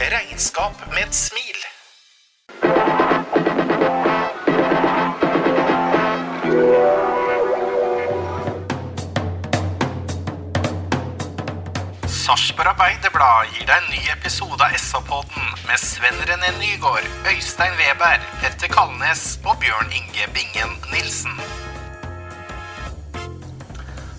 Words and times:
Regnskap 0.00 0.72
med 0.94 1.02
et 1.06 1.14
smil. 1.14 1.56
Sarpsborg 12.06 12.70
Arbeiderblad 12.70 13.50
gir 13.50 13.66
deg 13.66 13.74
en 13.74 13.90
ny 13.90 14.04
episode 14.14 14.62
av 14.62 14.78
SA-podden 14.78 15.50
med 15.66 15.82
Sven 15.82 16.22
René 16.30 16.54
Nygård, 16.60 17.10
Øystein 17.34 17.74
Weber, 17.82 18.22
Petter 18.38 18.70
Kalnes 18.70 19.26
og 19.42 19.58
Bjørn 19.58 19.90
Inge 19.90 20.30
Bingen 20.30 20.78
Nilsen. 20.94 21.34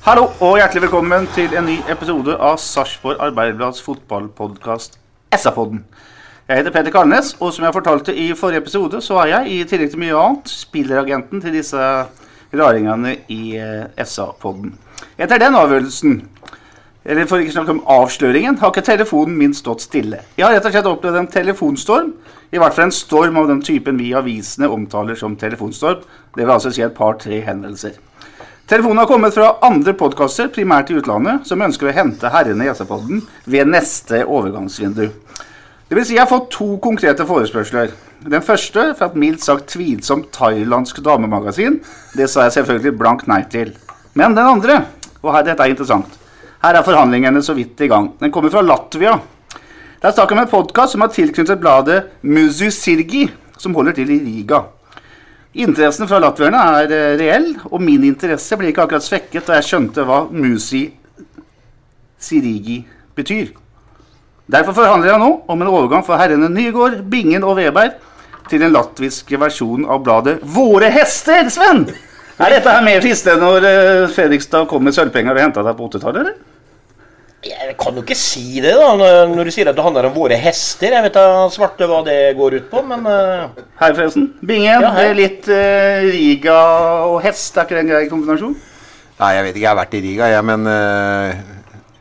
Hallo 0.04 0.28
og 0.44 0.58
hjertelig 0.60 0.90
velkommen 0.90 1.32
til 1.40 1.56
en 1.56 1.72
ny 1.72 1.80
episode 1.88 2.36
av 2.36 2.60
Sarpsborg 2.60 3.30
Arbeiderblads 3.32 3.80
fotballpodkast 3.88 4.99
SA-podden. 5.36 5.84
Jeg 6.50 6.58
heter 6.58 6.74
Peter 6.74 6.92
Kalnes, 6.92 7.36
og 7.40 7.54
som 7.54 7.66
jeg 7.66 7.74
fortalte 7.74 8.16
i 8.16 8.32
forrige 8.34 8.64
episode, 8.64 9.02
så 9.06 9.20
er 9.22 9.28
jeg, 9.34 9.52
i 9.52 9.58
tillegg 9.70 9.92
til 9.92 10.02
mye 10.02 10.18
annet, 10.18 10.50
spilleragenten 10.50 11.44
til 11.44 11.54
disse 11.54 11.90
raringene 12.58 13.16
i 13.30 13.54
eh, 13.62 13.86
SA-podden. 14.02 14.74
Etter 15.22 15.38
den 15.38 15.58
avgjørelsen, 15.60 16.18
eller 17.06 17.30
for 17.30 17.42
ikke 17.42 17.54
å 17.54 17.58
snakke 17.60 17.76
om 17.78 17.84
avsløringen, 18.00 18.58
har 18.58 18.74
ikke 18.74 18.88
telefonen 18.90 19.38
min 19.38 19.54
stått 19.54 19.86
stille. 19.86 20.24
Jeg 20.38 20.48
har 20.48 20.58
rett 20.58 20.66
og 20.66 20.74
slett 20.74 20.90
opplevd 20.90 21.22
en 21.22 21.32
telefonstorm, 21.38 22.12
i 22.50 22.58
hvert 22.58 22.74
fall 22.74 22.90
en 22.90 22.98
storm 22.98 23.38
av 23.38 23.54
den 23.54 23.62
typen 23.62 24.02
vi 24.02 24.10
avisene 24.18 24.72
omtaler 24.74 25.18
som 25.22 25.38
telefonstorm. 25.38 26.02
Det 26.34 26.42
vil 26.42 26.56
altså 26.56 26.74
si 26.74 26.82
et 26.82 26.98
par-tre 26.98 27.44
hendelser. 27.46 28.02
Telefonen 28.70 28.98
har 28.98 29.08
kommet 29.10 29.34
fra 29.34 29.56
andre 29.66 29.96
podkaster, 29.98 30.52
primært 30.54 30.92
i 30.94 31.00
utlandet, 31.00 31.48
som 31.50 31.62
ønsker 31.66 31.90
å 31.90 31.94
hente 31.96 32.30
herrene 32.30 32.68
i 32.68 32.70
SA-podden 32.70 33.24
ved 33.50 33.66
neste 33.66 34.20
overgangsvindu. 34.30 35.08
Det 35.90 35.98
vil 35.98 36.06
si 36.06 36.14
jeg 36.14 36.22
har 36.22 36.30
fått 36.30 36.52
to 36.54 36.76
konkrete 36.84 37.26
forespørsler. 37.26 37.96
Den 38.30 38.46
første 38.46 38.92
fra 39.00 39.10
et 39.10 39.18
mildt 39.18 39.42
sagt 39.42 39.72
tvilsomt 39.74 40.30
thailandsk 40.38 41.02
damemagasin. 41.02 41.80
Det 42.14 42.30
sa 42.30 42.46
jeg 42.46 42.60
selvfølgelig 42.60 42.94
blankt 43.02 43.26
nei 43.32 43.42
til. 43.50 43.74
Men 44.14 44.38
den 44.38 44.46
andre, 44.46 44.84
og 45.24 45.34
her, 45.34 45.50
dette 45.50 45.66
er 45.66 45.74
interessant, 45.74 46.22
her 46.62 46.78
er 46.78 46.86
forhandlingene 46.86 47.42
så 47.42 47.58
vidt 47.58 47.82
i 47.82 47.90
gang. 47.90 48.12
Den 48.22 48.30
kommer 48.30 48.54
fra 48.54 48.62
Latvia. 48.62 49.18
Det 49.98 50.12
er 50.12 50.14
snakk 50.14 50.38
om 50.38 50.44
en 50.44 50.58
podkast 50.60 50.94
som 50.94 51.02
har 51.08 51.16
tilknyttet 51.18 51.58
bladet 51.58 52.04
Muzusirgi, 52.22 53.32
som 53.58 53.74
holder 53.74 53.98
til 53.98 54.14
i 54.14 54.22
Riga. 54.28 54.68
Interessen 55.58 56.06
fra 56.06 56.20
latvierne 56.22 56.60
er 56.78 56.92
eh, 56.94 57.16
reell, 57.18 57.48
og 57.72 57.82
min 57.82 58.04
interesse 58.06 58.58
ble 58.58 58.70
ikke 58.70 58.84
akkurat 58.86 59.06
svekket 59.06 59.48
da 59.50 59.58
jeg 59.58 59.70
skjønte 59.72 60.06
hva 60.06 60.22
Musi 60.30 60.84
Sirigi 62.22 62.84
betyr. 63.18 63.50
Derfor 64.50 64.78
forhandler 64.78 65.14
jeg 65.14 65.22
nå 65.22 65.32
om 65.50 65.64
en 65.64 65.72
overgang 65.72 66.06
for 66.06 66.22
herrene 66.22 66.52
Nygård, 66.54 67.00
Bingen 67.10 67.46
og 67.46 67.58
Veberg 67.58 67.98
til 68.50 68.62
den 68.62 68.74
latviske 68.74 69.40
versjonen 69.42 69.90
av 69.90 70.04
bladet 70.06 70.40
Våre 70.42 70.90
hester, 70.94 71.50
Sven! 71.54 71.88
Er 72.40 72.54
dette 72.54 72.72
her 72.72 72.86
mer 72.86 73.02
fristende 73.04 73.42
når 73.42 73.66
eh, 73.68 74.06
Fredrikstad 74.14 74.70
kom 74.70 74.86
med 74.86 74.96
sølvpenger 74.96 75.34
og 75.34 75.44
henta 75.44 75.66
deg 75.66 75.76
på 75.76 75.90
80-tallet, 75.90 76.22
eller? 76.22 76.49
Jeg 77.46 77.76
kan 77.80 77.96
jo 77.96 78.02
ikke 78.04 78.18
si 78.20 78.60
det, 78.60 78.74
da, 78.76 78.90
når- 79.00 79.46
du 79.48 79.52
sier 79.56 79.70
at 79.72 79.76
det 79.78 79.84
handler 79.86 80.10
om 80.10 80.14
våre 80.14 80.36
hester. 80.36 80.92
Jeg 80.92 81.04
vet 81.06 81.14
da 81.16 81.48
svarte 81.50 81.88
hva 81.88 82.02
det 82.04 82.36
går 82.36 82.58
ut 82.60 82.66
på, 82.72 82.82
men 82.84 83.06
uh... 83.08 83.48
Hei, 83.80 83.94
forresten. 83.96 84.34
Bingen, 84.44 84.82
Ja, 84.84 84.90
hei. 84.98 85.14
litt 85.16 85.48
uh, 85.48 86.02
Riga 86.12 86.58
og 87.08 87.22
hest, 87.24 87.56
er 87.56 87.64
ikke 87.64 87.78
det 87.78 87.86
en 87.86 87.94
grei 87.94 88.10
kombinasjon? 88.12 88.58
Nei, 89.20 89.30
jeg 89.38 89.44
vet 89.46 89.56
ikke. 89.56 89.64
Jeg 89.64 89.70
har 89.72 89.80
vært 89.80 89.96
i 89.96 90.02
Riga, 90.04 90.28
jeg, 90.34 90.44
men 90.50 90.68
uh, 90.68 91.32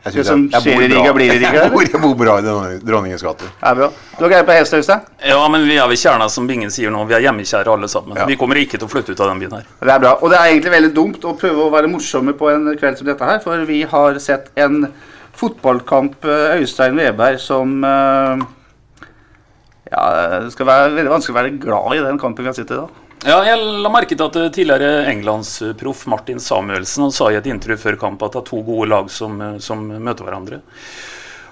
jeg 0.03 0.13
Det 0.17 0.25
som 0.27 0.43
jeg, 0.43 0.51
jeg 0.57 0.61
skjer 0.65 0.83
i 0.83 0.89
Riga, 0.91 1.03
bra. 1.07 1.13
blir 1.15 1.31
i 1.31 1.37
Riga, 1.39 1.53
Jeg 1.63 1.71
bor, 1.71 1.83
jeg 1.87 2.01
bor 2.03 2.15
bra 2.19 2.35
i 2.39 2.43
Dronning- 2.43 2.83
Dronningens 2.91 3.23
gate. 3.23 3.47
Det 3.47 3.69
er 3.71 3.77
bra. 3.79 3.89
Du 4.17 4.23
har 4.25 4.33
greie 4.33 4.47
på 4.49 4.55
hest, 4.59 4.75
Øystein? 4.75 5.05
Ja, 5.31 5.39
men 5.55 5.63
vi 5.71 5.77
er 5.79 5.87
ved 5.87 6.01
kjerna, 6.03 6.27
som 6.31 6.47
Bingen 6.51 6.71
sier 6.75 6.91
nå. 6.91 7.05
Vi 7.07 7.15
er 7.15 7.23
hjemmekjære 7.29 7.71
alle 7.77 7.87
sammen. 7.91 8.17
Ja. 8.19 8.25
Vi 8.27 8.35
kommer 8.39 8.59
ikke 8.59 8.75
til 8.75 8.87
å 8.87 8.91
flytte 8.91 9.15
ut 9.15 9.23
av 9.23 9.31
den 9.31 9.39
byen 9.45 9.55
her. 9.61 9.63
Det 9.79 9.95
er 9.95 10.03
bra. 10.03 10.17
Og 10.19 10.31
det 10.35 10.39
er 10.41 10.51
egentlig 10.51 10.75
veldig 10.75 10.91
dumt 10.99 11.23
å 11.31 11.33
prøve 11.39 11.63
å 11.63 11.71
være 11.71 11.87
morsomme 11.95 12.35
på 12.35 12.51
en 12.51 12.73
kveld 12.75 12.99
som 12.99 13.07
dette 13.07 13.23
her, 13.31 13.39
for 13.43 13.63
vi 13.71 13.85
har 13.87 14.19
sett 14.23 14.51
en 14.59 14.81
fotballkamp 15.39 16.25
eh, 16.25 16.55
Øystein 16.59 16.97
Weberg 16.99 17.39
som 17.41 17.83
eh, 17.83 18.47
Ja, 19.89 20.01
det 20.43 20.53
skal 20.53 20.67
være 20.69 20.95
veldig 20.97 21.13
vanskelig 21.13 21.35
å 21.35 21.39
være 21.39 21.53
glad 21.61 21.93
i 21.95 22.01
den 22.05 22.19
kampen 22.21 22.45
vi 22.45 22.51
har 22.51 22.57
sett 22.57 22.73
i 22.73 22.79
dag. 22.79 23.05
Ja, 23.27 23.41
jeg 23.43 23.59
la 23.83 23.91
merke 23.91 24.15
til 24.15 24.27
at 24.27 24.39
eh, 24.39 24.51
tidligere 24.55 25.05
englandsproff 25.11 26.05
Martin 26.11 26.41
Samuelsen 26.43 27.07
han 27.07 27.15
sa 27.15 27.29
i 27.31 27.39
et 27.39 27.47
intervju 27.49 27.79
før 27.81 28.01
kamp 28.07 28.27
at 28.27 28.35
det 28.35 28.43
er 28.43 28.49
to 28.51 28.61
gode 28.67 28.91
lag 28.91 29.09
som, 29.13 29.39
som 29.63 29.87
møter 29.87 30.27
hverandre. 30.27 30.61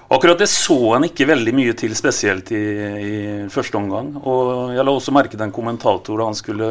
Akkurat 0.08 0.40
det 0.40 0.48
så 0.48 0.76
han 0.94 1.04
ikke 1.04 1.26
veldig 1.28 1.52
mye 1.52 1.74
til, 1.76 1.92
spesielt 1.96 2.48
i, 2.56 2.62
i 3.04 3.16
første 3.52 3.76
omgang. 3.76 4.14
Og 4.22 4.72
jeg 4.72 4.86
la 4.86 4.94
også 4.94 5.12
merke 5.12 5.36
til 5.36 5.44
en 5.44 5.52
kommentator 5.52 6.16
da 6.16 6.30
han 6.30 6.38
skulle 6.38 6.70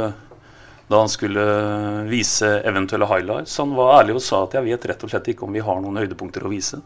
da 0.87 1.01
han 1.03 1.09
skulle 1.11 1.43
vise 2.07 2.47
eventuelle 2.63 3.05
highlights. 3.05 3.57
Han 3.59 3.75
var 3.75 3.97
ærlig 3.99 4.15
og 4.17 4.23
sa 4.23 4.45
at 4.45 4.55
jeg 4.55 4.69
vet 4.69 4.85
rett 4.87 5.03
og 5.03 5.11
slett 5.11 5.27
ikke 5.33 5.43
om 5.43 5.51
vi 5.55 5.63
har 5.63 5.81
noen 5.83 5.99
høydepunkter 5.99 6.45
å 6.47 6.51
vise. 6.51 6.79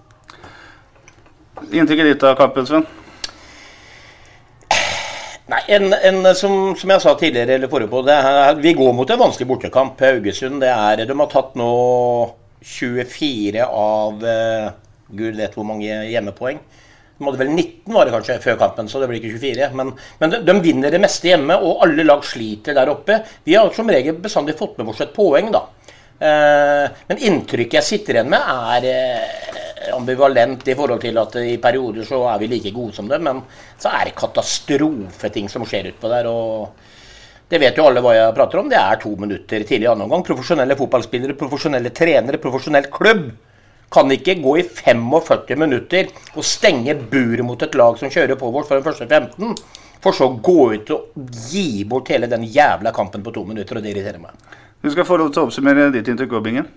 Inntrykket 1.70 2.10
ditt 2.14 2.24
av 2.26 2.36
kampen, 2.40 2.66
Sven? 2.66 2.88
Nei, 5.52 5.60
en, 5.76 5.92
en, 5.94 6.36
som, 6.38 6.54
som 6.80 6.94
jeg 6.94 7.04
sa 7.04 7.14
tidligere, 7.20 7.58
eller 7.58 7.72
forrige 7.72 7.92
på, 7.92 8.02
er, 8.08 8.54
vi 8.64 8.72
går 8.78 8.94
mot 8.96 9.10
en 9.12 9.20
vanskelig 9.20 9.50
bortekamp. 9.50 10.00
Haugesund 10.00 10.64
det 10.64 10.72
er, 10.72 11.04
de 11.06 11.18
har 11.20 11.32
tatt 11.32 11.58
nå 11.60 11.72
24 12.62 13.66
av 13.66 14.22
uh, 14.24 14.70
Gud 15.12 15.36
vet 15.40 15.58
hvor 15.58 15.68
mange 15.68 15.90
hjemmepoeng. 16.08 16.62
De 17.18 17.28
hadde 17.28 17.42
vel 17.42 17.52
19 17.52 17.94
var 17.94 18.08
det 18.08 18.14
kanskje 18.16 18.40
før 18.42 18.62
kampen, 18.62 18.88
så 18.90 19.02
det 19.02 19.10
blir 19.12 19.20
ikke 19.20 19.42
24. 19.42 19.68
Men, 19.78 19.92
men 20.22 20.34
de, 20.34 20.40
de 20.48 20.56
vinner 20.64 20.94
det 20.94 21.02
meste 21.04 21.30
hjemme, 21.34 21.58
og 21.60 21.84
alle 21.86 22.08
lag 22.08 22.24
sliter 22.26 22.78
der 22.78 22.94
oppe. 22.94 23.20
Vi 23.46 23.58
har 23.58 23.74
som 23.76 23.92
regel 23.92 24.18
bestandig 24.24 24.56
fått 24.60 24.80
med 24.80 24.94
oss 24.94 25.04
et 25.04 25.14
poeng, 25.14 25.52
da. 25.54 25.66
Uh, 26.22 26.88
men 27.10 27.26
inntrykket 27.28 27.82
jeg 27.82 27.90
sitter 27.90 28.22
igjen 28.22 28.32
med, 28.32 28.40
er 28.40 28.88
eh, 28.88 29.71
ambivalent 29.96 30.68
i 30.68 30.76
forhold 30.78 31.02
til 31.02 31.18
at 31.22 31.36
i 31.42 31.58
perioder 31.62 32.06
så 32.08 32.24
er 32.32 32.40
vi 32.42 32.50
like 32.52 32.74
gode 32.76 32.96
som 32.96 33.10
dem, 33.10 33.24
men 33.28 33.44
så 33.82 33.92
er 33.92 34.10
det 34.10 34.18
katastrofeting 34.20 35.50
som 35.52 35.66
skjer 35.68 35.92
utpå 35.94 36.12
der. 36.12 36.30
og 36.30 36.90
det 37.52 37.60
vet 37.60 37.76
jo 37.76 37.84
alle 37.84 38.00
hva 38.00 38.14
jeg 38.16 38.36
prater 38.36 38.62
om. 38.62 38.70
Det 38.72 38.80
er 38.80 39.00
to 39.02 39.10
minutter 39.20 39.64
tidlig 39.68 39.84
i 39.84 39.90
annen 39.92 40.06
omgang. 40.06 40.22
Profesjonelle 40.24 40.78
fotballspillere, 40.80 41.36
profesjonelle 41.36 41.92
trenere, 41.92 42.40
profesjonell 42.40 42.88
klubb 42.94 43.26
kan 43.92 44.12
ikke 44.16 44.38
gå 44.40 44.54
i 44.62 44.64
45 44.64 45.58
minutter 45.60 46.14
og 46.32 46.48
stenge 46.48 46.96
buret 47.12 47.44
mot 47.44 47.60
et 47.66 47.76
lag 47.76 47.98
som 48.00 48.12
kjører 48.14 48.40
på 48.40 48.52
vårt 48.56 48.70
for 48.70 48.80
den 48.80 48.86
første 48.86 49.04
15, 49.04 49.58
for 50.02 50.16
så 50.16 50.30
å 50.30 50.38
gå 50.40 50.70
ut 50.78 50.94
og 50.96 51.34
gi 51.52 51.84
bort 51.84 52.14
hele 52.14 52.30
den 52.32 52.48
jævla 52.48 52.94
kampen 52.96 53.26
på 53.26 53.34
to 53.36 53.44
minutter, 53.50 53.78
og 53.78 53.84
det 53.84 53.92
irriterer 53.92 54.24
meg. 54.24 54.32
Du 54.82 54.88
skal 54.94 55.06
få 55.06 55.20
lov 55.20 55.34
til 55.34 55.44
å 55.44 55.50
oppsummere 55.50 55.92
ditt 55.94 56.08
inntrykk, 56.08 56.40
Bingen. 56.46 56.72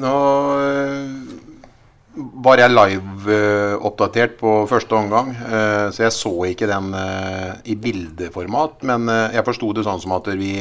Nå 0.00 0.14
øh, 0.62 1.10
var 2.16 2.58
jeg 2.62 2.72
live-oppdatert 2.72 4.36
på 4.40 4.52
første 4.70 4.96
omgang, 4.96 5.32
øh, 5.36 5.92
så 5.92 6.02
jeg 6.06 6.12
så 6.16 6.34
ikke 6.48 6.68
den 6.70 6.94
øh, 6.96 7.54
i 7.64 7.74
bildeformat. 7.74 8.82
Men 8.88 9.08
jeg 9.08 9.44
forsto 9.44 9.72
det 9.76 9.84
sånn 9.84 10.00
som 10.00 10.16
at 10.16 10.30
vi 10.40 10.52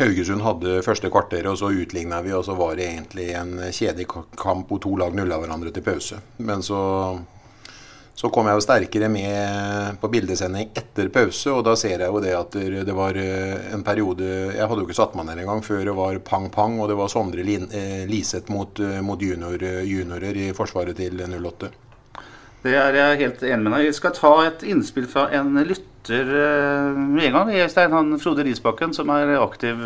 Haugesund 0.00 0.40
hadde 0.40 0.78
første 0.84 1.10
kvarter, 1.12 1.44
og 1.50 1.58
så 1.60 1.68
utligna 1.72 2.22
vi, 2.24 2.32
og 2.32 2.44
så 2.46 2.54
var 2.56 2.76
det 2.78 2.86
egentlig 2.88 3.26
en 3.36 3.58
kjedelig 3.68 4.06
ka- 4.08 4.24
kamp 4.40 4.70
hvor 4.72 4.80
to 4.80 4.94
lag 4.96 5.12
nulla 5.16 5.36
hverandre 5.42 5.72
til 5.76 5.84
pause. 5.84 6.20
Men 6.38 6.62
så 6.64 6.78
Så 8.20 8.28
kom 8.28 8.50
jeg 8.50 8.58
jo 8.58 8.60
sterkere 8.60 9.08
med 9.08 9.96
på 10.02 10.08
bildesending 10.12 10.74
etter 10.76 11.08
pause, 11.12 11.54
og 11.54 11.62
da 11.64 11.72
ser 11.78 12.02
jeg 12.02 12.12
jo 12.12 12.20
det 12.20 12.34
at 12.36 12.56
det 12.84 12.96
var 12.96 13.16
eh, 13.16 13.70
en 13.72 13.84
periode 13.86 14.26
Jeg 14.26 14.66
hadde 14.68 14.82
jo 14.82 14.88
ikke 14.88 14.96
satt 14.98 15.14
meg 15.16 15.24
ned 15.30 15.40
engang 15.40 15.62
før 15.64 15.86
det 15.88 15.94
var 15.96 16.18
pang-pang, 16.26 16.76
og 16.82 16.90
det 16.90 16.98
var 16.98 17.08
Sondre 17.08 17.40
eh, 17.40 18.02
Liseth 18.10 18.52
mot, 18.52 18.76
eh, 18.76 18.98
mot 19.00 19.22
junior, 19.24 19.64
juniorer 19.88 20.36
i 20.36 20.50
forsvaret 20.56 21.00
til 21.00 21.16
08. 21.16 21.70
Det 22.60 22.76
er 22.76 22.98
jeg 22.98 23.22
helt 23.22 23.46
enig 23.54 23.64
med 23.64 23.72
deg 23.78 23.88
Vi 23.88 23.96
skal 23.96 24.12
ta 24.18 24.34
et 24.50 24.66
innspill 24.68 25.08
fra 25.08 25.30
en 25.38 25.56
lytter 25.64 26.28
med 26.92 27.24
en 27.24 27.38
gang. 27.38 27.54
Øystein, 27.56 27.96
han 27.96 28.20
Frode 28.20 28.44
Risbakken, 28.44 28.92
som 28.92 29.08
er 29.16 29.32
aktiv 29.38 29.80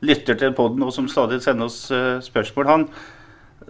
lytter 0.00 0.40
til 0.40 0.56
poden 0.56 0.86
og 0.86 0.94
som 0.96 1.12
stadig 1.12 1.42
sender 1.44 1.68
oss 1.68 1.90
spørsmål. 2.24 2.72
Han 2.72 2.88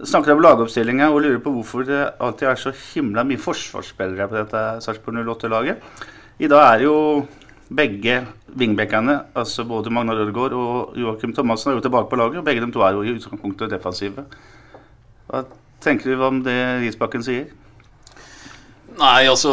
snakker 0.07 0.35
om 0.35 0.43
lagoppstillinga 0.45 1.09
og 1.11 1.23
lurer 1.25 1.41
på 1.43 1.53
hvorfor 1.55 1.87
det 1.89 1.99
alltid 2.23 2.49
er 2.51 2.61
så 2.61 2.73
himla 2.75 3.25
mye 3.27 3.41
forsvarsspillere 3.43 4.29
på 4.31 4.39
dette 4.39 4.63
Sarpsborg 4.85 5.23
08-laget. 5.27 5.83
I 6.39 6.51
dag 6.51 6.65
er 6.67 6.85
jo 6.85 6.97
begge 7.69 8.21
vingbekkene, 8.59 9.19
altså 9.37 9.65
både 9.69 9.91
Magnar 9.93 10.21
Ødegaard 10.23 10.55
og 10.57 10.97
Joakim 10.97 11.35
Thomassen, 11.37 11.73
er 11.73 11.77
jo 11.77 11.85
tilbake 11.85 12.09
på 12.11 12.17
laget. 12.17 12.39
og 12.39 12.45
Begge 12.45 12.65
de 12.65 12.73
to 12.73 12.81
er 12.81 12.97
jo 12.97 13.03
i 13.03 13.15
utgangspunktet 13.17 13.71
defensive. 13.71 14.25
Hva 15.29 15.43
tenker 15.85 16.15
du 16.15 16.25
om 16.25 16.43
det 16.45 16.57
Risbakken 16.85 17.25
sier? 17.27 17.51
Nei, 18.99 19.29
altså 19.31 19.51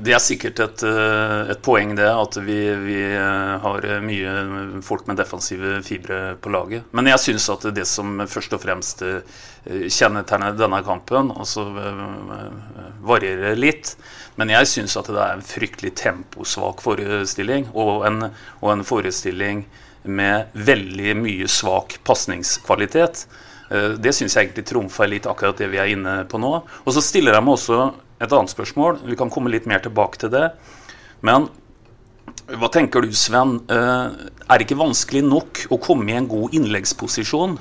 Det 0.00 0.14
er 0.14 0.22
sikkert 0.22 0.60
et, 0.64 0.82
eh, 0.88 1.50
et 1.52 1.60
poeng, 1.60 1.92
det. 1.98 2.08
At 2.08 2.38
vi, 2.40 2.56
vi, 2.86 2.96
eh, 3.12 3.58
har 3.60 3.84
mye 4.00 4.80
folk 4.86 5.06
med 5.10 5.20
defensive 5.20 5.82
fibre 5.84 6.36
på 6.40 6.52
laget. 6.52 6.88
Men 6.96 7.10
jeg 7.10 7.20
syns 7.20 7.50
at 7.52 7.68
det 7.74 7.84
som 7.88 8.22
først 8.24 8.56
og 8.56 8.62
fremst 8.64 9.04
eh, 9.04 9.20
kjennetegner 9.68 10.56
denne 10.56 10.80
kampen, 10.86 11.34
altså 11.36 11.66
varierer 13.04 13.60
litt. 13.60 13.94
Men 14.40 14.54
jeg 14.56 14.72
syns 14.72 14.96
at 14.96 15.12
det 15.12 15.20
er 15.20 15.36
en 15.36 15.44
fryktelig 15.44 15.92
temposvak 16.00 16.80
forestilling, 16.80 17.68
og 17.74 18.06
en, 18.08 18.30
og 18.62 18.72
en 18.72 18.84
forestilling 18.88 19.66
med 20.08 20.48
veldig 20.56 21.18
mye 21.20 21.48
svak 21.50 21.98
pasningskvalitet. 22.08 23.26
Det 24.00 24.12
syns 24.16 24.34
jeg 24.34 24.48
egentlig 24.48 24.70
trumfer 24.70 25.10
litt 25.12 25.28
akkurat 25.28 25.60
det 25.60 25.68
vi 25.70 25.78
er 25.78 25.92
inne 25.92 26.22
på 26.26 26.40
nå. 26.40 26.54
Og 26.86 26.94
så 26.96 27.04
stiller 27.04 27.36
jeg 27.36 27.44
meg 27.44 27.58
også 27.58 27.90
et 28.20 28.32
annet 28.32 28.52
spørsmål. 28.52 29.00
Vi 29.08 29.18
kan 29.18 29.32
komme 29.32 29.52
litt 29.52 29.68
mer 29.70 29.82
tilbake 29.84 30.20
til 30.20 30.32
det. 30.34 30.50
Men 31.26 31.48
hva 32.60 32.70
tenker 32.72 33.04
du, 33.04 33.12
Sven? 33.16 33.58
Eh, 33.70 34.28
er 34.46 34.58
det 34.58 34.66
ikke 34.66 34.80
vanskelig 34.80 35.22
nok 35.26 35.64
å 35.72 35.80
komme 35.82 36.12
i 36.12 36.18
en 36.18 36.28
god 36.30 36.54
innleggsposisjon 36.56 37.58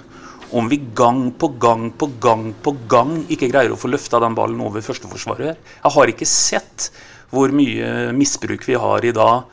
om 0.58 0.70
vi 0.70 0.80
gang 0.98 1.28
på 1.38 1.52
gang 1.62 1.92
på 1.94 2.08
gang 2.22 2.48
på 2.66 2.74
gang 2.90 3.20
ikke 3.30 3.52
greier 3.52 3.76
å 3.76 3.78
få 3.78 3.92
løfta 3.92 4.22
den 4.24 4.38
ballen 4.38 4.62
over 4.66 4.84
førsteforsvaret? 4.86 5.60
Jeg 5.84 5.96
har 5.96 6.12
ikke 6.12 6.30
sett 6.30 6.90
hvor 7.30 7.54
mye 7.54 8.10
misbruk 8.18 8.66
vi 8.66 8.78
har 8.82 9.06
i 9.06 9.14
dag 9.14 9.46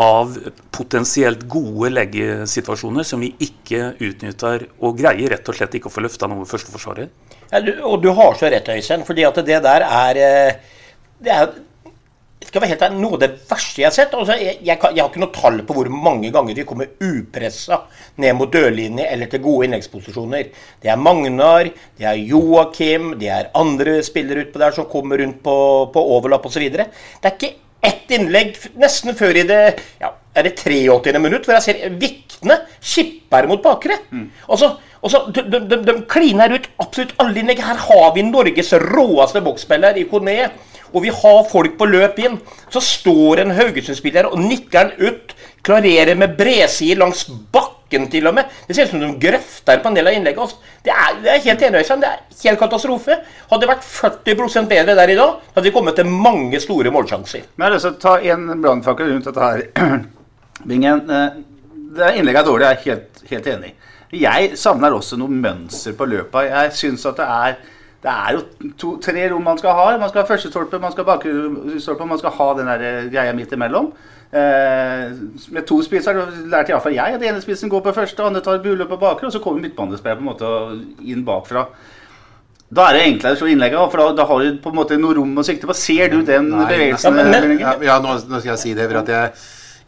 av 0.00 0.36
potensielt 0.72 1.44
gode 1.50 1.90
leggesituasjoner 1.92 3.06
som 3.06 3.20
vi 3.22 3.34
ikke 3.44 3.92
utnytter, 4.00 4.64
og 4.80 4.96
greier 4.98 5.34
rett 5.34 5.50
og 5.50 5.58
slett 5.58 5.76
ikke 5.76 5.90
å 5.90 5.94
få 5.94 6.02
løfta 6.06 6.26
noe 6.26 6.40
over 6.40 6.48
førsteforsvaret. 6.50 7.12
Ja, 7.50 7.60
du, 7.64 7.72
og 7.82 7.98
du 8.02 8.12
har 8.14 8.36
så 8.38 8.50
rett, 8.52 8.68
Øystein. 8.68 9.02
fordi 9.06 9.26
at 9.26 9.42
det 9.46 9.62
der 9.62 9.86
er 9.86 10.20
eh, 10.20 10.54
Det 11.20 11.32
er 11.34 11.50
skal 12.50 12.64
være 12.64 12.72
helt 12.72 12.82
ærlig, 12.82 12.98
noe 13.02 13.16
av 13.16 13.22
det 13.22 13.30
verste 13.50 13.82
jeg 13.82 13.86
har 13.86 13.94
sett. 13.94 14.14
Altså, 14.16 14.34
jeg, 14.40 14.58
jeg, 14.64 14.78
jeg, 14.80 14.98
har 14.98 15.10
ikke 15.10 15.22
noe 15.22 15.34
tall 15.34 15.60
på 15.66 15.76
hvor 15.76 15.90
mange 15.92 16.32
ganger 16.34 16.56
vi 16.56 16.66
kommer 16.66 16.90
upressa 17.04 17.82
ned 18.22 18.36
mot 18.38 18.50
dørlinje 18.50 19.06
eller 19.06 19.30
til 19.30 19.42
gode 19.44 19.68
innleggsposisjoner. 19.68 20.50
Det 20.82 20.90
er 20.90 21.00
Magnar, 21.00 21.70
det 21.98 22.08
er 22.10 22.22
Joakim, 22.30 23.12
det 23.20 23.30
er 23.30 23.50
andre 23.58 24.00
spillere 24.06 24.46
utpå 24.46 24.62
der 24.62 24.76
som 24.76 24.88
kommer 24.90 25.20
rundt 25.22 25.42
på, 25.44 25.56
på 25.94 26.06
overlapp 26.16 26.48
osv. 26.48 26.66
Det 26.72 26.88
er 26.88 27.36
ikke 27.36 27.54
ett 27.82 28.12
innlegg 28.12 28.56
nesten 28.80 29.16
før 29.16 29.38
i 29.40 29.46
det 29.48 29.60
ja, 30.00 30.12
er 30.36 30.46
det 30.46 30.56
83. 30.60 31.16
minutt 31.22 31.46
hvor 31.46 31.56
jeg 31.56 31.66
ser 31.66 31.98
Vikne 32.00 32.60
skipper 32.80 33.48
mot 33.50 33.62
bakre. 33.64 33.96
Mm. 34.12 34.28
Altså, 34.48 34.74
og 35.00 35.12
så, 35.12 35.22
de, 35.32 35.44
de, 35.48 35.78
de, 35.86 35.94
kliner 36.10 36.52
ut 36.52 36.68
absolutt 36.82 37.14
alle 37.22 37.40
innlegg. 37.40 37.62
Her 37.64 37.80
har 37.86 38.10
vi 38.16 38.26
Norges 38.26 38.74
råeste 38.84 39.42
boksspiller 39.44 39.96
i 39.96 40.06
Kone. 40.10 40.36
Og 40.90 41.04
vi 41.04 41.12
har 41.14 41.44
folk 41.48 41.76
på 41.78 41.88
løp 41.88 42.18
inn. 42.20 42.36
Så 42.72 42.82
står 42.84 43.44
en 43.44 43.54
Haugesund-spiller 43.56 44.28
og 44.28 44.42
nikker 44.42 44.90
den 44.90 45.12
ut. 45.12 45.36
Klarerer 45.66 46.18
med 46.18 46.36
bredside 46.38 46.98
langs 47.00 47.24
bakken 47.90 48.10
til 48.10 48.26
og 48.26 48.34
med. 48.34 48.44
Det 48.66 48.76
ser 48.76 48.86
ut 48.86 48.90
som 48.90 49.00
de 49.00 49.10
grøfter 49.20 49.80
på 49.82 49.88
en 49.88 49.96
del 49.96 50.06
av 50.06 50.14
innlegget. 50.14 50.40
Altså. 50.40 50.56
Det, 50.84 50.92
er, 50.92 51.18
det 51.22 51.30
er 51.30 51.44
helt 51.44 51.62
enig, 51.62 51.84
Det 51.88 52.08
er 52.08 52.20
helt 52.44 52.58
katastrofe. 52.58 53.18
Hadde 53.50 53.60
det 53.60 53.68
vært 53.68 53.84
40 53.84 54.68
bedre 54.68 54.94
der 54.94 55.08
i 55.08 55.16
dag, 55.16 55.40
hadde 55.54 55.66
vi 55.66 55.72
kommet 55.74 55.96
til 55.96 56.06
mange 56.06 56.60
store 56.60 56.90
målsjanser. 56.90 57.42
Men 57.56 57.66
jeg 57.66 57.70
har 57.70 57.74
lyst 57.74 57.86
til 57.86 57.94
å 57.94 58.00
ta 58.00 58.20
en 58.20 58.62
brannfakkel 58.62 59.12
rundt 59.12 59.26
dette 59.26 59.40
her. 59.40 60.00
Bingen, 60.68 61.10
eh, 61.10 61.42
det 61.96 62.14
innlegget 62.16 62.42
er 62.42 62.46
dårlig, 62.46 62.66
jeg 62.66 62.78
er 62.78 62.86
helt, 62.86 63.26
helt 63.30 63.50
enig. 63.50 63.74
Jeg 64.10 64.56
savner 64.58 64.94
også 64.94 65.18
noe 65.18 65.30
mønster 65.30 65.94
på 65.94 66.06
løpet. 66.06 66.50
Jeg 66.50 66.72
syns 66.74 67.06
at 67.06 67.20
det 67.20 67.26
er 67.26 67.60
det 68.00 68.08
er 68.08 68.32
jo 68.32 68.70
to, 68.80 68.94
tre 68.96 69.26
rom 69.28 69.42
man 69.44 69.58
skal 69.60 69.74
ha. 69.76 69.90
Man 70.00 70.08
skal 70.08 70.22
ha 70.22 70.28
første 70.28 70.48
stolpe, 70.48 70.78
man 70.80 70.92
skal 70.94 71.04
ha 71.04 71.18
bakstolpe, 71.18 72.06
man 72.08 72.18
skal 72.18 72.32
ha 72.32 72.46
den 72.56 72.70
der 72.70 73.10
greia 73.12 73.34
midt 73.36 73.52
imellom. 73.52 73.90
Eh, 74.30 75.06
med 75.50 75.64
to 75.66 75.80
spisser 75.82 76.14
lærte 76.46 76.70
iallfall 76.70 76.94
jeg 76.94 77.16
at 77.16 77.24
ene 77.26 77.40
spissen 77.42 77.70
går 77.70 77.82
på 77.82 77.94
første, 77.96 78.22
andre 78.22 78.42
tar 78.46 78.60
bule 78.62 78.86
på 78.86 78.98
bakre, 79.00 79.26
og 79.26 79.34
så 79.34 79.40
kommer 79.42 79.64
midtbanespiller 79.64 80.20
på 80.20 80.22
en 80.22 80.30
måte 80.30 80.50
inn 81.10 81.24
bakfra. 81.26 81.64
Da 82.70 82.84
er 82.86 82.96
det 82.96 83.06
enklere 83.08 83.34
å 83.34 83.40
slå 83.40 83.48
innlegget, 83.50 83.80
for 83.90 83.98
da, 83.98 84.10
da, 84.20 84.26
har 84.30 84.44
du 84.44 84.60
på 84.62 84.70
en 84.70 84.78
måte 84.78 84.98
noe 85.02 85.16
rom 85.18 85.32
å 85.42 85.46
sikte 85.46 85.66
på. 85.66 85.74
Ser 85.74 86.12
du 86.12 86.20
den 86.22 86.52
Nei, 86.52 86.68
bevegelsen? 86.70 87.18
Ja, 87.18 87.24
men, 87.26 87.56
ja, 87.58 87.72
ja 87.88 87.96
nå, 88.02 88.14
nå, 88.30 88.38
skal 88.38 88.52
jeg 88.52 88.62
si 88.62 88.76
det. 88.78 88.86
for 88.86 89.02
at 89.02 89.10
jeg 89.10 89.32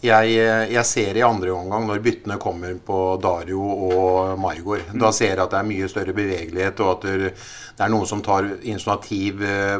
jeg, 0.02 0.34
jeg, 0.72 0.82
ser 0.88 1.18
i 1.18 1.22
andre 1.22 1.52
omgang, 1.54 1.84
når 1.86 2.00
byttene 2.02 2.34
kommer 2.42 2.74
på 2.82 2.98
Dario 3.22 3.62
og 3.62 4.32
Margor, 4.42 4.82
mm. 4.88 4.96
da 4.98 5.12
ser 5.14 5.36
jeg 5.36 5.42
at 5.44 5.52
det 5.52 5.60
er 5.60 5.68
mye 5.68 5.90
større 5.90 6.14
bevegelighet, 6.16 6.82
og 6.82 6.96
at 6.96 7.06
det, 7.06 7.30
er 7.78 7.92
noen 7.92 8.08
som 8.10 8.22
tar 8.24 8.48
initiativ, 8.66 9.44
eh, 9.46 9.76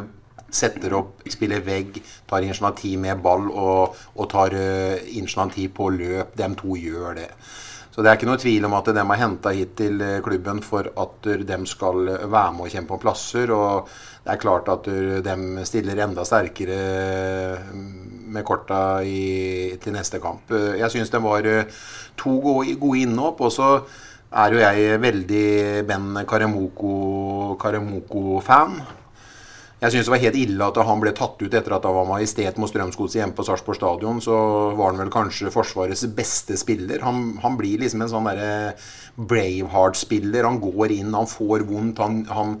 setter 0.53 0.95
opp, 0.97 1.23
spiller 1.29 1.63
vegg, 1.65 1.99
tar 2.29 2.45
initiativ 2.45 2.99
med 3.01 3.21
ball 3.23 3.49
og, 3.49 3.99
og 4.15 4.29
tar 4.31 4.55
uh, 4.55 4.97
initiativ 5.17 5.73
på 5.77 5.89
løp. 5.97 6.35
De 6.37 6.49
to 6.59 6.77
gjør 6.79 7.19
det. 7.21 7.29
Så 7.93 8.01
det 8.01 8.09
er 8.09 8.17
ikke 8.17 8.25
noe 8.25 8.41
tvil 8.41 8.65
om 8.65 8.73
at 8.73 8.87
de 8.89 9.01
har 9.05 9.19
henta 9.21 9.51
hit 9.53 9.75
til 9.77 9.99
eh, 10.01 10.15
klubben 10.25 10.63
for 10.65 10.87
at 10.97 11.27
de 11.45 11.57
skal 11.69 12.07
være 12.25 12.55
med 12.55 12.65
og 12.65 12.71
kjempe 12.73 12.95
om 12.95 13.01
plasser. 13.03 13.51
og 13.53 13.91
det 14.23 14.31
er 14.33 14.39
klart 14.41 14.71
at 14.71 14.87
de 15.27 15.65
stiller 15.67 16.01
enda 16.01 16.25
sterkere 16.25 16.79
med 18.33 18.45
korta 18.47 19.03
i, 19.05 19.77
til 19.77 19.93
neste 19.93 20.17
kamp. 20.23 20.49
Jeg 20.49 20.89
syns 20.89 21.13
de 21.13 21.21
var 21.21 21.45
to 22.17 22.39
gode, 22.41 22.73
gode 22.81 23.03
innhopp. 23.03 23.45
Og 23.45 23.53
så 23.53 23.69
er 24.33 24.57
jo 24.57 24.63
jeg 24.63 25.01
veldig 25.03 25.45
Ben 25.85 26.25
Karemoko-fan. 26.25 27.59
Karemoko 27.61 29.02
jeg 29.83 29.91
syns 29.91 30.07
det 30.07 30.13
var 30.13 30.21
helt 30.23 30.37
ille 30.39 30.67
at 30.71 30.77
han 30.87 31.01
ble 31.01 31.11
tatt 31.11 31.41
ut 31.41 31.55
etter 31.59 31.73
at 31.75 31.83
han 31.83 31.95
var 31.97 32.05
majestet 32.07 32.59
mot 32.61 32.71
Strømsgodset 32.71 33.17
hjemme 33.19 33.35
på 33.35 33.43
Sarpsborg 33.43 33.75
stadion. 33.75 34.21
Så 34.23 34.35
var 34.77 34.93
han 34.93 35.01
vel 35.01 35.11
kanskje 35.11 35.51
Forsvarets 35.51 36.05
beste 36.15 36.55
spiller. 36.59 37.01
Han, 37.03 37.33
han 37.43 37.57
blir 37.59 37.81
liksom 37.81 38.05
en 38.05 38.11
sånn 38.13 38.29
derre 38.29 38.77
Braveheart-spiller. 39.19 40.47
Han 40.47 40.61
går 40.63 40.93
inn, 40.95 41.11
han 41.11 41.27
får 41.27 41.65
vondt. 41.67 41.99
Han, 41.99 42.21
han, 42.31 42.53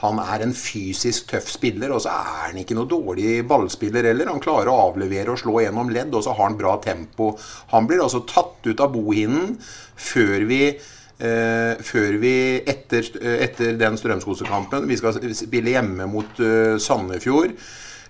han, 0.00 0.22
er 0.24 0.46
en 0.46 0.56
fysisk 0.56 1.28
tøff 1.34 1.50
spiller, 1.52 1.92
og 1.92 2.00
så 2.06 2.14
er 2.14 2.46
han 2.46 2.62
ikke 2.62 2.78
noe 2.78 2.88
dårlig 2.88 3.42
ballspiller 3.50 4.08
heller. 4.08 4.32
Han 4.32 4.40
klarer 4.40 4.72
å 4.72 4.78
avlevere 4.86 5.34
og 5.34 5.42
slå 5.42 5.60
gjennom 5.66 5.92
ledd, 5.92 6.16
og 6.16 6.24
så 6.24 6.32
har 6.32 6.48
han 6.48 6.56
bra 6.62 6.78
tempo. 6.80 7.34
Han 7.74 7.90
blir 7.90 8.00
altså 8.06 8.24
tatt 8.24 8.64
ut 8.64 8.80
av 8.80 8.96
bohinnen 8.96 9.58
før 10.00 10.48
vi 10.48 10.62
Uh, 11.20 11.76
før 11.84 12.16
vi, 12.22 12.34
etter, 12.64 13.04
etter 13.44 13.74
den 13.76 13.98
Strømskosekampen 14.00 14.86
Vi 14.88 14.96
skal 14.96 15.18
spille 15.36 15.74
hjemme 15.74 16.06
mot 16.08 16.38
uh, 16.40 16.78
Sandefjord. 16.80 17.52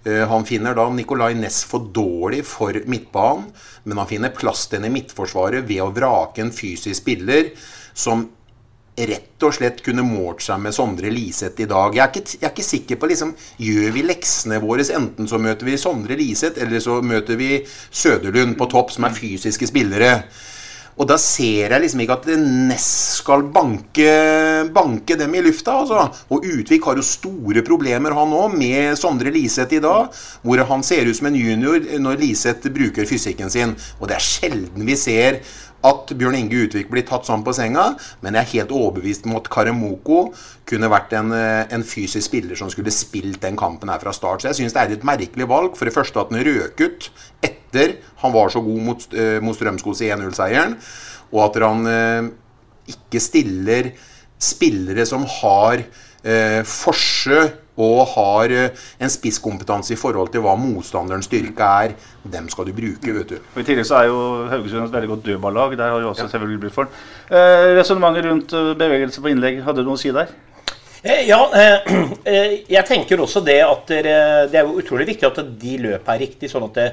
han 0.06 0.46
finner 0.48 0.72
da 0.78 0.86
Nicolay 0.94 1.34
Næss 1.36 1.64
for 1.68 1.90
dårlig 1.92 2.44
for 2.48 2.72
midtbanen, 2.88 3.50
men 3.84 3.98
han 4.00 4.08
finner 4.08 4.32
plass 4.32 4.62
til 4.70 4.86
i 4.86 4.92
midtforsvaret 4.94 5.66
ved 5.68 5.82
å 5.84 5.90
vrake 5.92 6.40
en 6.40 6.54
fysisk 6.56 7.02
spiller 7.02 7.50
som 7.92 8.22
rett 9.06 9.44
og 9.46 9.54
slett 9.54 9.80
kunne 9.84 10.04
målt 10.04 10.42
seg 10.44 10.60
med 10.62 10.74
Sondre 10.74 11.10
Liseth 11.12 11.62
i 11.62 11.68
dag. 11.70 11.94
Jeg 11.96 12.02
er 12.04 12.12
ikke, 12.12 12.36
jeg 12.36 12.46
er 12.46 12.54
ikke 12.54 12.66
sikker 12.66 13.00
på 13.00 13.10
liksom, 13.10 13.34
Gjør 13.62 13.94
vi 13.96 14.04
leksene 14.06 14.60
våre? 14.62 14.84
Enten 14.96 15.28
så 15.30 15.40
møter 15.40 15.68
vi 15.68 15.78
Sondre 15.80 16.18
Liseth, 16.18 16.60
eller 16.62 16.82
så 16.84 17.00
møter 17.04 17.38
vi 17.40 17.52
Søderlund 17.90 18.56
på 18.58 18.68
topp, 18.72 18.92
som 18.94 19.06
er 19.08 19.16
fysiske 19.16 19.70
spillere. 19.70 20.12
Og 20.98 21.08
da 21.08 21.16
ser 21.20 21.70
jeg 21.72 21.82
liksom 21.84 22.02
ikke 22.04 22.16
at 22.18 22.26
Ness 22.40 22.88
skal 23.20 23.46
banke, 23.54 24.10
banke 24.74 25.16
dem 25.20 25.36
i 25.38 25.42
lufta. 25.44 25.78
Altså. 25.82 26.04
Og 26.32 26.44
Utvik 26.44 26.84
har 26.88 26.98
jo 26.98 27.06
store 27.06 27.64
problemer, 27.66 28.16
han 28.16 28.34
òg, 28.36 28.56
med 28.58 28.98
Sondre 29.00 29.32
Liseth 29.32 29.78
i 29.78 29.82
dag. 29.84 30.10
Hvor 30.42 30.64
han 30.72 30.84
ser 30.86 31.08
ut 31.08 31.16
som 31.16 31.30
en 31.30 31.38
junior 31.40 31.80
når 32.02 32.20
Liseth 32.20 32.72
bruker 32.74 33.08
fysikken 33.08 33.52
sin. 33.52 33.76
Og 34.00 34.10
det 34.10 34.18
er 34.18 34.28
sjelden 34.28 34.86
vi 34.88 34.98
ser 34.98 35.40
at 35.86 36.12
Bjørn 36.18 36.36
Inge 36.36 36.64
Utvik 36.66 36.90
blir 36.92 37.04
tatt 37.08 37.28
sånn 37.28 37.44
på 37.46 37.54
senga, 37.56 37.94
men 38.20 38.36
jeg 38.36 38.42
er 38.42 38.52
helt 38.54 38.74
overbevist 38.76 39.26
om 39.28 39.38
at 39.38 39.48
Karemoko 39.52 40.20
kunne 40.68 40.90
vært 40.92 41.14
en, 41.16 41.32
eh, 41.32 41.64
en 41.72 41.84
fysisk 41.86 42.26
spiller 42.28 42.58
som 42.58 42.70
skulle 42.72 42.92
spilt 42.92 43.40
den 43.40 43.56
kampen 43.56 43.88
her 43.88 44.02
fra 44.02 44.12
start. 44.12 44.42
Så 44.42 44.50
jeg 44.50 44.60
syns 44.60 44.76
det 44.76 44.82
er 44.82 44.92
et 44.92 45.06
merkelig 45.06 45.48
valg. 45.48 45.76
For 45.76 45.88
det 45.88 45.94
første 45.94 46.20
at 46.20 46.30
han 46.30 46.44
røk 46.44 46.80
ut 46.80 47.10
etter 47.42 47.96
han 48.20 48.32
var 48.32 48.50
så 48.52 48.60
god 48.60 48.80
mot, 48.82 49.06
uh, 49.14 49.40
mot 49.40 49.56
Strømskos 49.56 50.02
i 50.02 50.10
1-0-seieren, 50.10 50.76
og 51.32 51.40
at 51.46 51.62
han 51.62 51.86
uh, 51.86 52.30
ikke 52.90 53.22
stiller 53.22 53.92
spillere 54.40 55.06
som 55.06 55.24
har 55.24 55.80
uh, 55.80 56.60
forse 56.66 57.44
og 57.80 58.00
har 58.14 58.52
eh, 58.54 58.84
en 59.00 59.12
spisskompetanse 59.12 59.94
i 59.94 59.98
forhold 60.00 60.32
til 60.34 60.44
hva 60.44 60.56
motstanderens 60.60 61.28
styrke 61.30 61.70
er. 61.84 61.96
Dem 62.30 62.50
skal 62.52 62.68
du 62.68 62.74
bruke, 62.76 63.14
vet 63.16 63.32
du. 63.32 63.38
Og 63.54 63.62
I 63.62 63.66
tillegg 63.66 63.88
så 63.88 64.02
er 64.02 64.10
jo 64.10 64.20
Haugesund 64.50 64.86
et 64.86 64.94
veldig 64.94 65.10
godt 65.14 65.26
dødballag. 65.30 65.76
Der 65.80 65.94
har 65.94 66.04
jo 66.04 66.12
også 66.12 66.26
ja. 66.26 66.32
selvfølgelig 66.34 66.62
blitt 66.66 66.76
for 66.76 66.88
den. 66.88 67.08
Eh, 67.30 67.70
Resonnementet 67.78 68.28
rundt 68.28 68.54
eh, 68.56 68.72
bevegelse 68.82 69.24
på 69.24 69.32
innlegg, 69.32 69.62
hadde 69.66 69.84
du 69.84 69.90
noe 69.90 70.00
å 70.00 70.02
si 70.02 70.12
der? 70.14 70.34
Eh, 71.00 71.24
ja, 71.30 71.40
eh, 71.56 71.94
jeg 72.76 72.84
tenker 72.88 73.22
også 73.24 73.40
det 73.46 73.62
at 73.64 73.88
det 73.88 74.60
er 74.60 74.66
jo 74.66 74.76
utrolig 74.82 75.08
viktig 75.14 75.30
at 75.30 75.40
de 75.62 75.78
løper 75.86 76.20
riktig. 76.26 76.52
sånn 76.52 76.68
at 76.68 76.76
det, 76.76 76.90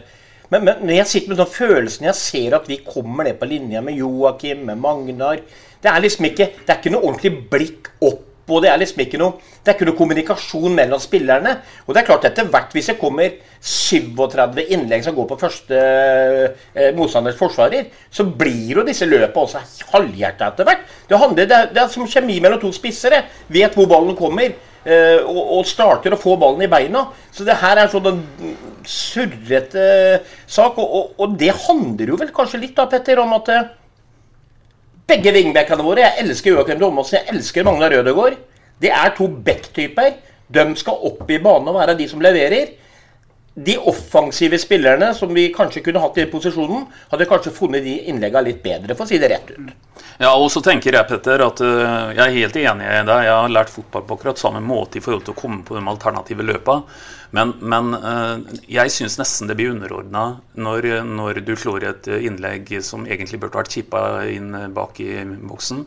men, 0.48 0.64
men, 0.64 0.86
når 0.88 1.02
jeg 1.02 1.12
sitter 1.12 1.34
med 1.34 1.42
sånn 1.42 1.56
følelsen 1.58 2.08
jeg 2.08 2.20
ser 2.22 2.56
at 2.56 2.70
vi 2.72 2.80
kommer 2.86 3.28
ned 3.28 3.36
på 3.40 3.50
linja 3.50 3.82
med 3.84 4.00
Joakim, 4.00 4.64
med 4.70 4.80
Magnar 4.80 5.42
Det 5.84 5.92
er 5.92 6.00
liksom 6.02 6.30
ikke, 6.30 6.48
det 6.64 6.72
er 6.72 6.80
ikke 6.80 6.94
noe 6.94 7.04
ordentlig 7.04 7.34
blikk 7.52 7.92
opp 8.08 8.27
og 8.48 8.64
det 8.64 8.70
er 8.72 8.80
liksom 8.80 9.02
ikke 9.04 9.20
noe 9.20 9.42
det 9.68 9.74
er 9.74 9.76
ikke 9.76 9.88
noe 9.90 9.98
kommunikasjon 10.00 10.76
mellom 10.78 11.02
spillerne. 11.04 11.58
Og 11.84 11.92
det 11.92 12.00
er 12.00 12.08
klart 12.08 12.26
etter 12.30 12.48
hvert, 12.48 12.72
hvis 12.72 12.88
det 12.88 12.94
kommer 13.02 13.34
37 13.60 14.62
innlegg 14.64 15.04
som 15.04 15.16
går 15.18 15.28
på 15.28 15.40
første 15.42 15.82
eh, 15.82 16.94
motstanders 16.96 17.36
forsvarer, 17.36 17.90
så 18.08 18.24
blir 18.24 18.78
jo 18.78 18.86
disse 18.88 19.04
løpene 19.10 19.44
også 19.44 19.92
halvhjerta 19.92 20.54
etter 20.54 20.70
hvert. 20.70 20.88
Det, 21.10 21.20
handler, 21.20 21.50
det, 21.50 21.58
er, 21.58 21.70
det 21.76 21.84
er 21.84 21.92
som 21.92 22.08
kjemi 22.08 22.40
mellom 22.40 22.62
to 22.64 22.72
spissere. 22.72 23.26
Vet 23.52 23.76
hvor 23.76 23.92
ballen 23.92 24.16
kommer. 24.16 24.56
Eh, 24.88 25.20
og, 25.28 25.66
starter 25.68 26.16
å 26.16 26.20
få 26.22 26.38
ballen 26.40 26.64
i 26.64 26.72
beina. 26.72 27.10
Så 27.36 27.44
det 27.44 27.58
her 27.60 27.82
er 27.82 27.92
sånn 27.92 28.08
en 28.08 28.22
surrete 28.88 29.90
sak. 30.48 30.80
Og, 30.80 30.88
og, 30.88 31.10
og, 31.18 31.36
det 31.40 31.52
handler 31.66 32.14
jo 32.14 32.22
vel 32.24 32.32
kanskje 32.36 32.62
litt 32.62 32.78
da, 32.78 32.88
Petter, 32.88 33.20
om 33.20 33.36
at 33.36 33.52
eh, 33.52 33.68
begge 35.08 35.34
vingbekkene 35.36 35.86
våre 35.86 36.04
Jeg 36.04 36.26
elsker 36.26 36.56
Joakim 36.56 36.82
Thomassen, 36.82 37.20
jeg 37.22 37.36
elsker 37.36 37.66
Magnar 37.68 37.94
Rødegård. 37.96 38.36
Det 38.82 38.92
er 38.94 39.14
to 39.18 39.28
back-typer. 39.28 40.18
De 40.54 40.66
skal 40.80 41.08
opp 41.10 41.32
i 41.32 41.40
banen 41.44 41.72
og 41.72 41.80
være 41.80 41.98
de 41.98 42.08
som 42.12 42.22
leverer. 42.24 42.76
De 43.58 43.78
offensive 43.90 44.60
spillerne 44.62 45.14
som 45.18 45.32
vi 45.34 45.48
kanskje 45.56 45.82
kunne 45.88 46.02
hatt 46.04 46.20
i 46.22 46.28
posisjonen, 46.30 46.86
hadde 47.12 47.30
kanskje 47.30 47.56
funnet 47.56 47.86
de 47.88 47.96
innleggene 48.12 48.52
litt 48.52 48.62
bedre, 48.62 48.94
for 48.94 49.08
å 49.08 49.10
si 49.10 49.18
det 49.18 49.32
rett 49.32 49.50
ut. 49.56 49.72
Ja, 50.18 50.32
og 50.34 50.48
så 50.50 50.64
tenker 50.66 50.96
jeg 50.96 51.06
Petter, 51.06 51.44
at 51.46 51.60
uh, 51.62 52.10
jeg 52.10 52.24
er 52.24 52.34
helt 52.34 52.56
enig 52.58 52.86
i 52.90 53.02
deg. 53.06 53.26
Jeg 53.28 53.34
har 53.38 53.52
lært 53.54 53.70
fotball 53.70 54.02
på 54.08 54.16
akkurat 54.18 54.40
samme 54.42 54.64
måte 54.66 54.98
i 54.98 55.02
forhold 55.04 55.28
til 55.28 55.36
å 55.36 55.38
komme 55.38 55.62
på 55.66 55.76
de 55.78 55.84
alternative 55.92 56.46
løpa. 56.46 56.80
Men, 57.38 57.52
men 57.62 57.92
uh, 57.94 58.40
jeg 58.66 58.94
syns 58.96 59.20
nesten 59.20 59.50
det 59.50 59.58
blir 59.60 59.76
underordna 59.76 60.40
når, 60.58 60.88
når, 61.06 61.42
du 61.46 61.54
slår 61.54 61.86
et 61.92 62.10
innlegg 62.18 62.72
som 62.82 63.06
egentlig 63.06 63.38
burde 63.44 63.60
vært 63.60 63.76
chippa 63.76 64.02
inn 64.32 64.56
bak 64.74 64.98
i 65.06 65.20
boksen, 65.22 65.84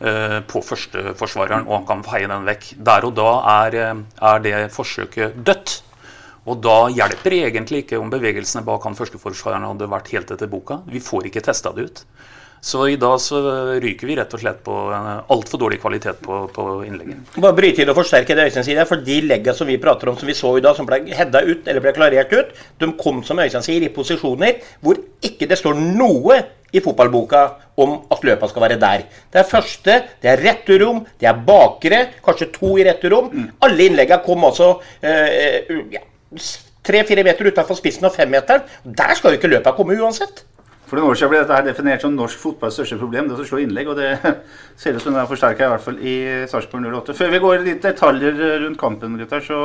uh, 0.00 0.38
på 0.48 0.62
førsteforsvareren, 0.64 1.68
og 1.68 1.82
han 1.82 1.90
kan 1.90 2.06
feie 2.06 2.30
den 2.32 2.48
vekk. 2.48 2.70
Der 2.88 3.08
og 3.10 3.12
da 3.18 3.34
er, 3.58 3.76
er 4.32 4.40
det 4.46 4.54
forsøket 4.72 5.36
dødt. 5.44 5.82
Og 6.48 6.64
da 6.64 6.78
hjelper 6.94 7.34
det 7.34 7.42
egentlig 7.50 7.84
ikke 7.84 8.00
om 8.00 8.08
bevegelsene 8.08 8.64
bak 8.64 8.88
han 8.88 8.96
førsteforsvareren 8.96 9.68
hadde 9.68 9.90
vært 9.92 10.14
helt 10.14 10.32
etter 10.32 10.48
boka. 10.48 10.80
Vi 10.88 11.02
får 11.02 11.28
ikke 11.28 11.44
testa 11.44 11.74
det 11.76 11.90
ut. 11.90 12.02
Så 12.66 12.80
i 12.90 12.96
dag 12.98 13.20
så 13.22 13.38
ryker 13.78 14.08
vi 14.08 14.16
rett 14.18 14.32
og 14.34 14.40
slett 14.42 14.58
på 14.66 14.74
altfor 15.30 15.60
dårlig 15.62 15.78
kvalitet 15.78 16.18
på, 16.24 16.38
på 16.50 16.64
innlegget. 16.82 17.36
Bare 17.38 17.54
bryte 17.54 17.84
inn 17.84 17.92
og 17.92 17.98
forsterke 18.00 18.34
det 18.34 18.48
Øystein 18.48 18.66
sier, 18.66 18.80
for 18.90 19.04
de 19.06 19.20
leggene 19.22 19.54
som 19.54 19.70
vi 19.70 19.76
prater 19.82 20.10
om 20.10 20.16
som 20.18 20.26
vi 20.26 20.34
så 20.34 20.50
i 20.58 20.64
dag, 20.64 20.74
som 20.74 20.88
ble 20.88 20.98
hedda 21.14 21.44
ut 21.46 21.68
eller 21.68 21.84
ble 21.84 21.92
klarert 21.94 22.34
ut, 22.34 22.50
de 22.82 22.88
kom 22.98 23.20
som 23.26 23.38
Øystein 23.44 23.62
sier, 23.62 23.86
i 23.86 23.92
posisjoner 23.94 24.58
hvor 24.82 24.98
ikke 25.28 25.46
det 25.46 25.60
står 25.60 25.78
noe 25.78 26.40
i 26.74 26.82
fotballboka 26.82 27.44
om 27.78 27.94
at 28.10 28.26
løpa 28.26 28.50
skal 28.50 28.66
være 28.66 28.80
der. 28.82 29.06
Det 29.30 29.44
er 29.44 29.48
første, 29.52 30.00
det 30.22 30.32
er 30.32 30.42
returrom, 30.48 31.04
det 31.22 31.30
er 31.30 31.38
bakere, 31.46 32.02
kanskje 32.26 32.50
to 32.56 32.72
i 32.80 32.88
returrom. 32.88 33.30
Mm. 33.30 33.46
Alle 33.62 33.86
innleggene 33.92 34.26
kom 34.26 34.42
altså 34.50 34.72
eh, 35.06 35.70
ja, 35.94 36.02
tre-fire 36.86 37.22
meter 37.30 37.52
utafor 37.52 37.78
spissen 37.78 38.10
og 38.10 38.18
femmeteren. 38.18 38.66
Der 38.82 39.14
skal 39.14 39.34
jo 39.36 39.38
ikke 39.38 39.54
løpa 39.54 39.76
komme 39.78 39.94
uansett. 40.02 40.42
For 40.86 40.98
noen 40.98 41.10
år 41.10 41.18
siden 41.18 41.32
ble 41.32 41.38
dette 41.42 41.54
her 41.56 41.64
definert 41.66 42.02
som 42.04 42.12
norsk 42.14 42.38
fotballs 42.38 42.76
største 42.78 42.98
problem, 43.00 43.26
det 43.26 43.40
å 43.42 43.46
slå 43.46 43.58
innlegg. 43.62 43.88
Og 43.90 43.98
det 43.98 44.12
ser 44.80 44.94
ut 44.94 45.02
som 45.02 45.16
det 45.16 45.22
er 45.22 45.30
forsterka 45.30 45.66
i 45.66 45.72
hvert 45.72 45.86
fall 45.86 45.98
i 45.98 46.16
Sarpsborg 46.50 46.86
08. 46.92 47.16
Før 47.18 47.32
vi 47.32 47.40
går 47.42 47.64
litt 47.66 47.82
detaljer 47.82 48.38
rundt 48.62 48.78
kampen, 48.80 49.18
gutter, 49.18 49.42
så 49.42 49.62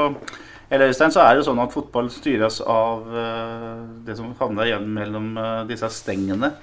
så 0.72 1.20
er 1.20 1.36
det 1.36 1.44
sånn 1.44 1.60
at 1.60 1.74
fotball 1.74 2.08
styres 2.08 2.62
av 2.64 3.04
uh, 3.12 3.82
det 4.08 4.16
som 4.16 4.30
havner 4.40 4.70
igjen 4.70 4.86
mellom 4.96 5.26
uh, 5.36 5.66
disse 5.68 5.90
stengene. 5.92 6.54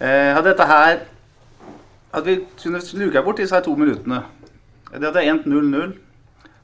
Uh, 0.00 0.40
dette 0.44 0.64
her 0.64 1.02
Hadde 2.14 2.30
vi 2.30 2.36
kunnet 2.62 2.88
luka 2.96 3.20
bort 3.20 3.36
disse 3.36 3.58
to 3.60 3.74
minuttene 3.76 4.22
Det 4.88 5.04
hadde 5.04 5.24
endt 5.28 5.46
0-0. 5.48 5.92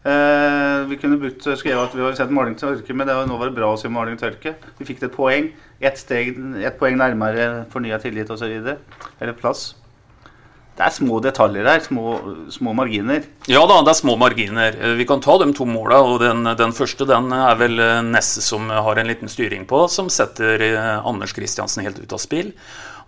Eh, 0.03 0.79
vi 0.91 0.99
kunne 0.99 1.19
brukt, 1.23 1.45
skrevet 1.47 1.85
at 1.85 1.93
vi 1.95 2.03
har 2.03 2.17
sett 2.19 2.33
maling 2.35 2.57
til 2.59 2.73
tørke, 2.73 2.97
men 2.97 3.07
det 3.07 3.15
var, 3.15 3.29
nå 3.31 3.37
var 3.39 3.53
det 3.53 3.59
bra 3.59 3.71
å 3.71 3.79
se 3.79 3.91
maling 3.93 4.19
til 4.19 4.33
tørke. 4.33 4.57
Vi 4.81 4.89
fikk 4.89 5.05
et 5.07 5.15
poeng. 5.15 5.53
Ett, 5.83 6.03
ett 6.11 6.81
poeng 6.81 6.99
nærmere 6.99 7.69
fornya 7.71 8.01
tillit 8.03 8.31
osv. 8.31 8.51
Eller 9.21 9.39
plass. 9.39 9.73
Det 10.73 10.87
er 10.87 10.95
små 10.95 11.19
detaljer 11.21 11.67
her, 11.69 11.83
små, 11.85 12.15
små, 12.51 12.73
marginer. 12.75 13.27
Ja 13.51 13.61
da, 13.69 13.83
det 13.85 13.93
er 13.93 13.99
små 13.99 14.15
marginer. 14.17 14.79
Eh, 14.79 14.95
vi 14.97 15.05
kan 15.09 15.21
ta 15.21 15.37
de 15.43 15.51
to 15.53 15.67
måla. 15.69 16.01
den, 16.23 16.49
den, 16.57 16.73
første 16.73 17.05
den 17.09 17.29
er 17.37 17.59
vel 17.61 17.79
eh, 17.79 18.01
Nesse 18.07 18.41
som 18.43 18.71
har 18.73 18.97
en 18.97 19.11
liten 19.11 19.29
styring 19.29 19.67
på, 19.69 19.85
som 19.93 20.09
setter 20.11 20.65
eh, 20.71 21.07
Anders 21.07 21.37
Kristiansen 21.37 21.85
helt 21.85 22.01
ut 22.01 22.17
av 22.17 22.23
spill. 22.23 22.55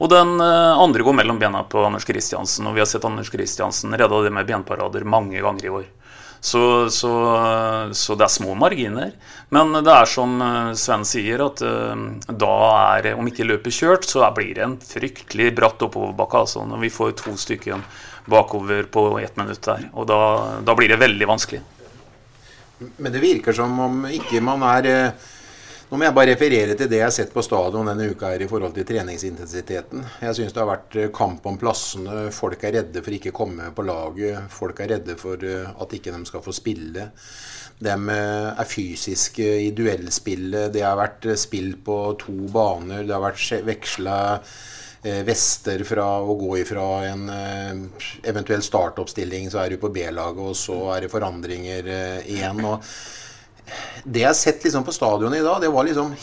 Og 0.02 0.10
den 0.10 0.40
andre 0.42 1.04
går 1.06 1.14
mellom 1.14 1.36
bena 1.38 1.60
på 1.70 1.84
Anders 1.86 2.04
Kristiansen. 2.04 2.66
Og 2.66 2.74
vi 2.74 2.82
har 2.82 2.88
sett 2.90 3.04
Anders 3.06 3.30
Kristiansen 3.30 3.94
redda 3.94 4.24
det 4.24 4.32
med 4.34 4.48
benparader 4.48 5.06
mange 5.06 5.38
ganger 5.38 5.64
i 5.64 5.70
år. 5.70 5.84
Så, 6.44 6.90
så, 6.92 7.10
så, 7.96 8.14
det 8.20 8.26
er 8.26 8.32
små 8.32 8.52
marginer. 8.60 9.14
Men 9.54 9.72
det 9.78 9.92
er 9.92 10.08
som 10.10 10.34
eh, 10.44 10.72
Sven 10.76 11.06
sier, 11.08 11.40
at 11.40 11.62
uh, 11.64 11.94
da 12.28 12.56
er 12.98 13.14
Om 13.16 13.30
ikke 13.30 13.46
løpet 13.48 13.72
kjørt, 13.72 14.04
så 14.04 14.26
blir 14.36 14.52
det 14.58 14.66
en 14.66 14.74
fryktelig 14.76 15.54
bratt 15.56 15.80
oppoverbakke. 15.86 16.42
Altså, 16.44 16.66
når 16.68 16.82
vi 16.84 16.92
får 16.92 17.14
to 17.22 17.32
stykker 17.40 17.80
bakover 18.28 18.84
på 18.92 19.06
ett 19.24 19.40
minutt 19.40 19.64
der. 19.64 19.88
Og 19.96 20.08
da, 20.08 20.20
da 20.64 20.76
blir 20.76 20.92
det 20.92 21.00
veldig 21.00 21.30
vanskelig. 21.32 21.62
Men 22.98 23.12
det 23.14 23.24
virker 23.24 23.56
som 23.56 23.78
om 23.80 24.04
ikke 24.12 24.44
man 24.44 24.68
er 24.68 24.90
uh 24.92 25.32
nå 25.94 25.98
må 26.00 26.08
jeg 26.08 26.14
bare 26.16 26.32
referere 26.32 26.74
til 26.74 26.88
det 26.90 26.98
jeg 26.98 27.06
har 27.06 27.12
sett 27.14 27.30
på 27.30 27.42
stadion 27.46 27.86
denne 27.86 28.08
uka 28.10 28.32
her 28.32 28.42
i 28.42 28.48
forhold 28.50 28.72
til 28.74 28.86
treningsintensiteten. 28.88 30.00
Jeg 30.24 30.34
syns 30.34 30.56
det 30.56 30.58
har 30.58 30.66
vært 30.66 30.96
eh, 30.98 31.12
kamp 31.14 31.46
om 31.46 31.58
plassene. 31.60 32.32
Folk 32.34 32.66
er 32.66 32.74
redde 32.80 33.02
for 33.04 33.14
ikke 33.14 33.30
å 33.30 33.36
komme 33.36 33.68
på 33.76 33.84
laget. 33.86 34.48
Folk 34.50 34.82
er 34.82 34.90
redde 34.96 35.14
for 35.20 35.38
eh, 35.46 35.70
at 35.70 35.94
ikke 35.94 36.10
de 36.10 36.26
skal 36.26 36.42
få 36.42 36.56
spille. 36.56 37.06
De 37.78 37.94
eh, 37.94 38.50
er 38.50 38.70
fysiske 38.72 39.48
i 39.68 39.70
duellspillet. 39.70 40.74
Det 40.74 40.82
har 40.82 40.98
vært 40.98 41.30
spill 41.38 41.76
på 41.86 42.02
to 42.26 42.40
baner. 42.50 43.06
Det 43.06 43.14
har 43.14 43.28
vært 43.28 43.66
veksla 43.70 44.20
vester 45.04 45.82
fra 45.84 46.06
å 46.24 46.34
gå 46.40 46.54
ifra 46.62 46.84
en 47.10 47.26
eventuell 48.24 48.62
startoppstilling, 48.64 49.50
så 49.52 49.60
er 49.60 49.74
du 49.74 49.82
på 49.82 49.90
B-laget, 49.92 50.40
og 50.40 50.56
så 50.56 50.78
er 50.94 51.04
det 51.04 51.10
forandringer 51.12 51.90
igjen. 52.24 52.64
og 52.64 52.80
det 54.04 54.22
jeg 54.22 54.28
har 54.28 54.38
sett 54.38 54.64
liksom 54.64 54.84
på 54.84 54.92
stadionet 54.92 55.40
i 55.40 55.44
dag, 55.44 55.60
det 55.62 55.72
var 55.72 55.86
liksom 55.86 56.14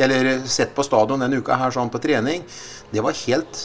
Eller 0.00 0.42
sett 0.48 0.74
på 0.74 0.84
stadion 0.84 1.20
denne 1.20 1.40
uka 1.40 1.56
her 1.60 1.72
sånn 1.74 1.90
på 1.92 2.00
trening, 2.00 2.44
det 2.90 3.04
var 3.04 3.16
helt 3.26 3.60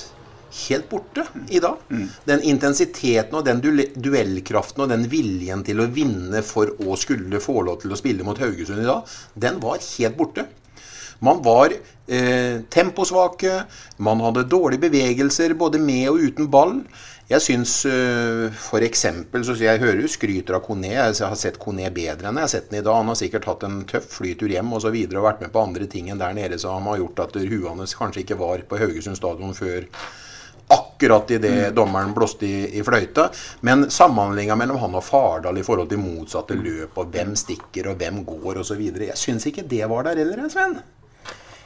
helt 0.55 0.89
borte 0.89 1.25
i 1.51 1.59
dag. 1.59 1.81
Mm. 1.91 2.05
Den 2.23 2.43
intensiteten 2.47 3.35
og 3.35 3.45
den 3.45 3.59
duellkraften 3.95 4.85
og 4.85 4.91
den 4.91 5.07
viljen 5.11 5.65
til 5.67 5.81
å 5.83 5.89
vinne 5.91 6.39
for 6.47 6.71
å 6.79 6.95
skulle 6.99 7.41
få 7.43 7.59
lov 7.67 7.81
til 7.81 7.91
å 7.91 7.99
spille 7.99 8.23
mot 8.23 8.39
Haugesund 8.39 8.83
i 8.83 8.87
dag, 8.87 9.17
den 9.33 9.59
var 9.63 9.83
helt 9.83 10.15
borte. 10.15 10.45
Man 11.23 11.41
var 11.43 11.71
eh, 11.71 12.61
temposvake, 12.71 13.61
man 14.03 14.23
hadde 14.23 14.47
dårlige 14.51 14.87
bevegelser 14.87 15.55
både 15.59 15.79
med 15.79 16.09
og 16.11 16.23
uten 16.27 16.49
ball. 16.51 16.79
Jeg 17.25 17.41
syns 17.41 17.71
uh, 17.89 18.51
f.eks. 18.53 19.05
så 19.47 19.55
jeg 19.57 19.81
hører 19.81 20.03
jo 20.03 20.09
skryter 20.13 20.59
av 20.59 20.61
Kone. 20.67 20.91
Jeg 20.91 21.15
har 21.17 21.39
sett 21.39 21.57
Kone 21.61 21.87
bedre 21.93 22.29
enn 22.29 22.37
jeg 22.37 22.45
har 22.45 22.51
sett 22.51 22.67
den 22.69 22.83
i 22.83 22.85
dag. 22.85 22.99
Han 22.99 23.09
har 23.09 23.17
sikkert 23.17 23.47
hatt 23.49 23.65
en 23.65 23.79
tøff 23.89 24.05
flytur 24.19 24.53
hjem 24.53 24.75
og 24.77 24.83
så 24.83 24.91
videre, 24.93 25.23
og 25.23 25.25
vært 25.31 25.41
med 25.41 25.53
på 25.55 25.63
andre 25.65 25.87
ting 25.89 26.11
enn 26.13 26.21
der 26.21 26.37
nede 26.37 26.59
som 26.61 26.85
har 26.85 27.01
gjort 27.01 27.23
at 27.25 27.39
huet 27.41 27.65
hans 27.71 27.97
kanskje 27.97 28.21
ikke 28.21 28.37
var 28.37 28.61
på 28.69 28.77
Haugesund 28.77 29.17
stadion 29.17 29.57
før 29.57 29.89
akkurat 30.67 31.31
idet 31.31 31.51
mm. 31.71 31.75
dommeren 31.77 32.13
blåste 32.13 32.45
i, 32.45 32.59
i, 32.77 32.83
fløyta. 32.85 33.31
Men 33.65 33.87
samhandlinga 33.89 34.57
mellom 34.57 34.77
han 34.81 34.97
og 34.97 35.05
Fardal 35.05 35.57
i 35.57 35.65
forhold 35.65 35.89
til 35.89 36.01
motsatte 36.01 36.57
løp, 36.57 36.97
og 37.01 37.09
hvem 37.13 37.33
stikker 37.37 37.89
og 37.89 37.97
hvem 38.01 38.21
går 38.25 38.61
osv. 38.61 38.85
Jeg 38.85 39.17
syns 39.17 39.49
ikke 39.49 39.65
det 39.69 39.85
var 39.89 40.05
der 40.09 40.21
heller, 40.21 40.45
Sven. 40.53 40.77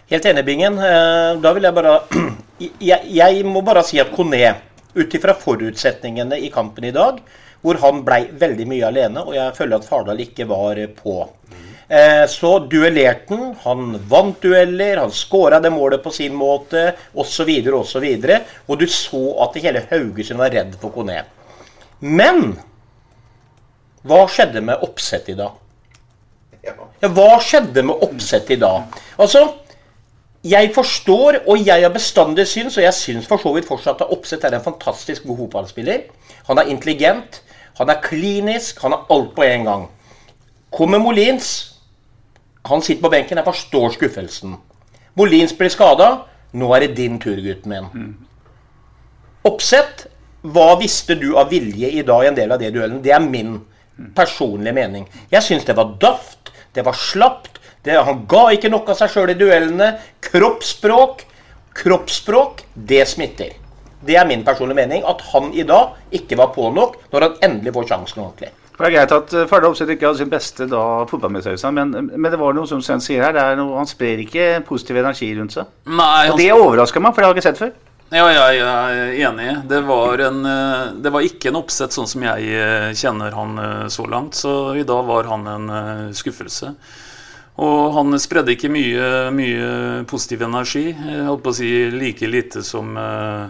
Helt 0.09 0.25
enig, 0.25 0.45
Bingen. 0.45 0.79
Eh, 0.79 1.35
Da 1.41 1.53
vil 1.53 1.67
jeg 1.67 1.75
bare 1.75 1.99
Jeg, 2.59 3.05
jeg 3.07 3.45
må 3.45 3.61
bare 3.63 3.85
si 3.87 3.99
at 4.01 4.09
Kone, 4.11 4.55
ut 4.95 5.13
ifra 5.13 5.35
forutsetningene 5.37 6.39
i 6.39 6.49
kampen 6.53 6.87
i 6.89 6.95
dag, 6.95 7.19
hvor 7.61 7.79
han 7.83 8.03
blei 8.07 8.23
veldig 8.39 8.67
mye 8.71 8.87
alene, 8.87 9.25
og 9.25 9.35
jeg 9.35 9.57
føler 9.57 9.79
at 9.79 9.87
Fardal 9.87 10.21
ikke 10.23 10.47
var 10.49 10.79
på. 10.95 11.17
Eh, 11.89 12.25
Så 12.29 12.51
duellerte 12.69 13.35
han. 13.35 13.55
Han 13.63 13.99
vant 14.09 14.41
dueller, 14.41 15.01
han 15.01 15.11
skåra 15.11 15.59
det 15.59 15.71
målet 15.73 16.03
på 16.03 16.11
sin 16.13 16.35
måte, 16.35 16.93
osv., 17.13 17.49
osv. 17.73 18.05
Og 18.05 18.69
og 18.69 18.79
du 18.79 18.87
så 18.87 19.23
at 19.43 19.61
hele 19.61 19.85
Haugesund 19.89 20.39
var 20.39 20.53
redd 20.53 20.75
for 20.79 20.93
Kone. 20.93 21.23
Men 21.99 22.53
hva 24.07 24.21
skjedde 24.31 24.61
med 24.63 24.85
oppsett 24.85 25.27
i 25.29 25.35
dag? 25.35 25.57
Ja, 26.63 27.09
hva 27.09 27.39
skjedde 27.43 27.83
med 27.83 27.99
oppsett 28.05 28.51
i 28.51 28.59
dag? 28.59 28.83
Altså, 29.17 29.41
jeg 30.43 30.71
forstår, 30.75 31.41
og 31.47 31.65
jeg 31.67 31.83
har 31.83 31.91
bestandig 31.91 32.47
syns, 32.47 32.77
og 32.77 32.83
jeg 32.83 32.93
syns 32.93 33.27
for 33.27 33.41
så 33.41 33.51
vidt 33.53 33.67
fortsatt 33.67 34.01
at 34.01 34.11
Oppsett 34.13 34.43
er 34.47 34.55
en 34.55 34.63
fantastisk 34.63 35.25
god 35.27 35.37
fotballspiller. 35.37 36.05
Han 36.47 36.57
er 36.57 36.71
intelligent, 36.71 37.41
han 37.77 37.89
er 37.89 38.01
klinisk, 38.03 38.79
han 38.81 38.95
er 38.95 39.11
alt 39.11 39.35
på 39.35 39.43
en 39.43 39.67
gang. 39.67 39.89
Kommer 40.71 40.99
Molins, 40.99 41.75
han 42.65 42.81
sitter 42.81 43.01
på 43.01 43.11
benken, 43.11 43.37
jeg 43.37 43.45
forstår 43.45 43.89
skuffelsen. 43.97 44.55
Molins 45.19 45.53
blir 45.57 45.71
skada, 45.73 46.09
nå 46.53 46.71
er 46.75 46.85
det 46.85 46.95
din 46.97 47.19
tur, 47.19 47.39
gutten 47.43 47.73
min. 47.73 48.15
Oppsett, 49.43 50.07
hva 50.41 50.73
visste 50.79 51.15
du 51.19 51.33
av 51.37 51.51
vilje 51.51 51.89
i 51.99 52.03
dag 52.07 52.23
i 52.23 52.29
en 52.31 52.37
del 52.37 52.51
av 52.51 52.59
det 52.61 52.71
duellen? 52.75 53.01
Det 53.03 53.11
er 53.11 53.23
min 53.23 53.57
personlige 54.15 54.75
mening. 54.75 55.07
Jeg 55.31 55.43
syns 55.43 55.67
det 55.67 55.75
var 55.75 55.97
daft, 55.99 56.53
det 56.75 56.85
var 56.85 56.95
slapt. 56.95 57.58
Det, 57.83 57.95
han 57.95 58.23
ga 58.29 58.43
ikke 58.55 58.71
nok 58.71 58.91
av 58.91 58.99
seg 58.99 59.13
sjøl 59.13 59.33
i 59.33 59.37
duellene. 59.39 59.93
Kroppsspråk, 60.25 61.25
kroppsspråk, 61.79 62.63
det 62.75 63.05
smitter. 63.07 63.55
Det 64.05 64.15
er 64.19 64.27
min 64.27 64.43
personlige 64.47 64.81
mening. 64.81 65.03
At 65.07 65.23
han 65.33 65.51
i 65.55 65.65
dag 65.67 65.95
ikke 66.15 66.39
var 66.39 66.53
på 66.55 66.71
nok 66.75 66.99
når 67.13 67.27
han 67.27 67.37
endelig 67.49 67.75
får 67.75 67.91
sjansen 67.93 68.23
ordentlig. 68.23 68.51
Det 68.79 68.87
er 68.87 68.93
greit 68.95 69.11
at 69.11 69.33
eh, 69.35 69.47
Fardal 69.49 69.73
Opseth 69.73 69.91
ikke 69.91 70.07
hadde 70.07 70.21
sin 70.21 70.31
beste 70.31 70.63
da 70.71 70.81
fotballmessig, 71.09 71.57
men, 71.75 71.89
men 72.07 72.31
det 72.31 72.37
var 72.39 72.55
noe 72.55 72.67
som 72.67 72.79
Sven 72.83 73.01
sier 73.03 73.25
her, 73.25 73.33
det 73.35 73.41
er 73.43 73.57
noe, 73.59 73.75
han 73.75 73.89
sprer 73.89 74.21
ikke 74.23 74.45
positiv 74.69 75.01
energi 75.01 75.33
rundt 75.35 75.57
seg. 75.57 75.67
Nei, 75.91 76.29
Og 76.31 76.39
det 76.39 76.47
overrasker 76.55 77.03
meg, 77.03 77.11
for 77.11 77.19
det 77.19 77.27
har 77.27 77.35
jeg 77.35 77.41
ikke 77.41 77.47
sett 77.49 77.59
før. 77.59 77.73
Ja, 78.15 78.23
jeg 78.31 78.61
er 78.63 79.11
enig. 79.27 79.49
Det 79.69 79.81
var, 79.85 80.23
en, 80.29 80.39
eh, 80.47 80.85
det 81.03 81.11
var 81.11 81.27
ikke 81.27 81.51
en 81.51 81.59
oppsett 81.59 81.93
sånn 81.93 82.07
som 82.07 82.23
jeg 82.23 82.55
eh, 82.55 82.87
kjenner 82.95 83.35
han 83.35 83.59
så 83.91 84.07
langt. 84.07 84.39
Så 84.39 84.55
i 84.79 84.87
dag 84.87 85.03
var 85.11 85.27
han 85.27 85.43
en 85.51 85.69
skuffelse. 86.15 86.71
Og 87.59 87.91
han 87.91 88.15
spredde 88.21 88.53
ikke 88.55 88.71
mye, 88.71 89.05
mye 89.35 89.69
positiv 90.07 90.45
energi. 90.47 90.89
Jeg 90.93 91.27
holdt 91.27 91.43
på 91.43 91.51
å 91.51 91.57
si 91.57 91.69
like 91.91 92.27
lite 92.29 92.63
som 92.63 92.95
eh, 92.95 93.49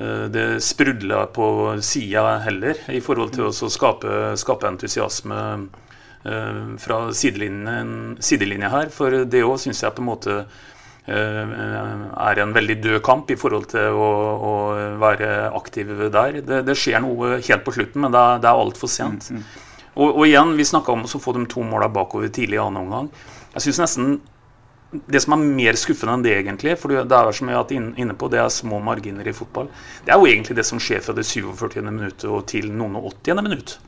eh, 0.00 0.24
det 0.32 0.46
sprudla 0.64 1.26
på 1.36 1.46
sida 1.84 2.38
heller, 2.46 2.80
i 2.88 3.02
forhold 3.04 3.34
til 3.36 3.50
å 3.50 3.52
skape, 3.52 4.32
skape 4.40 4.70
entusiasme 4.70 5.40
eh, 6.24 6.60
fra 6.80 7.00
sidelinjen, 7.12 8.14
sidelinja 8.24 8.72
her. 8.72 8.92
For 8.94 9.24
det 9.28 9.44
òg 9.44 9.58
syns 9.60 9.84
jeg 9.84 9.92
på 9.98 10.00
en 10.00 10.08
måte 10.08 10.38
eh, 10.38 11.52
er 11.52 12.40
en 12.40 12.56
veldig 12.56 12.78
død 12.86 13.02
kamp 13.04 13.34
i 13.34 13.36
forhold 13.36 13.68
til 13.74 13.98
å, 14.00 14.08
å 14.32 14.54
være 15.02 15.28
aktiv 15.60 15.92
der. 16.06 16.40
Det, 16.40 16.62
det 16.70 16.78
skjer 16.78 17.04
noe 17.04 17.34
helt 17.36 17.68
på 17.68 17.76
slutten, 17.76 18.06
men 18.06 18.16
det 18.16 18.24
er, 18.30 18.40
det 18.46 18.48
er 18.48 18.64
altfor 18.64 18.94
sent. 18.96 19.28
Og, 19.92 20.08
og 20.08 20.24
igjen, 20.24 20.56
vi 20.56 20.64
snakka 20.64 20.96
om 20.96 21.04
å 21.04 21.20
få 21.20 21.36
de 21.36 21.44
to 21.52 21.60
måla 21.68 21.92
bakover 21.92 22.32
tidlig 22.32 22.56
i 22.56 22.64
annen 22.64 22.86
omgang. 22.86 23.12
Jeg 23.52 23.66
synes 23.66 23.82
nesten 23.84 24.14
det 24.92 25.22
som 25.24 25.34
er 25.36 25.44
mer 25.44 25.78
skuffende 25.80 26.18
enn 26.18 26.24
det, 26.24 26.34
egentlig, 26.36 26.74
for 26.80 26.92
det 26.92 27.16
er 27.16 27.30
som 27.36 27.48
jeg 27.48 27.56
har 27.56 27.64
vært 27.64 28.02
inne 28.02 28.16
på, 28.18 28.28
det 28.32 28.42
er 28.42 28.50
små 28.52 28.80
marginer 28.84 29.28
i 29.28 29.36
fotball. 29.36 29.70
Det 30.04 30.12
er 30.12 30.20
jo 30.20 30.28
egentlig 30.28 30.58
det 30.58 30.66
som 30.68 30.80
skjer 30.82 31.00
fra 31.04 31.16
det 31.16 31.24
47. 31.24 31.80
minuttet 31.88 32.28
og 32.28 32.44
til 32.50 32.68
noen 32.72 33.00
og 33.00 33.08
80. 33.14 33.40
minutt. 33.40 33.78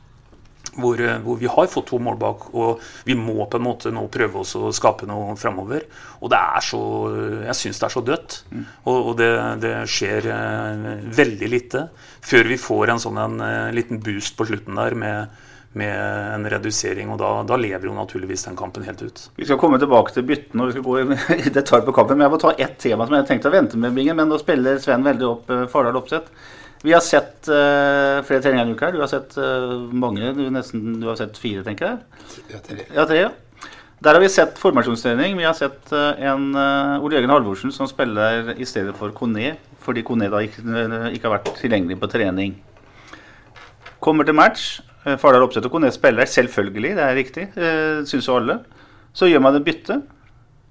Hvor, 0.75 0.99
eh, 0.99 1.21
hvor 1.23 1.37
vi 1.39 1.47
har 1.47 1.69
fått 1.71 1.85
to 1.87 1.99
mål 2.03 2.17
bak, 2.19 2.49
og 2.57 2.81
vi 3.07 3.15
må 3.15 3.45
på 3.47 3.61
en 3.61 3.63
måte 3.63 3.93
nå 3.95 4.09
prøve 4.11 4.41
oss 4.41 4.57
å 4.59 4.73
skape 4.75 5.07
noe 5.07 5.37
framover. 5.39 5.85
Og 6.19 6.33
det 6.33 6.41
er 6.41 6.65
så 6.65 6.81
Jeg 7.45 7.55
syns 7.55 7.79
det 7.79 7.85
er 7.85 7.93
så 7.93 8.03
dødt. 8.03 8.39
Og, 8.83 8.97
og 8.97 9.13
det, 9.21 9.31
det 9.61 9.75
skjer 9.87 10.27
eh, 10.33 10.89
veldig 11.15 11.51
lite 11.53 11.87
før 12.25 12.49
vi 12.49 12.57
får 12.59 12.91
en 12.91 13.03
sånn 13.05 13.21
en 13.21 13.39
eh, 13.45 13.73
liten 13.77 14.01
boost 14.03 14.35
på 14.35 14.49
slutten 14.49 14.75
der 14.75 14.97
med, 14.99 15.44
med 15.75 15.93
en 16.35 16.47
redusering. 16.51 17.11
Og 17.13 17.19
da, 17.21 17.31
da 17.47 17.59
lever 17.59 17.89
jo 17.89 17.95
naturligvis 17.97 18.47
den 18.47 18.57
kampen 18.59 18.85
helt 18.87 19.03
ut. 19.05 19.23
Vi 19.37 19.47
skal 19.47 19.59
komme 19.61 19.79
tilbake 19.81 20.15
til 20.15 20.27
byttene 20.27 20.65
og 20.65 20.71
vi 20.71 20.75
skal 20.77 20.85
gå 20.87 20.97
i 21.49 21.55
detalj 21.55 21.87
på 21.87 21.95
kampen. 21.95 22.19
Men 22.19 22.27
jeg 22.27 22.35
må 22.35 22.41
ta 22.43 22.53
ett 22.55 22.77
tema 22.81 23.07
som 23.07 23.17
jeg 23.19 23.29
tenkte 23.31 23.51
å 23.51 23.55
vente 23.55 23.79
med, 23.79 23.95
Bingen. 23.97 24.17
Men 24.19 24.31
nå 24.31 24.39
spiller 24.41 24.81
Sven 24.83 25.05
veldig 25.05 25.29
opp 25.29 25.51
uh, 25.53 25.65
Fardal 25.71 26.01
Opseth. 26.01 26.51
Vi 26.85 26.93
har 26.93 27.01
sett 27.01 27.47
uh, 27.49 28.21
flere 28.27 28.43
treninger 28.43 28.65
denne 28.65 28.77
uka. 28.77 28.91
Du 28.93 29.01
har 29.01 29.09
sett 29.09 29.33
uh, 29.39 29.87
mange. 29.89 30.35
Du, 30.37 30.45
nesten, 30.53 30.99
du 31.01 31.09
har 31.09 31.17
sett 31.19 31.39
fire, 31.41 31.65
tenker 31.65 31.91
jeg. 31.91 32.45
Ja, 32.53 32.61
tre, 32.61 32.85
ja. 32.91 33.09
tre 33.09 33.23
ja. 33.25 33.33
Der 34.03 34.13
har 34.13 34.21
vi 34.21 34.27
sett 34.29 34.59
formasjonstrening. 34.59 35.37
Vi 35.37 35.45
har 35.47 35.55
sett 35.57 35.91
uh, 35.95 36.11
en 36.19 36.51
uh, 36.53 37.01
Ole 37.01 37.15
Jørgen 37.15 37.31
Halvorsen 37.31 37.71
som 37.73 37.87
spiller 37.87 38.51
i 38.53 38.67
stedet 38.67 38.93
for 38.99 39.13
Kone, 39.15 39.55
fordi 39.81 40.03
Kone 40.05 40.27
da 40.29 40.41
ikke, 40.43 40.61
eh, 40.65 41.07
ikke 41.15 41.29
har 41.29 41.37
vært 41.37 41.53
tilgjengelig 41.61 41.97
på 42.01 42.09
trening. 42.11 42.57
Kommer 44.03 44.27
til 44.27 44.35
match. 44.37 44.81
Eh, 45.05 45.17
Fardal 45.21 45.45
Opseth 45.45 45.67
og 45.69 45.71
Kone 45.75 45.91
spiller 45.93 46.25
selvfølgelig, 46.29 46.95
det 46.97 47.03
er 47.05 47.15
riktig. 47.17 47.47
Eh, 47.57 48.03
Syns 48.09 48.27
jo 48.27 48.37
alle. 48.39 48.59
Så 49.15 49.29
gjør 49.31 49.43
man 49.45 49.55
et 49.55 49.65
bytte. 49.65 50.01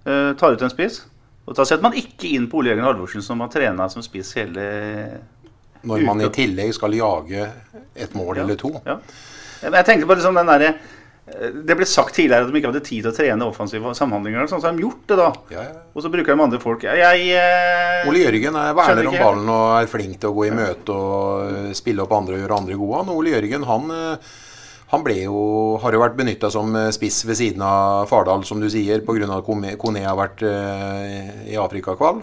eh, 0.07 0.33
tar 0.37 0.53
ut 0.53 0.63
en 0.63 0.71
spiss. 0.73 1.03
Og 1.47 1.57
da 1.57 1.65
setter 1.69 1.83
man 1.85 1.97
ikke 1.97 2.31
inn 2.37 2.47
på 2.49 2.59
Ole 2.61 2.71
Jørgen 2.73 2.85
Halvorsen, 2.87 3.23
som 3.23 3.41
har 3.45 3.49
trena 3.53 3.89
som 3.93 4.03
spiss 4.05 4.33
hele 4.39 4.63
Når 5.85 6.05
man 6.07 6.21
i 6.25 6.29
tillegg 6.33 6.73
skal 6.73 6.95
jage 6.97 7.49
et 7.95 8.15
mål 8.17 8.39
eller 8.41 8.57
to. 8.57 8.71
Ja. 8.87 8.99
Jeg 9.65 9.85
tenker 9.85 10.09
på 10.09 10.17
liksom 10.17 10.37
den 10.37 10.49
derre 10.49 10.71
Det 11.25 11.73
ble 11.73 11.87
sagt 11.89 12.19
tidligere 12.19 12.45
at 12.45 12.51
de 12.53 12.61
ikke 12.61 12.69
hadde 12.69 12.83
tid 12.85 13.01
til 13.01 13.09
å 13.09 13.17
trene 13.17 13.47
offensive 13.49 13.95
samhandlinger. 13.97 14.45
Sånn, 14.51 14.61
så 14.61 14.69
har 14.69 14.77
de 14.77 14.85
gjort 14.85 15.07
det, 15.09 15.17
da. 15.17 15.31
Og 15.97 16.05
så 16.05 16.11
bruker 16.13 16.37
de 16.37 16.45
andre 16.45 16.61
folk. 16.61 16.85
Jeg, 16.85 17.23
eh, 17.33 18.09
Ole 18.11 18.27
Jørgen 18.27 18.59
er 18.61 18.77
verner 18.77 19.09
om 19.09 19.17
ballen 19.17 19.53
og 19.55 19.65
er 19.79 19.89
flink 19.89 20.19
til 20.21 20.35
å 20.35 20.37
gå 20.37 20.51
i 20.51 20.55
møte 20.55 20.93
og 20.93 21.47
eh, 21.47 21.71
spille 21.77 22.05
opp 22.05 22.13
andre 22.13 22.37
og 22.37 22.45
gjøre 22.45 22.61
andre 22.61 22.77
gode. 22.83 23.01
Han, 23.01 23.15
Ole 23.17 23.33
Jørgen 23.33 23.65
han, 23.71 23.91
eh, 23.97 24.37
han 24.93 25.11
jo, 25.17 25.41
har 25.81 25.97
jo 25.97 26.05
vært 26.05 26.21
benytta 26.21 26.53
som 26.53 26.77
eh, 26.77 26.93
spiss 26.93 27.25
ved 27.25 27.41
siden 27.41 27.65
av 27.65 28.05
Fardal, 28.13 28.45
som 28.45 28.61
du 28.61 28.69
sier, 28.69 29.01
pga. 29.07 29.25
at 29.41 29.49
Kone 29.81 30.05
har 30.05 30.21
vært 30.21 30.45
eh, 30.45 31.53
i 31.55 31.57
Afrikakval. 31.57 32.21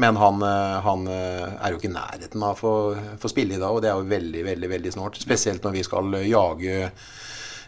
Men 0.00 0.16
han, 0.16 0.40
eh, 0.42 0.78
han 0.88 1.04
eh, 1.06 1.52
er 1.60 1.74
jo 1.74 1.78
ikke 1.78 1.90
i 1.90 1.96
nærheten 1.98 2.48
av 2.48 2.64
å 2.64 2.76
få 3.20 3.28
spille 3.28 3.58
i 3.58 3.60
dag, 3.60 3.68
og 3.68 3.84
det 3.84 3.92
er 3.92 4.00
jo 4.00 4.08
veldig 4.08 4.46
veldig, 4.48 4.70
veldig 4.72 4.92
snålt. 4.94 5.20
Spesielt 5.20 5.64
når 5.66 5.76
vi 5.76 5.84
skal 5.84 6.16
eh, 6.16 6.30
jage 6.32 6.78
eh, 6.86 7.10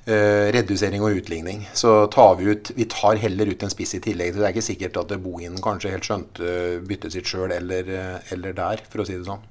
redusering 0.05 1.01
og 1.01 1.17
utligning. 1.17 1.63
Så 1.73 2.07
tar 2.13 2.35
vi 2.37 2.51
ut 2.53 2.71
Vi 2.77 2.85
tar 2.93 3.17
heller 3.17 3.49
ut 3.49 3.63
en 3.65 3.73
spiss 3.73 3.95
i 3.97 4.03
tillegg. 4.05 4.35
Så 4.35 4.43
det 4.43 4.49
er 4.49 4.53
ikke 4.53 4.67
sikkert 4.67 4.99
at 5.01 5.15
Bohinen 5.23 5.63
kanskje 5.65 5.95
helt 5.95 6.05
skjønte 6.05 6.55
byttet 6.85 7.15
sitt 7.15 7.29
sjøl 7.29 7.53
eller, 7.55 7.89
eh, 7.89 8.33
eller 8.35 8.57
der, 8.57 8.83
for 8.91 9.03
å 9.03 9.07
si 9.09 9.17
det 9.17 9.27
sånn. 9.29 9.43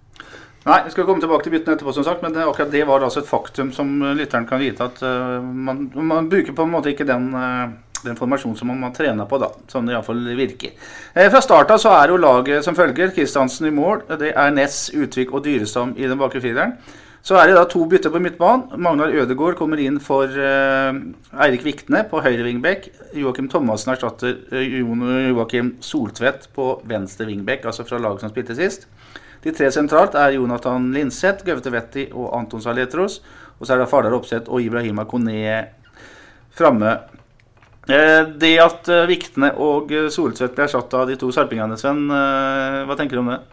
Nei, 0.63 0.79
jeg 0.85 0.93
skal 0.93 1.07
komme 1.07 1.19
tilbake 1.19 1.43
til 1.43 1.51
byttene 1.57 1.75
etterpå, 1.75 1.91
som 1.91 2.05
sagt, 2.07 2.21
men 2.23 2.31
det, 2.31 2.45
akkurat 2.47 2.71
det 2.71 2.85
var 2.87 3.03
altså 3.03 3.19
et 3.19 3.27
faktum 3.27 3.73
som 3.75 3.89
eh, 3.99 4.13
lytteren 4.15 4.47
kan 4.47 4.61
vite 4.63 4.85
at 4.85 5.01
uh, 5.03 5.41
man, 5.43 5.89
man 5.91 6.29
bruker 6.31 6.55
på 6.55 6.63
en 6.63 6.71
måte 6.71 6.93
ikke 6.93 7.07
den, 7.09 7.25
uh, 7.35 7.73
den 8.05 8.15
formasjonen 8.15 8.55
som 8.55 8.71
man 8.71 8.95
trener 8.95 9.27
på, 9.27 9.41
da. 9.43 9.51
Sånn 9.71 9.89
det 9.89 9.97
iallfall 9.97 10.23
virker. 10.39 10.71
Eh, 11.13 11.27
fra 11.33 11.43
starta 11.43 11.75
så 11.81 11.91
er 11.97 12.13
jo 12.13 12.21
laget 12.21 12.63
som 12.63 12.77
følger. 12.79 13.11
Kristiansen 13.15 13.67
i 13.67 13.75
mål. 13.75 14.05
Det 14.19 14.31
er 14.31 14.55
Ness, 14.55 14.85
Utvik 14.95 15.35
og 15.35 15.43
Dyrestam 15.43 15.97
i 15.99 16.07
den 16.07 16.21
bakre 16.21 16.39
fireren. 16.43 16.77
Så 17.23 17.37
er 17.39 17.47
det 17.47 17.55
da 17.55 17.63
to 17.71 17.85
bytter 17.87 18.11
på 18.11 18.19
midtbanen. 18.19 18.73
Magnar 18.83 19.13
Ødegaard 19.15 19.55
kommer 19.55 19.79
inn 19.79 19.95
for 20.03 20.27
uh, 20.27 20.89
Eirik 21.45 21.61
Vikne 21.63 22.01
på 22.11 22.19
høyre 22.19 22.43
vingbekk. 22.43 22.89
Joakim 23.15 23.47
Thomassen 23.51 23.93
erstatter 23.93 24.41
uh, 24.51 25.29
Joakim 25.29 25.77
Soltvedt 25.79 26.49
på 26.55 26.73
venstre 26.89 27.29
vingbekk, 27.29 27.69
altså 27.71 27.87
fra 27.87 28.01
laget 28.03 28.25
som 28.25 28.33
spilte 28.33 28.57
sist. 28.59 28.89
De 29.43 29.55
tre 29.55 29.71
sentralt 29.71 30.19
er 30.19 30.35
Jonathan 30.35 30.91
Linseth, 30.91 31.47
Gaute 31.47 31.71
Vetti 31.71 32.09
og 32.11 32.27
Anton 32.35 32.63
Saletros. 32.63 33.21
Og 33.55 33.63
så 33.63 33.77
er 33.77 33.85
det 33.85 33.89
Fardal 33.91 34.19
Opseth 34.19 34.51
og 34.51 34.59
Ibrahima 34.59 35.07
Kone 35.07 35.63
framme. 36.51 36.97
Det 37.87 38.53
at 38.63 38.87
Viktene 39.07 39.53
og 39.63 39.91
Soltvedt 40.11 40.55
ble 40.55 40.67
erstatt 40.67 40.95
av 40.95 41.07
de 41.07 41.15
to 41.19 41.31
sarpingene, 41.35 41.75
Sven, 41.79 42.05
hva 42.07 42.95
tenker 42.99 43.19
du 43.19 43.23
om 43.23 43.31
det? 43.35 43.43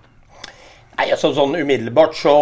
Nei, 1.01 1.07
altså 1.15 1.31
sånn 1.33 1.55
umiddelbart 1.57 2.13
så 2.19 2.33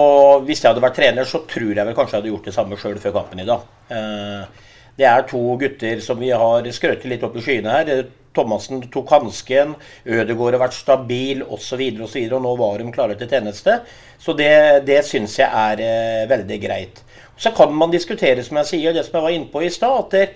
Hvis 0.43 0.65
jeg 0.65 0.73
hadde 0.73 0.83
vært 0.83 0.97
trener, 0.99 1.27
så 1.31 1.45
tror 1.47 1.77
jeg 1.77 1.87
vel 1.87 1.95
kanskje 1.95 2.17
jeg 2.17 2.23
hadde 2.25 2.31
gjort 2.33 2.49
det 2.49 2.55
samme 2.57 2.79
sjøl 2.81 2.97
før 2.99 3.13
kampen 3.21 3.43
i 3.45 3.47
dag. 3.47 3.69
Eh, 3.95 4.65
Det 4.99 5.07
er 5.07 5.23
to 5.31 5.43
gutter 5.61 6.01
som 6.03 6.19
vi 6.19 6.33
har 6.35 6.67
skrøtet 6.75 7.07
litt 7.07 7.23
opp 7.23 7.37
i 7.39 7.45
skyene 7.45 7.71
her. 7.71 7.93
Eh, 7.95 8.09
Thomassen 8.35 8.81
tok 8.91 9.13
hansken, 9.15 9.77
Ødegaard 10.05 10.57
har 10.57 10.65
vært 10.65 10.75
stabil 10.75 11.45
osv. 11.47 11.79
Og, 12.03 12.11
videre, 12.11 12.35
og 12.35 12.43
nå 12.43 12.57
var 12.59 12.83
de 12.83 12.91
klare 12.91 13.15
til 13.21 13.31
tjeneste. 13.31 13.79
Så 14.19 14.35
det, 14.35 14.51
det 14.91 15.05
syns 15.07 15.39
jeg 15.39 15.47
er 15.47 15.85
eh, 15.85 16.27
veldig 16.31 16.59
greit. 16.67 17.03
Så 17.39 17.55
kan 17.55 17.71
man 17.79 17.95
diskutere, 17.95 18.43
som 18.43 18.59
jeg 18.59 18.73
sier, 18.73 18.93
det 18.93 19.07
som 19.07 19.21
jeg 19.21 19.29
var 19.29 19.39
inne 19.39 19.53
på 19.55 19.63
i 19.63 19.71
stad, 19.71 20.03
at 20.03 20.19
det, 20.19 20.27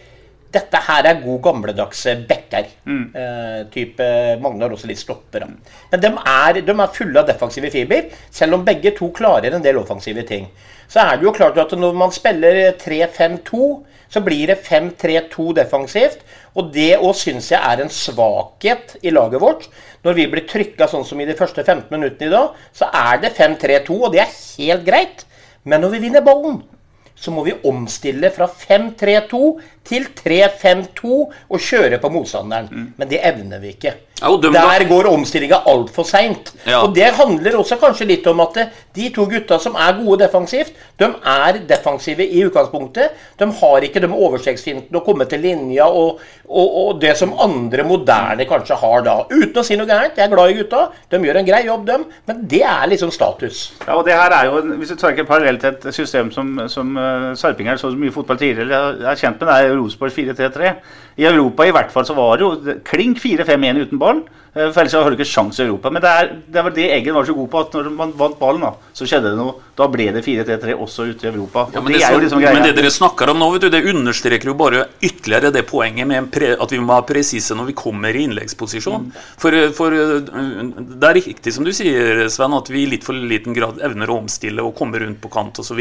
Dette 0.53 0.81
her 0.87 1.07
er 1.09 1.23
god 1.23 1.39
gamledagse 1.47 2.15
backer. 2.29 2.67
Eh, 2.87 3.61
type 3.73 4.09
Magne 4.43 4.67
har 4.67 4.75
også 4.75 4.91
litt 4.91 5.01
stoppere. 5.01 5.49
Men 5.93 6.03
de 6.03 6.11
er, 6.13 6.61
de 6.61 6.75
er 6.75 6.93
fulle 6.97 7.23
av 7.23 7.31
defensive 7.31 7.71
fiber, 7.73 8.11
selv 8.31 8.59
om 8.59 8.67
begge 8.67 8.93
to 8.99 9.09
klarer 9.17 9.55
en 9.55 9.65
del 9.65 9.81
offensive 9.81 10.27
ting. 10.29 10.51
Så 10.93 11.01
er 11.01 11.17
det 11.17 11.25
jo 11.25 11.33
klart 11.33 11.57
at 11.57 11.73
når 11.79 11.97
man 11.97 12.13
spiller 12.13 12.75
3-5-2, 12.81 13.63
så 14.13 14.21
blir 14.21 14.51
det 14.51 14.59
5-3-2 14.67 15.55
defensivt. 15.57 16.21
Og 16.53 16.69
det 16.75 16.99
òg 16.99 17.15
syns 17.17 17.49
jeg 17.55 17.61
er 17.65 17.81
en 17.81 17.93
svakhet 17.93 18.99
i 19.01 19.13
laget 19.15 19.41
vårt. 19.41 19.69
Når 20.05 20.19
vi 20.19 20.27
blir 20.29 20.45
trykka 20.51 20.89
sånn 20.91 21.07
som 21.09 21.21
i 21.23 21.29
de 21.29 21.37
første 21.39 21.65
15 21.65 21.89
minuttene 21.95 22.29
i 22.29 22.35
dag, 22.35 22.59
så 22.77 22.91
er 22.93 23.23
det 23.23 23.33
5-3-2, 23.39 23.97
og 23.97 24.13
det 24.13 24.21
er 24.27 24.35
helt 24.35 24.85
greit. 24.85 25.25
Men 25.65 25.81
når 25.81 25.95
vi 25.95 26.03
vinner 26.05 26.25
ballen, 26.27 26.61
så 27.23 27.31
må 27.31 27.45
vi 27.47 27.55
omstille 27.71 28.33
fra 28.35 28.49
5-3-2 28.51 29.43
til 29.87 30.09
3-5-2 30.19 31.13
og 31.15 31.61
kjøre 31.63 32.01
på 32.03 32.11
motstanderen. 32.11 32.89
Men 32.99 33.11
det 33.11 33.23
evner 33.23 33.63
vi 33.63 33.77
ikke. 33.77 33.95
Der 34.23 34.85
går 34.89 35.09
omstillinga 35.11 35.63
altfor 35.67 36.07
seint. 36.07 36.53
Ja. 36.67 36.83
Og 36.85 36.95
det 36.95 37.09
handler 37.19 37.57
også 37.59 37.79
kanskje 37.81 38.07
litt 38.07 38.27
om 38.31 38.41
at 38.45 38.59
de 38.95 39.09
to 39.15 39.27
gutta 39.27 39.59
som 39.59 39.75
er 39.75 39.97
gode 39.99 40.23
defensivt, 40.23 40.77
de 41.01 41.09
er 41.09 41.59
defensive 41.69 42.25
i 42.27 42.45
utgangspunktet. 42.47 43.17
De 43.41 43.49
har 43.61 43.87
ikke 43.87 44.03
de 44.05 44.11
overstegsfintene 44.13 45.01
å 45.01 45.05
komme 45.05 45.27
til 45.31 45.43
linja 45.43 45.89
og, 45.89 46.21
og, 46.47 46.77
og 46.83 47.03
det 47.03 47.17
som 47.19 47.35
andre 47.43 47.87
moderne 47.89 48.47
kanskje 48.49 48.79
har 48.79 49.07
da. 49.07 49.17
Uten 49.33 49.59
å 49.59 49.67
si 49.67 49.79
noe 49.81 49.91
gærent. 49.91 50.19
Jeg 50.19 50.29
er 50.29 50.35
glad 50.35 50.53
i 50.53 50.59
gutta. 50.61 50.85
De 51.11 51.23
gjør 51.23 51.41
en 51.41 51.49
grei 51.49 51.63
jobb, 51.67 51.87
dem. 51.89 52.07
Men 52.29 52.45
det 52.51 52.63
er 52.69 52.87
liksom 52.93 53.11
status. 53.15 53.65
Ja, 53.87 53.97
og 53.97 54.05
det 54.07 54.17
her 54.17 54.37
er 54.39 54.51
jo, 54.51 54.63
Hvis 54.79 54.93
du 54.95 54.97
tar 55.01 55.17
ikke 55.17 55.27
parallell 55.29 55.59
til 55.63 55.73
et 55.73 55.89
system 55.95 56.31
som, 56.35 56.55
som 56.71 56.95
uh, 56.97 57.33
Sarpinger 57.39 57.81
så 57.81 57.91
mye 57.97 58.15
fotball 58.15 58.39
tidligere 58.39 59.03
er 59.03 59.19
kjent 59.19 59.41
med, 59.41 59.49
det 59.51 59.59
er 59.59 59.77
Rosenborg 59.79 60.15
4-3-3. 60.15 60.75
I 61.17 61.27
Europa 61.29 61.67
i 61.67 61.75
hvert 61.75 61.93
fall 61.93 62.07
så 62.09 62.17
var 62.17 62.39
det 62.41 62.47
jo 62.47 62.77
klink 62.89 63.21
4-5-1 63.21 63.83
uten 63.85 64.01
ball. 64.01 64.23
Eh, 64.55 64.71
For 64.71 64.83
ellers 64.83 64.95
har 64.97 65.11
du 65.11 65.19
ikke 65.19 65.29
sjans 65.29 65.61
i 65.61 65.65
Europa. 65.67 65.93
Men 65.93 66.05
det, 66.05 66.13
er, 66.13 66.31
det 66.55 66.65
var 66.67 66.75
det 66.77 66.89
Eggen 66.97 67.17
var 67.17 67.29
så 67.29 67.37
god 67.37 67.51
på, 67.53 67.63
at 67.67 67.77
når 67.79 67.93
man 67.97 68.15
vant 68.19 68.39
ballen, 68.41 68.67
da, 68.67 68.93
så 68.97 69.09
skjedde 69.09 69.33
det 69.33 69.41
noe. 69.41 69.57
Da 69.79 69.87
ble 69.89 70.11
det 70.13 70.21
4-3-3 70.27 70.75
også 70.77 71.07
ute 71.09 71.27
i 71.27 71.31
Europa. 71.31 71.67
Ja, 71.73 71.81
men, 71.81 71.95
det, 71.95 72.03
det, 72.03 72.07
er 72.09 72.17
jo 72.17 72.23
liksom 72.27 72.43
men 72.45 72.67
det 72.67 72.75
dere 72.77 72.93
snakker 72.93 73.33
om 73.33 73.41
nå, 73.41 73.49
vet 73.55 73.65
du, 73.65 73.69
det 73.73 73.83
understreker 73.89 74.51
jo 74.51 74.57
bare 74.59 74.85
ytterligere 75.01 75.53
det 75.55 75.65
poenget 75.69 76.09
med 76.09 76.29
pre, 76.35 76.53
at 76.61 76.75
vi 76.75 76.81
må 76.83 76.93
være 76.93 77.09
presise 77.09 77.57
når 77.57 77.71
vi 77.71 77.77
kommer 77.79 78.13
i 78.13 78.27
innleggsposisjon. 78.27 79.09
Mm. 79.09 79.23
For, 79.41 79.57
for 79.77 79.97
uh, 79.97 80.19
det 80.21 81.09
er 81.09 81.19
riktig 81.19 81.55
som 81.57 81.65
du 81.65 81.73
sier, 81.77 82.27
Sven, 82.33 82.57
at 82.59 82.69
vi 82.73 82.85
i 82.85 82.91
litt 82.91 83.07
for 83.07 83.17
liten 83.17 83.57
grad 83.57 83.81
evner 83.85 84.13
å 84.13 84.19
omstille 84.21 84.65
og 84.65 84.77
komme 84.77 85.01
rundt 85.01 85.23
på 85.23 85.33
kant 85.33 85.63
osv. 85.63 85.81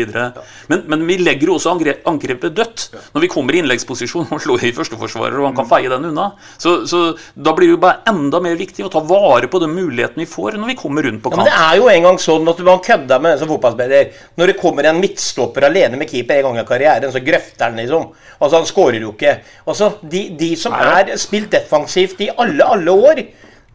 Men, 0.71 0.85
men 0.87 1.05
vi 1.09 1.19
legger 1.19 1.51
jo 1.51 1.57
også 1.59 1.73
angrep, 1.73 2.01
angrepet 2.07 2.55
dødt 2.55 2.87
når 3.11 3.25
vi 3.25 3.31
kommer 3.31 3.55
i 3.55 3.61
innleggsposisjon 3.65 4.31
og 4.31 4.41
slår 4.43 4.67
i 4.69 4.73
førsteforsvarer 4.77 5.39
og 5.41 5.49
han 5.49 5.59
kan 5.59 5.69
feie 5.69 5.91
den 5.91 6.07
unna. 6.11 6.31
Så, 6.61 6.81
så 6.87 7.03
da 7.35 7.55
blir 7.57 7.71
det 7.71 7.75
jo 7.75 7.83
bare 7.83 8.01
enda 8.09 8.41
mer 8.43 8.59
viktig 8.61 8.85
å 8.87 8.91
ta 8.93 9.01
vare 9.09 9.49
på 9.51 9.59
den 9.63 9.73
muligheten 9.75 10.21
vi 10.21 10.27
får 10.29 10.55
når 10.61 10.71
vi 10.71 10.77
kommer 10.79 11.05
rundt 11.07 11.23
på 11.25 11.33
Ja, 11.33 11.39
men 11.41 11.45
kant. 11.45 11.51
det 11.51 11.67
er 11.67 11.81
jo 11.81 11.89
en 11.91 12.07
gang 12.07 12.19
sånn 12.21 12.47
at 12.53 12.63
man 12.69 12.83
kødder 12.85 13.21
med 13.23 13.33
den 13.35 13.41
som 13.43 13.51
fotballspiller. 13.51 14.11
Når 14.39 14.51
det 14.53 14.57
kommer 14.61 14.89
en 14.89 15.01
midtstopper 15.03 15.67
alene 15.67 15.99
med 15.99 16.09
keeper 16.13 16.39
en 16.39 16.49
gang 16.51 16.61
i 16.63 16.67
karrieren, 16.69 17.11
så 17.13 17.21
grøfter 17.25 17.67
han 17.69 17.81
liksom. 17.81 18.09
Altså, 18.41 18.55
han 18.57 18.65
skårer 18.69 19.01
jo 19.03 19.11
ikke. 19.13 19.35
Altså, 19.69 19.91
de, 20.01 20.23
de 20.39 20.51
som 20.57 20.73
er 20.73 21.13
spilt 21.21 21.51
defensivt 21.53 22.21
i 22.25 22.31
alle, 22.37 22.65
alle 22.65 22.95
år, 22.95 23.21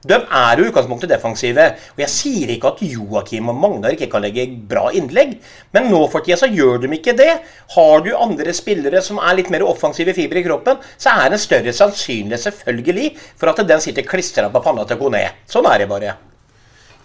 de 0.09 0.19
er 0.19 0.61
jo 0.61 0.69
utgangspunktet 0.71 1.11
defensive. 1.11 1.67
Og 1.97 2.03
jeg 2.05 2.13
sier 2.13 2.53
ikke 2.55 2.73
at 2.75 2.83
Joakim 2.87 3.51
og 3.53 3.59
Magnar 3.63 3.97
ikke 3.97 4.11
kan 4.13 4.25
legge 4.25 4.47
bra 4.71 4.89
innlegg, 4.95 5.37
men 5.75 5.91
nå 5.93 6.03
for 6.13 6.27
tida 6.27 6.39
så 6.41 6.51
gjør 6.51 6.85
de 6.85 6.93
ikke 6.99 7.17
det. 7.19 7.33
Har 7.77 8.07
du 8.07 8.13
andre 8.17 8.55
spillere 8.57 9.03
som 9.05 9.21
er 9.23 9.41
litt 9.41 9.51
mer 9.53 9.67
offensive 9.67 10.15
fibre 10.17 10.43
i 10.43 10.47
kroppen, 10.47 10.79
så 10.97 11.17
er 11.17 11.31
det 11.31 11.41
en 11.41 11.47
større 11.47 11.75
sannsynlighet 11.77 12.47
selvfølgelig 12.47 13.11
for 13.37 13.53
at 13.53 13.67
den 13.67 13.83
sitter 13.85 14.07
klistra 14.07 14.51
på 14.53 14.65
panna 14.65 14.87
til 14.87 15.01
Kone. 15.01 15.27
Sånn 15.51 15.69
er 15.71 15.83
det 15.85 15.91
bare. 15.91 16.17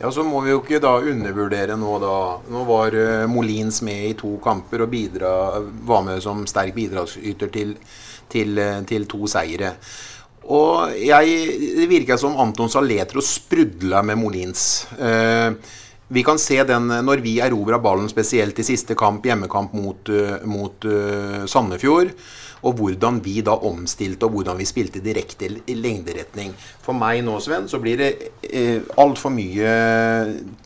Ja, 0.01 0.09
Så 0.11 0.23
må 0.25 0.39
vi 0.41 0.49
jo 0.49 0.63
ikke 0.63 0.79
da 0.81 0.95
undervurdere 0.97 1.75
nå 1.77 1.97
da 2.01 2.15
Nå 2.49 2.63
var 2.65 2.95
eh, 2.97 3.27
Molins 3.29 3.83
med 3.85 4.07
i 4.07 4.15
to 4.17 4.31
kamper 4.41 4.87
og 4.87 4.89
bidra, 4.89 5.33
var 5.85 6.01
med 6.07 6.23
som 6.25 6.41
sterk 6.49 6.73
bidragsyter 6.73 7.51
til, 7.53 7.75
til, 8.31 8.57
eh, 8.57 8.79
til 8.89 9.05
to 9.05 9.29
seire. 9.29 9.75
Og 10.41 10.95
jeg, 10.97 11.59
Det 11.77 11.87
virka 11.89 12.17
som 12.17 12.39
Anton 12.39 12.69
Saletro 12.69 13.21
sprudla 13.21 14.01
med 14.01 14.17
Molins. 14.17 14.87
Eh, 14.97 15.53
vi 16.11 16.23
kan 16.27 16.39
se 16.39 16.57
den 16.67 16.89
når 16.91 17.21
vi 17.23 17.37
erobra 17.39 17.79
ballen, 17.79 18.09
spesielt 18.11 18.57
i 18.59 18.67
siste 18.67 18.97
kamp, 18.99 19.23
hjemmekamp 19.23 19.71
mot, 19.77 20.09
eh, 20.11 20.41
mot 20.43 20.83
uh, 20.83 21.45
Sandefjord. 21.47 22.11
Og 22.67 22.75
hvordan 22.77 23.21
vi 23.23 23.39
da 23.41 23.55
omstilte, 23.55 24.27
og 24.27 24.35
hvordan 24.35 24.59
vi 24.59 24.67
spilte 24.69 24.99
direkte 25.01 25.47
i 25.71 25.75
lengderetning. 25.79 26.51
For 26.83 26.93
meg 26.93 27.23
nå, 27.25 27.39
Sven, 27.41 27.65
så 27.71 27.79
blir 27.81 27.97
det 27.97 28.09
eh, 28.43 28.83
altfor 29.01 29.33
mye 29.33 29.71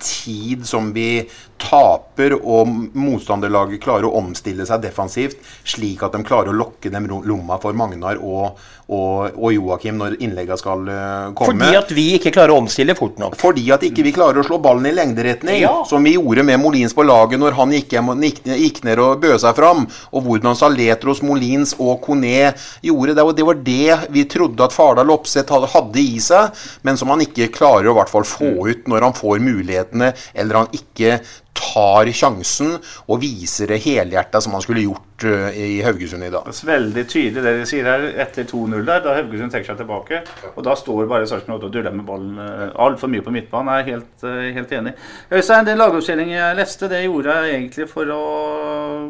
tid 0.02 0.66
som 0.68 0.90
vi 0.98 1.22
taper, 1.62 2.36
og 2.36 2.74
motstanderlaget 2.98 3.84
klarer 3.86 4.10
å 4.10 4.18
omstille 4.20 4.66
seg 4.68 4.84
defensivt, 4.84 5.40
slik 5.64 6.04
at 6.04 6.18
de 6.18 6.26
klarer 6.26 6.52
å 6.52 6.58
lokke 6.58 6.92
dem 6.92 7.08
lomma 7.08 7.62
for 7.64 7.78
Magnar 7.78 8.20
og, 8.20 8.58
og, 8.86 9.34
og 9.42 9.54
Joakim 9.56 9.98
når 9.98 10.18
innleggene 10.22 10.58
skal 10.62 10.84
eh, 10.92 11.30
komme. 11.38 11.56
Fordi 11.66 11.78
at 11.80 11.94
vi 11.96 12.06
ikke 12.20 12.34
klarer 12.36 12.54
å 12.54 12.60
omstille 12.62 12.96
fort 12.98 13.18
nok. 13.22 13.38
Fordi 13.40 13.64
at 13.74 13.86
ikke 13.88 14.06
vi 14.06 14.14
klarer 14.16 14.42
å 14.42 14.46
slå 14.46 14.60
ballen 14.62 14.86
i 14.90 14.94
lengderetning, 14.94 15.62
Ja. 15.64 15.74
som 15.90 16.06
vi 16.06 16.16
gjorde 16.16 16.44
med 16.46 16.62
Molins 16.62 16.94
på 16.94 17.06
laget 17.06 17.42
når 17.42 17.58
han 17.58 17.74
gikk, 17.74 17.96
gikk, 17.96 18.42
gikk 18.46 18.84
ned 18.86 19.02
og 19.02 19.24
bød 19.24 19.40
seg 19.42 19.56
fram. 19.58 19.86
Og 20.14 20.28
hvordan 20.28 20.58
Saletros, 20.60 21.24
Molins 21.26 21.74
og 21.80 21.98
Kone 22.06 22.52
gjorde 22.86 23.16
det. 23.18 23.26
Og 23.26 23.34
det 23.38 23.48
var 23.48 23.62
det 23.66 23.98
vi 24.14 24.26
trodde 24.30 24.68
at 24.68 24.76
Fardal 24.76 25.14
Opseth 25.16 25.54
hadde, 25.74 26.02
i 26.06 26.20
seg, 26.20 26.52
men 26.86 26.98
som 27.00 27.10
han 27.14 27.24
ikke 27.24 27.50
klarer 27.56 27.90
å 27.90 27.96
hvert 27.98 28.12
fall 28.12 28.26
få 28.28 28.68
ut 28.68 28.88
når 28.92 29.08
han 29.08 29.16
får 29.18 29.42
mulighetene, 29.42 30.12
eller 30.36 30.62
han 30.62 30.74
ikke 30.76 31.20
tar 31.56 32.10
sjansen 32.12 32.76
og 33.08 33.22
viser 33.24 33.72
det 33.72 33.82
helhjerta 33.86 34.42
som 34.44 34.56
han 34.58 34.64
skulle 34.66 34.84
gjort 34.86 35.05
eh, 35.24 35.56
i 35.56 35.82
Haugesund 35.86 36.26
i 36.28 36.32
dag. 36.34 36.50
Det 36.50 36.66
er 36.66 36.72
veldig 36.74 37.06
tydelig 37.08 37.44
det 37.46 37.54
de 37.60 37.68
sier 37.70 37.88
her 37.88 38.04
etter 38.26 38.44
2-0 38.50 38.84
der, 38.84 39.00
da 39.06 39.16
Haugesund 39.16 39.54
trekker 39.54 39.72
seg 39.72 39.80
tilbake. 39.80 40.20
Og 40.56 40.62
da 40.68 40.76
står 40.76 41.08
bare 41.12 41.30
Sarpsborg 41.30 41.64
8 41.64 41.70
og 41.70 41.78
duller 41.78 41.96
med 41.96 42.08
ballen 42.10 42.36
uh, 42.42 42.68
altfor 42.88 43.12
mye 43.14 43.24
på 43.24 43.34
midtbanen. 43.38 43.72
Jeg 43.72 43.86
er 43.86 43.92
helt, 43.94 44.28
eh, 44.28 44.52
helt 44.60 44.76
enig. 44.82 44.96
Øystein, 45.32 45.70
den 45.70 45.80
lagoppstillingen 45.80 46.36
jeg 46.36 46.60
leste, 46.60 46.92
det 46.92 47.06
gjorde 47.06 47.40
jeg 47.40 47.56
egentlig 47.56 47.88
for 47.94 48.12
å 48.18 48.22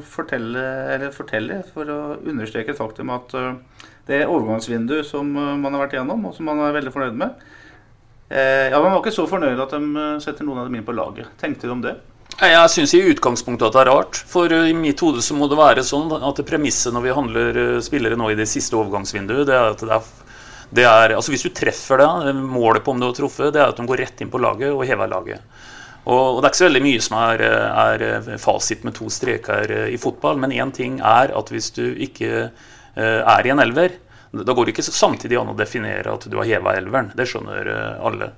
fortelle, 0.06 0.70
eller 0.94 1.16
fortelle, 1.16 1.64
for 1.74 1.90
å 1.90 2.00
understreke 2.22 2.76
et 2.76 2.80
faktum 2.80 3.16
at 3.16 3.34
eh, 3.40 3.54
det 4.08 4.26
overgangsvinduet 4.30 5.08
som 5.08 5.30
eh, 5.36 5.54
man 5.58 5.74
har 5.74 5.86
vært 5.86 5.98
igjennom, 5.98 6.28
og 6.30 6.36
som 6.38 6.50
man 6.50 6.62
er 6.66 6.76
veldig 6.76 6.94
fornøyd 6.94 7.16
med 7.18 7.46
eh, 8.30 8.70
Ja, 8.70 8.82
Man 8.82 8.92
var 8.92 9.02
ikke 9.02 9.16
så 9.16 9.26
fornøyd 9.30 9.62
at 9.62 9.74
de 9.74 9.82
eh, 10.02 10.20
setter 10.24 10.48
noen 10.48 10.62
av 10.62 10.70
dem 10.70 10.78
inn 10.80 10.86
på 10.88 10.96
laget. 10.96 11.32
Tenkte 11.42 11.70
du 11.70 11.76
om 11.76 11.82
det? 11.86 11.98
Jeg 12.36 12.68
syns 12.68 12.92
i 12.92 13.00
utgangspunktet 13.14 13.70
at 13.70 13.76
det 13.78 13.82
er 13.86 13.90
rart. 13.94 14.18
For 14.28 14.52
uh, 14.52 14.68
i 14.68 14.76
mitt 14.76 15.00
hode 15.00 15.22
så 15.24 15.38
må 15.38 15.48
det 15.48 15.56
være 15.56 15.86
sånn 15.88 16.12
at 16.18 16.42
premisset 16.48 16.92
når 16.92 17.06
vi 17.06 17.14
handler 17.16 17.60
uh, 17.60 17.78
spillere 17.84 18.18
nå 18.20 18.28
i 18.34 18.36
det 18.36 18.48
siste 18.52 18.76
overgangsvinduet, 18.76 19.46
det 19.48 19.56
er 19.56 19.72
at 19.72 19.84
det 19.86 19.94
er, 19.96 20.10
det 20.76 20.88
er 20.90 21.14
Altså 21.16 21.32
hvis 21.32 21.46
du 21.48 21.54
treffer 21.56 22.04
det, 22.04 22.10
uh, 22.28 22.36
målet 22.36 22.84
på 22.84 22.92
om 22.92 23.00
du 23.00 23.08
har 23.08 23.16
truffet, 23.16 23.54
det 23.56 23.64
er 23.64 23.72
at 23.72 23.80
de 23.80 23.88
går 23.88 24.04
rett 24.04 24.26
inn 24.26 24.34
på 24.34 24.42
laget 24.44 24.76
og 24.76 24.84
hever 24.84 25.12
laget. 25.14 25.48
Og, 26.04 26.20
og 26.20 26.42
det 26.42 26.50
er 26.50 26.52
ikke 26.52 26.60
så 26.60 26.68
veldig 26.68 26.84
mye 26.84 27.06
som 27.08 27.16
er, 27.24 27.44
er 27.48 28.42
fasit 28.44 28.84
med 28.86 28.94
to 29.00 29.08
streker 29.10 29.72
i 29.88 29.96
fotball, 29.98 30.36
men 30.38 30.52
én 30.54 30.76
ting 30.76 31.00
er 31.00 31.32
at 31.34 31.48
hvis 31.50 31.72
du 31.74 31.82
ikke 32.06 32.52
er 32.94 33.48
i 33.48 33.50
en 33.50 33.64
elver, 33.64 33.96
da 34.36 34.54
går 34.54 34.68
det 34.68 34.76
ikke 34.76 34.86
samtidig 34.86 35.40
an 35.40 35.50
å 35.50 35.58
definere 35.58 36.14
at 36.14 36.28
du 36.30 36.38
har 36.38 36.46
heva 36.46 36.76
elveren. 36.78 37.10
Det 37.18 37.26
skjønner 37.32 37.72
alle. 38.06 38.30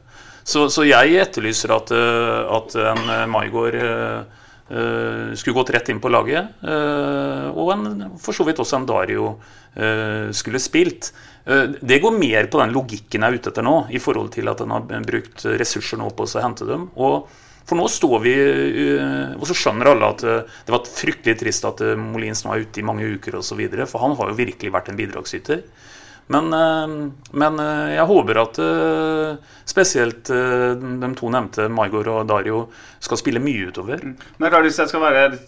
Så, 0.48 0.68
så 0.72 0.86
jeg 0.88 1.18
etterlyser 1.20 1.74
at, 1.76 1.92
eh, 1.92 2.42
at 2.56 2.76
en 2.80 3.10
eh, 3.12 3.26
Maigård 3.30 3.76
eh, 3.76 4.20
skulle 4.68 5.56
gått 5.58 5.74
rett 5.76 5.90
inn 5.92 6.00
på 6.04 6.12
laget. 6.12 6.58
Uh, 6.60 7.56
og 7.56 7.70
en, 7.72 7.86
for 8.20 8.36
så 8.36 8.44
vidt 8.44 8.60
også 8.60 8.76
en 8.76 8.88
Dario 8.90 9.30
uh, 9.40 10.28
skulle 10.36 10.60
spilt. 10.60 11.14
Det 11.48 12.02
går 12.04 12.18
mer 12.20 12.50
på 12.52 12.60
den 12.60 12.74
logikken 12.76 13.24
jeg 13.24 13.32
er 13.32 13.38
ute 13.40 13.54
etter 13.54 13.64
nå, 13.64 13.76
i 13.96 14.02
forhold 14.04 14.34
til 14.36 14.52
at 14.52 14.60
en 14.66 14.74
har 14.76 15.06
brukt 15.08 15.46
ressurser 15.48 16.02
nå 16.02 16.10
på 16.12 16.28
å 16.28 16.44
hente 16.44 16.68
dem. 16.68 16.90
Og 17.00 17.30
for 17.64 17.80
nå 17.80 17.86
står 17.88 18.18
vi 18.26 18.34
Og 19.40 19.46
så 19.48 19.56
skjønner 19.56 19.94
alle 19.94 20.12
at 20.12 20.26
det 20.28 20.76
var 20.76 20.92
fryktelig 20.92 21.38
trist 21.40 21.64
at 21.72 21.86
Molins 21.96 22.44
nå 22.44 22.52
er 22.52 22.68
ute 22.68 22.84
i 22.84 22.88
mange 22.92 23.08
uker 23.16 23.40
osv. 23.40 23.64
For 23.88 24.04
han 24.04 24.20
har 24.20 24.34
jo 24.34 24.40
virkelig 24.44 24.76
vært 24.76 24.92
en 24.92 25.00
bidragsyter. 25.00 25.64
Men, 26.28 26.54
eh, 26.54 27.12
men 27.32 27.60
eh, 27.64 27.94
jeg 27.96 28.08
håper 28.10 28.42
at 28.42 28.60
eh, 28.64 29.54
spesielt 29.68 30.28
de 30.28 31.12
to 31.20 31.30
nevnte, 31.32 31.68
Maigård 31.72 32.10
og 32.12 32.26
Dario, 32.28 32.66
skal 33.04 33.20
spille 33.20 33.44
mye 33.44 33.70
utover. 33.70 34.04
Men 34.04 34.50
klar, 34.52 34.66
Hvis 34.66 34.80
jeg 34.82 34.92
skal 34.92 35.04
være 35.04 35.30
litt, 35.36 35.48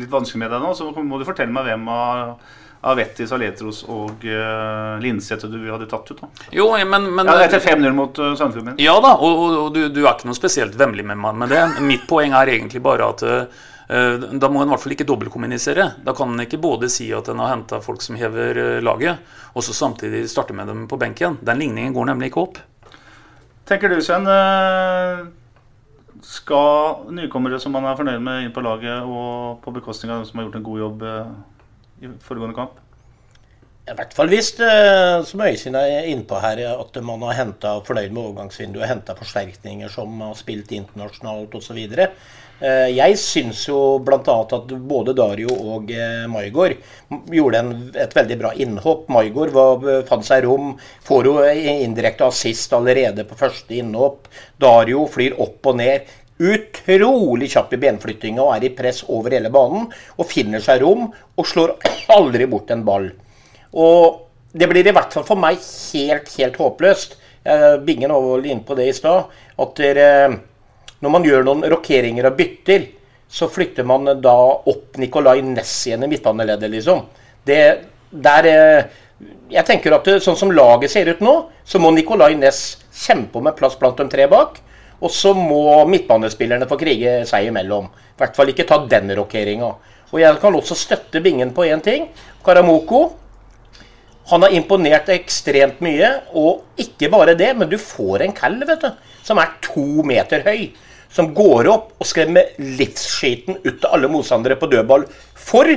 litt 0.00 0.12
vanskelig 0.12 0.44
med 0.44 0.52
deg 0.52 0.62
nå, 0.64 0.74
så 0.76 0.90
må 0.96 1.20
du 1.20 1.26
fortelle 1.28 1.52
meg 1.54 1.68
hvem 1.68 1.88
av, 1.92 2.36
Avetti, 2.84 3.22
Vettis, 3.22 3.30
Aletros 3.32 3.78
og 3.88 4.24
uh, 4.28 4.98
Linseth 5.00 5.46
du 5.48 5.56
hadde 5.70 5.86
tatt 5.88 6.10
ut. 6.10 6.18
da. 6.20 6.28
Jo, 6.52 6.66
men, 6.84 7.06
men 7.16 7.30
Ja, 7.30 7.38
Etter 7.46 7.62
5-0 7.64 7.94
mot 7.96 8.18
uh, 8.20 8.34
Sandefjord. 8.36 8.74
Ja 8.82 8.98
da, 9.00 9.14
og, 9.16 9.38
og, 9.40 9.54
og 9.62 9.70
du, 9.72 9.86
du 9.88 10.02
er 10.02 10.10
ikke 10.10 10.28
noe 10.28 10.36
spesielt 10.36 10.76
vemmelig 10.76 11.06
med 11.08 11.22
meg 11.22 11.38
med 11.40 11.54
det. 11.54 11.62
Mitt 11.80 12.04
poeng 12.10 12.36
er 12.36 12.52
egentlig 12.52 12.84
bare 12.84 13.08
at, 13.14 13.24
Eh, 13.24 13.46
Da 13.88 14.48
må 14.48 14.62
en 14.62 14.68
i 14.68 14.72
hvert 14.72 14.80
fall 14.80 14.94
ikke 14.94 15.06
dobbeltkommunisere. 15.08 15.90
Da 16.06 16.14
kan 16.16 16.32
en 16.32 16.44
ikke 16.44 16.60
både 16.62 16.88
si 16.92 17.10
at 17.12 17.28
en 17.28 17.42
har 17.42 17.52
henta 17.52 17.82
folk 17.84 18.00
som 18.04 18.16
hever 18.16 18.60
eh, 18.60 18.82
laget, 18.84 19.20
og 19.52 19.64
så 19.66 19.76
samtidig 19.76 20.24
starte 20.32 20.56
med 20.56 20.70
dem 20.72 20.86
på 20.88 20.98
benken. 21.00 21.36
Den 21.44 21.60
ligningen 21.60 21.92
går 21.96 22.08
nemlig 22.08 22.32
ikke 22.32 22.46
opp. 22.46 22.60
Tenker 23.68 23.92
du, 23.92 23.98
Sven, 24.04 24.28
eh, 24.28 25.24
skal 26.24 27.10
nykommere 27.12 27.60
som 27.60 27.72
man 27.76 27.86
er 27.88 27.98
fornøyd 27.98 28.24
med, 28.24 28.46
inn 28.46 28.54
på 28.56 28.64
laget, 28.64 29.04
og 29.04 29.60
på 29.64 29.72
bekostning 29.76 30.12
av 30.12 30.22
dem 30.22 30.30
som 30.30 30.40
har 30.40 30.48
gjort 30.48 30.58
en 30.60 30.66
god 30.66 30.82
jobb 30.82 31.04
eh, 31.08 31.36
i 32.04 32.10
foregående 32.24 32.56
kamp? 32.56 32.80
I 33.84 33.92
hvert 33.92 34.14
fall 34.16 34.30
hvis, 34.32 34.54
eh, 34.64 35.18
som 35.28 35.42
Øystein 35.44 35.76
er 35.76 36.06
innpå 36.08 36.38
her, 36.40 36.62
at 36.72 36.96
man 37.04 37.24
har 37.28 37.36
henta 37.36 37.74
fornøyd 37.84 38.14
med 38.14 38.22
overgangsvinduet, 38.22 38.88
henta 38.88 39.16
forsterkninger 39.18 39.92
som 39.92 40.22
har 40.24 40.32
spilt 40.40 40.72
internasjonalt 40.72 41.52
osv. 41.60 41.82
Jeg 42.60 43.18
syns 43.20 43.64
jo 43.68 43.98
bl.a. 44.04 44.34
at 44.40 44.74
både 44.88 45.12
Dario 45.18 45.50
og 45.74 45.90
eh, 45.92 46.22
Maigård 46.30 46.76
gjorde 47.34 47.60
en, 47.60 47.72
et 47.98 48.14
veldig 48.16 48.36
bra 48.40 48.52
innhopp. 48.62 49.08
Maigård 49.12 49.52
fant 50.08 50.24
seg 50.24 50.46
rom, 50.46 50.74
får 51.04 51.28
jo 51.28 51.34
indirekte 51.44 52.28
assist 52.28 52.72
allerede 52.76 53.26
på 53.28 53.38
første 53.40 53.74
innhopp. 53.76 54.30
Dario 54.62 55.04
flyr 55.10 55.36
opp 55.42 55.66
og 55.72 55.80
ned. 55.82 56.14
Utrolig 56.42 57.52
kjapp 57.52 57.74
i 57.76 57.78
benflyttinga 57.84 58.42
og 58.42 58.56
er 58.56 58.66
i 58.66 58.72
press 58.74 59.04
over 59.06 59.34
hele 59.36 59.52
banen. 59.54 59.86
Og 60.18 60.30
finner 60.30 60.62
seg 60.62 60.82
rom 60.82 61.10
og 61.10 61.50
slår 61.50 61.76
aldri 62.16 62.48
bort 62.50 62.72
en 62.74 62.86
ball. 62.86 63.10
Og 63.74 64.22
det 64.54 64.70
blir 64.70 64.86
i 64.86 64.94
hvert 64.94 65.14
fall 65.14 65.26
for 65.26 65.40
meg 65.40 65.58
helt, 65.58 66.30
helt 66.38 66.58
håpløst. 66.60 67.16
Eh, 67.44 67.76
Bingen 67.86 68.12
var 68.14 68.26
vel 68.28 68.50
inne 68.50 68.66
på 68.66 68.76
det 68.78 68.88
i 68.90 68.96
stad. 68.96 69.30
At 69.60 69.74
dere, 69.78 70.10
når 71.04 71.12
man 71.12 71.26
gjør 71.26 71.46
noen 71.46 71.66
rokeringer 71.70 72.30
og 72.30 72.38
bytter, 72.38 72.86
så 73.28 73.48
flytter 73.50 73.86
man 73.88 74.08
da 74.22 74.34
opp 74.70 74.98
Nicolay 75.00 75.42
Næss 75.44 75.72
igjen 75.88 76.06
i 76.06 76.10
midtbaneleddet, 76.10 76.70
liksom. 76.72 77.04
Det 77.44 77.62
der 78.14 78.46
eh, 78.50 78.84
Jeg 79.50 79.64
tenker 79.66 79.94
at 79.94 80.06
det, 80.06 80.20
sånn 80.24 80.36
som 80.36 80.52
laget 80.52 80.90
ser 80.90 81.08
ut 81.12 81.20
nå, 81.22 81.34
så 81.64 81.78
må 81.80 81.92
Nicolay 81.94 82.34
Næss 82.38 82.62
kjempe 83.04 83.38
om 83.38 83.48
en 83.48 83.56
plass 83.56 83.76
blant 83.78 83.98
de 84.00 84.06
tre 84.10 84.26
bak. 84.30 84.58
Og 85.04 85.12
så 85.12 85.34
må 85.36 85.84
midtbanespillerne 85.90 86.68
få 86.70 86.78
krige 86.80 87.18
seg 87.28 87.50
imellom. 87.50 87.86
I 87.86 88.22
hvert 88.22 88.38
fall 88.38 88.50
ikke 88.52 88.66
ta 88.68 88.78
den 88.90 89.12
rokeringa. 89.18 89.68
Og 90.12 90.20
jeg 90.22 90.40
kan 90.42 90.56
også 90.56 90.76
støtte 90.78 91.22
Bingen 91.22 91.52
på 91.54 91.66
én 91.66 91.82
ting. 91.84 92.08
Karamoko. 92.44 93.02
Han 94.30 94.46
har 94.46 94.54
imponert 94.56 95.10
ekstremt 95.12 95.82
mye, 95.84 96.08
og 96.32 96.80
ikke 96.80 97.10
bare 97.12 97.34
det, 97.36 97.50
men 97.58 97.68
du 97.68 97.76
får 97.76 98.24
en 98.24 98.32
kall 98.32 98.56
vet 98.64 98.86
du, 98.86 99.10
som 99.26 99.40
er 99.42 99.52
to 99.64 100.04
meter 100.06 100.40
høy. 100.46 100.70
Som 101.14 101.30
går 101.36 101.70
opp 101.70 101.92
og 102.02 102.08
skremmer 102.10 102.56
livsskiten 102.58 103.60
ut 103.62 103.84
av 103.86 103.96
alle 103.96 104.10
motstandere 104.10 104.58
på 104.58 104.70
dødball 104.72 105.06
for. 105.38 105.70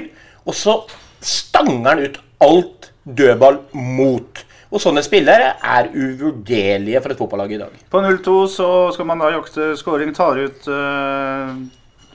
Og 0.48 0.56
så 0.58 0.80
stanger 1.22 1.90
han 1.92 2.04
ut 2.06 2.22
alt 2.44 2.92
dødball 3.04 3.62
mot. 3.74 4.44
Og 4.68 4.82
sånne 4.84 5.04
spillere 5.06 5.54
er 5.64 5.88
uvurderlige 5.94 7.00
for 7.04 7.14
et 7.14 7.22
fotballag 7.22 7.54
i 7.56 7.60
dag. 7.62 7.76
På 7.92 8.02
0-2 8.04 8.36
så 8.52 8.68
skal 8.96 9.08
man 9.08 9.22
da 9.24 9.32
jakte 9.32 9.70
skåring. 9.80 10.12
Tar 10.16 10.42
ut 10.42 10.68
uh, 10.68 11.54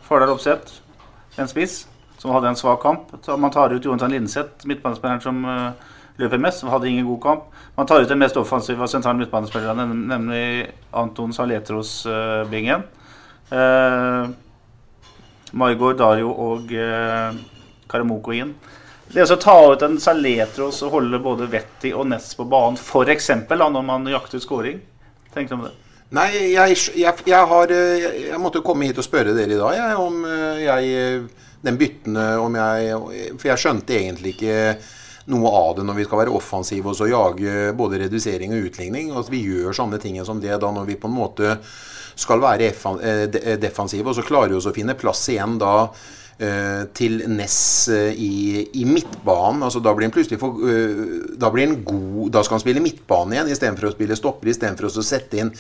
Fardal 0.05 0.35
Opseth, 0.35 0.83
en 1.41 1.49
spiss, 1.49 1.87
som 2.21 2.35
hadde 2.35 2.53
en 2.53 2.59
svak 2.59 2.83
kamp. 2.85 3.15
Man 3.41 3.55
tar 3.55 3.73
ut 3.73 3.85
Jonathan 3.85 4.13
Linseth, 4.13 4.67
midtbanespilleren 4.69 5.25
som 5.25 5.41
uh, 5.49 5.95
løper 6.21 6.43
mest, 6.43 6.61
som 6.61 6.73
hadde 6.75 6.91
ingen 6.91 7.09
god 7.09 7.23
kamp. 7.25 7.47
Man 7.79 7.89
tar 7.89 8.05
ut 8.05 8.13
den 8.13 8.21
mest 8.21 8.37
offensive 8.37 8.85
av 8.85 8.93
sentrale 8.93 9.23
midtbanespillerne, 9.23 9.89
nemlig 10.13 10.45
Anton 10.93 11.33
Saletros-bingen. 11.33 12.85
Uh, 12.85 13.02
Maigård, 15.53 15.99
Dario 16.01 16.31
og 16.33 16.71
uh, 16.73 17.35
Karamoko 17.91 18.33
inn. 18.33 18.55
Det 19.13 19.27
å 19.29 19.37
ta 19.37 19.59
ut 19.75 19.83
en 19.85 19.99
Saletros 20.01 20.81
og 20.87 20.95
holde 20.97 21.21
både 21.21 21.51
Vetti 21.53 21.91
og 21.93 22.07
Ness 22.09 22.33
på 22.39 22.47
banen, 22.49 22.79
f.eks. 22.81 23.29
når 23.51 23.85
man 23.85 24.09
jakter 24.09 24.41
scoring, 24.41 24.79
tenk 25.35 25.53
om 25.53 25.67
det. 25.67 25.75
Nei, 26.13 26.29
jeg, 26.53 26.77
jeg, 27.01 27.25
jeg 27.25 27.49
har 27.49 27.71
eh, 27.73 28.07
Jeg 28.27 28.41
måtte 28.41 28.61
komme 28.65 28.85
hit 28.85 28.99
og 29.01 29.07
spørre 29.07 29.33
dere 29.33 29.55
i 29.55 29.61
dag 29.61 30.01
om 30.01 30.19
eh, 30.29 30.59
jeg 30.61 30.91
eh, 30.93 31.47
Den 31.65 31.79
byttene 31.81 32.27
om 32.43 32.59
jeg 32.59 32.99
For 33.41 33.49
jeg 33.49 33.63
skjønte 33.63 33.97
egentlig 33.97 34.35
ikke 34.35 34.59
noe 35.33 35.53
av 35.55 35.79
det 35.79 35.87
når 35.87 35.97
vi 35.97 36.05
skal 36.05 36.21
være 36.21 36.35
offensive 36.35 36.91
og 36.91 36.97
så 36.99 37.07
jage 37.07 37.71
både 37.79 38.01
redusering 38.03 38.53
og 38.57 38.65
utligning. 38.67 39.13
At 39.17 39.29
vi 39.31 39.45
gjør 39.47 39.77
sånne 39.79 40.01
ting 40.03 40.19
som 40.27 40.41
det 40.43 40.57
da 40.61 40.73
når 40.75 40.89
vi 40.89 40.99
på 40.99 41.07
en 41.07 41.15
måte 41.15 41.53
skal 42.15 42.43
være 42.43 42.71
effan- 42.73 43.01
eh, 43.03 43.57
defensive, 43.61 44.09
og 44.09 44.17
så 44.19 44.27
klarer 44.27 44.53
vi 44.55 44.61
å 44.61 44.75
finne 44.75 44.99
plass 44.99 45.29
igjen 45.33 45.59
da 45.61 45.77
eh, 46.39 46.85
til 46.95 47.23
Ness 47.31 47.89
eh, 47.93 48.13
i, 48.17 48.67
i 48.81 48.85
midtbanen. 48.89 49.63
altså 49.63 49.81
Da 49.85 49.95
blir 49.95 50.09
han 50.09 50.15
plutselig 50.15 50.41
for, 50.41 50.59
eh, 50.67 51.33
da 51.39 51.51
blir 51.51 51.69
han 51.69 51.81
god 51.85 52.33
Da 52.33 52.43
skal 52.43 52.59
han 52.59 52.65
spille 52.65 52.83
midtbane 52.85 53.37
igjen 53.37 53.53
istedenfor 53.53 53.91
å 53.91 53.97
spille 53.97 54.19
stopper, 54.19 54.53
istedenfor 54.53 54.91
å 54.91 55.05
sette 55.07 55.43
inn 55.43 55.53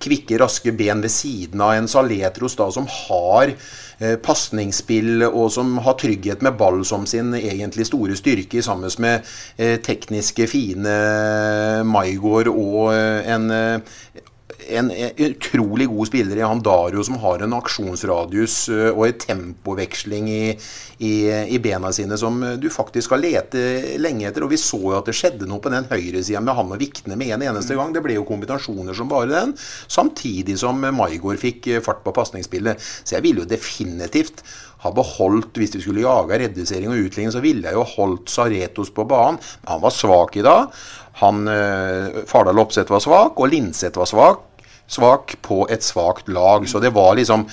kvikke, 0.00 0.38
raske 0.40 0.72
ben 0.72 1.02
ved 1.04 1.12
siden 1.12 1.60
av 1.60 1.74
en 1.76 1.88
Saletros 1.90 2.54
da 2.56 2.70
som 2.72 2.86
har 2.88 3.50
eh, 3.52 4.16
pasningsspill 4.24 5.26
og 5.28 5.50
som 5.52 5.74
har 5.84 5.98
trygghet 6.00 6.40
med 6.46 6.56
ball 6.60 6.80
som 6.88 7.04
sin 7.04 7.34
egentlig 7.36 7.84
store 7.90 8.16
styrke, 8.16 8.62
sammen 8.64 8.88
med 9.04 9.28
eh, 9.58 9.76
tekniske, 9.84 10.48
fine 10.48 10.96
Maigård 11.84 12.48
og 12.52 12.94
eh, 12.94 13.28
en 13.34 13.50
eh, 13.52 14.24
en 14.78 14.90
utrolig 15.26 15.88
god 15.90 16.10
spiller 16.10 16.40
i 16.40 16.46
han 16.46 16.62
Dario 16.64 17.02
som 17.06 17.18
har 17.22 17.42
en 17.44 17.56
aksjonsradius 17.58 18.56
og 18.92 19.02
en 19.06 19.18
tempoveksling 19.24 20.30
i, 20.30 20.44
i, 21.02 21.12
i 21.54 21.60
bena 21.62 21.92
sine 21.94 22.18
som 22.20 22.38
du 22.60 22.68
faktisk 22.72 23.10
skal 23.10 23.24
lete 23.24 23.64
lenge 24.02 24.28
etter. 24.28 24.46
Og 24.46 24.54
vi 24.54 24.60
så 24.60 24.80
jo 24.80 24.96
at 24.98 25.10
det 25.10 25.16
skjedde 25.18 25.48
noe 25.50 25.62
på 25.62 25.72
den 25.72 25.88
høyresida 25.90 26.42
med 26.44 26.56
han 26.58 26.72
og 26.74 26.80
Vikne 26.80 27.18
med 27.18 27.34
en 27.36 27.46
eneste 27.50 27.76
gang. 27.78 27.94
Det 27.94 28.04
ble 28.04 28.18
jo 28.18 28.26
kombinasjoner 28.28 28.96
som 28.96 29.10
bare 29.10 29.30
den. 29.32 29.54
Samtidig 29.90 30.58
som 30.60 30.80
Maigård 30.80 31.40
fikk 31.42 31.72
fart 31.84 32.04
på 32.06 32.14
pasningsspillet. 32.16 32.80
Så 32.80 33.16
jeg 33.16 33.26
ville 33.26 33.44
jo 33.44 33.50
definitivt 33.50 34.44
ha 34.80 34.92
beholdt, 34.96 35.58
hvis 35.60 35.74
vi 35.76 35.82
skulle 35.84 36.04
jaga 36.06 36.38
redusering 36.40 36.88
og 36.92 37.04
utligning, 37.04 37.32
så 37.34 37.42
ville 37.44 37.68
jeg 37.68 37.76
jo 37.76 37.84
holdt 37.96 38.32
Saretos 38.32 38.92
på 38.96 39.04
banen. 39.08 39.40
Men 39.60 39.74
han 39.74 39.82
var 39.82 39.94
svak 39.94 40.38
i 40.40 40.44
dag. 40.46 40.70
Han, 41.20 41.42
eh, 41.48 42.22
Fardal 42.26 42.62
Opseth 42.62 42.92
var 42.92 43.02
svak, 43.04 43.36
og 43.36 43.50
Linseth 43.52 44.00
var 44.00 44.08
svak 44.08 44.46
svak 44.90 45.36
på 45.46 45.64
et 45.70 45.86
svakt 45.86 46.28
lag. 46.28 46.68
Så 46.68 46.82
det 46.82 46.94
var 46.96 47.16
liksom 47.18 47.48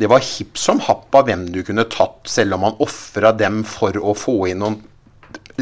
Det 0.00 0.08
var 0.08 0.22
hipp 0.24 0.56
som 0.56 0.78
happ 0.80 1.12
av 1.14 1.26
hvem 1.28 1.42
du 1.52 1.58
kunne 1.60 1.84
tatt, 1.84 2.22
selv 2.24 2.56
om 2.56 2.62
man 2.64 2.78
ofra 2.80 3.34
dem 3.36 3.58
for 3.68 3.92
å 4.00 4.14
få 4.16 4.46
inn 4.48 4.62
noen 4.62 4.78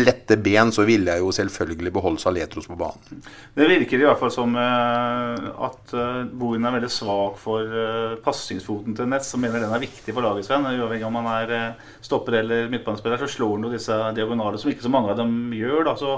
lette 0.04 0.36
ben, 0.36 0.70
så 0.72 0.84
ville 0.88 1.12
jeg 1.12 1.22
jo 1.22 1.32
selvfølgelig 1.34 1.92
beholde 1.94 2.22
Saletros 2.22 2.68
på 2.70 2.76
banen. 2.78 3.22
Det 3.56 3.68
virker 3.68 4.00
i 4.00 4.06
hvert 4.06 4.20
fall 4.20 4.32
som 4.32 4.54
eh, 4.58 5.48
at 5.68 5.94
uh, 5.96 6.22
Bohin 6.28 6.66
er 6.68 6.76
veldig 6.78 6.90
svak 6.92 7.38
for 7.42 7.66
uh, 7.66 8.16
pasningsfoten 8.24 8.96
til 8.98 9.10
Nets, 9.10 9.32
som 9.32 9.42
mener 9.42 9.62
den 9.64 9.74
er 9.74 9.82
viktig 9.82 10.14
for 10.14 10.24
laget. 10.24 10.46
Sven. 10.46 10.66
Uavhengig 10.68 11.08
om 11.08 11.18
han 11.20 11.30
er 11.32 11.54
eh, 11.56 11.86
stopper 12.04 12.40
eller 12.42 12.70
midtbanespiller, 12.72 13.20
så 13.22 13.30
slår 13.34 13.56
han 13.56 13.68
jo 13.68 13.74
disse 13.74 14.00
diagonale 14.16 14.60
som 14.60 14.72
ikke 14.72 14.86
så 14.86 14.92
mange 14.92 15.12
av 15.12 15.20
dem 15.20 15.54
gjør. 15.56 15.88
Da. 15.90 15.96
Så 15.98 16.16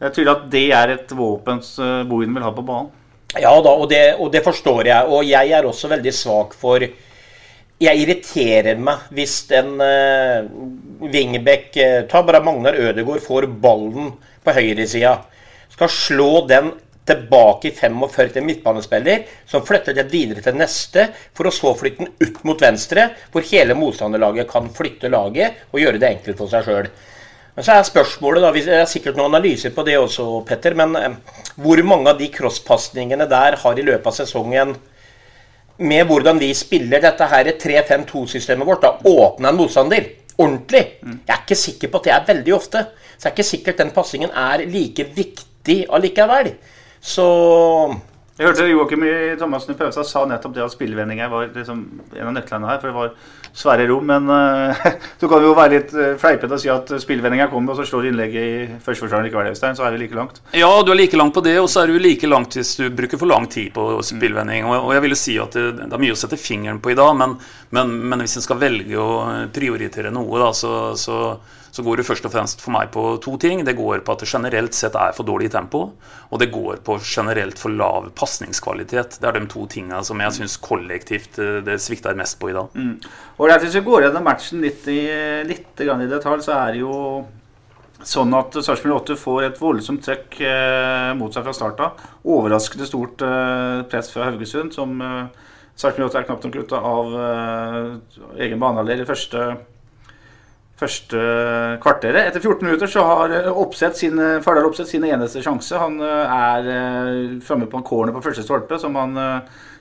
er 0.00 0.14
tydelig 0.14 0.34
at 0.34 0.46
det 0.52 0.66
er 0.74 0.94
et 0.96 1.16
våpen 1.16 1.62
Bohin 2.10 2.36
vil 2.36 2.46
ha 2.46 2.52
på 2.54 2.66
banen. 2.66 2.92
Ja 3.40 3.54
da, 3.62 3.72
og 3.74 3.88
det, 3.90 4.02
og 4.20 4.30
det 4.32 4.44
forstår 4.46 4.90
jeg. 4.90 5.10
Og 5.10 5.26
jeg 5.26 5.50
er 5.56 5.66
også 5.66 5.90
veldig 5.90 6.14
svak 6.14 6.54
for 6.58 6.84
Jeg 7.82 8.00
irriterer 8.00 8.78
meg 8.78 9.08
hvis 9.12 9.34
en 9.58 9.72
uh, 9.82 10.46
wingback 11.02 11.74
uh, 11.74 12.04
Ta 12.08 12.22
bare 12.22 12.40
Magnar 12.46 12.78
Ødegaard 12.78 13.24
får 13.24 13.48
ballen 13.60 14.12
på 14.44 14.54
høyresida. 14.54 15.16
Skal 15.74 15.90
slå 15.90 16.46
den 16.46 16.70
tilbake 17.04 17.68
i 17.68 17.74
45 17.76 18.30
til 18.36 18.46
midtbanespiller, 18.46 19.24
som 19.50 19.64
flytter 19.66 19.96
den 19.96 20.08
videre 20.08 20.40
til 20.44 20.56
neste, 20.56 21.08
for 21.36 21.48
å 21.48 21.52
så 21.52 21.74
flytte 21.76 22.06
den 22.06 22.14
ut 22.22 22.38
mot 22.48 22.62
venstre, 22.62 23.10
hvor 23.32 23.44
hele 23.50 23.76
motstanderlaget 23.76 24.48
kan 24.48 24.70
flytte 24.72 25.10
laget 25.12 25.66
og 25.72 25.82
gjøre 25.82 26.00
det 26.00 26.14
enkelt 26.14 26.40
for 26.40 26.52
seg 26.52 26.64
sjøl. 26.64 26.88
Men 27.54 27.64
så 27.64 27.76
er 27.76 27.84
spørsmålet, 27.86 28.42
da, 28.42 28.50
vi- 28.50 28.64
det 28.66 28.74
er 28.80 28.88
sikkert 28.90 29.16
noen 29.16 29.30
analyser 29.34 29.70
på 29.70 29.84
det 29.86 29.94
også, 29.98 30.24
Petter, 30.48 30.74
men 30.74 30.96
eh, 30.96 31.14
hvor 31.62 31.82
mange 31.86 32.10
av 32.10 32.18
de 32.18 32.26
crosspasningene 32.34 33.28
der 33.30 33.56
har 33.62 33.78
i 33.78 33.82
løpet 33.86 34.06
av 34.10 34.16
sesongen 34.16 34.74
med 35.78 36.06
hvordan 36.06 36.38
vi 36.38 36.52
spiller 36.54 37.00
dette 37.02 37.26
her 37.30 37.44
3-5-2-systemet 37.58 38.66
vårt, 38.66 38.82
da 38.82 38.96
åpna 39.10 39.48
en 39.52 39.56
motstander 39.58 40.06
ordentlig? 40.38 40.82
Jeg 41.02 41.30
er 41.34 41.42
ikke 41.44 41.58
sikker 41.58 41.90
på 41.92 42.00
at 42.02 42.04
det 42.08 42.12
er 42.14 42.28
veldig 42.34 42.54
ofte. 42.54 42.84
Så 43.18 43.28
jeg 43.28 43.30
er 43.30 43.36
ikke 43.36 43.48
sikkert 43.52 43.78
den 43.82 43.90
pasningen 43.94 44.30
er 44.34 44.64
like 44.70 45.06
viktig 45.14 45.78
allikevel. 45.94 46.52
Så 47.00 47.26
Jeg 48.34 48.48
hørte 48.48 48.64
Joakim 48.66 49.04
Thomassen 49.38 49.76
i 49.76 49.78
pausa 49.78 50.02
sa 50.02 50.24
nettopp 50.26 50.56
det 50.56 50.64
at 50.64 50.72
spillvendinger 50.72 51.28
var 51.30 51.52
liksom 51.54 51.84
en 52.16 52.30
av 52.30 52.32
nøklene 52.34 52.66
her. 52.66 52.80
For 52.82 52.90
det 52.90 52.96
var 52.96 53.12
svære 53.54 53.86
rom. 53.86 54.08
Men 54.10 54.26
uh, 54.26 54.88
så 55.20 55.28
kan 55.30 55.38
vi 55.38 55.46
jo 55.46 55.54
være 55.54 55.72
litt 55.76 55.94
uh, 55.94 56.08
fleipete 56.18 56.56
og 56.56 56.62
si 56.62 56.72
at 56.72 56.90
spillvendinger 57.04 57.52
kommer, 57.52 57.76
og 57.76 57.78
så 57.78 57.86
slår 57.86 58.10
innlegget 58.10 58.42
i 58.42 58.66
førsteforsvareren 58.82 59.28
likevel, 59.28 59.52
Øystein. 59.52 59.78
Så 59.78 59.86
er 59.86 59.94
vi 59.94 60.02
like 60.02 60.18
langt. 60.18 60.42
Ja, 60.50 60.72
du 60.82 60.90
er 60.90 60.98
like 60.98 61.20
langt 61.20 61.36
på 61.38 61.44
det, 61.46 61.54
og 61.62 61.70
så 61.70 61.84
er 61.84 61.92
du 61.92 62.02
like 62.02 62.26
langt 62.26 62.58
hvis 62.58 62.74
du 62.80 62.88
bruker 62.90 63.22
for 63.22 63.30
lang 63.30 63.46
tid 63.46 63.70
på 63.76 63.86
spillvending. 64.02 64.66
Og 64.66 64.90
jeg 64.96 65.06
ville 65.06 65.20
si 65.22 65.38
at 65.38 65.54
det, 65.54 65.68
det, 65.84 65.92
er 65.94 66.06
mye 66.08 66.18
å 66.18 66.22
sette 66.24 66.40
fingeren 66.40 66.82
på 66.82 66.90
i 66.90 66.98
dag, 66.98 67.14
men, 67.20 67.38
men, 67.76 67.98
men 68.02 68.26
hvis 68.26 68.40
en 68.40 68.48
skal 68.50 68.58
velge 68.58 68.98
å 68.98 69.10
prioritere 69.54 70.10
noe, 70.14 70.42
da, 70.42 70.50
så, 70.58 70.74
så 70.98 71.20
så 71.74 71.82
går 71.82 71.98
det 71.98 72.06
først 72.06 72.26
og 72.28 72.30
fremst 72.30 72.60
for 72.62 72.70
meg 72.70 72.92
på 72.94 73.02
to 73.22 73.32
ting. 73.42 73.64
Det 73.66 73.74
går 73.74 74.04
på 74.06 74.14
at 74.14 74.20
det 74.22 74.28
generelt 74.30 74.76
sett 74.78 74.94
er 74.94 75.14
for 75.16 75.26
dårlig 75.26 75.48
tempo, 75.50 75.80
og 76.30 76.38
det 76.38 76.52
går 76.54 76.78
på 76.86 77.00
generelt 77.02 77.58
for 77.58 77.74
lav 77.74 78.12
pasningskvalitet. 78.14 79.18
Det 79.18 79.26
er 79.26 79.34
de 79.34 79.48
to 79.50 79.64
tingene 79.72 79.98
som 80.06 80.22
jeg 80.22 80.36
syns 80.36 80.54
kollektivt 80.62 81.40
eh, 81.42 81.58
det 81.66 81.80
svikter 81.82 82.14
mest 82.14 82.38
på 82.38 82.52
i 82.52 82.54
dag. 82.54 82.70
Mm. 82.78 82.94
Og 83.42 83.50
Hvis 83.64 83.74
vi 83.74 83.82
går 83.90 84.06
gjennom 84.06 84.28
matchen 84.30 84.62
litt 84.62 84.86
i, 84.86 85.00
litt 85.50 85.82
i 85.82 86.06
detalj, 86.14 86.46
så 86.46 86.54
er 86.60 86.76
det 86.76 86.84
jo 86.84 86.94
sånn 88.06 88.38
at 88.38 88.54
Sarpsborg 88.54 89.00
8 89.00 89.18
får 89.18 89.42
et 89.48 89.60
voldsomt 89.60 90.06
trekk 90.06 90.38
eh, 90.46 91.10
mot 91.18 91.34
seg 91.34 91.42
fra 91.42 91.58
start 91.58 91.82
av. 91.82 92.08
Overraskende 92.22 92.86
stort 92.86 93.26
eh, 93.26 93.82
press 93.90 94.14
fra 94.14 94.30
Haugesund, 94.30 94.78
som 94.78 94.94
eh, 95.02 95.46
Sarpsborg 95.74 96.12
8 96.12 96.22
er 96.22 96.26
knapt 96.30 96.46
nok 96.46 96.62
ute 96.62 96.86
av 96.94 97.14
eh, 97.18 97.94
egen 98.46 98.62
banehalvdel 98.62 99.02
i 99.02 99.10
første 99.10 99.54
første 100.78 101.18
kvarteret. 101.82 102.28
Etter 102.28 102.42
14 102.42 102.66
minutter 102.66 102.90
så 102.90 103.04
har 103.06 103.34
eh, 103.34 103.50
Oppsett 103.62 103.98
sin, 103.98 104.18
Fardal 104.42 104.66
Oppsett 104.66 104.90
sin 104.90 105.04
eneste 105.06 105.42
sjanse. 105.44 105.78
Han 105.78 106.00
eh, 106.02 106.34
er 106.34 106.70
eh, 106.72 107.36
framme 107.46 107.68
på 107.70 107.78
en 107.78 107.86
corner 107.86 108.14
på 108.14 108.22
første 108.24 108.42
stolpe 108.46 108.78
som 108.82 108.98
han 108.98 109.14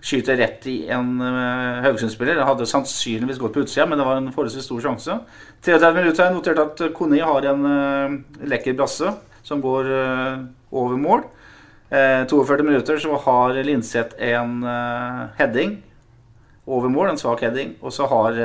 skyter 0.04 0.38
rett 0.38 0.66
i 0.68 0.78
en 0.92 1.16
Haugesund-spiller. 1.24 2.42
Hadde 2.44 2.68
sannsynligvis 2.68 3.40
gått 3.40 3.54
på 3.56 3.64
utsida, 3.64 3.88
men 3.88 4.02
det 4.02 4.08
var 4.08 4.20
en 4.20 4.34
forholdsvis 4.36 4.68
stor 4.68 4.82
sjanse. 4.84 5.16
33 5.64 5.94
minutter 5.96 6.26
har 6.26 6.30
jeg 6.30 6.40
notert 6.42 6.60
at 6.60 6.84
Kone 6.98 7.22
har 7.24 7.48
en 7.48 7.64
lekker 8.52 8.76
brasse 8.76 9.14
som 9.48 9.64
går 9.64 9.88
over 10.76 11.00
mål. 11.00 11.24
42 11.88 12.68
minutter 12.68 13.00
så 13.00 13.16
har 13.24 13.62
Linseth 13.64 14.20
en 14.28 14.60
heading 15.40 15.78
over 16.68 16.92
mål, 16.92 17.14
en 17.14 17.24
svak 17.24 17.46
heading. 17.48 17.78
Og 17.80 17.96
så 17.96 18.12
har 18.12 18.44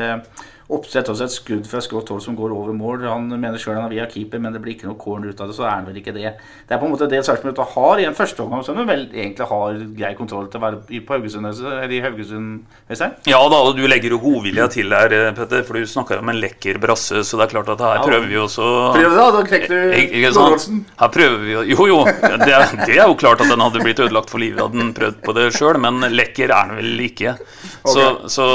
Oppsett 0.68 1.08
også 1.08 1.24
et 1.24 1.32
skudd 1.32 1.68
fra 1.68 1.80
skrått 1.80 2.10
hold 2.12 2.20
som 2.20 2.34
går 2.36 2.52
over 2.52 2.74
mål. 2.76 3.06
Han 3.08 3.30
mener 3.30 3.56
sjøl 3.60 3.78
han 3.78 3.86
er 3.86 3.94
via 3.94 4.06
keeper, 4.10 4.40
men 4.42 4.52
det 4.52 4.60
blir 4.60 4.74
ikke 4.74 4.88
noe 4.90 4.98
corner 5.00 5.32
ut 5.32 5.40
av 5.40 5.48
det. 5.48 5.56
Så 5.56 5.64
er 5.64 5.72
han 5.72 5.86
vel 5.88 5.96
ikke 6.02 6.12
det. 6.12 6.34
Det 6.68 6.76
er 6.76 6.80
på 6.82 6.84
en 6.84 6.92
måte 6.92 7.08
det 7.08 7.22
Sarpsborg 7.24 7.62
har 7.72 8.02
i 8.02 8.04
en 8.04 8.16
første 8.16 8.44
omgang, 8.44 8.64
som 8.66 8.76
de 8.76 8.84
vel 8.88 9.06
egentlig 9.08 9.46
har 9.48 9.78
grei 9.96 10.10
kontroll 10.18 10.50
til 10.52 10.60
å 10.60 10.64
være 10.66 11.00
på 11.06 11.16
Haugesund. 11.16 11.48
Eller 11.48 11.94
i 11.96 12.02
Haugesund, 12.04 12.66
Øystein? 12.84 13.16
Ja 13.30 13.40
da, 13.48 13.62
du 13.72 13.80
legger 13.88 14.12
jo 14.12 14.20
godvilja 14.20 14.68
til 14.74 14.92
der, 14.92 15.14
eh, 15.16 15.32
Petter. 15.38 15.64
For 15.64 15.80
du 15.80 15.88
snakker 15.88 16.20
om 16.20 16.28
en 16.34 16.42
lekker 16.42 16.82
brasse, 16.82 17.24
så 17.24 17.40
det 17.40 17.48
er 17.48 17.54
klart 17.54 17.72
at 17.72 17.86
her 17.86 18.04
prøver 18.04 18.28
vi 18.28 18.36
også 18.42 18.68
Prøv 18.98 19.16
da, 19.16 19.26
da 19.38 19.42
knekker 19.48 19.72
du 19.72 19.96
Lårdalsen. 20.28 20.84
Her 21.00 21.12
prøver 21.16 21.40
vi 21.46 21.56
Jo, 21.72 21.88
jo. 21.88 21.98
Det 22.04 22.52
er, 22.52 22.68
det 22.84 22.98
er, 22.98 23.06
jo 23.06 23.16
klart 23.18 23.40
at 23.40 23.48
den 23.48 23.64
hadde 23.64 23.80
blitt 23.82 24.00
ødelagt 24.04 24.30
for 24.30 24.42
livet 24.42 24.60
hadde 24.62 24.80
den 24.80 24.92
prøvd 24.96 25.20
på 25.24 25.34
det 25.36 25.48
sjøl, 25.56 25.80
men 25.80 26.04
lekker 26.12 26.52
er 26.52 26.70
den 26.70 26.78
vel 26.82 27.04
ikke. 27.08 27.34
Okay. 27.38 27.92
Så, 27.94 28.28
så 28.28 28.46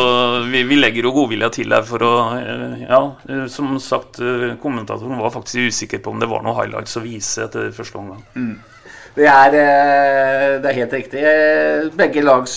vi, 0.50 0.64
vi, 0.68 0.78
legger 0.80 1.08
jo 1.08 1.14
godvilja 1.16 1.50
til 1.54 1.74
der 1.74 1.86
for 1.88 2.03
å 2.06 2.12
eh, 2.38 2.84
Ja, 2.86 3.02
eh, 3.30 3.46
som 3.52 3.80
sagt, 3.80 4.20
eh, 4.20 4.54
kommentatoren 4.62 5.22
var 5.22 5.34
faktisk 5.34 5.70
usikker 5.70 6.02
på 6.04 6.14
om 6.14 6.22
det 6.22 6.30
var 6.32 6.44
noen 6.44 6.58
highlights 6.58 6.98
å 7.00 7.04
vise 7.04 7.46
etter 7.48 7.72
første 7.76 8.00
omgang. 8.00 8.22
Mm. 8.36 8.56
Det, 9.14 9.28
er, 9.30 9.56
det 10.58 10.70
er, 10.70 10.78
helt 10.80 10.94
riktig. 10.96 11.24
Begge 11.94 12.24
lags 12.26 12.56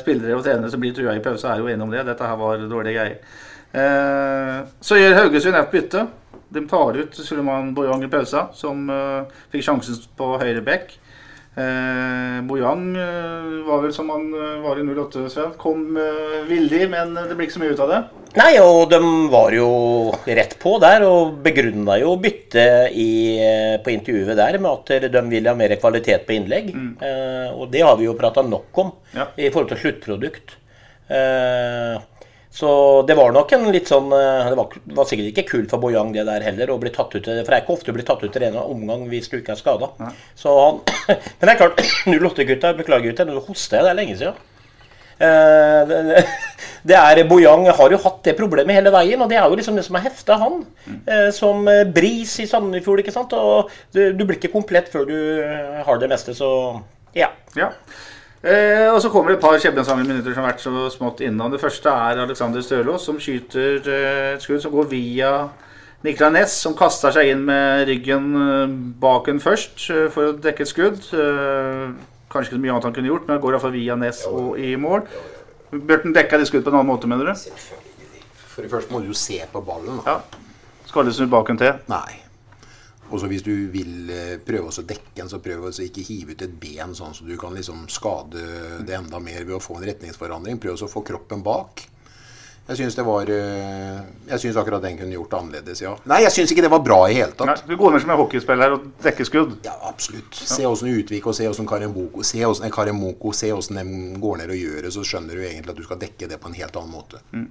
spillere 0.00 0.38
og 0.38 0.40
trenere 0.46 0.70
som 0.72 0.80
blir 0.80 0.94
trua 0.96 1.12
i 1.12 1.20
pause, 1.24 1.44
er 1.44 1.60
jo 1.60 1.68
enige 1.68 1.84
om 1.84 1.92
det. 1.92 2.06
Dette 2.08 2.30
her 2.30 2.38
var 2.40 2.62
dårlige 2.70 2.94
greier. 2.96 4.70
Så 4.80 4.96
gjør 4.96 5.18
Haugesund 5.18 5.58
et 5.60 5.74
bytte. 5.74 6.06
De 6.56 6.62
tar 6.70 6.96
ut 6.96 7.20
Suleman 7.20 7.74
Boyang 7.76 8.06
i 8.06 8.08
pausa, 8.08 8.46
som 8.56 8.88
fikk 9.52 9.66
sjansen 9.66 10.00
på 10.16 10.30
høyre 10.40 10.64
bekk. 10.64 10.96
Eh, 11.54 12.40
Bojang 12.42 12.96
eh, 12.98 13.50
var 13.62 13.82
vel 13.84 13.92
som 13.94 14.08
han 14.10 14.26
eh, 14.34 14.56
var 14.64 14.78
i 14.80 14.86
08, 14.88 15.28
Sven. 15.30 15.52
Kom 15.58 15.96
eh, 15.96 16.40
villig, 16.48 16.88
men 16.90 17.14
det 17.14 17.36
blir 17.36 17.46
ikke 17.46 17.56
så 17.60 17.62
mye 17.62 17.74
ut 17.76 17.82
av 17.84 17.92
det. 17.92 18.00
Nei, 18.34 18.50
og 18.58 18.88
de 18.90 18.98
var 19.30 19.54
jo 19.54 19.68
rett 20.26 20.56
på 20.58 20.72
der 20.82 21.04
og 21.06 21.36
begrunna 21.44 22.00
jo 22.00 22.16
byttet 22.18 22.90
eh, 22.90 23.76
på 23.84 23.94
intervjuet 23.94 24.34
der 24.40 24.58
med 24.58 24.72
at 24.72 25.12
de 25.14 25.22
ville 25.30 25.52
ha 25.52 25.58
mer 25.58 25.76
kvalitet 25.78 26.26
på 26.26 26.34
innlegg. 26.34 26.72
Mm. 26.74 26.90
Eh, 26.98 27.54
og 27.54 27.70
det 27.70 27.84
har 27.86 27.94
vi 28.00 28.08
jo 28.08 28.18
prata 28.18 28.42
nok 28.42 28.82
om 28.82 28.90
ja. 29.14 29.28
i 29.38 29.52
forhold 29.54 29.70
til 29.70 29.82
sluttprodukt. 29.84 30.58
Eh, 31.06 31.94
så 32.54 33.02
det 33.02 33.16
var 33.18 33.32
nok 33.34 33.50
en 33.56 33.64
litt 33.74 33.88
sånn 33.90 34.12
eh, 34.14 34.48
Det 34.52 34.58
var, 34.58 34.74
var 34.94 35.06
sikkert 35.10 35.32
ikke 35.32 35.46
kult 35.48 35.72
for 35.72 35.82
Bojang 35.82 36.12
det 36.14 36.22
der 36.28 36.44
heller, 36.46 36.70
å 36.70 36.78
bli 36.78 36.92
tatt 36.94 37.16
ut 37.16 37.26
For 37.26 37.50
det 37.50 37.56
er 37.56 37.64
ikke 37.64 37.74
ofte 37.74 37.90
å 37.90 37.96
bli 37.96 38.06
tatt 38.06 38.22
ut 38.22 38.38
i 38.38 38.46
en 38.46 38.58
omgang 38.62 39.08
hvis 39.10 39.26
du 39.32 39.40
ikke 39.40 39.56
er 39.56 39.58
skada. 39.58 39.88
Men 39.98 41.48
det 41.48 41.50
er 41.50 41.58
klart, 41.58 41.82
08-gutta, 42.06 42.76
beklager 42.78 43.10
gutter, 43.10 43.26
nå 43.26 43.42
hoster 43.48 43.80
jeg, 43.80 43.88
det 43.88 43.90
er 43.90 43.98
lenge 43.98 44.18
siden. 44.20 44.38
Eh, 45.18 45.80
det, 45.90 46.22
det 46.92 47.00
er 47.02 47.24
Bojang 47.26 47.66
har 47.74 47.96
jo 47.96 48.02
hatt 48.06 48.22
det 48.30 48.36
problemet 48.38 48.78
hele 48.78 48.94
veien, 48.94 49.26
og 49.26 49.34
det 49.34 49.40
er 49.40 49.50
jo 49.50 49.58
liksom 49.58 49.80
det 49.80 49.86
som 49.88 49.98
er 49.98 50.06
hefta 50.06 50.38
han. 50.44 50.62
Eh, 50.86 51.28
som 51.34 51.66
bris 51.96 52.38
i 52.38 52.46
Sandefjord, 52.50 53.02
ikke 53.02 53.18
sant. 53.18 53.34
Og 53.34 53.74
du, 53.90 54.04
du, 54.14 54.22
blir 54.22 54.38
ikke 54.38 54.54
komplett 54.54 54.94
før 54.94 55.10
du 55.10 55.18
har 55.90 55.98
det 55.98 56.12
meste, 56.14 56.38
så 56.38 56.52
ja. 57.18 57.34
ja. 57.58 57.74
Eh, 58.44 58.90
og 58.92 58.98
så 59.00 59.08
kommer 59.08 59.32
det 59.32 59.38
et 59.38 59.44
par 59.44 59.56
skjebnesvangre 59.56 60.18
som 60.20 60.42
har 60.42 60.50
vært 60.50 60.60
så 60.60 60.88
smått 60.92 61.22
innom. 61.24 61.52
Det 61.54 61.62
første 61.62 61.88
er 61.88 62.18
Alexander 62.26 62.60
Stølås, 62.64 63.06
som 63.08 63.16
skyter 63.16 63.78
eh, 63.88 64.32
et 64.34 64.44
skudd 64.44 64.60
som 64.60 64.74
går 64.74 64.90
via 64.90 65.30
Nikla 66.04 66.28
Næss, 66.34 66.58
som 66.60 66.74
kaster 66.76 67.14
seg 67.14 67.30
inn 67.32 67.46
med 67.46 67.86
ryggen 67.88 68.26
eh, 68.36 68.74
bak 69.00 69.30
en 69.32 69.40
først 69.40 69.86
eh, 69.94 70.10
for 70.12 70.34
å 70.34 70.34
dekke 70.44 70.66
et 70.66 70.68
skudd. 70.68 71.00
Eh, 71.16 71.94
kanskje 72.28 72.52
ikke 72.52 72.58
så 72.58 72.64
mye 72.66 72.74
annet 72.74 72.88
han 72.90 72.96
kunne 72.98 73.12
gjort, 73.14 73.24
men 73.24 73.38
det 73.38 73.44
går 73.46 73.56
iallfall 73.56 73.72
via 73.78 73.96
Næss 73.96 74.26
og 74.28 74.60
i 74.60 74.74
mål. 74.76 75.06
Bjørten 75.72 76.12
dekka 76.12 76.42
det 76.42 76.50
skudd 76.50 76.66
på 76.66 76.74
en 76.74 76.82
annen 76.82 76.90
måte, 76.92 77.08
mener 77.08 77.32
du? 77.32 77.48
For 78.52 78.60
det 78.60 78.74
første 78.74 78.92
må 78.92 79.00
du 79.00 79.08
jo 79.08 79.16
se 79.16 79.40
på 79.54 79.64
ballen. 79.64 80.02
Da. 80.04 80.18
Ja. 80.18 80.44
Skallesnudd 80.92 81.32
bak 81.32 81.48
en 81.54 81.64
til? 81.64 81.80
Nei. 81.88 82.23
Og 83.10 83.20
så 83.20 83.28
hvis 83.30 83.44
du 83.44 83.52
vil 83.72 84.10
eh, 84.10 84.36
prøve 84.44 84.72
å 84.72 84.86
dekke 84.86 85.24
en, 85.24 85.30
så 85.30 85.40
prøv 85.44 85.68
å 85.68 85.72
ikke 85.84 86.04
hive 86.06 86.34
ut 86.34 86.44
et 86.46 86.54
ben 86.60 86.94
sånn 86.96 87.14
så 87.14 87.26
du 87.28 87.34
kan 87.40 87.54
liksom 87.54 87.84
skade 87.92 88.44
det 88.86 88.96
enda 88.96 89.20
mer 89.22 89.44
ved 89.44 89.58
å 89.58 89.62
få 89.62 89.78
en 89.78 89.88
retningsforandring. 89.90 90.60
Prøv 90.62 90.86
å 90.86 90.90
få 90.90 91.04
kroppen 91.06 91.44
bak. 91.44 91.84
Jeg 92.64 92.78
syns 92.78 92.94
det 92.96 93.04
var 93.04 93.28
eh, 93.28 94.52
akkurat 94.56 94.80
den 94.86 94.96
kunne 94.96 95.12
gjort 95.12 95.34
annerledes, 95.36 95.82
ja. 95.84 95.90
Nei, 96.08 96.22
jeg 96.24 96.32
syns 96.32 96.54
ikke 96.54 96.62
det 96.64 96.70
var 96.72 96.80
bra 96.80 97.02
i 97.10 97.18
hele 97.18 97.34
tatt. 97.36 97.50
Nei, 97.50 97.56
du 97.68 97.76
går 97.76 97.92
ned 97.92 98.00
som 98.00 98.14
en 98.14 98.20
hockeyspiller 98.22 98.76
og 98.78 98.86
dekker 99.04 99.28
skudd? 99.28 99.58
Ja, 99.66 99.74
absolutt. 99.84 100.32
Se 100.32 100.64
åssen 100.64 100.88
Utvik 100.88 101.28
og 101.28 101.36
se 101.36 101.44
åssen 101.50 101.68
Karemoko, 101.68 102.24
se 102.24 102.40
åssen 103.52 103.76
de 103.76 103.84
går 104.22 104.40
ned 104.40 104.54
og 104.54 104.62
gjør 104.62 104.80
det, 104.86 104.94
så 104.96 105.04
skjønner 105.04 105.36
du 105.36 105.44
egentlig 105.44 105.74
at 105.74 105.82
du 105.82 105.84
skal 105.84 106.00
dekke 106.00 106.30
det 106.30 106.40
på 106.40 106.48
en 106.48 106.56
helt 106.56 106.80
annen 106.80 106.96
måte. 106.96 107.20
Mm. 107.36 107.50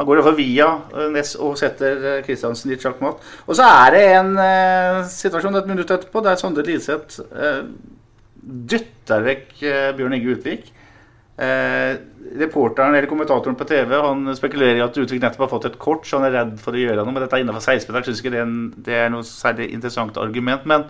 Han 0.00 0.08
går 0.08 0.20
iallfall 0.20 0.38
via 0.38 0.66
eh, 0.96 1.08
Ness 1.12 1.34
og 1.36 1.58
setter 1.60 2.22
Kristiansen 2.24 2.70
i 2.70 2.74
litt 2.74 2.84
sjakkmatt. 2.84 3.20
Og 3.44 3.56
så 3.58 3.68
er 3.68 3.96
det 3.96 4.04
en 4.16 4.34
eh, 4.40 5.00
situasjon 5.12 5.60
et 5.60 5.68
minutt 5.68 5.92
etterpå 5.92 6.22
der 6.24 6.40
Sondre 6.40 6.64
Liseth 6.64 7.20
eh, 7.28 7.64
dytter 8.40 9.26
vekk 9.26 9.58
eh, 9.60 9.88
Bjørn 9.98 10.16
Inge 10.16 10.36
Utvik. 10.38 10.70
Uh, 11.40 11.96
reporteren 12.36 12.92
eller 12.92 13.08
kommentatoren 13.08 13.54
på 13.56 13.64
TV 13.64 13.94
han 13.96 14.26
spekulerer 14.36 14.76
i 14.76 14.82
at 14.84 14.98
Utvik 15.00 15.22
nettopp 15.22 15.46
har 15.46 15.48
fått 15.48 15.68
et 15.70 15.78
kort, 15.80 16.04
så 16.04 16.18
han 16.18 16.26
er 16.28 16.34
redd 16.36 16.58
for 16.60 16.76
å 16.76 16.82
gjøre 16.82 17.00
noe. 17.00 17.14
Men 17.14 17.24
dette 17.24 17.38
er 17.38 17.46
innenfor 17.46 17.64
16 17.64 17.96
Jeg 17.96 18.08
syns 18.10 18.20
ikke 18.20 18.32
det 18.34 18.42
er, 18.42 18.44
en, 18.44 18.58
det 18.76 18.98
er 18.98 19.08
noe 19.14 19.24
særlig 19.24 19.70
interessant 19.72 20.20
argument. 20.20 20.66
men 20.68 20.84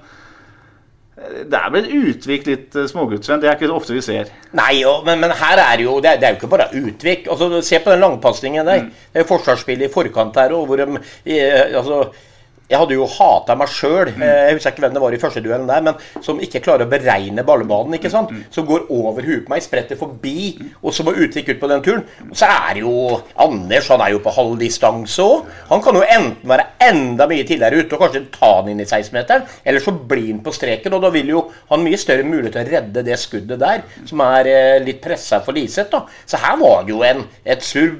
det 1.21 1.59
er 1.59 1.73
vel 1.75 1.89
Utvik 1.99 2.47
litt 2.49 2.77
uh, 2.79 2.87
småguttsvenn. 2.89 3.43
Det 3.43 3.51
er 3.51 3.59
ikke 3.59 3.69
så 3.69 3.77
ofte 3.77 3.97
vi 3.97 4.05
ser. 4.05 4.31
Nei, 4.57 4.81
og, 4.89 5.05
men, 5.07 5.21
men, 5.21 5.35
her 5.37 5.61
er 5.63 5.83
jo 5.85 5.99
det 6.01 6.15
er, 6.15 6.21
det 6.21 6.29
er, 6.29 6.35
jo 6.35 6.41
ikke 6.41 6.53
bare 6.55 6.71
Utvik. 6.81 7.29
Altså, 7.31 7.51
se 7.67 7.81
på 7.85 7.93
den 7.93 8.03
langpasningen 8.05 8.67
der. 8.67 8.87
Mm. 8.87 9.07
Det 9.13 9.23
er 9.23 9.29
forsvarsspillet 9.29 9.91
i 9.91 9.93
forkant 9.93 10.41
her 10.41 10.57
òg, 10.57 10.65
hvor 10.71 10.81
de 10.81 10.87
altså, 11.37 12.03
Jeg 12.71 12.79
hadde 12.79 12.95
jo 12.95 13.07
hata 13.11 13.57
meg 13.59 13.71
sjøl, 13.73 14.13
jeg 14.15 14.55
husker 14.55 14.71
ikke 14.71 14.85
hvem 14.85 14.95
det 14.95 15.03
var 15.03 15.15
i 15.15 15.19
første 15.19 15.43
duellen 15.43 15.67
der, 15.67 15.83
men 15.83 16.23
som 16.23 16.39
ikke 16.43 16.63
klarer 16.63 16.87
å 16.87 16.91
beregne 16.91 17.43
ballbanen, 17.47 17.97
ikke 17.99 18.13
sant? 18.13 18.31
Som 18.55 18.69
går 18.69 18.85
over 18.95 19.27
huet 19.27 19.43
på 19.47 19.51
meg, 19.51 19.65
spretter 19.65 19.99
forbi, 19.99 20.53
og 20.79 20.95
så 20.95 21.07
må 21.07 21.17
Utvik 21.21 21.51
ut 21.51 21.59
på 21.61 21.71
den 21.71 21.83
turen. 21.85 22.05
Og 22.29 22.37
så 22.39 22.47
er 22.47 22.79
det 22.79 22.85
jo 22.85 22.95
Anders, 23.43 23.91
han 23.91 24.05
er 24.05 24.15
jo 24.15 24.23
på 24.23 24.35
halv 24.37 24.55
distanse 24.61 25.25
òg. 25.25 25.49
Han 25.73 25.83
kan 25.83 25.99
jo 25.99 26.05
enten 26.05 26.53
være 26.53 26.69
enda 26.87 27.27
mye 27.31 27.49
tidligere 27.49 27.83
ute 27.83 27.99
og 27.99 28.05
kanskje 28.05 28.23
ta 28.37 28.53
han 28.61 28.71
inn 28.71 28.85
i 28.85 28.87
16-meteren, 28.87 29.51
eller 29.67 29.85
så 29.85 29.97
blir 30.13 30.31
han 30.31 30.45
på 30.47 30.55
streken, 30.55 30.95
og 30.95 31.03
da 31.05 31.11
vil 31.15 31.35
jo 31.35 31.43
han 31.73 31.85
mye 31.85 31.99
større 32.01 32.27
mulighet 32.27 32.55
til 32.55 32.63
å 32.63 32.71
redde 32.77 33.05
det 33.11 33.19
skuddet 33.21 33.61
der, 33.61 33.83
som 34.07 34.23
er 34.25 34.53
eh, 34.53 34.79
litt 34.87 35.03
pressa 35.03 35.43
for 35.45 35.59
Liseth. 35.59 35.91
da. 35.91 36.05
Så 36.25 36.39
her 36.41 36.57
var 36.63 36.87
det 36.87 36.95
jo 36.95 37.03
en, 37.07 37.27
et 37.43 37.67
surr 37.67 37.99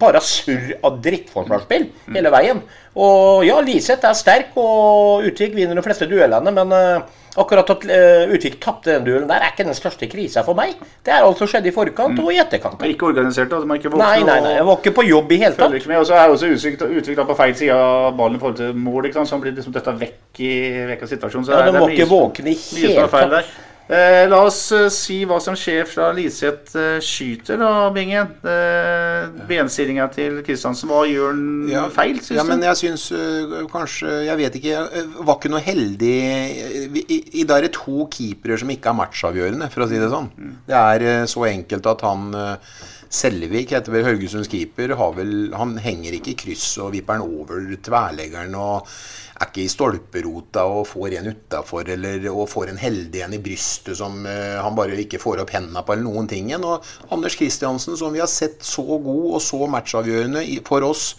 bare 0.00 0.20
surr 0.24 0.72
av 0.84 1.00
drittforsvarsspill 1.04 1.88
hele 2.14 2.32
veien. 2.34 2.62
Og 2.94 3.42
ja, 3.46 3.58
Liseth 3.64 4.06
er 4.06 4.14
sterk, 4.14 4.54
og 4.60 5.26
Utvik 5.26 5.54
vinner 5.56 5.74
de 5.74 5.82
fleste 5.82 6.06
duellene, 6.06 6.52
men 6.54 6.74
uh, 6.74 7.22
akkurat 7.42 7.72
at 7.74 7.86
uh, 7.88 8.34
Utvik 8.34 8.60
tapte 8.62 8.92
den 8.92 9.06
duellen 9.08 9.26
der, 9.30 9.42
er 9.42 9.54
ikke 9.54 9.66
den 9.66 9.74
største 9.74 10.06
krisa 10.10 10.44
for 10.46 10.54
meg. 10.58 10.76
Det 11.02 11.14
er 11.14 11.26
alt 11.26 11.42
som 11.42 11.50
skjedde 11.50 11.72
i 11.72 11.74
forkant 11.74 12.22
og 12.22 12.30
i 12.30 12.38
etterkant. 12.42 12.78
Men 12.80 12.94
Ikke 12.94 13.10
organisert, 13.10 13.50
da? 13.50 13.58
De 13.64 13.66
er 13.70 13.82
ikke 13.82 13.90
voksne. 13.96 14.06
Nei, 14.06 14.22
nei, 14.28 14.38
nei, 14.46 14.54
jeg 14.60 14.68
var 14.70 14.80
ikke 14.80 14.94
på 15.00 15.06
jobb 15.08 15.34
i 15.34 15.42
hele 15.42 15.58
tatt. 15.58 15.74
og 15.74 16.06
så 16.06 16.18
er 16.20 16.36
også 16.36 16.54
Utvik 16.54 16.80
utvikla 16.86 17.26
på 17.26 17.38
feil 17.42 17.58
side 17.58 17.74
av 17.74 18.14
ballen 18.18 18.38
i 18.38 18.42
forhold 18.44 18.58
til 18.62 18.74
mål. 18.86 19.10
ikke 19.10 19.18
sant? 19.20 19.32
Så 19.32 19.38
han 19.38 19.46
blir 19.46 19.58
liksom 19.58 19.74
døtta 19.74 19.98
vekk 20.04 20.42
i 20.46 20.54
vekk 20.94 21.06
av 21.06 21.14
situasjonen. 21.16 21.46
Så 21.48 21.54
Ja, 21.54 21.62
er 21.62 21.70
de 21.70 21.78
det 21.78 21.86
var 21.86 21.96
ikke 21.98 22.10
våkne 22.14 22.54
i 22.54 22.58
hele 22.62 23.08
er 23.08 23.32
tatt. 23.40 23.54
Eh, 23.84 24.24
la 24.30 24.38
oss 24.46 24.70
eh, 24.72 24.86
si 24.88 25.18
hva 25.28 25.36
som 25.44 25.56
skjer 25.58 25.84
fra 25.84 26.06
Liseth 26.16 26.72
eh, 26.80 27.02
skyter, 27.04 27.58
da, 27.60 27.90
Bingen. 27.92 28.30
Eh, 28.40 29.26
Benstillinga 29.44 30.06
til 30.14 30.38
Kristiansen, 30.46 30.88
hva 30.88 31.02
gjør 31.04 31.34
han 31.68 31.92
feil, 31.92 32.16
syns 32.24 32.38
ja, 32.38 32.46
du? 32.46 32.52
men 32.54 32.64
jeg 32.64 32.80
syns 32.80 33.04
uh, 33.12 33.58
kanskje 33.68 34.22
Jeg 34.24 34.38
vet 34.40 34.56
ikke. 34.60 34.80
øh, 34.88 35.12
Var 35.28 35.36
ikke 35.36 35.52
noe 35.52 35.60
heldig 35.64 36.14
I, 36.14 37.04
i, 37.04 37.18
I 37.42 37.44
dag 37.44 37.60
er 37.60 37.68
det 37.68 37.74
to 37.76 38.06
keepere 38.12 38.56
som 38.60 38.72
ikke 38.72 38.88
er 38.88 38.98
matchavgjørende, 39.02 39.68
for 39.74 39.84
å 39.84 39.90
si 39.90 40.00
det 40.00 40.08
sånn. 40.12 40.32
Det 40.64 40.80
er 40.80 41.04
uh, 41.04 41.28
så 41.28 41.44
enkelt 41.50 41.92
at 41.92 42.08
han 42.08 42.32
øh, 42.40 42.74
Selvik 43.14 43.70
heter 43.70 43.94
vel 43.94 44.06
Haugesunds 44.08 44.48
keeper. 44.50 44.94
Vel, 45.14 45.52
han 45.54 45.76
henger 45.78 46.16
ikke 46.16 46.32
i 46.32 46.38
kryss 46.40 46.72
og 46.82 46.94
vipper 46.96 47.20
den 47.20 47.38
over 47.38 47.76
tverleggeren 47.86 48.56
og 48.58 48.88
er 49.34 49.48
ikke 49.48 49.64
i 49.64 49.70
stolperota 49.70 50.64
og 50.70 50.86
får 50.86 51.16
en 51.18 51.30
utafor, 51.32 51.88
eller 51.94 52.26
og 52.30 52.48
får 52.50 52.70
en 52.70 52.78
heldig 52.78 53.22
en 53.24 53.36
i 53.36 53.40
brystet 53.42 53.98
som 53.98 54.20
uh, 54.26 54.58
han 54.62 54.76
bare 54.78 54.98
ikke 55.02 55.20
får 55.22 55.42
opp 55.42 55.54
hendene 55.54 55.82
på, 55.82 55.94
eller 55.94 56.06
noen 56.06 56.30
ting. 56.30 56.52
Og 56.58 56.86
Anders 57.14 57.38
Kristiansen, 57.38 57.98
som 57.98 58.14
vi 58.14 58.22
har 58.22 58.30
sett 58.30 58.62
så 58.66 58.84
god 58.84 59.24
og 59.38 59.42
så 59.42 59.62
matchavgjørende 59.70 60.44
i, 60.46 60.60
for 60.66 60.86
oss 60.86 61.12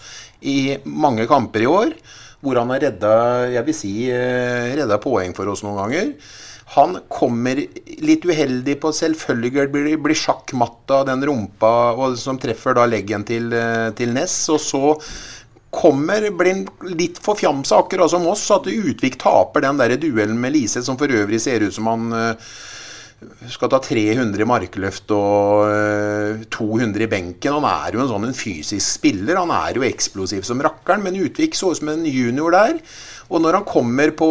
i 0.44 0.78
mange 0.86 1.28
kamper 1.32 1.64
i 1.64 1.70
år, 1.70 1.96
hvor 2.44 2.60
han 2.60 2.72
har 2.76 2.84
redda, 2.90 3.14
jeg 3.56 3.68
vil 3.68 3.78
si, 3.78 3.94
uh, 4.12 4.74
redda 4.80 5.00
poeng 5.04 5.36
for 5.38 5.52
oss 5.52 5.64
noen 5.66 5.80
ganger. 5.84 6.12
Han 6.76 6.98
kommer 7.08 7.60
litt 8.04 8.26
uheldig 8.28 8.76
på 8.84 8.92
selvfølgelig 8.92 9.70
blir, 9.72 9.94
blir 10.04 10.18
sjakkmatt 10.20 10.92
av 10.92 11.06
den 11.08 11.24
rumpa 11.24 11.72
og, 11.96 12.18
som 12.20 12.40
treffer 12.42 12.76
da 12.76 12.84
leggen 12.90 13.24
til, 13.28 13.48
eh, 13.56 13.90
til 13.96 14.12
Ness. 14.16 14.36
Og 14.52 14.60
så 14.60 14.84
kommer, 15.76 16.28
blir 16.36 16.66
litt 16.96 17.20
forfjamsa, 17.24 17.80
akkurat 17.80 18.12
som 18.12 18.28
oss, 18.28 18.44
at 18.52 18.68
Utvik 18.72 19.20
taper 19.22 19.64
den 19.64 19.80
der 19.80 19.96
duellen 20.00 20.40
med 20.42 20.56
Lise, 20.56 20.84
som 20.84 21.00
for 21.00 21.12
øvrig 21.12 21.42
ser 21.44 21.64
ut 21.64 21.76
som 21.76 21.88
han 21.92 22.12
eh, 22.16 22.54
skal 23.52 23.72
ta 23.72 23.80
300 23.80 24.44
i 24.44 24.48
markløft 24.50 25.12
og 25.16 25.72
eh, 25.72 26.46
200 26.52 27.08
i 27.08 27.12
benken. 27.12 27.60
Han 27.60 27.68
er 27.72 27.96
jo 27.96 28.04
en 28.04 28.12
sånn 28.12 28.30
en 28.30 28.38
fysisk 28.38 29.00
spiller. 29.00 29.40
Han 29.40 29.54
er 29.56 29.80
jo 29.80 29.88
eksplosiv 29.88 30.44
som 30.48 30.64
rakkeren, 30.64 31.04
men 31.08 31.24
Utvik 31.24 31.56
så 31.56 31.72
ut 31.72 31.80
som 31.80 31.92
en 31.96 32.08
junior 32.08 32.56
der. 32.56 32.80
Og 33.26 33.42
når 33.42 33.60
han 33.60 33.66
kommer 33.68 34.12
på, 34.18 34.30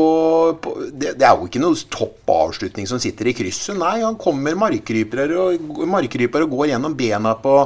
på 0.63 0.75
det, 0.93 1.15
det 1.19 1.27
er 1.27 1.35
jo 1.35 1.49
ikke 1.49 1.63
noen 1.63 1.79
topp 1.91 2.31
avslutning 2.31 2.87
som 2.87 3.01
sitter 3.03 3.31
i 3.31 3.37
krysset. 3.37 3.75
Nei, 3.79 3.97
han 4.05 4.19
kommer 4.21 4.55
markkryper 4.59 5.35
og, 5.35 5.71
og 5.75 6.53
går 6.55 6.71
gjennom 6.71 6.95
bena 6.99 7.35
på 7.41 7.57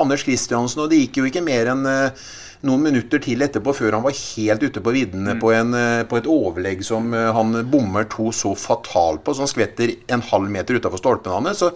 Anders 0.00 0.24
Kristiansen, 0.24 0.84
og 0.84 0.92
det 0.92 1.02
gikk 1.04 1.20
jo 1.20 1.28
ikke 1.28 1.44
mer 1.44 1.74
enn 1.74 1.84
eh, 1.90 2.28
noen 2.66 2.82
minutter 2.84 3.22
til 3.24 3.40
etterpå 3.44 3.72
før 3.76 3.96
han 3.96 4.04
var 4.04 4.16
helt 4.16 4.64
ute 4.66 4.82
på 4.84 4.92
viddene 4.92 5.36
på, 5.40 5.52
eh, 5.54 6.02
på 6.08 6.18
et 6.18 6.28
overlegg 6.28 6.82
som 6.84 7.08
eh, 7.16 7.30
han 7.32 7.54
bommer 7.72 8.04
to 8.12 8.28
så 8.36 8.52
fatalt 8.58 9.24
på, 9.24 9.34
så 9.34 9.46
han 9.46 9.52
skvetter 9.52 9.94
en 10.12 10.24
halv 10.30 10.50
meter 10.52 10.76
utafor 10.76 11.00
stolpen 11.00 11.32
hans. 11.32 11.62
Så 11.62 11.70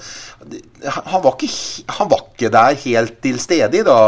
han 0.84 1.22
var, 1.24 1.38
ikke, 1.38 1.48
han 1.98 2.10
var 2.10 2.26
ikke 2.26 2.52
der 2.52 2.76
helt 2.84 3.16
til 3.24 3.40
stede 3.40 3.80
da, 3.86 3.98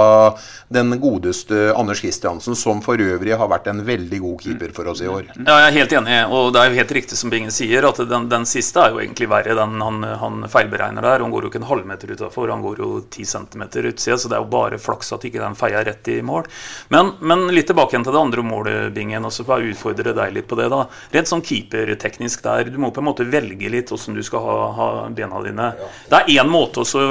den 0.68 0.92
godeste 1.00 1.70
Anders 1.76 2.02
Kristiansen, 2.04 2.56
som 2.58 2.82
for 2.84 3.00
øvrig 3.00 3.36
har 3.38 3.50
vært 3.50 3.70
en 3.72 3.80
veldig 3.86 4.20
god 4.22 4.44
keeper 4.44 4.74
for 4.76 4.92
oss 4.92 5.00
i 5.00 5.08
år. 5.10 5.30
Ja, 5.38 5.56
jeg 5.62 5.70
er 5.70 5.78
helt 5.78 5.96
enig, 6.00 6.20
og 6.28 6.52
det 6.52 6.60
er 6.60 6.70
jo 6.70 6.80
helt 6.82 6.94
riktig 6.98 7.18
som 7.18 7.32
Bingen 7.32 7.54
sier, 7.54 7.88
at 7.88 8.02
den, 8.10 8.28
den 8.28 8.46
siste 8.48 8.82
er 8.82 8.92
jo 8.92 9.00
egentlig 9.00 9.30
verre. 9.32 9.56
Den 9.56 9.80
han, 9.80 10.04
han 10.20 10.44
feilberegner 10.50 11.04
der. 11.06 11.24
Han 11.24 11.32
går 11.32 11.46
jo 11.46 11.52
ikke 11.52 11.62
en 11.62 11.70
halvmeter 11.70 12.12
utafor, 12.12 12.52
han 12.52 12.64
går 12.64 12.84
jo 12.84 12.90
ti 13.12 13.24
centimeter 13.24 13.88
utsida, 13.92 14.18
så 14.20 14.28
det 14.28 14.38
er 14.38 14.44
jo 14.44 14.52
bare 14.52 14.82
flaks 14.82 15.14
at 15.16 15.24
ikke 15.28 15.40
den 15.42 15.56
feier 15.58 15.86
rett 15.86 16.12
i 16.12 16.20
mål. 16.26 16.50
Men, 16.94 17.12
men 17.20 17.46
litt 17.54 17.66
tilbake 17.70 17.94
igjen 17.96 18.04
til 18.06 18.14
det 18.14 18.20
andre 18.20 18.42
målet, 18.46 18.92
Bingen, 18.94 19.24
og 19.26 19.32
så 19.34 19.44
får 19.46 19.62
jeg 19.64 19.74
utfordre 19.76 20.12
deg 20.16 20.34
litt 20.36 20.46
på 20.50 20.58
det. 20.58 20.68
da. 20.72 20.84
Rent 21.14 21.30
sånn 21.30 21.42
keeperteknisk 21.46 22.42
der, 22.46 22.70
du 22.70 22.78
må 22.82 22.92
på 22.94 23.02
en 23.02 23.08
måte 23.10 23.26
velge 23.28 23.70
litt 23.72 23.90
hvordan 23.92 24.14
du 24.18 24.22
skal 24.26 24.44
ha, 24.46 24.56
ha 24.78 24.88
bena 25.10 25.42
dine. 25.44 25.70
Det 26.10 26.20
er 26.22 26.32
én 26.40 26.50
måte 26.50 26.82
å 26.82 26.86
så 26.86 27.04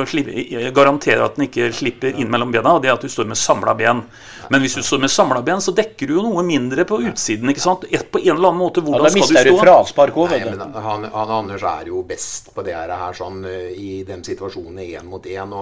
garantere 0.75 1.25
at 1.25 1.35
den 1.37 1.47
ikke 1.49 1.69
slipper 1.75 2.15
inn 2.15 2.31
mellom 2.31 2.51
bena, 2.53 2.75
og 2.77 2.83
det 2.83 2.89
er 2.91 2.97
at 2.97 3.03
du 3.05 3.11
står 3.11 3.27
med 3.31 3.39
samla 3.39 3.75
ben. 3.77 4.03
Men 4.53 4.61
hvis 4.61 4.75
du 4.77 4.83
står 4.85 5.01
med 5.05 5.11
samla 5.11 5.41
ben, 5.45 5.61
så 5.63 5.73
dekker 5.75 6.07
du 6.11 6.17
jo 6.19 6.25
noe 6.27 6.43
mindre 6.45 6.85
på 6.87 6.99
utsiden. 7.09 7.49
ikke 7.49 7.63
sant? 7.63 7.85
Et, 7.89 8.03
på 8.11 8.21
en 8.21 8.35
eller 8.35 8.51
annen 8.51 8.61
måte, 8.61 8.83
Ja, 8.83 8.85
hvordan 8.85 9.07
da 9.07 9.11
skal 9.13 9.21
mister 9.25 9.43
du 9.43 9.51
du 9.51 9.57
stå? 9.57 9.63
fraspark 9.65 10.17
òg, 10.21 10.29
vet 10.35 10.47
du. 10.53 10.79
han, 10.85 11.07
han 11.13 11.35
Anders 11.35 11.63
er 11.65 11.89
jo 11.91 12.03
best 12.07 12.53
på 12.55 12.63
det 12.65 12.75
her, 12.77 12.93
her 12.95 13.13
sånn, 13.17 13.41
eh, 13.49 13.71
i 13.75 14.03
de 14.07 14.19
situasjonene 14.23 14.85
én 14.99 15.09
mot 15.09 15.25
én. 15.25 15.53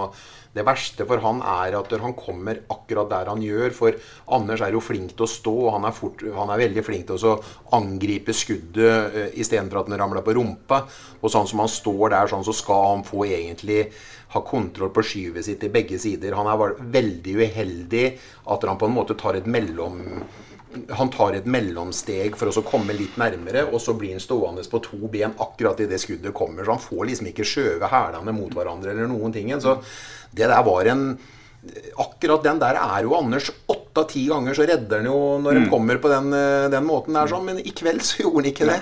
Det 0.54 0.62
verste 0.66 1.06
for 1.08 1.22
han 1.24 1.40
er 1.42 1.74
at 1.80 1.92
han 1.98 2.14
kommer 2.14 2.60
akkurat 2.70 3.10
der 3.10 3.30
han 3.32 3.42
gjør. 3.42 3.74
For 3.74 3.98
Anders 4.36 4.62
er 4.62 4.76
jo 4.76 4.82
flink 4.84 5.16
til 5.16 5.26
å 5.26 5.30
stå, 5.30 5.54
og 5.66 5.74
han 5.76 5.88
er, 5.88 5.96
fort, 5.96 6.22
han 6.36 6.52
er 6.54 6.62
veldig 6.62 6.84
flink 6.86 7.08
til 7.08 7.26
å 7.26 7.36
angripe 7.74 8.34
skuddet 8.36 9.16
uh, 9.16 9.28
istedenfor 9.34 9.82
at 9.82 9.90
den 9.90 9.98
ramler 9.98 10.22
på 10.26 10.36
rumpa. 10.38 10.84
Og 11.20 11.32
sånn 11.32 11.50
som 11.50 11.64
han 11.64 11.72
står 11.72 12.14
der, 12.14 12.30
sånn, 12.30 12.46
så 12.46 12.54
skal 12.54 12.90
han 12.92 13.06
få 13.06 13.26
egentlig 13.26 13.88
ha 14.34 14.42
kontroll 14.46 14.90
på 14.94 15.02
skyvet 15.06 15.46
sitt 15.46 15.60
til 15.62 15.74
begge 15.74 15.98
sider. 16.02 16.38
Han 16.38 16.50
er 16.50 16.78
veldig 16.94 17.36
uheldig 17.42 18.06
at 18.50 18.66
han 18.66 18.78
på 18.78 18.90
en 18.90 18.96
måte 18.96 19.18
tar 19.18 19.38
et 19.38 19.50
mellom 19.50 20.00
han 20.98 21.10
tar 21.14 21.36
et 21.38 21.46
mellomsteg 21.50 22.36
for 22.38 22.50
å 22.50 22.64
komme 22.66 22.96
litt 22.96 23.16
nærmere, 23.20 23.66
og 23.70 23.80
så 23.82 23.94
blir 23.98 24.16
han 24.16 24.22
stående 24.22 24.64
på 24.70 24.82
to 24.84 25.00
ben 25.12 25.36
akkurat 25.42 25.80
idet 25.84 26.00
skuddet 26.02 26.34
kommer. 26.36 26.64
Så 26.64 26.76
han 26.76 26.84
får 26.84 27.06
liksom 27.10 27.30
ikke 27.30 27.46
skjøvet 27.48 27.92
hælene 27.92 28.34
mot 28.36 28.52
hverandre 28.54 28.92
eller 28.94 29.10
noen 29.10 29.34
ting. 29.34 29.52
Så 29.62 29.78
det 30.34 30.50
der 30.50 30.66
var 30.66 30.90
en 30.90 31.06
Akkurat 32.00 32.42
den 32.44 32.58
der 32.60 32.76
er 32.76 33.04
jo 33.06 33.14
Anders 33.16 33.50
åtte 33.70 34.02
av 34.02 34.08
ti 34.10 34.24
ganger 34.26 34.56
så 34.56 34.64
redder 34.66 35.00
han 35.00 35.06
jo 35.06 35.18
når 35.38 35.58
han 35.60 35.68
kommer 35.70 36.00
på 36.02 36.10
den, 36.10 36.32
eh, 36.34 36.66
den 36.72 36.86
måten 36.86 37.14
der 37.14 37.30
sånn, 37.30 37.44
men 37.46 37.60
i 37.62 37.70
kveld 37.76 38.02
så 38.02 38.24
gjorde 38.24 38.40
han 38.40 38.48
ikke 38.50 38.66
det. 38.68 38.78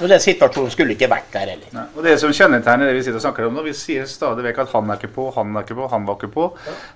Og 0.00 0.08
den 0.08 0.22
situasjonen 0.24 0.72
skulle 0.72 0.96
ikke 0.96 1.10
vært 1.12 1.28
der 1.34 1.52
heller. 1.52 1.90
Og 1.92 2.02
Det 2.06 2.14
som 2.22 2.32
kjennetegner 2.32 2.88
det 2.88 2.96
vi 2.96 3.04
sitter 3.04 3.20
og 3.20 3.26
snakker 3.26 3.48
om 3.48 3.58
nå, 3.58 3.64
vi 3.66 3.74
sier 3.76 4.08
stadig 4.08 4.46
vekk 4.48 4.62
at 4.64 4.72
han 4.72 4.90
er 4.90 5.00
ikke 5.00 5.12
på, 5.14 5.28
han 5.36 5.52
er 5.52 5.66
ikke 5.66 5.78
på, 5.78 5.90
han 5.92 6.08
var 6.08 6.18
ikke 6.18 6.32
på. 6.32 6.48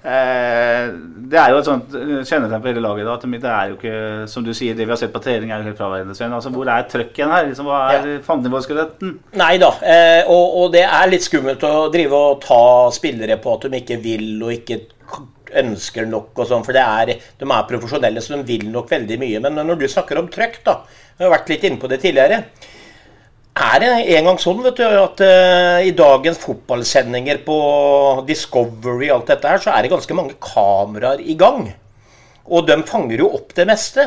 Eh, 0.02 0.88
det 1.28 1.42
er 1.42 1.52
jo 1.52 1.60
et 1.60 1.70
sånt 1.70 1.94
eh, 2.00 2.16
kjennetegn 2.24 2.64
på 2.64 2.72
hele 2.72 2.84
laget 2.88 3.08
da, 3.08 3.16
at 3.18 3.28
det 3.28 3.54
er 3.54 3.70
jo 3.70 3.78
ikke, 3.78 3.96
som 4.32 4.46
du 4.46 4.52
sier, 4.56 4.74
det 4.74 4.88
vi 4.88 4.94
har 4.94 5.00
sett 5.00 5.14
på 5.14 5.22
trening 5.22 5.52
er 5.52 5.62
jo 5.62 5.70
helt 5.70 5.80
fraværende. 5.80 6.16
Sven. 6.16 6.32
Altså, 6.32 6.52
hvor 6.54 6.72
er 6.72 6.88
trøkken 6.88 7.34
her? 7.34 7.48
Liksom, 7.52 7.68
hva 7.68 7.84
er 7.92 8.12
ja. 8.14 8.20
fandenivoldskeletten? 8.24 9.18
Nei 9.38 9.54
da, 9.60 9.74
eh, 9.84 10.22
og, 10.24 10.62
og 10.62 10.72
det 10.74 10.86
er 10.88 11.10
litt 11.12 11.26
skummelt 11.26 11.68
å 11.68 11.88
drive 11.92 12.22
og 12.32 12.40
ta 12.44 12.62
spillere 12.94 13.36
på 13.42 13.58
at 13.58 13.68
de 13.68 13.82
ikke 13.82 14.00
vil 14.02 14.30
og 14.40 14.56
ikke 14.56 14.86
ønsker 15.62 16.08
nok 16.08 16.38
og 16.38 16.48
sånn, 16.50 16.64
for 16.66 16.76
det 16.76 16.84
er, 16.84 17.14
de 17.40 17.46
er 17.48 17.68
profesjonelle, 17.68 18.22
så 18.24 18.36
de 18.36 18.46
vil 18.48 18.68
nok 18.72 18.90
veldig 18.90 19.18
mye. 19.20 19.42
Men 19.44 19.60
når 19.62 19.80
du 19.80 19.86
snakker 19.90 20.20
om 20.20 20.28
trøkk, 20.32 20.60
da, 20.66 20.80
jeg 21.16 21.26
har 21.26 21.34
vært 21.36 21.52
litt 21.52 21.66
inne 21.68 21.80
på 21.82 21.90
det 21.90 22.00
tidligere, 22.04 22.42
er 23.58 23.80
det 23.82 23.90
en 24.14 24.28
gang 24.28 24.38
sånn 24.38 24.60
vet 24.62 24.78
du, 24.78 24.84
at 24.86 25.20
uh, 25.24 25.80
i 25.82 25.90
dagens 25.96 26.38
fotballsendinger 26.38 27.40
på 27.46 27.58
Discovery 28.28 29.10
alt 29.10 29.32
dette 29.32 29.50
her, 29.50 29.62
så 29.62 29.74
er 29.74 29.82
det 29.82 29.92
ganske 29.92 30.14
mange 30.14 30.36
kameraer 30.42 31.24
i 31.24 31.34
gang. 31.38 31.66
Og 32.48 32.68
de 32.68 32.78
fanger 32.86 33.24
jo 33.24 33.32
opp 33.40 33.50
det 33.56 33.66
meste. 33.68 34.06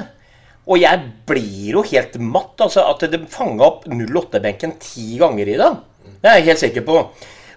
Og 0.69 0.79
jeg 0.79 1.03
blir 1.27 1.75
jo 1.75 1.83
helt 1.91 2.15
matt. 2.21 2.55
altså 2.63 2.85
At 2.87 3.03
de 3.11 3.19
fanga 3.29 3.67
opp 3.67 3.85
08-benken 3.89 4.77
ti 4.81 5.17
ganger 5.19 5.51
i 5.51 5.59
dag. 5.59 5.81
Det 6.21 6.29
er 6.29 6.39
jeg 6.39 6.49
helt 6.51 6.63
sikker 6.63 6.85
på. 6.87 7.03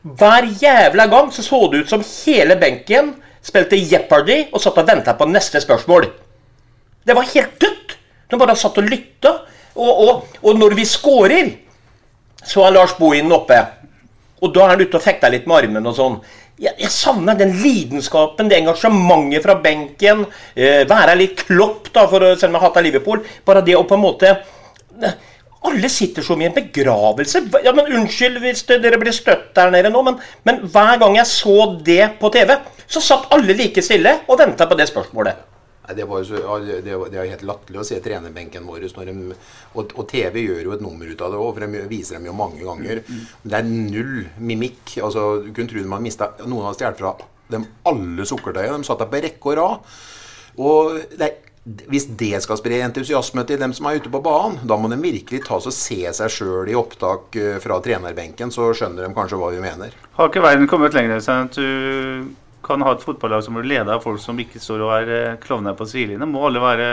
Hver 0.04 0.48
jævla 0.60 1.06
gang 1.12 1.30
så 1.32 1.44
så 1.44 1.62
det 1.72 1.84
ut 1.84 1.92
som 1.92 2.04
hele 2.04 2.58
benken 2.60 3.14
spilte 3.44 3.78
Jeopardy 3.78 4.44
og 4.52 4.62
satt 4.62 4.78
og 4.80 4.88
venta 4.88 5.14
på 5.18 5.28
neste 5.30 5.60
spørsmål. 5.62 6.08
Det 7.04 7.16
var 7.16 7.28
helt 7.34 7.58
dødt! 7.60 7.98
De 8.30 8.40
bare 8.40 8.56
satt 8.56 8.80
og 8.80 8.88
lytta. 8.88 9.34
Og, 9.74 9.90
og, 9.90 10.38
og 10.42 10.58
når 10.58 10.76
vi 10.78 10.86
scorer, 10.88 11.50
så 12.44 12.64
er 12.64 12.76
Lars 12.76 12.94
Bohinen 12.98 13.34
oppe. 13.34 13.58
Og 14.44 14.52
da 14.54 14.64
er 14.64 14.74
han 14.74 14.84
ute 14.84 14.98
og 14.98 15.04
fekter 15.04 15.32
litt 15.32 15.46
med 15.48 15.62
armen 15.62 15.90
og 15.90 15.96
sånn. 15.96 16.16
jeg, 16.60 16.74
jeg 16.78 16.92
savner 16.92 17.36
den 17.38 17.54
lidenskapen, 17.62 18.48
det 18.50 18.60
engasjementet 18.60 19.44
fra 19.44 19.56
benken. 19.64 20.26
Eh, 20.54 20.82
være 20.88 21.16
litt 21.18 21.46
klopp, 21.48 21.90
da, 21.94 22.06
for, 22.10 22.26
selv 22.34 22.52
om 22.52 22.58
jeg 22.58 22.66
hater 22.66 22.86
Liverpool. 22.86 23.24
Bare 23.46 23.64
det 23.66 23.76
å 23.78 23.86
på 23.88 23.98
en 23.98 24.04
måte 24.04 24.36
Alle 25.64 25.88
sitter 25.88 26.22
som 26.22 26.40
i 26.42 26.46
en 26.46 26.54
begravelse. 26.54 27.40
Ja, 27.64 27.72
men 27.72 27.88
Unnskyld 27.88 28.42
hvis 28.42 28.66
dere 28.68 29.00
blir 29.00 29.14
støtt 29.16 29.54
der 29.56 29.72
nede 29.72 29.90
nå, 29.90 30.02
men, 30.04 30.18
men 30.44 30.60
hver 30.68 30.98
gang 31.00 31.16
jeg 31.16 31.30
så 31.30 31.70
det 31.86 32.12
på 32.20 32.28
TV, 32.34 32.52
så 32.94 33.02
satt 33.02 33.26
alle 33.34 33.56
like 33.58 33.82
stille 33.84 34.20
og 34.30 34.38
venta 34.40 34.66
på 34.70 34.78
det 34.78 34.86
spørsmålet. 34.90 35.50
Nei, 35.84 35.94
det, 35.98 36.06
var 36.08 36.22
jo 36.22 36.24
så, 36.30 36.54
det, 36.64 36.78
det 36.86 36.94
var- 36.96 37.10
det 37.12 37.18
er 37.20 37.26
helt 37.34 37.42
latterlig 37.44 37.82
å 37.82 37.84
se 37.84 37.98
trenerbenken 38.00 38.64
vår. 38.64 38.86
Når 38.96 39.10
de, 39.10 39.36
og, 39.76 39.90
og 40.00 40.06
TV 40.08 40.38
gjør 40.46 40.62
jo 40.70 40.72
et 40.78 40.84
nummer 40.84 41.10
ut 41.10 41.20
av 41.26 41.34
det 41.34 41.40
òg, 41.44 41.50
for 41.58 41.66
de 41.66 41.82
viser 41.90 42.16
dem 42.16 42.30
jo 42.30 42.36
mange 42.38 42.62
ganger. 42.64 43.02
Det 43.44 43.58
er 43.58 43.66
null 43.68 44.22
mimikk. 44.40 44.94
altså 45.04 45.26
Du 45.44 45.50
kunne 45.52 45.68
tro 45.68 45.82
de 45.82 45.90
hadde 45.90 46.06
mistet, 46.06 46.40
noen 46.48 46.64
hadde 46.70 46.78
stjålet 46.80 47.02
fra 47.02 47.12
dem 47.52 47.66
alle 47.90 48.24
sukkertøyene. 48.30 48.78
De 48.80 48.88
satt 48.88 49.02
der 49.04 49.10
på 49.12 49.20
rekke 49.26 49.50
og 49.52 49.58
rad. 49.60 49.90
Og 50.64 50.94
det 51.18 51.26
er, 51.28 51.34
hvis 51.92 52.06
det 52.20 52.40
skal 52.44 52.58
spre 52.60 52.78
entusiasme 52.84 53.44
til 53.48 53.60
dem 53.60 53.72
som 53.76 53.86
er 53.90 54.00
ute 54.00 54.10
på 54.12 54.20
banen, 54.24 54.62
da 54.68 54.76
må 54.80 54.88
de 54.92 54.98
virkelig 55.00 55.42
ta 55.46 55.58
og 55.60 55.68
se 55.72 56.00
seg 56.16 56.32
sjøl 56.32 56.68
i 56.72 56.76
opptak 56.80 57.36
eh, 57.40 57.58
fra 57.60 57.76
trenerbenken, 57.84 58.52
så 58.52 58.70
skjønner 58.76 59.04
de 59.04 59.12
kanskje 59.16 59.36
hva 59.40 59.52
vi 59.52 59.60
mener. 59.64 59.92
Har 60.16 60.32
ikke 60.32 60.44
verden 60.44 60.68
kommet 60.70 60.96
lenger 60.96 61.20
enn 61.20 61.44
at 61.44 61.60
du 61.60 62.32
kan 62.64 62.82
ha 62.84 62.94
et 62.94 63.04
fotballag 63.04 63.44
som 63.44 63.58
blir 63.58 63.70
ledet 63.76 63.92
av 63.94 64.04
folk 64.04 64.22
som 64.22 64.38
ikke 64.40 64.62
står 64.62 64.84
og 64.84 64.94
er 64.98 65.16
eh, 65.18 65.40
klovner 65.42 65.76
på 65.78 65.88
sidelinjen? 65.90 66.32
Må 66.32 66.46
alle 66.48 66.62
være 66.64 66.88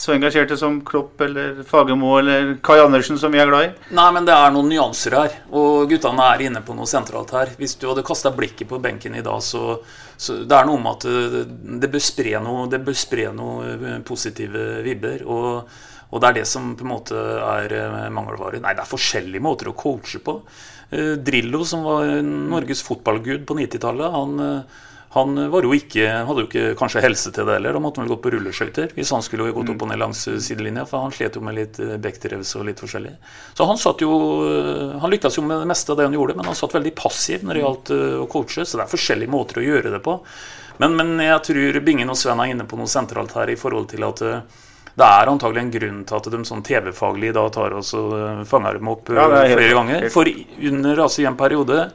så 0.00 0.14
engasjerte 0.14 0.56
som 0.56 0.78
Klopp 0.86 1.20
eller 1.20 1.58
Fagermo 1.68 2.14
eller 2.16 2.54
Kai 2.64 2.78
Andersen, 2.80 3.18
som 3.20 3.32
vi 3.34 3.40
er 3.42 3.50
glad 3.50 3.66
i? 3.66 3.72
Nei, 3.98 4.06
men 4.16 4.24
det 4.24 4.32
er 4.32 4.54
noen 4.54 4.70
nyanser 4.72 5.16
her. 5.18 5.34
Og 5.52 5.90
guttene 5.90 6.28
er 6.32 6.44
inne 6.46 6.62
på 6.64 6.72
noe 6.76 6.88
sentralt 6.88 7.34
her. 7.36 7.52
Hvis 7.58 7.76
du 7.76 7.84
hadde 7.90 8.06
kasta 8.06 8.32
blikket 8.32 8.70
på 8.70 8.80
benken 8.80 9.18
i 9.18 9.24
dag, 9.26 9.42
så, 9.44 9.76
så 10.16 10.38
Det 10.48 10.56
er 10.56 10.70
noe 10.70 10.80
med 10.80 10.94
at 10.94 11.06
det, 11.34 11.44
det 11.84 11.92
bør 11.92 12.04
spre 12.06 12.40
noe, 12.40 12.64
bør 12.70 12.96
spre 12.96 13.28
noe 13.36 13.74
eh, 13.76 14.00
positive 14.06 14.80
vibber. 14.86 15.26
Og, 15.28 15.76
og 16.08 16.22
det 16.22 16.30
er 16.30 16.40
det 16.40 16.48
som 16.48 16.72
på 16.78 16.86
en 16.86 16.92
måte 16.94 17.20
er 17.20 17.76
eh, 17.82 18.08
mangelvare. 18.08 18.62
Nei, 18.64 18.72
det 18.78 18.86
er 18.86 18.94
forskjellige 18.94 19.44
måter 19.44 19.68
å 19.68 19.76
coache 19.76 20.22
på. 20.24 20.38
Eh, 20.90 21.16
Drillo, 21.18 21.64
som 21.64 21.86
var 21.86 22.12
Norges 22.26 22.84
fotballgud 22.86 23.46
på 23.48 23.58
90-tallet, 23.58 24.14
han 24.14 24.46
eh, 24.46 24.78
han 25.12 25.34
var 25.50 25.66
jo 25.66 25.72
ikke, 25.74 26.04
hadde 26.06 26.42
jo 26.44 26.46
ikke 26.46 26.76
kanskje 26.78 27.00
helse 27.02 27.32
til 27.34 27.48
det 27.48 27.56
heller. 27.56 27.74
Da 27.74 27.82
måtte 27.82 27.98
han 27.98 28.06
vel 28.06 28.12
gått 28.12 28.22
på 28.22 28.30
rulleskøyter 28.30 28.92
hvis 28.94 29.10
han 29.10 29.24
skulle 29.26 29.48
gått 29.50 29.72
opp 29.72 29.82
og 29.82 29.90
ned 29.90 29.98
langs 29.98 30.20
sidelinja. 30.22 30.84
For 30.86 31.02
han 31.02 31.14
slet 31.14 31.34
jo 31.34 31.42
med 31.42 31.56
litt 31.56 31.80
eh, 31.82 31.96
og 31.98 32.66
litt 32.68 32.78
forskjellig. 32.78 33.16
Så 33.58 33.66
han 33.66 33.80
satt 33.80 34.04
jo 34.04 34.12
eh, 34.46 34.94
Han 35.02 35.10
lyktes 35.10 35.40
jo 35.40 35.42
med 35.42 35.64
det 35.64 35.70
meste 35.72 35.90
av 35.90 35.98
det 35.98 36.06
han 36.06 36.14
gjorde, 36.14 36.36
men 36.38 36.46
han 36.46 36.58
satt 36.58 36.78
veldig 36.78 36.94
passiv 36.94 37.42
når 37.42 37.58
det 37.58 37.64
gjaldt 37.64 37.92
eh, 37.96 38.16
å 38.22 38.28
coache. 38.30 38.62
Så 38.62 38.78
det 38.78 38.86
er 38.86 38.94
forskjellige 38.94 39.34
måter 39.34 39.58
å 39.58 39.66
gjøre 39.66 39.90
det 39.96 40.02
på. 40.06 40.14
Men, 40.78 40.94
men 40.94 41.26
jeg 41.26 41.42
tror 41.48 41.80
Bingen 41.90 42.14
og 42.14 42.20
Sven 42.20 42.44
er 42.44 42.54
inne 42.54 42.70
på 42.70 42.78
noe 42.78 42.94
sentralt 42.94 43.34
her 43.34 43.50
i 43.50 43.58
forhold 43.58 43.90
til 43.90 44.06
at 44.06 44.22
eh, 44.22 44.60
det 44.96 45.06
er 45.06 45.30
antagelig 45.30 45.60
en 45.62 45.70
grunn 45.70 46.00
til 46.04 46.16
at 46.16 46.30
de 46.32 46.40
sånn 46.44 46.62
TV-faglig 46.66 47.32
da 47.36 47.48
tar 47.54 47.72
oss 47.78 47.92
og 47.94 48.14
eh, 48.18 48.40
fanger 48.44 48.78
dem 48.80 48.88
opp 48.88 49.10
eh, 49.10 49.16
Ja, 49.16 49.28
helt- 49.44 49.54
flere 49.58 49.74
ganger. 49.78 50.00
helt- 50.00 50.12
For 50.12 50.26
under 50.72 50.96
altså 51.06 51.22
i 51.22 51.26
en 51.30 51.36
periode 51.36 51.90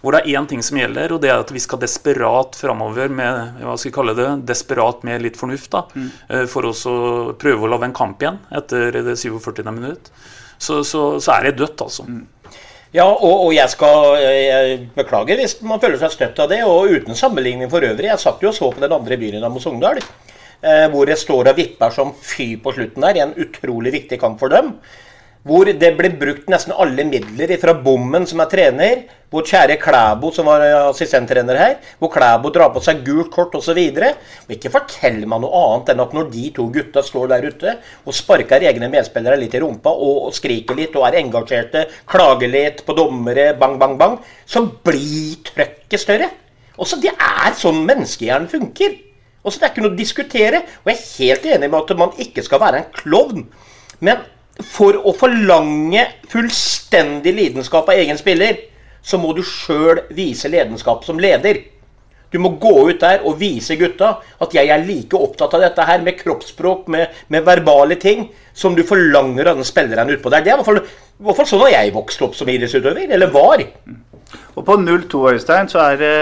hvor 0.00 0.12
det 0.16 0.22
er 0.24 0.38
én 0.40 0.46
ting 0.48 0.62
som 0.64 0.78
gjelder, 0.78 1.12
og 1.12 1.20
det 1.20 1.28
er 1.28 1.38
at 1.42 1.50
vi 1.52 1.60
skal 1.60 1.78
desperat 1.78 2.54
framover 2.56 3.10
med 3.12 3.58
hva 3.60 3.74
skal 3.76 3.90
vi 3.90 3.94
kalle 3.98 4.14
det, 4.16 4.28
desperat 4.48 5.02
med 5.04 5.20
litt 5.20 5.36
fornuft, 5.36 5.68
da, 5.70 5.82
Mm. 5.94 6.10
eh, 6.30 6.46
for 6.46 6.64
oss 6.64 6.86
å 6.86 7.34
prøve 7.36 7.60
å 7.60 7.68
lage 7.68 7.84
en 7.84 7.92
kamp 7.92 8.18
igjen 8.24 8.38
etter 8.50 8.92
det 8.92 9.16
47. 9.20 9.62
minutt. 9.70 10.08
Så, 10.58 10.82
så, 10.84 11.20
så 11.20 11.32
er 11.36 11.50
det 11.50 11.56
dødt, 11.58 11.76
altså. 11.84 12.06
Mm. 12.08 12.26
Ja, 12.92 13.04
og, 13.06 13.44
og 13.46 13.52
jeg 13.54 13.68
skal 13.70 14.16
jeg 14.18 14.88
beklager 14.96 15.36
hvis 15.36 15.60
man 15.62 15.78
føler 15.78 15.98
seg 16.00 16.10
støtt 16.16 16.40
av 16.42 16.48
det. 16.48 16.62
Og 16.64 16.88
uten 16.90 17.14
sammenligning 17.14 17.68
for 17.70 17.80
øvrig. 17.80 18.08
Jeg 18.08 18.18
satt 18.18 18.40
jo 18.42 18.48
og 18.48 18.54
så 18.56 18.72
på 18.74 18.80
den 18.80 18.90
andre 18.96 19.16
byen 19.20 19.44
mot 19.52 19.62
Sogndal. 19.62 20.00
Eh, 20.60 20.86
hvor 20.92 21.08
det 21.08 21.16
står 21.16 21.54
og 21.54 21.56
vipper 21.56 21.92
som 21.94 22.10
fy 22.12 22.52
på 22.60 22.74
slutten 22.76 23.06
der 23.06 23.16
i 23.16 23.22
en 23.24 23.38
utrolig 23.40 23.94
viktig 23.94 24.18
kamp 24.20 24.42
for 24.42 24.52
dem. 24.52 24.74
Hvor 25.48 25.64
det 25.64 25.94
ble 25.96 26.10
brukt 26.20 26.50
nesten 26.52 26.74
alle 26.76 27.06
midler 27.08 27.54
fra 27.62 27.72
Bommen, 27.72 28.26
som 28.28 28.42
er 28.44 28.50
trener. 28.52 29.00
Hvor 29.32 29.46
kjære 29.48 29.78
Klæbo, 29.80 30.28
som 30.36 30.50
var 30.50 30.66
eh, 30.66 30.76
assistenttrener 30.90 31.56
her, 31.56 31.74
hvor 31.96 32.12
Klæbo 32.12 32.52
drar 32.52 32.74
på 32.74 32.84
seg 32.84 33.00
gult 33.06 33.32
kort 33.32 33.56
osv. 33.56 33.80
Ikke 34.52 34.74
fortell 34.74 35.24
meg 35.24 35.40
noe 35.40 35.64
annet 35.64 35.94
enn 35.94 36.04
at 36.04 36.12
når 36.18 36.28
de 36.34 36.46
to 36.60 36.68
gutta 36.76 37.00
står 37.08 37.32
der 37.32 37.48
ute 37.48 37.76
og 38.04 38.20
sparker 38.20 38.68
egne 38.68 38.92
medspillere 38.92 39.40
litt 39.40 39.56
i 39.56 39.64
rumpa 39.64 39.96
og, 39.96 40.28
skriker 40.36 40.76
litt 40.76 40.98
og 40.98 41.08
er 41.08 41.22
engasjerte, 41.22 41.88
klager 42.04 42.52
litt 42.52 42.84
på 42.84 43.00
dommere, 43.00 43.54
bang, 43.56 43.80
bang, 43.80 43.96
bang, 43.96 44.20
så 44.44 44.66
blir 44.68 45.38
trøkket 45.54 46.04
større. 46.04 46.34
Også 46.76 47.00
Det 47.00 47.16
er 47.16 47.54
sånn 47.56 47.86
menneskehjernen 47.88 48.50
funker. 48.50 49.06
Også 49.42 49.60
Det 49.60 49.66
er 49.66 49.72
ikke 49.72 49.84
noe 49.86 49.94
å 49.94 49.98
diskutere. 49.98 50.62
Og 50.84 50.92
jeg 50.92 50.98
er 50.98 51.24
helt 51.24 51.48
enig 51.56 51.70
med 51.70 51.80
at 51.80 51.98
man 51.98 52.14
ikke 52.20 52.44
skal 52.44 52.60
være 52.62 52.82
en 52.82 52.92
klovn. 52.96 53.46
Men 54.04 54.24
for 54.66 54.98
å 55.00 55.14
forlange 55.16 56.04
fullstendig 56.28 57.32
lidenskap 57.36 57.88
av 57.88 58.00
egen 58.00 58.18
spiller, 58.20 58.58
så 59.00 59.16
må 59.20 59.32
du 59.36 59.42
sjøl 59.46 60.02
vise 60.12 60.50
lidenskap 60.52 61.06
som 61.06 61.20
leder. 61.20 61.62
Du 62.30 62.38
må 62.38 62.52
gå 62.62 62.74
ut 62.90 63.00
der 63.02 63.24
og 63.26 63.40
vise 63.40 63.74
gutta 63.78 64.12
at 64.42 64.52
jeg 64.54 64.70
er 64.70 64.84
like 64.86 65.18
opptatt 65.18 65.56
av 65.56 65.64
dette 65.64 65.86
her 65.88 66.04
med 66.04 66.18
kroppsspråk, 66.20 66.86
med, 66.92 67.16
med 67.28 67.46
verbale 67.46 67.96
ting, 67.98 68.28
som 68.54 68.76
du 68.76 68.84
forlanger 68.86 69.50
av 69.50 69.58
den 69.58 69.66
spilleren 69.66 70.12
utpå 70.14 70.30
der. 70.30 70.44
Det 70.44 70.52
er 70.52 70.54
i 70.54 70.60
hvert 70.60 70.68
fall, 70.68 70.84
i 70.84 71.26
hvert 71.26 71.40
fall 71.40 71.50
sånn 71.50 71.64
har 71.64 71.74
jeg 71.74 71.96
vokst 71.96 72.22
opp 72.22 72.38
som 72.38 72.52
idrettsutøver. 72.52 73.10
Eller 73.10 73.32
var. 73.34 73.64
Og 74.54 74.62
på 74.66 74.78
0-2 74.78 75.24
Øystein, 75.32 75.70
så 75.72 75.82
er 75.88 75.98
det 75.98 76.14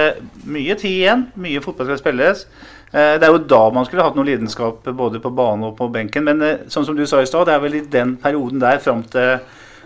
mye 0.49 0.79
tid 0.81 0.95
igjen. 0.95 1.29
Mye 1.37 1.61
fotball 1.65 1.91
skal 1.91 2.01
spilles. 2.01 2.47
Eh, 2.93 3.19
Det 3.19 3.27
er 3.27 3.33
jo 3.33 3.39
da 3.39 3.63
man 3.71 3.85
skulle 3.85 4.03
hatt 4.07 4.17
noe 4.17 4.25
lidenskap 4.29 4.85
både 4.85 5.21
på 5.21 5.35
bane 5.35 5.67
og 5.71 5.77
på 5.77 5.91
benken. 5.93 6.25
Men 6.25 6.43
eh, 6.43 6.67
sånn 6.69 6.87
som 6.89 6.97
du 6.97 7.07
sa 7.07 7.21
i 7.23 7.27
stad, 7.29 7.47
det 7.47 7.55
er 7.55 7.65
vel 7.65 7.75
i 7.81 7.87
den 7.87 8.17
perioden 8.17 8.61
der 8.63 8.79
fram 8.79 9.03
til 9.05 9.39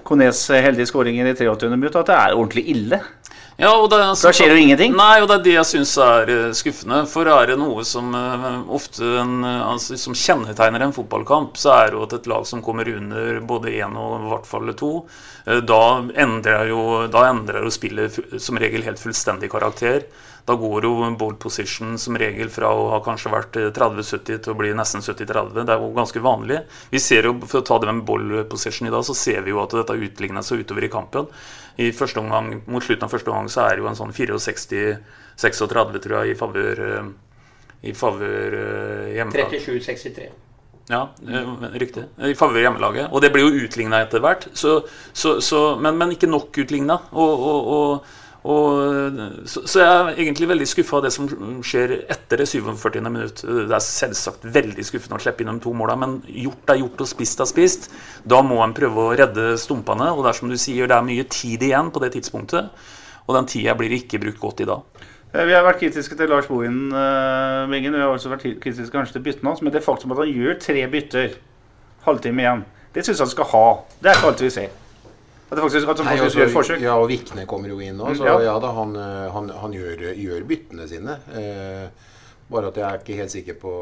Kones 0.03 0.49
heldige 0.51 0.89
skåringer 0.91 1.29
i 1.31 1.35
83. 1.39 1.71
minutt 1.77 1.97
at 1.97 2.09
det 2.11 2.15
er 2.19 2.35
ordentlig 2.35 2.65
ille. 2.73 2.99
Ja, 3.61 3.71
og 3.77 3.91
det, 3.93 3.99
Da 4.23 4.31
skjer 4.33 4.55
jo 4.55 4.59
ingenting. 4.59 4.95
Nei, 4.97 5.21
og 5.21 5.29
det 5.29 5.37
er 5.37 5.43
det 5.45 5.53
jeg 5.59 5.69
syns 5.69 5.93
er 6.01 6.31
eh, 6.33 6.55
skuffende. 6.57 7.03
For 7.11 7.29
er 7.29 7.53
det 7.53 7.59
noe 7.61 7.85
som 7.87 8.09
eh, 8.17 8.47
ofte 8.73 9.05
en, 9.21 9.37
eh, 9.45 9.61
altså, 9.69 9.99
som 10.01 10.17
kjennetegner 10.17 10.83
en 10.87 10.95
fotballkamp, 10.97 11.59
så 11.61 11.75
er 11.77 11.93
det 11.93 11.99
jo 11.99 12.07
at 12.09 12.17
et 12.17 12.31
lag 12.33 12.49
som 12.49 12.65
kommer 12.65 12.89
under 12.89 13.39
både 13.47 13.75
én 13.77 13.95
og 13.99 14.17
i 14.17 14.33
hvert 14.33 14.49
fall 14.49 14.73
to, 14.79 14.93
eh, 15.47 15.61
da 15.69 15.83
endrer 16.25 16.73
jo, 16.73 16.83
da 17.13 17.29
endrer 17.29 17.67
jo 17.67 17.75
spillet 17.75 18.19
som 18.43 18.59
regel 18.59 18.87
helt 18.89 19.03
fullstendig 19.03 19.53
karakter. 19.53 20.09
Da 20.49 20.57
går 20.59 20.87
jo 20.89 20.93
board 21.19 21.39
position 21.43 21.95
som 21.99 22.17
regel 22.19 22.51
fra 22.51 22.73
å 22.75 22.89
ha 22.95 23.01
kanskje 23.05 23.33
vært 23.33 23.59
eh, 23.61 23.71
30-70 23.75 24.43
til 24.43 24.55
å 24.55 24.59
bli 24.59 24.73
nesten 24.75 25.05
70-30. 25.05 25.53
Det 25.61 25.75
er 25.75 25.83
jo 25.83 25.91
ganske 25.97 26.23
vanlig. 26.23 26.63
Vi 26.91 27.03
ser 27.03 27.29
jo, 27.31 27.37
For 27.47 27.63
å 27.63 27.67
ta 27.67 27.79
det 27.83 27.93
med 27.93 28.07
ball 28.09 28.45
position 28.51 28.91
i 28.91 28.95
dag, 28.95 29.05
så 29.07 29.15
ser 29.17 29.43
vi 29.47 29.55
jo 29.55 29.63
at 29.63 29.75
dette 29.79 29.99
utligner 29.99 30.47
seg 30.47 30.65
utover 30.65 30.89
i 30.89 30.93
kampen. 30.93 31.29
I 31.81 31.93
første 31.97 32.21
omgang, 32.21 32.55
Mot 32.67 32.85
slutten 32.85 33.07
av 33.07 33.13
første 33.13 33.31
omgang 33.31 33.51
så 33.53 33.67
er 33.67 33.77
det 33.77 33.85
jo 33.85 33.91
en 33.93 33.99
sånn 33.99 34.17
64-36, 34.17 36.01
tror 36.03 36.19
jeg, 36.21 36.35
i 36.35 36.39
favør 36.39 36.83
eh, 36.89 37.13
i 37.83 37.93
favør 37.99 38.55
eh, 38.55 39.13
hjemmelaget. 39.17 39.67
37-63. 39.67 40.29
Ja, 40.91 41.03
eh, 41.29 41.53
riktig. 41.83 42.05
I 42.19 42.35
favør 42.39 42.63
hjemmelaget. 42.67 43.09
Og 43.11 43.23
det 43.25 43.33
blir 43.35 43.47
jo 43.47 43.65
utligna 43.67 44.03
etter 44.05 44.23
hvert. 44.23 44.47
Så, 44.59 44.81
så, 45.13 45.41
så, 45.43 45.63
men, 45.83 45.99
men 45.99 46.15
ikke 46.15 46.31
nok 46.31 46.63
utligna. 46.63 47.01
Og, 47.11 47.47
og, 47.51 47.73
og, 47.77 48.19
og, 48.43 49.21
så, 49.47 49.61
så 49.71 49.79
jeg 49.79 49.91
er 49.91 50.17
egentlig 50.25 50.49
veldig 50.51 50.67
skuffa 50.67 50.97
av 50.99 51.05
det 51.05 51.13
som 51.15 51.29
skjer 51.63 51.93
etter 52.11 52.43
det 52.43 52.49
47. 52.51 52.99
minutt. 53.07 53.45
Det 53.47 53.71
er 53.71 53.85
selvsagt 53.87 54.49
veldig 54.57 54.87
skuffende 54.87 55.21
å 55.21 55.23
slippe 55.23 55.45
inn 55.45 55.53
de 55.53 55.63
to 55.63 55.75
måla, 55.79 55.95
men 56.01 56.17
gjort 56.27 56.73
er 56.75 56.81
gjort 56.81 57.05
og 57.05 57.11
spist 57.13 57.45
er 57.45 57.51
spist. 57.51 57.87
Da 58.27 58.41
må 58.43 58.59
en 58.65 58.75
prøve 58.75 59.05
å 59.05 59.15
redde 59.19 59.53
stumpene. 59.63 60.11
Og 60.11 60.25
det 60.25 60.33
er 60.33 60.41
som 60.41 60.51
du 60.51 60.59
sier, 60.59 60.91
det 60.91 60.99
er 60.99 61.07
mye 61.07 61.29
tid 61.31 61.63
igjen 61.69 61.95
på 61.95 62.03
det 62.03 62.11
tidspunktet. 62.17 62.85
Og 63.29 63.39
den 63.39 63.47
tida 63.47 63.79
blir 63.79 63.95
ikke 63.95 64.19
brukt 64.25 64.43
godt 64.43 64.67
i 64.67 64.71
dag. 64.73 65.07
Eh, 65.31 65.47
Vi 65.47 65.55
har 65.55 65.63
vært 65.63 65.79
kritiske 65.85 66.19
til 66.19 66.35
Lars 66.35 66.51
Bohin, 66.51 66.91
uh. 66.91 67.71
Vi 67.71 67.87
har 67.87 68.11
også 68.11 68.35
vært 68.35 68.49
kritiske 68.59 68.91
kanskje 68.91 69.21
til 69.21 69.29
byttene 69.31 69.55
hans. 69.55 69.63
Men 69.63 69.73
det 69.73 69.87
faktum 69.87 70.11
at 70.17 70.25
han 70.25 70.35
gjør 70.35 70.59
tre 70.59 70.87
bytter, 70.91 71.39
halvtime 72.11 72.43
igjen, 72.43 72.65
det 72.93 73.07
syns 73.07 73.21
jeg 73.21 73.29
han 73.29 73.37
skal 73.39 73.53
ha. 73.55 73.67
Det 74.03 74.11
er 74.11 74.19
ikke 74.19 74.33
alltid 74.35 74.51
vi 74.51 74.57
ser. 74.59 74.82
At 75.53 75.59
det 75.59 75.65
faktisk, 75.67 75.89
at 75.93 75.99
Nei, 76.01 76.15
faktisk 76.17 76.37
Nei, 76.39 76.41
gjør 76.41 76.49
et 76.49 76.55
forsøk. 76.57 76.81
Ja, 76.81 76.95
og 76.97 77.11
Vikne 77.11 77.43
kommer 77.51 77.69
jo 77.69 77.77
inn 77.85 77.99
nå, 78.01 78.07
så 78.17 78.25
ja. 78.25 78.39
ja, 78.47 78.55
da, 78.63 78.71
han, 78.73 78.95
eh, 78.97 79.27
han, 79.35 79.51
han 79.61 79.75
gjør, 79.77 80.07
gjør 80.17 80.47
byttene 80.49 80.87
sine. 80.89 81.19
Eh, 81.37 82.09
bare 82.49 82.71
at 82.73 82.79
jeg 82.81 82.87
er 82.89 83.03
ikke 83.03 83.19
helt 83.21 83.35
sikker 83.35 83.59
på 83.61 83.73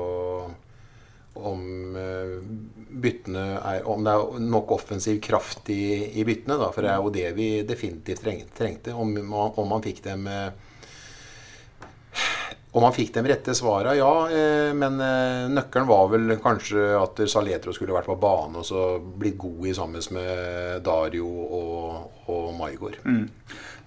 om 1.41 1.95
eh, 1.95 2.33
byttene 3.05 3.45
er 3.62 3.87
Om 3.87 4.03
det 4.03 4.14
er 4.16 4.41
nok 4.51 4.73
offensiv 4.75 5.21
kraft 5.23 5.71
i, 5.71 6.11
i 6.18 6.25
byttene, 6.27 6.59
da. 6.59 6.73
For 6.75 6.83
det 6.83 6.91
er 6.91 6.99
jo 7.05 7.12
det 7.14 7.29
vi 7.39 7.49
definitivt 7.68 8.25
treng- 8.27 8.49
trengte. 8.59 8.97
Om, 8.99 9.14
om 9.31 9.71
man 9.71 9.87
fikk 9.87 10.03
dem 10.09 10.27
eh, 10.27 10.51
om 12.71 12.85
han 12.87 12.95
fikk 12.95 13.11
de 13.16 13.25
rette 13.27 13.55
svara, 13.59 13.97
ja. 13.99 14.11
Eh, 14.31 14.71
men 14.79 15.01
eh, 15.03 15.49
nøkkelen 15.51 15.89
var 15.89 16.11
vel 16.12 16.37
kanskje 16.43 16.93
at 17.01 17.18
Saletro 17.31 17.75
skulle 17.75 17.97
vært 17.97 18.07
på 18.07 18.18
banen 18.21 18.61
og 18.61 18.66
så 18.66 18.85
blitt 19.01 19.41
god 19.43 19.66
i 19.66 19.75
sammen 19.75 20.05
med 20.14 20.85
Dario 20.87 21.27
og, 21.27 22.21
og 22.31 22.53
Maigård. 22.61 23.01
Mm. 23.03 23.27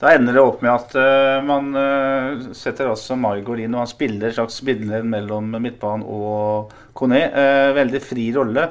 Da 0.03 0.11
ender 0.17 0.35
det 0.35 0.43
opp 0.43 0.59
med 0.65 0.73
at 0.73 0.97
uh, 0.99 1.39
man 1.47 1.69
uh, 1.77 2.51
setter 2.57 2.89
også 2.91 3.15
Maigård 3.15 3.61
inn, 3.63 3.71
og 3.71 3.85
han 3.85 3.91
spiller 3.91 4.35
slags 4.35 4.59
bindeledd 4.67 5.07
mellom 5.07 5.53
midtbanen 5.63 6.03
og 6.03 6.73
Kone. 6.97 7.21
Uh, 7.31 7.71
veldig 7.77 8.03
fri 8.03 8.27
rolle. 8.35 8.67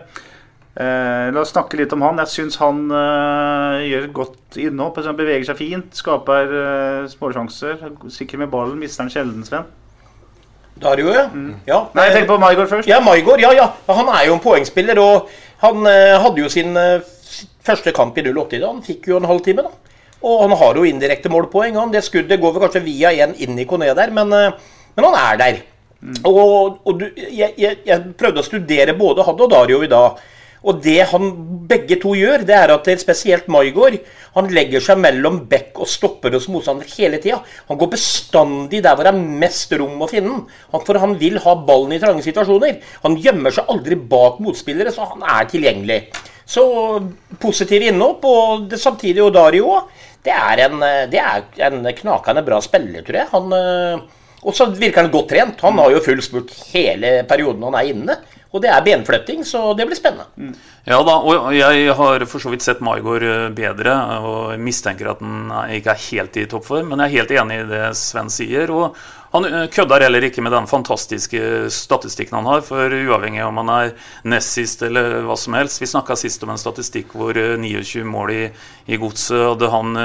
la 0.76 1.40
oss 1.40 1.50
snakke 1.52 1.76
litt 1.80 1.92
om 1.92 2.04
han. 2.04 2.20
Jeg 2.22 2.32
syns 2.32 2.56
han 2.60 2.86
gjør 2.88 4.06
godt 4.16 4.56
innhopp. 4.60 5.00
Han 5.04 5.18
beveger 5.18 5.44
seg 5.50 5.58
fint, 5.58 5.92
skaper 5.96 6.48
småsjanser. 7.12 7.84
Sikker 8.12 8.40
med 8.40 8.52
ballen, 8.52 8.80
mister 8.80 9.04
han 9.04 9.12
sjelden, 9.12 9.44
Sven. 9.44 9.68
Dario, 10.80 11.12
ja. 11.14 11.28
Mm. 11.32 11.54
ja. 11.68 11.84
Nei, 11.94 12.08
jeg 12.08 12.16
tenker 12.16 12.32
på 12.32 12.40
Maigård 12.42 12.70
først. 12.70 12.88
Ja, 12.90 13.00
Maigård, 13.04 13.42
ja, 13.44 13.52
ja. 13.56 13.70
Han 13.92 14.08
er 14.08 14.26
jo 14.28 14.38
en 14.38 14.44
poengspiller. 14.44 14.98
Og 15.02 15.28
han 15.62 15.86
hadde 15.86 16.42
jo 16.42 16.48
sin 16.50 16.74
første 17.62 17.92
kamp 17.94 18.16
i 18.18 18.24
08 18.26 18.56
i 18.56 18.60
dag. 18.62 18.68
Han 18.70 18.84
fikk 18.86 19.10
jo 19.12 19.20
en 19.20 19.28
halvtime, 19.30 19.66
da. 19.66 19.92
Og 20.22 20.44
han 20.44 20.54
har 20.58 20.78
jo 20.78 20.86
indirekte 20.86 21.30
målpoeng. 21.32 21.76
Han. 21.78 21.92
Det 21.92 22.04
skuddet 22.06 22.40
går 22.40 22.54
vel 22.54 22.64
kanskje 22.64 22.84
via 22.86 23.12
en 23.24 23.34
inn 23.42 23.58
i 23.58 23.66
Kone 23.68 23.90
der, 23.90 24.14
men, 24.14 24.32
eh, 24.32 24.52
men, 24.96 25.06
han 25.08 25.18
er 25.18 25.40
der. 25.40 25.62
Mm. 26.02 26.20
Og, 26.26 26.78
og 26.86 27.00
du, 27.00 27.08
jeg, 27.16 27.54
jeg, 27.58 27.78
jeg, 27.86 28.14
prøvde 28.18 28.42
å 28.42 28.46
studere 28.46 28.94
både 28.98 29.26
Hadd 29.26 29.42
og 29.42 29.50
Dario 29.50 29.82
i 29.82 29.90
dag. 29.90 30.22
Og 30.62 30.82
det 30.84 31.00
han 31.10 31.30
begge 31.68 31.98
to 32.02 32.14
gjør, 32.14 32.44
det 32.46 32.54
er 32.54 32.72
at 32.74 32.86
det 32.86 32.94
er 32.96 33.02
spesielt 33.02 33.48
Maigård 33.50 33.98
han 34.36 34.48
legger 34.54 34.80
seg 34.80 35.00
mellom 35.02 35.42
bekk 35.50 35.82
og 35.82 35.90
stopper 35.90 36.32
hos 36.36 36.48
motstander 36.52 36.88
hele 36.94 37.18
tida. 37.20 37.40
Han 37.68 37.80
går 37.80 37.90
bestandig 37.92 38.82
der 38.84 38.96
hvor 38.96 39.04
det 39.04 39.12
er 39.12 39.40
mest 39.42 39.74
rom 39.76 40.00
å 40.00 40.08
finne 40.10 40.36
han, 40.36 40.46
For 40.86 41.00
han 41.02 41.18
vil 41.20 41.40
ha 41.44 41.56
ballen 41.68 41.96
i 41.96 42.00
trange 42.02 42.24
situasjoner. 42.24 42.78
Han 43.02 43.18
gjemmer 43.20 43.54
seg 43.54 43.68
aldri 43.72 43.98
bak 43.98 44.40
motspillere, 44.44 44.94
så 44.94 45.10
han 45.10 45.26
er 45.26 45.50
tilgjengelig. 45.50 46.00
Så 46.48 46.64
positiv 47.42 47.84
innhopp, 47.86 48.24
og 48.24 48.66
det, 48.70 48.80
samtidig 48.80 49.22
Odario 49.22 49.42
Dario 49.42 49.76
òg 49.76 50.08
det 50.22 50.32
er 50.32 50.60
en, 50.68 50.82
det 51.10 51.18
er 51.18 51.64
en 51.66 51.86
knakende 51.98 52.44
bra 52.46 52.60
spiller, 52.62 53.02
tror 53.02 53.18
jeg. 53.18 53.40
Eh, 53.58 54.20
og 54.42 54.54
så 54.54 54.68
virker 54.70 55.02
han 55.02 55.10
godt 55.10 55.32
trent. 55.32 55.64
Han 55.66 55.80
har 55.82 55.90
jo 55.94 56.02
full 56.04 56.22
spurt 56.22 56.52
hele 56.72 57.22
perioden 57.28 57.66
han 57.66 57.78
er 57.78 57.90
inne. 57.90 58.16
Og 58.52 58.60
det 58.60 58.68
er 58.68 58.84
benflytting, 58.84 59.46
så 59.48 59.70
det 59.76 59.86
blir 59.88 59.96
spennende. 59.96 60.28
Mm. 60.36 60.52
Ja 60.84 60.98
da, 61.06 61.14
og 61.24 61.54
jeg 61.56 61.94
har 61.96 62.26
for 62.28 62.42
så 62.42 62.52
vidt 62.52 62.64
sett 62.64 62.82
Maigård 62.84 63.24
eh, 63.24 63.48
bedre 63.56 63.96
og 64.20 64.60
mistenker 64.60 65.12
at 65.14 65.22
han 65.24 65.48
ikke 65.78 65.94
er 65.94 66.06
helt 66.10 66.36
i 66.36 66.44
toppform. 66.50 66.92
Men 66.92 67.00
jeg 67.04 67.08
er 67.08 67.20
helt 67.20 67.34
enig 67.40 67.58
i 67.62 67.66
det 67.70 67.82
Sven 67.96 68.28
sier. 68.32 68.72
Og 68.74 68.98
han 69.32 69.46
eh, 69.48 69.68
kødder 69.72 70.04
heller 70.04 70.26
ikke 70.28 70.44
med 70.44 70.52
den 70.52 70.68
fantastiske 70.68 71.70
statistikken 71.72 72.42
han 72.42 72.50
har. 72.50 72.64
For 72.66 72.92
uavhengig 72.92 73.40
om 73.46 73.62
han 73.62 73.72
er 73.72 73.94
nest 74.28 74.52
sist 74.58 74.84
eller 74.84 75.22
hva 75.24 75.38
som 75.40 75.56
helst 75.56 75.80
Vi 75.80 75.88
snakka 75.88 76.18
sist 76.20 76.44
om 76.44 76.52
en 76.52 76.60
statistikk 76.60 77.16
hvor 77.16 77.32
29 77.32 78.02
eh, 78.02 78.10
mål 78.12 78.34
i, 78.36 78.42
i 78.84 79.00
godset 79.00 79.46
hadde 79.54 79.72
han 79.72 79.96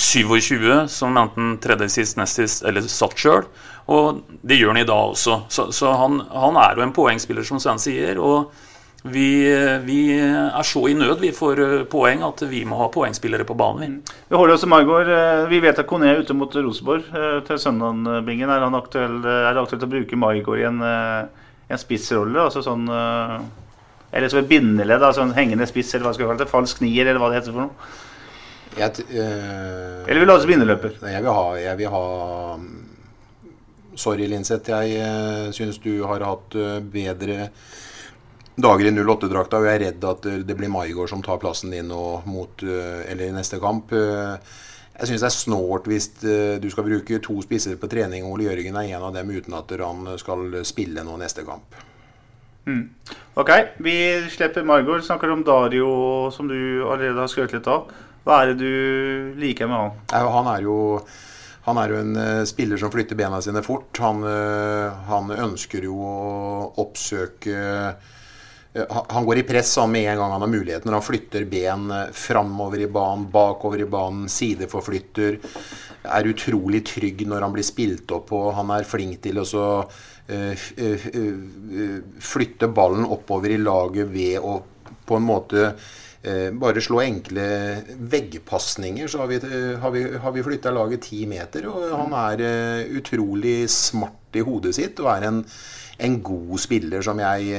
27 0.00 0.88
som 0.88 1.20
enten 1.20 1.58
tredje 1.60 1.90
sist, 1.98 2.16
nest 2.16 2.40
sist 2.40 2.64
eller 2.64 2.88
satt 2.88 3.20
sjøl. 3.20 3.44
Og 3.90 4.24
det 4.46 4.60
gjør 4.60 4.74
han 4.74 4.82
i 4.82 4.88
dag 4.88 5.12
også. 5.14 5.42
Så, 5.50 5.70
så 5.74 5.94
han, 5.98 6.20
han, 6.30 6.58
er 6.62 6.78
jo 6.78 6.84
en 6.86 6.94
poengspiller, 6.94 7.46
som 7.46 7.60
Sven 7.62 7.80
sier. 7.82 8.20
og 8.20 8.52
vi, 9.00 9.48
vi, 9.86 10.00
er 10.20 10.66
så 10.68 10.82
i 10.90 10.92
nød 10.92 11.22
vi 11.22 11.30
får 11.32 11.60
eh, 11.64 11.84
poeng 11.88 12.20
at 12.26 12.42
vi 12.50 12.66
må 12.68 12.76
ha 12.82 12.90
poengspillere 12.92 13.46
på 13.48 13.56
banen. 13.56 13.94
Vi 14.04 14.28
vi 14.28 14.36
holder 14.36 14.58
oss 14.58 14.64
til 14.66 14.68
Margård. 14.68 15.08
Eh, 15.08 15.46
vi 15.48 15.62
vet 15.64 15.80
at 15.80 15.88
Kone 15.88 16.10
er 16.10 16.20
ute 16.20 16.36
mot 16.36 16.52
Rosenborg 16.52 17.08
eh, 17.08 17.38
til 17.46 17.58
søndag. 17.58 18.04
Bingen. 18.26 18.52
Er, 18.52 18.66
aktuell, 18.76 19.16
er, 19.24 19.54
det 19.56 19.64
aktuelt 19.64 19.88
å 19.88 19.90
bruke 19.94 20.20
Margaard 20.20 20.60
i 20.60 20.68
en, 20.68 20.84
en 20.84 21.80
spissrolle? 21.80 22.44
Altså 22.44 22.60
sånn, 22.66 22.84
eller 24.10 24.30
som 24.30 24.42
et 24.42 24.50
bindeledd, 24.50 25.02
altså 25.06 25.24
en 25.24 25.34
hengende 25.36 25.68
spiss, 25.70 25.94
eller 25.94 26.08
hva 26.08 26.14
skal 26.14 26.26
vi 26.26 26.30
kalle 26.32 26.42
det? 26.42 26.50
Falsk 26.50 26.80
nier, 26.82 27.06
eller 27.06 27.22
hva 27.22 27.30
det 27.30 27.40
heter 27.40 27.54
for 27.54 27.68
noe? 27.68 27.90
Jeg, 28.78 29.02
øh, 29.10 30.06
eller 30.06 30.20
vil 30.20 30.28
du 30.28 30.32
ha 30.32 30.38
oss 30.38 30.46
bindeløper? 30.46 30.92
Jeg 31.02 31.22
vil 31.24 31.34
ha, 31.34 31.46
jeg 31.58 31.78
vil 31.80 31.90
ha 31.90 32.02
Sorry, 34.00 34.24
Linseth. 34.30 34.70
Jeg 34.72 34.96
uh, 35.04 35.50
syns 35.52 35.80
du 35.82 35.92
har 36.08 36.24
hatt 36.24 36.56
uh, 36.56 36.78
bedre 36.80 37.50
dager 38.60 38.88
i 38.88 38.94
08-drakta, 38.96 39.60
og 39.60 39.68
jeg 39.68 39.76
er 39.76 39.84
redd 39.86 40.08
at 40.08 40.28
uh, 40.30 40.40
det 40.46 40.56
blir 40.56 40.72
Maigård 40.72 41.12
som 41.12 41.24
tar 41.24 41.40
plassen 41.42 41.74
din 41.74 41.92
mot, 41.92 42.64
eller 42.64 43.26
i 43.26 43.34
neste 43.34 43.60
kamp. 43.60 43.92
Jeg 43.92 45.08
syns 45.08 45.22
det 45.22 45.28
er 45.30 45.32
snålt 45.32 45.86
hvis 45.88 46.10
du 46.60 46.66
skal 46.72 46.84
bruke 46.84 47.20
to 47.24 47.38
spisser 47.44 47.78
på 47.80 47.88
trening, 47.88 48.26
og 48.26 48.36
Ole 48.36 48.50
Jørgen 48.50 48.76
er 48.76 48.90
en 48.90 49.06
av 49.08 49.14
dem 49.16 49.32
uten 49.32 49.56
at 49.56 49.72
han 49.80 50.10
skal 50.20 50.60
spille 50.68 51.04
nå 51.06 51.16
neste 51.20 51.46
kamp. 51.46 51.78
Mm. 52.68 52.84
Ok, 53.40 53.50
vi 53.80 53.94
slipper 54.28 54.66
Margot. 54.68 55.00
Snakker 55.06 55.32
om 55.32 55.44
Dario, 55.44 55.88
som 56.34 56.50
du 56.50 56.84
allerede 56.84 57.22
har 57.22 57.32
skrøt 57.32 57.56
litt 57.56 57.68
av. 57.70 57.88
Hva 58.26 58.42
er 58.42 58.52
det 58.52 58.60
du 58.60 59.40
liker 59.40 59.70
med 59.70 59.80
han? 59.80 60.28
Han 60.36 60.52
er 60.52 60.68
jo 60.68 60.76
han 61.66 61.78
er 61.80 61.92
jo 61.92 62.00
en 62.00 62.16
uh, 62.16 62.44
spiller 62.48 62.80
som 62.80 62.92
flytter 62.92 63.18
bena 63.18 63.40
sine 63.44 63.62
fort. 63.64 63.92
Han, 64.00 64.24
uh, 64.24 64.88
han 65.10 65.30
ønsker 65.34 65.84
jo 65.84 65.98
å 66.00 66.16
oppsøke 66.80 67.60
uh, 67.60 68.96
Han 69.10 69.26
går 69.26 69.42
i 69.42 69.46
press 69.48 69.74
han 69.80 69.90
med 69.92 70.08
en 70.08 70.20
gang 70.22 70.34
han 70.36 70.44
har 70.46 70.52
muligheten. 70.52 70.94
Han 70.94 71.04
flytter 71.04 71.44
ben 71.50 71.90
framover 72.16 72.84
i 72.84 72.90
banen, 72.92 73.26
bakover 73.32 73.82
i 73.82 73.88
banen, 73.90 74.28
sideforflytter. 74.30 75.40
Er 76.06 76.30
utrolig 76.30 76.84
trygg 76.86 77.26
når 77.28 77.44
han 77.44 77.56
blir 77.56 77.66
spilt 77.66 78.14
opp 78.14 78.28
på. 78.30 78.44
Han 78.56 78.70
er 78.72 78.86
flink 78.88 79.18
til 79.26 79.42
å 79.42 79.64
flytte 82.30 82.70
ballen 82.70 83.08
oppover 83.10 83.50
i 83.50 83.58
laget 83.58 84.06
ved 84.14 84.38
å 84.38 84.60
på 85.10 85.18
en 85.18 85.26
måte 85.26 85.64
Eh, 85.66 85.99
bare 86.60 86.82
slå 86.84 86.98
enkle 87.00 87.44
veggpasninger, 88.12 89.08
så 89.08 89.22
har 89.22 89.30
vi, 89.30 89.38
har 89.80 89.92
vi, 89.94 90.02
vi 90.34 90.42
flytta 90.44 90.72
laget 90.74 91.06
ti 91.06 91.22
meter. 91.26 91.64
Og 91.70 91.86
han 91.96 92.12
er 92.12 92.42
uh, 92.44 92.96
utrolig 93.00 93.62
smart 93.72 94.36
i 94.36 94.44
hodet 94.44 94.74
sitt 94.76 95.00
og 95.00 95.08
er 95.14 95.26
en, 95.30 95.40
en 95.98 96.18
god 96.22 96.60
spiller 96.60 97.02
som 97.02 97.18
jeg 97.24 97.56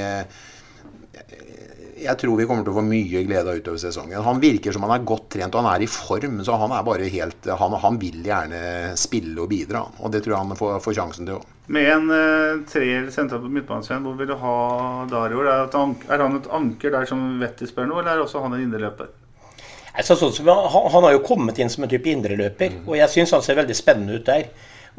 jeg 2.01 2.17
tror 2.21 2.37
vi 2.39 2.45
kommer 2.49 2.65
til 2.65 2.73
å 2.73 2.77
få 2.79 2.83
mye 2.85 3.23
glede 3.27 3.51
av 3.51 3.59
utover 3.61 3.79
sesongen. 3.81 4.23
Han 4.25 4.41
virker 4.41 4.73
som 4.73 4.85
han 4.87 4.93
er 4.95 5.05
godt 5.07 5.29
trent 5.35 5.55
og 5.55 5.63
han 5.63 5.75
er 5.75 5.85
i 5.85 5.89
form. 5.91 6.41
Så 6.45 6.57
han 6.57 6.73
er 6.75 6.85
bare 6.87 7.09
helt 7.13 7.49
Han, 7.61 7.77
han 7.83 7.99
vil 8.01 8.21
gjerne 8.25 8.61
spille 8.99 9.37
og 9.41 9.49
bidra. 9.51 9.83
Og 10.01 10.13
det 10.13 10.23
tror 10.23 10.35
jeg 10.35 10.43
han 10.43 10.59
får, 10.59 10.77
får 10.83 10.97
sjansen 10.97 11.29
til 11.29 11.37
òg. 11.37 11.47
Med 11.71 11.87
en 11.87 12.09
uh, 12.11 12.63
treer 12.67 13.07
sentralt 13.13 13.45
på 13.45 13.51
midtbanen, 13.53 14.03
hvor 14.03 14.17
vil 14.19 14.27
du 14.27 14.35
ha 14.41 14.55
Dario? 15.11 15.43
Er, 15.45 15.69
er, 15.71 16.23
han 16.25 16.39
et 16.41 16.49
anker 16.51 16.91
der 16.97 17.07
som 17.07 17.21
Vetti 17.39 17.69
spør 17.69 17.87
noe, 17.87 18.01
eller 18.01 18.17
er 18.17 18.25
også 18.25 18.41
han 18.43 18.57
en 18.57 18.65
indreløper? 18.65 19.13
Altså, 19.91 20.17
sånn, 20.17 20.47
han, 20.47 20.89
han, 20.91 21.05
har 21.05 21.15
jo 21.15 21.23
kommet 21.23 21.59
inn 21.59 21.71
som 21.71 21.85
en 21.85 21.91
type 21.91 22.11
indreløper, 22.11 22.75
mm. 22.75 22.83
og 22.89 22.97
jeg 22.99 23.13
syns 23.13 23.35
han 23.35 23.45
ser 23.45 23.59
veldig 23.59 23.77
spennende 23.77 24.19
ut 24.19 24.27
der. 24.27 24.49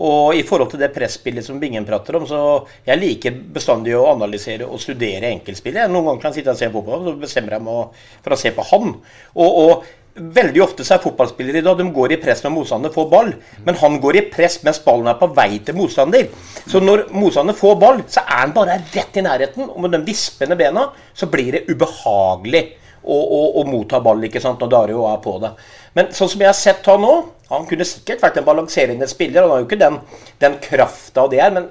Og 0.01 0.36
i 0.38 0.45
forhold 0.49 0.70
til 0.72 0.80
det 0.80 0.93
presspillet 0.95 1.45
som 1.45 1.59
Bingen 1.61 1.84
prater 1.84 2.16
om, 2.16 2.24
så 2.28 2.38
jeg 2.86 3.01
liker 3.01 3.34
bestandig 3.53 3.93
å 3.99 4.07
analysere 4.14 4.64
og 4.64 4.80
studere 4.80 5.28
enkeltspillet. 5.34 5.90
Noen 5.93 6.09
ganger 6.09 6.22
kan 6.22 6.32
jeg 6.32 6.40
sitte 6.40 6.55
og 6.55 6.62
se 6.62 6.70
fotball, 6.72 7.03
så 7.05 7.16
bestemmer 7.20 7.59
jeg 7.59 7.66
meg 7.66 8.07
for 8.24 8.36
å 8.36 8.40
se 8.40 8.55
på 8.57 8.70
han. 8.72 8.95
Og, 9.36 9.59
og 9.64 9.90
Veldig 10.12 10.61
ofte 10.61 10.84
så 10.84 10.99
er 10.99 11.01
fotballspillere 11.01 11.62
i 11.62 11.64
dag 11.64 11.78
de 11.78 11.86
går 11.88 12.12
i 12.12 12.18
press 12.20 12.43
når 12.45 12.53
motstander 12.53 12.93
får 12.93 13.07
ball. 13.09 13.30
Men 13.64 13.78
han 13.80 13.95
går 14.01 14.18
i 14.18 14.22
press 14.28 14.59
mens 14.66 14.82
ballen 14.84 15.09
er 15.09 15.16
på 15.16 15.30
vei 15.32 15.57
til 15.64 15.78
motstander. 15.78 16.26
Så 16.68 16.82
når 16.84 17.07
motstander 17.16 17.57
får 17.57 17.78
ball, 17.80 18.03
så 18.12 18.20
er 18.26 18.43
han 18.43 18.53
bare 18.53 18.76
rett 18.93 19.16
i 19.16 19.24
nærheten. 19.24 19.70
Og 19.72 19.80
med 19.80 19.97
de 19.97 20.03
vispende 20.05 20.59
bena 20.61 20.90
så 21.16 21.30
blir 21.32 21.57
det 21.57 21.64
ubehagelig 21.70 22.66
å, 23.03 23.18
og, 23.18 23.61
og 23.61 23.68
motta 23.70 24.00
ball 24.03 24.22
ikke 24.26 24.42
sant, 24.42 24.62
når 24.62 24.72
Dario 24.72 25.07
er 25.11 25.20
på 25.22 25.36
det. 25.42 25.53
Men 25.98 26.11
sånn 26.16 26.30
som 26.32 26.42
jeg 26.42 26.48
har 26.48 26.57
sett 26.57 26.86
han 26.88 27.03
nå 27.05 27.12
Han 27.53 27.66
kunne 27.68 27.84
sikkert 27.84 28.22
vært 28.22 28.38
en 28.40 28.46
balanserende 28.46 29.05
spiller. 29.11 29.44
Han 29.44 29.50
har 29.53 29.59
jo 29.61 29.66
ikke 29.66 29.80
den, 29.82 29.98
den 30.40 30.55
krafta 30.64 31.26
det 31.28 31.42
er, 31.44 31.50
men 31.53 31.66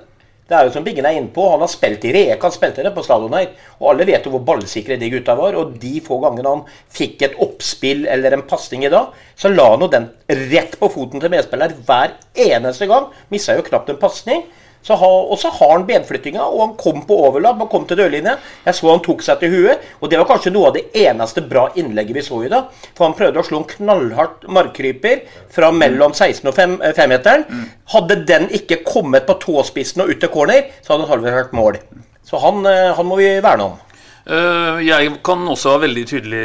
det 0.52 0.58
er 0.58 0.68
jo 0.68 0.74
som 0.76 0.84
Biggen 0.84 1.06
er 1.08 1.16
inne 1.16 1.32
på, 1.32 1.46
Han 1.48 1.64
har 1.64 1.70
spilt 1.72 2.04
i 2.06 2.12
Reka, 2.12 2.44
han 2.44 2.52
spilte 2.52 2.84
det 2.84 2.92
på 2.92 3.04
stadion 3.06 3.34
her. 3.38 3.54
Og 3.80 3.94
alle 3.94 4.06
vet 4.10 4.26
jo 4.28 4.34
hvor 4.34 4.44
ballsikre 4.50 4.98
de 5.00 5.08
gutta 5.14 5.34
var. 5.40 5.56
Og 5.56 5.78
de 5.80 6.02
få 6.04 6.18
gangene 6.20 6.52
han 6.52 6.66
fikk 6.92 7.24
et 7.24 7.38
oppspill 7.40 8.04
eller 8.12 8.36
en 8.36 8.44
pasning 8.50 8.84
i 8.84 8.92
dag, 8.92 9.16
så 9.40 9.50
la 9.50 9.70
han 9.72 9.86
jo 9.86 9.90
den 9.94 10.10
rett 10.52 10.76
på 10.82 10.90
foten 10.92 11.24
til 11.24 11.32
medspiller 11.32 11.72
hver 11.88 12.18
eneste 12.50 12.90
gang. 12.92 13.08
Missa 13.32 13.56
jo 13.56 13.64
knapt 13.70 13.94
en 13.94 14.02
pasning. 14.02 14.44
Så 14.82 14.96
ha, 14.98 15.08
og 15.08 15.38
så 15.38 15.52
har 15.54 15.76
han 15.76 15.86
benflyttinga, 15.86 16.42
og 16.42 16.62
han 16.64 16.72
kom 16.80 17.04
på 17.06 17.18
overlapp 17.28 17.60
og 17.62 17.70
kom 17.70 17.86
til 17.90 18.00
dørlinja. 18.00 18.38
Jeg 18.66 18.78
så 18.78 18.90
han 18.90 19.04
tok 19.06 19.22
seg 19.26 19.42
til 19.42 19.54
huet, 19.54 19.84
og 20.02 20.10
det 20.10 20.18
var 20.18 20.30
kanskje 20.32 20.54
noe 20.56 20.72
av 20.72 20.78
det 20.78 20.88
eneste 21.04 21.44
bra 21.46 21.68
innlegget 21.78 22.18
vi 22.18 22.26
så 22.26 22.42
i 22.46 22.50
dag. 22.52 22.72
For 22.98 23.06
han 23.08 23.18
prøvde 23.18 23.44
å 23.44 23.46
slå 23.46 23.62
en 23.62 23.70
knallhardt 23.76 24.48
markkryper 24.50 25.22
fra 25.54 25.70
mellom 25.76 26.16
16 26.18 26.50
og 26.50 26.58
5-meteren. 26.58 27.46
Mm. 27.46 27.68
Hadde 27.94 28.22
den 28.26 28.50
ikke 28.58 28.82
kommet 28.88 29.30
på 29.30 29.38
tåspissen 29.44 30.02
og 30.06 30.16
ut 30.16 30.24
til 30.24 30.34
corner, 30.34 30.74
så 30.82 30.96
hadde 30.96 31.06
han 31.06 31.14
halvt 31.16 31.32
vært 31.38 31.56
mål. 31.58 31.80
Så 32.26 32.42
han, 32.42 32.66
eh, 32.66 32.92
han 32.98 33.06
må 33.06 33.22
vi 33.22 33.36
verne 33.44 33.70
om. 33.70 33.80
Eh, 34.26 34.80
jeg 34.86 35.16
kan 35.26 35.42
også 35.50 35.74
være 35.74 35.84
veldig 35.88 36.04
tydelig, 36.12 36.42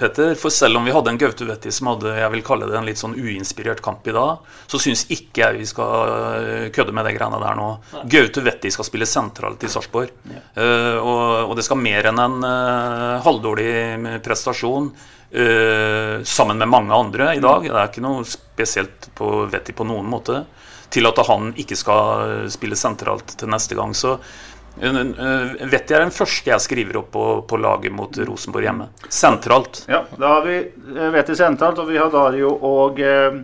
Petter. 0.00 0.34
For 0.38 0.52
selv 0.52 0.80
om 0.80 0.86
vi 0.86 0.92
hadde 0.94 1.14
en 1.14 1.20
Gaute 1.20 1.72
som 1.72 1.90
hadde 1.92 2.12
jeg 2.18 2.32
vil 2.34 2.44
kalle 2.46 2.68
det 2.68 2.76
en 2.76 2.88
litt 2.88 3.00
sånn 3.00 3.16
uinspirert 3.16 3.80
kamp 3.84 4.06
i 4.08 4.14
dag, 4.16 4.44
så 4.68 4.80
syns 4.82 5.06
ikke 5.08 5.44
jeg 5.44 5.60
vi 5.62 5.68
skal 5.70 6.14
eh, 6.36 6.68
kødde 6.76 6.94
med 6.96 7.08
de 7.08 7.16
greiene 7.16 7.42
der 7.42 7.58
nå. 7.58 7.72
Gaute 8.12 8.72
skal 8.72 8.88
spille 8.88 9.08
sentralt 9.08 9.64
i 9.64 9.72
Sarpsborg. 9.72 10.12
Ja. 10.30 10.42
Uh, 10.56 10.96
og, 11.00 11.20
og, 11.50 11.52
det 11.56 11.64
skal 11.66 11.78
mer 11.80 12.08
enn 12.10 12.20
en 12.20 12.42
halvdårlig 13.24 14.20
prestasjon 14.24 14.90
eh, 15.30 16.22
sammen 16.22 16.58
med 16.58 16.68
mange 16.68 16.94
andre 16.94 17.34
i 17.36 17.40
dag. 17.40 17.62
Det 17.62 17.76
er 17.76 17.90
ikke 17.90 18.04
noe 18.04 18.24
spesielt 18.28 19.10
på 19.16 19.46
Vetti 19.52 19.74
på 19.76 19.86
noen 19.86 20.08
måte. 20.10 20.44
Til 20.92 21.08
at 21.08 21.18
han 21.26 21.50
ikke 21.58 21.76
skal 21.76 22.46
spille 22.52 22.78
sentralt 22.78 23.34
til 23.38 23.50
neste 23.50 23.74
gang. 23.78 23.94
Så 23.96 24.14
eh, 24.14 24.20
eh, 24.20 24.55
Vetti 24.76 25.96
er 25.96 26.04
den 26.04 26.12
første 26.12 26.52
jeg 26.52 26.64
skriver 26.64 27.00
opp 27.00 27.10
på, 27.14 27.24
på 27.48 27.60
laget 27.60 27.94
mot 27.96 28.18
Rosenborg 28.28 28.68
hjemme. 28.68 28.88
Sentralt. 29.08 29.84
Ja, 29.88 30.02
da 30.18 30.34
har 30.36 30.44
vi 30.44 30.58
eh, 30.60 31.10
Vetti 31.14 31.36
sentralt, 31.38 31.80
og 31.80 31.88
vi 31.88 31.96
har 32.00 32.12
Dario 32.12 32.52
og 32.54 33.00
eh, 33.00 33.40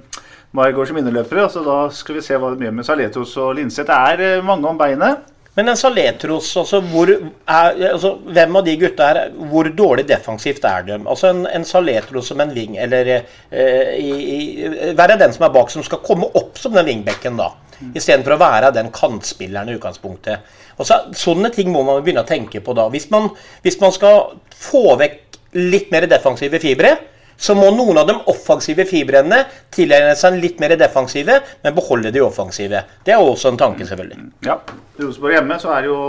Margot 0.52 0.88
som 0.88 1.00
inneløpere. 1.00 1.48
Så 1.52 1.64
da 1.64 1.82
skal 1.94 2.18
vi 2.18 2.24
se 2.24 2.36
hva 2.36 2.52
det 2.52 2.68
gjør 2.68 2.76
med 2.76 2.88
Saletros 2.88 3.36
og 3.40 3.54
Linseth. 3.56 3.88
Det 3.88 4.00
er 4.12 4.26
eh, 4.28 4.44
mange 4.44 4.68
om 4.68 4.80
beinet. 4.80 5.28
Men 5.54 5.68
en 5.68 5.76
Saletros, 5.76 6.48
altså, 6.56 6.78
hvor 6.80 7.10
er, 7.12 7.74
altså, 7.90 8.14
hvem 8.32 8.56
av 8.56 8.64
de 8.64 8.76
gutta 8.80 9.08
her, 9.10 9.18
hvor 9.50 9.68
dårlig 9.76 10.06
defensivt 10.08 10.64
er 10.64 10.86
de? 10.86 10.96
Altså 11.04 11.28
En, 11.28 11.42
en 11.44 11.66
Saletros 11.68 12.30
som 12.32 12.40
en 12.40 12.54
wing, 12.56 12.78
eller 12.80 13.10
eh, 13.12 13.90
i, 14.00 14.12
i, 14.12 14.94
være 14.96 15.18
den 15.20 15.34
som 15.36 15.44
er 15.44 15.52
bak, 15.52 15.68
som 15.72 15.84
skal 15.84 16.00
komme 16.04 16.30
opp 16.40 16.56
som 16.60 16.72
den 16.72 16.88
wingbacken, 16.88 17.36
da. 17.36 17.50
Istedenfor 17.94 18.36
å 18.36 18.42
være 18.42 18.72
den 18.74 18.90
kantspilleren 18.94 19.70
i 19.70 19.76
utgangspunktet. 19.78 20.52
Og 20.78 20.88
så, 20.88 20.98
sånne 21.16 21.52
ting 21.54 21.70
må 21.72 21.84
man 21.86 22.02
begynne 22.02 22.24
å 22.24 22.28
tenke 22.28 22.62
på 22.64 22.74
da. 22.76 22.88
Hvis 22.92 23.10
man, 23.12 23.30
hvis 23.64 23.80
man 23.82 23.92
skal 23.94 24.36
få 24.56 24.96
vekk 25.00 25.40
litt 25.58 25.90
mer 25.92 26.06
defensive 26.08 26.60
fibre, 26.62 26.94
så 27.42 27.56
må 27.58 27.72
noen 27.74 27.98
av 27.98 28.06
de 28.06 28.14
offensive 28.30 28.84
fibrene 28.86 29.40
tilegne 29.74 30.14
seg 30.18 30.36
litt 30.38 30.60
mer 30.62 30.76
defensive, 30.78 31.40
men 31.64 31.74
beholde 31.74 32.12
de 32.14 32.22
offensive. 32.22 32.84
Det 33.04 33.14
er 33.14 33.22
også 33.22 33.52
en 33.52 33.58
tanke, 33.60 33.86
selvfølgelig. 33.88 34.28
Ja. 34.46 34.60
Rosenborg 35.00 35.38
hjemme, 35.38 35.58
så 35.58 35.72
er 35.74 35.86
det 35.86 35.90
jo 35.90 36.02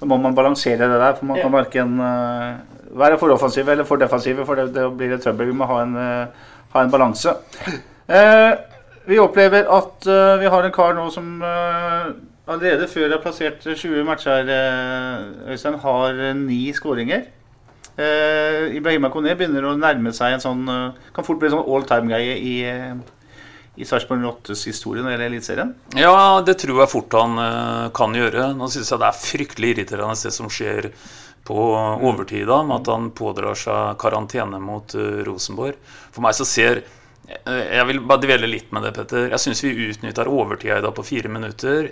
Da 0.00 0.08
må 0.08 0.16
man 0.20 0.34
balansere 0.36 0.88
det 0.90 1.00
der. 1.00 1.14
For 1.16 1.28
man 1.28 1.38
kan 1.40 1.52
verken 1.54 1.92
uh, 2.00 2.56
være 2.98 3.18
for 3.20 3.32
offensive 3.32 3.72
eller 3.72 3.86
for 3.88 4.00
defensive, 4.00 4.44
for 4.44 4.58
det, 4.58 4.66
det 4.74 4.88
blir 4.98 5.14
et 5.14 5.22
trøbbel. 5.22 5.48
Vi 5.52 5.56
må 5.56 5.68
ha 5.70 5.80
en, 5.84 5.94
uh, 5.96 6.56
ha 6.74 6.82
en 6.82 6.92
balanse. 6.92 7.32
Uh, 8.08 8.52
vi 9.06 9.20
opplever 9.20 9.68
at 9.68 10.06
vi 10.40 10.50
har 10.50 10.64
en 10.64 10.74
kar 10.74 10.94
nå 10.96 11.06
som 11.12 11.42
allerede 11.42 12.88
før 12.88 13.08
det 13.08 13.16
har 13.16 13.22
plassert 13.24 13.64
20 13.64 14.04
matcher, 14.08 14.48
Øystein, 15.52 15.78
har 15.80 16.20
ni 16.38 16.60
skåringer. 16.76 17.26
Uh, 17.94 18.74
Ibrahima 18.74 19.06
Kone 19.14 19.36
begynner 19.38 19.68
å 19.68 19.76
nærme 19.78 20.10
seg 20.16 20.34
en 20.34 20.40
sånn 20.42 20.62
uh, 20.66 20.96
Kan 21.14 21.22
fort 21.22 21.38
bli 21.38 21.46
en 21.46 21.52
sånn 21.52 21.68
all 21.70 21.84
time-greie 21.86 22.32
i, 22.42 22.54
uh, 22.66 22.96
i 23.78 23.86
Sarpsborg 23.86 24.24
8s 24.32 24.64
historie 24.66 24.98
når 25.04 25.12
det 25.12 25.14
gjelder 25.14 25.30
Eliteserien. 25.30 25.70
Ja, 25.94 26.16
det 26.42 26.56
tror 26.58 26.80
jeg 26.82 26.90
fort 26.90 27.14
han 27.14 27.38
uh, 27.38 27.92
kan 27.94 28.16
gjøre. 28.18 28.48
Nå 28.58 28.66
syns 28.72 28.90
jeg 28.90 28.98
det 28.98 29.06
er 29.06 29.20
fryktelig 29.20 29.70
irriterende 29.76 30.18
det 30.26 30.34
som 30.34 30.50
skjer 30.50 30.90
på 31.46 31.68
overtid, 32.08 32.48
da, 32.48 32.62
med 32.66 32.80
at 32.80 32.90
han 32.90 33.10
pådrar 33.14 33.58
seg 33.60 33.98
karantene 34.00 34.58
mot 34.64 34.94
Rosenborg. 35.28 35.76
For 36.08 36.24
meg 36.24 36.34
så 36.34 36.46
ser 36.48 36.80
jeg 37.24 37.84
vil 37.88 38.02
bare 38.04 38.20
dvele 38.20 38.48
litt 38.50 38.72
med 38.74 38.84
det, 38.84 38.92
Petter. 38.98 39.30
Jeg 39.32 39.40
syns 39.40 39.62
vi 39.64 39.72
utnytter 39.88 40.28
overtida 40.28 40.78
i 40.78 40.84
dag 40.84 40.92
på 40.96 41.06
fire 41.06 41.30
minutter 41.32 41.88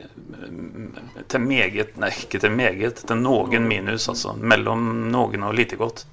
til 1.32 1.44
meget 1.44 1.96
Nei, 2.00 2.10
ikke 2.24 2.40
til 2.42 2.52
meget, 2.52 3.00
til 3.08 3.20
noen 3.20 3.68
minus, 3.68 4.10
altså. 4.12 4.34
Mellom 4.36 5.08
noen 5.12 5.46
og 5.48 5.56
lite 5.56 5.78
godt. 5.80 6.04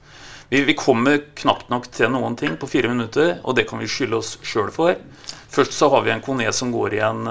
Vi, 0.49 0.63
vi, 0.65 0.73
kommer 0.73 1.19
knapt 1.37 1.67
nok 1.69 1.89
til 1.93 2.09
noen 2.13 2.37
ting 2.39 2.55
på 2.57 2.69
fire 2.69 2.89
minutter, 2.89 3.35
og 3.43 3.57
det 3.57 3.67
kan 3.69 3.81
vi 3.83 3.89
skylde 3.91 4.21
oss 4.21 4.37
sjøl 4.41 4.71
for. 4.73 4.95
Først 5.51 5.75
så 5.75 5.91
har 5.93 6.05
vi 6.05 6.15
en 6.15 6.23
Kone 6.25 6.47
som 6.55 6.71
går 6.73 6.95
i 6.97 7.03
en, 7.05 7.27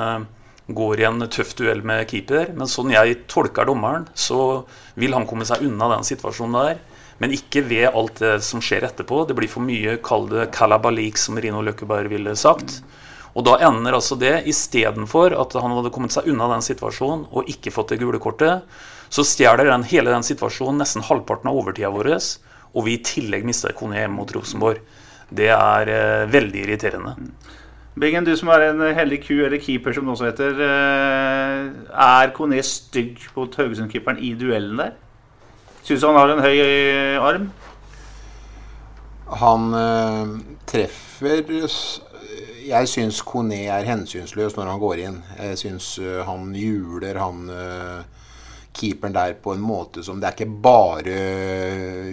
går 0.68 1.00
i 1.00 1.08
en 1.08 1.24
tøff 1.32 1.56
duell 1.58 1.80
med 1.86 2.04
keeper, 2.10 2.52
men 2.54 2.70
sånn 2.70 2.92
jeg 2.94 3.24
tolker 3.32 3.66
dommeren, 3.66 4.06
så 4.14 4.68
vil 5.00 5.16
han 5.16 5.26
komme 5.26 5.48
seg 5.48 5.64
unna 5.66 5.90
den 5.96 6.06
situasjonen 6.06 6.60
der. 6.60 6.84
Men 7.18 7.34
ikke 7.34 7.64
ved 7.66 7.88
alt 7.90 8.20
det 8.22 8.36
som 8.46 8.62
skjer 8.62 8.86
etterpå. 8.86 9.24
Det 9.26 9.34
blir 9.38 9.50
for 9.50 9.64
mye, 9.66 9.96
kall 10.04 10.28
det 10.30 10.50
kalabalik, 10.54 11.18
som 11.18 11.38
Rino 11.38 11.62
Løkkeberg 11.66 12.10
ville 12.12 12.36
sagt. 12.38 12.78
Og 13.34 13.44
da 13.46 13.56
ender 13.68 13.94
altså 13.94 14.16
det, 14.18 14.34
istedenfor 14.50 15.34
at 15.38 15.56
han 15.58 15.74
hadde 15.76 15.92
kommet 15.94 16.14
seg 16.14 16.30
unna 16.30 16.48
den 16.54 16.64
situasjonen 16.64 17.26
og 17.30 17.50
ikke 17.50 17.74
fått 17.74 17.92
det 17.94 18.00
gule 18.00 18.20
kortet, 18.22 18.64
så 19.08 19.24
stjeler 19.24 19.68
den, 19.68 19.86
hele 19.88 20.12
den 20.12 20.26
situasjonen 20.26 20.82
nesten 20.82 21.04
halvparten 21.06 21.50
av 21.50 21.58
overtida 21.60 21.90
vår, 21.94 22.10
og 22.74 22.84
vi 22.86 22.96
i 22.98 23.04
tillegg 23.04 23.46
mister 23.48 23.72
Kone 23.76 23.98
hjemme 23.98 24.18
mot 24.20 24.32
Rosenborg. 24.34 24.82
Det 25.28 25.48
er 25.52 25.90
eh, 25.92 26.26
veldig 26.30 26.64
irriterende. 26.64 27.14
Bingen, 27.98 28.24
du 28.24 28.34
som 28.38 28.50
er 28.54 28.68
en 28.68 28.82
heldig 28.94 29.18
ku, 29.24 29.34
eller 29.42 29.60
keeper 29.60 29.96
som 29.96 30.06
det 30.06 30.14
også 30.14 30.28
heter. 30.28 30.60
Eh, 30.64 31.62
er 32.04 32.32
Kone 32.36 32.60
stygg 32.64 33.22
mot 33.36 33.54
Haugesund-keeperen 33.58 34.20
i 34.22 34.34
duellen 34.38 34.82
der? 34.82 34.96
Syns 35.88 36.02
han 36.04 36.18
har 36.20 36.28
en 36.28 36.42
høy 36.44 36.58
arm? 37.16 37.44
Han 39.40 39.62
øh, 39.72 40.32
treffer 40.68 41.46
Jeg 42.68 42.88
syns 42.92 43.20
Kone 43.24 43.62
er 43.72 43.86
hensynsløs 43.88 44.52
når 44.58 44.68
han 44.68 44.82
går 44.82 45.00
inn. 45.06 45.14
Jeg 45.38 45.56
syns 45.56 45.86
øh, 46.02 46.18
han 46.28 46.50
juler 46.52 47.16
han 47.16 47.48
øh, 47.48 48.02
keeperen 48.76 49.16
der 49.16 49.32
på 49.40 49.54
en 49.56 49.62
måte 49.64 50.04
som 50.04 50.20
Det 50.20 50.28
er 50.28 50.36
ikke 50.36 50.58
bare 50.66 51.14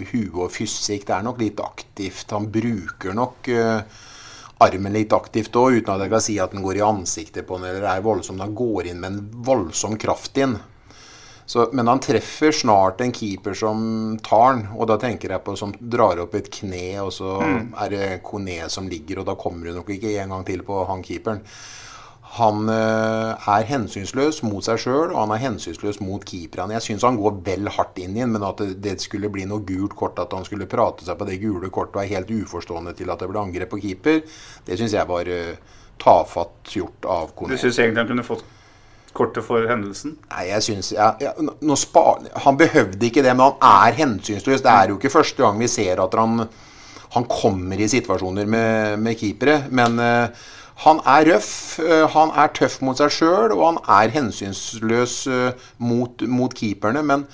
huet 0.08 0.38
og 0.46 0.54
fysikk. 0.54 1.04
Det 1.10 1.14
er 1.18 1.26
nok 1.26 1.42
litt 1.44 1.60
aktivt. 1.60 2.32
Han 2.32 2.48
bruker 2.54 3.12
nok 3.12 3.50
armen 4.56 4.96
litt 4.96 5.12
aktivt 5.12 5.60
òg, 5.60 5.82
uten 5.82 5.92
at 5.98 6.06
jeg 6.06 6.14
kan 6.14 6.24
si 6.24 6.38
at 6.40 6.56
den 6.56 6.64
går 6.64 6.80
i 6.80 6.86
ansiktet 6.86 7.44
på 7.44 7.60
den 7.60 7.68
eller 7.74 7.90
er 7.92 8.08
voldsom. 8.08 8.40
Han 8.40 8.56
går 8.56 8.88
inn 8.88 9.04
med 9.04 9.12
en 9.12 9.44
voldsom 9.52 9.98
kraft 10.00 10.40
inn. 10.40 10.56
Så, 11.46 11.68
men 11.72 11.86
han 11.86 12.02
treffer 12.02 12.50
snart 12.52 13.00
en 13.00 13.12
keeper 13.14 13.54
som 13.54 13.78
tar 14.26 14.56
den, 14.56 14.64
og 14.74 14.88
da 14.90 14.96
tenker 14.98 15.30
jeg 15.30 15.44
på 15.46 15.54
som 15.58 15.72
drar 15.78 16.18
opp 16.24 16.34
et 16.34 16.50
kne, 16.50 16.98
og 17.04 17.12
så 17.14 17.36
mm. 17.38 17.68
er 17.84 17.92
det 17.92 18.06
Kone 18.26 18.64
som 18.72 18.88
ligger, 18.90 19.22
og 19.22 19.28
da 19.28 19.36
kommer 19.38 19.68
du 19.68 19.76
nok 19.76 19.92
ikke 19.94 20.16
en 20.18 20.34
gang 20.34 20.46
til 20.48 20.64
på 20.66 20.82
han 20.88 21.04
keeperen. 21.06 21.44
Han 22.36 22.66
øh, 22.68 23.46
er 23.48 23.68
hensynsløs 23.68 24.42
mot 24.42 24.66
seg 24.66 24.80
sjøl, 24.82 25.12
og 25.12 25.20
han 25.20 25.36
er 25.36 25.44
hensynsløs 25.44 26.00
mot 26.02 26.24
keeperne. 26.26 26.74
Jeg 26.74 26.84
syns 26.88 27.06
han 27.06 27.20
går 27.20 27.38
vel 27.46 27.70
hardt 27.78 28.02
inn 28.02 28.18
i 28.18 28.24
den, 28.24 28.34
men 28.34 28.44
at 28.44 28.64
det, 28.82 28.96
skulle 29.00 29.30
bli 29.32 29.46
noe 29.46 29.62
gult 29.64 29.94
kort, 29.96 30.18
at 30.18 30.34
han 30.34 30.44
skulle 30.44 30.66
prate 30.68 31.06
seg 31.06 31.16
på 31.16 31.30
det 31.30 31.38
gule 31.44 31.70
kortet 31.70 32.00
og 32.00 32.02
er 32.02 32.10
helt 32.16 32.34
uforstående 32.42 32.96
til 32.98 33.14
at 33.14 33.22
det 33.22 33.30
ble 33.30 33.40
angrep 33.46 33.70
på 33.70 33.80
keeper, 33.86 34.20
det 34.66 34.82
syns 34.82 34.98
jeg 34.98 35.08
var 35.08 35.30
øh, 35.30 35.54
tafatt 36.02 36.74
gjort 36.74 37.06
av 37.06 37.32
Kone. 37.38 37.54
Du 37.54 37.62
syns 37.62 37.78
egentlig 37.78 38.02
han 38.02 38.10
kunne 38.10 38.26
fått 38.26 38.44
kortet 39.16 39.44
for 39.46 39.66
hendelsen? 39.68 40.16
Nei, 40.32 40.48
jeg 40.50 40.66
synes, 40.66 40.92
ja, 40.94 41.12
ja, 41.20 41.32
Han 42.44 42.58
behøvde 42.60 43.06
ikke 43.08 43.24
det, 43.24 43.32
men 43.36 43.48
han 43.48 43.88
er 43.88 43.96
hensynsløs. 44.00 44.64
Det 44.64 44.72
er 44.72 44.92
jo 44.92 44.98
ikke 44.98 45.12
første 45.12 45.42
gang 45.42 45.58
vi 45.60 45.70
ser 45.70 46.02
at 46.02 46.14
han, 46.18 46.44
han 47.14 47.28
kommer 47.30 47.80
i 47.80 47.88
situasjoner 47.88 48.46
med, 48.46 48.98
med 49.02 49.18
keepere. 49.20 49.62
Men 49.70 49.98
uh, 49.98 50.28
han 50.86 51.00
er 51.06 51.32
røff, 51.32 51.78
uh, 51.80 52.04
han 52.12 52.34
er 52.36 52.52
tøff 52.56 52.80
mot 52.84 52.98
seg 52.98 53.14
sjøl, 53.14 53.56
og 53.56 53.64
han 53.64 53.80
er 54.02 54.14
hensynsløs 54.18 55.22
uh, 55.30 55.70
mot, 55.78 56.22
mot, 56.28 56.54
keeperne. 56.56 57.04
Men 57.06 57.26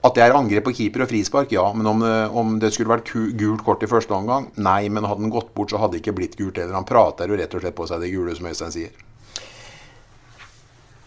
at 0.00 0.16
det 0.16 0.22
er 0.24 0.32
angrep 0.32 0.64
på 0.64 0.72
keeper 0.78 1.04
og 1.04 1.10
frispark, 1.10 1.50
ja. 1.52 1.66
Men 1.76 1.88
om, 1.90 2.04
om, 2.40 2.54
det 2.62 2.72
skulle 2.72 2.92
vært 2.92 3.12
gult 3.36 3.64
kort 3.66 3.84
i 3.84 3.90
første 3.90 4.14
omgang, 4.16 4.48
nei. 4.56 4.88
Men 4.88 5.04
hadde 5.08 5.26
den 5.26 5.32
gått 5.34 5.52
bort, 5.56 5.72
så 5.72 5.80
hadde 5.82 5.98
det 5.98 6.04
ikke 6.04 6.16
blitt 6.16 6.38
gult 6.38 6.56
heller. 6.60 6.78
Han 6.78 6.88
prater 6.88 7.28
jo 7.28 7.36
rett 7.36 7.56
og 7.56 7.64
slett 7.64 7.76
på 7.76 7.88
seg 7.90 8.00
det 8.00 8.12
gule, 8.14 8.34
som 8.36 8.48
Øystein 8.48 8.72
sier. 8.74 8.94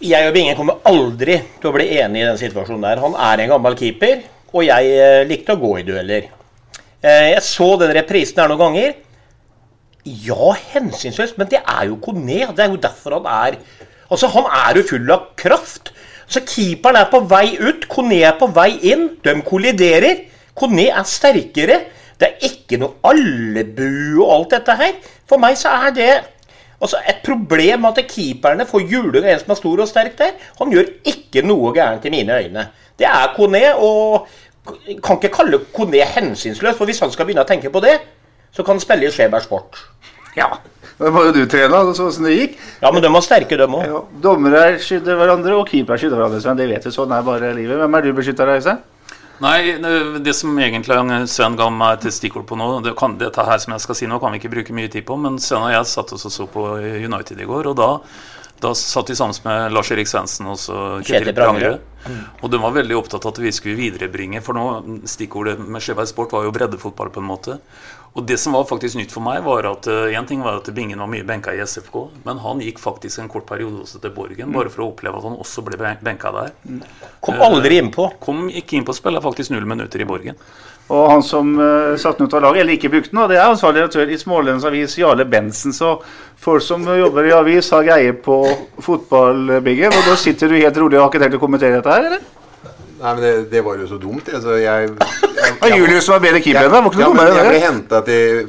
Jeg 0.04 0.28
og 0.28 0.36
Bingen 0.36 0.58
kommer 0.58 0.84
aldri 0.90 1.38
til 1.62 1.70
å 1.70 1.74
bli 1.74 1.88
enig 1.96 2.22
i 2.22 2.28
den 2.28 2.40
situasjonen 2.40 2.84
der. 2.84 3.02
Han 3.02 3.14
er 3.16 3.44
en 3.44 3.54
gammel 3.54 3.78
keeper, 3.80 4.26
og 4.52 4.66
jeg 4.68 4.90
eh, 5.00 5.22
likte 5.30 5.56
å 5.56 5.62
gå 5.62 5.78
i 5.80 5.86
dueller. 5.88 6.28
Eh, 7.00 7.30
jeg 7.32 7.44
så 7.48 7.70
den 7.80 7.94
reprisen 7.96 8.42
her 8.44 8.52
noen 8.52 8.62
ganger. 8.62 8.98
Ja, 10.04 10.52
hensynsløst, 10.74 11.38
men 11.40 11.48
det 11.52 11.62
er 11.64 11.88
jo 11.88 12.02
Kone. 12.04 12.42
Det 12.52 12.66
er 12.66 12.74
jo 12.74 12.82
derfor 12.84 13.20
han 13.22 13.30
er 13.32 13.60
Altså, 14.12 14.28
Han 14.30 14.46
er 14.46 14.78
jo 14.78 14.84
full 14.86 15.10
av 15.10 15.32
kraft. 15.40 15.94
Så 16.28 16.44
keeperen 16.48 17.00
er 17.00 17.10
på 17.12 17.24
vei 17.30 17.56
ut, 17.60 17.88
Kone 17.92 18.22
er 18.24 18.38
på 18.40 18.48
vei 18.56 18.72
inn. 18.92 19.10
De 19.24 19.36
kolliderer. 19.46 20.24
Kone 20.58 20.88
er 20.90 21.08
sterkere. 21.10 21.80
Det 22.20 22.30
er 22.30 22.46
ikke 22.48 22.80
noe 22.82 23.02
allebue 23.10 24.22
og 24.24 24.32
alt 24.38 24.56
dette 24.58 24.78
her. 24.80 24.94
For 25.30 25.42
meg 25.42 25.58
så 25.60 25.74
er 25.88 25.96
det 25.98 26.12
altså 26.84 27.00
et 27.10 27.22
problem 27.26 27.88
at 27.90 28.02
keeperne 28.10 28.68
får 28.68 28.88
juling 28.92 29.26
av 29.26 29.34
en 29.34 29.42
som 29.42 29.54
er 29.54 29.60
stor 29.60 29.84
og 29.84 29.90
sterk 29.90 30.18
der. 30.20 30.34
Han 30.60 30.74
gjør 30.74 30.92
ikke 31.10 31.46
noe 31.46 31.74
gærent 31.76 32.06
i 32.08 32.14
mine 32.14 32.40
øyne. 32.40 32.68
Det 33.00 33.08
er 33.10 33.34
Kone, 33.36 33.64
og 33.76 34.28
kan 35.04 35.20
ikke 35.20 35.34
kalle 35.34 35.60
Kone 35.74 36.06
hensynsløs. 36.16 36.78
For 36.78 36.86
hvis 36.86 37.02
han 37.04 37.12
skal 37.12 37.28
begynne 37.28 37.46
å 37.46 37.50
tenke 37.50 37.72
på 37.74 37.82
det, 37.84 37.98
så 38.54 38.64
kan 38.64 38.78
han 38.78 38.84
spille 38.84 39.10
i 39.10 39.12
Skjeberg 39.14 39.44
Sport. 39.44 39.82
Ja. 40.38 40.52
Da 41.00 41.10
var 41.12 41.28
jo 41.30 41.36
du 41.36 41.44
trena, 41.50 41.82
og 41.84 41.96
så 41.98 42.08
åssen 42.10 42.28
det 42.28 42.36
gikk. 42.38 42.58
Ja, 42.84 42.92
men 42.94 43.02
de 43.04 43.12
var 43.14 43.24
sterke, 43.26 43.58
de 43.58 43.66
òg. 43.68 43.86
Ja, 43.90 44.02
dommere 44.24 44.66
skydder 44.84 45.18
hverandre, 45.20 45.56
og 45.58 45.70
keepere 45.70 45.98
skydder 46.02 46.20
hverandre. 46.22 46.42
Sven. 46.44 46.60
Det 46.60 46.70
vet 46.70 46.86
vi, 46.86 46.94
sånn 46.94 47.14
er 47.16 47.26
bare 47.26 47.54
livet. 47.58 47.80
Hvem 47.82 47.98
er 47.98 48.06
du 48.06 48.12
beskytter 48.18 48.52
av, 48.52 48.62
Øystein? 48.62 48.84
Nei, 49.42 49.74
det 50.24 50.36
som 50.38 50.54
egentlig 50.62 50.96
Sven 51.32 51.58
ga 51.60 51.66
meg 51.74 52.04
til 52.04 52.14
stikkord 52.14 52.46
på 52.48 52.56
nå 52.56 52.68
det 52.86 52.94
kan, 52.96 53.18
Dette 53.20 53.44
her 53.44 53.58
som 53.60 53.74
jeg 53.74 53.84
skal 53.84 53.98
si 53.98 54.08
nå, 54.08 54.20
kan 54.22 54.32
vi 54.32 54.40
ikke 54.40 54.54
bruke 54.54 54.76
mye 54.78 54.92
tid 54.94 55.08
på, 55.08 55.18
men 55.20 55.40
Sven 55.42 55.66
og 55.66 55.74
jeg 55.74 55.90
satt 55.90 56.14
oss 56.16 56.28
og 56.30 56.36
så 56.36 56.46
på 56.54 56.68
United 56.78 57.42
i 57.42 57.48
går, 57.50 57.72
og 57.72 57.76
da, 57.80 57.90
da 58.64 58.76
satt 58.78 59.10
vi 59.10 59.18
sammen 59.18 59.36
med 59.48 59.74
Lars-Erik 59.76 60.08
Svendsen 60.08 60.48
og 60.54 60.62
Kjetil 61.04 61.34
Prangerud. 61.36 61.90
Og 62.44 62.52
de 62.52 62.62
var 62.62 62.78
veldig 62.78 62.96
opptatt 63.00 63.26
av 63.26 63.34
at 63.34 63.42
vi 63.44 63.52
skulle 63.56 63.80
viderebringe, 63.80 64.44
for 64.46 64.56
nå 64.56 65.02
stikkordet 65.10 65.58
med 65.60 65.84
Skjeberg 65.84 66.14
Sport 66.14 66.38
var 66.38 66.46
jo 66.48 66.54
breddefotball 66.56 67.12
på 67.12 67.24
en 67.24 67.30
måte. 67.34 67.58
Og 68.14 68.26
det 68.30 68.36
som 68.38 68.54
var 68.54 68.68
faktisk 68.70 69.00
nytt 69.00 69.14
for 69.14 69.26
meg, 69.26 69.40
var 69.42 69.66
at 69.66 69.88
én 69.90 70.20
uh, 70.22 70.28
ting 70.30 70.44
var 70.46 70.60
at 70.60 70.68
Bingen 70.76 71.02
var 71.02 71.10
mye 71.10 71.26
benka 71.26 71.54
i 71.56 71.64
SFK, 71.66 71.96
men 72.28 72.42
han 72.44 72.60
gikk 72.62 72.78
faktisk 72.82 73.24
en 73.24 73.32
kort 73.32 73.48
periode 73.50 73.82
også 73.88 74.02
til 74.04 74.14
Borgen, 74.14 74.52
bare 74.54 74.70
for 74.70 74.86
å 74.86 74.92
oppleve 74.92 75.18
at 75.18 75.26
han 75.26 75.40
også 75.42 75.64
ble 75.66 75.80
benka 75.82 76.34
der. 76.36 76.52
Kom 77.26 77.42
aldri 77.42 77.80
innpå. 77.82 78.12
Kom 78.22 78.46
ikke 78.54 78.78
innpå, 78.78 78.94
spilla 78.94 79.24
faktisk 79.24 79.56
null 79.56 79.66
minutter 79.66 80.04
i 80.04 80.08
Borgen. 80.10 80.38
Og 80.94 81.10
han 81.10 81.26
som 81.26 81.56
uh, 81.58 81.96
satte 81.98 82.22
den 82.22 82.30
ut 82.30 82.38
av 82.38 82.46
laget, 82.46 82.62
eller 82.62 82.78
ikke 82.78 82.94
brukte 82.94 83.16
den, 83.16 83.24
det 83.32 83.40
er 83.40 83.48
ansvarlig 83.48 83.82
redaktør 83.82 84.14
i 84.14 84.20
Smålendens 84.22 84.70
Avis, 84.70 85.00
Jarle 85.00 85.26
Bensen. 85.26 85.74
Så 85.74 85.96
folk 86.38 86.62
som 86.62 86.86
jobber 86.86 87.32
i 87.32 87.34
avis, 87.34 87.72
har 87.74 87.88
greie 87.88 88.14
på 88.14 88.44
fotballbygget. 88.84 89.90
Og 89.90 90.12
da 90.12 90.22
sitter 90.22 90.54
du 90.54 90.60
helt 90.60 90.78
rolig 90.78 91.00
og 91.00 91.08
har 91.08 91.14
ikke 91.14 91.26
tenkt 91.26 91.42
å 91.42 91.44
kommentere 91.48 91.80
dette 91.80 91.98
her, 91.98 92.12
eller? 92.12 92.43
Nei, 93.00 93.12
men 93.14 93.22
det, 93.24 93.34
det 93.52 93.64
var 93.66 93.80
jo 93.82 93.88
så 93.90 93.98
dumt. 94.02 94.30
Altså, 94.30 94.56
jeg, 94.62 94.90
jeg, 94.94 95.58
jeg 95.64 95.80
Julius 95.80 96.08
var 96.12 96.22
bedre 96.24 96.42
keeper 96.44 96.68
enn 96.70 96.74
deg. 96.74 97.02
Ja, 97.02 97.10
men 97.16 97.30
jeg 97.34 97.50
ble 97.50 97.62
henta 97.66 98.02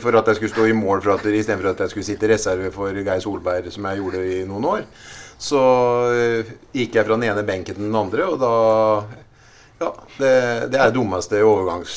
for 0.02 0.20
at 0.20 0.30
jeg 0.30 0.40
skulle 0.40 0.54
stå 0.54 0.68
i 0.70 0.76
mål 0.76 1.02
for 1.04 1.16
at, 1.16 1.26
istedenfor 1.26 1.72
at 1.72 1.84
jeg 1.84 1.94
skulle 1.94 2.06
sitte 2.06 2.28
i 2.28 2.32
reserve 2.34 2.70
for 2.74 2.94
Geir 2.94 3.22
Solberg, 3.24 3.70
som 3.74 3.88
jeg 3.90 4.02
gjorde 4.02 4.24
i 4.28 4.40
noen 4.48 4.68
år. 4.76 4.86
Så 5.40 5.60
øh, 6.14 6.52
gikk 6.76 6.94
jeg 6.94 7.06
fra 7.06 7.16
den 7.16 7.26
ene 7.26 7.42
benken 7.46 7.74
til 7.74 7.86
den 7.88 7.96
andre, 7.98 8.28
og 8.30 8.38
da 8.40 8.52
Ja, 9.82 9.88
det, 10.18 10.28
det 10.70 10.78
er 10.78 10.90
det 10.90 10.94
dummeste 10.94 11.40
overgangs 11.42 11.94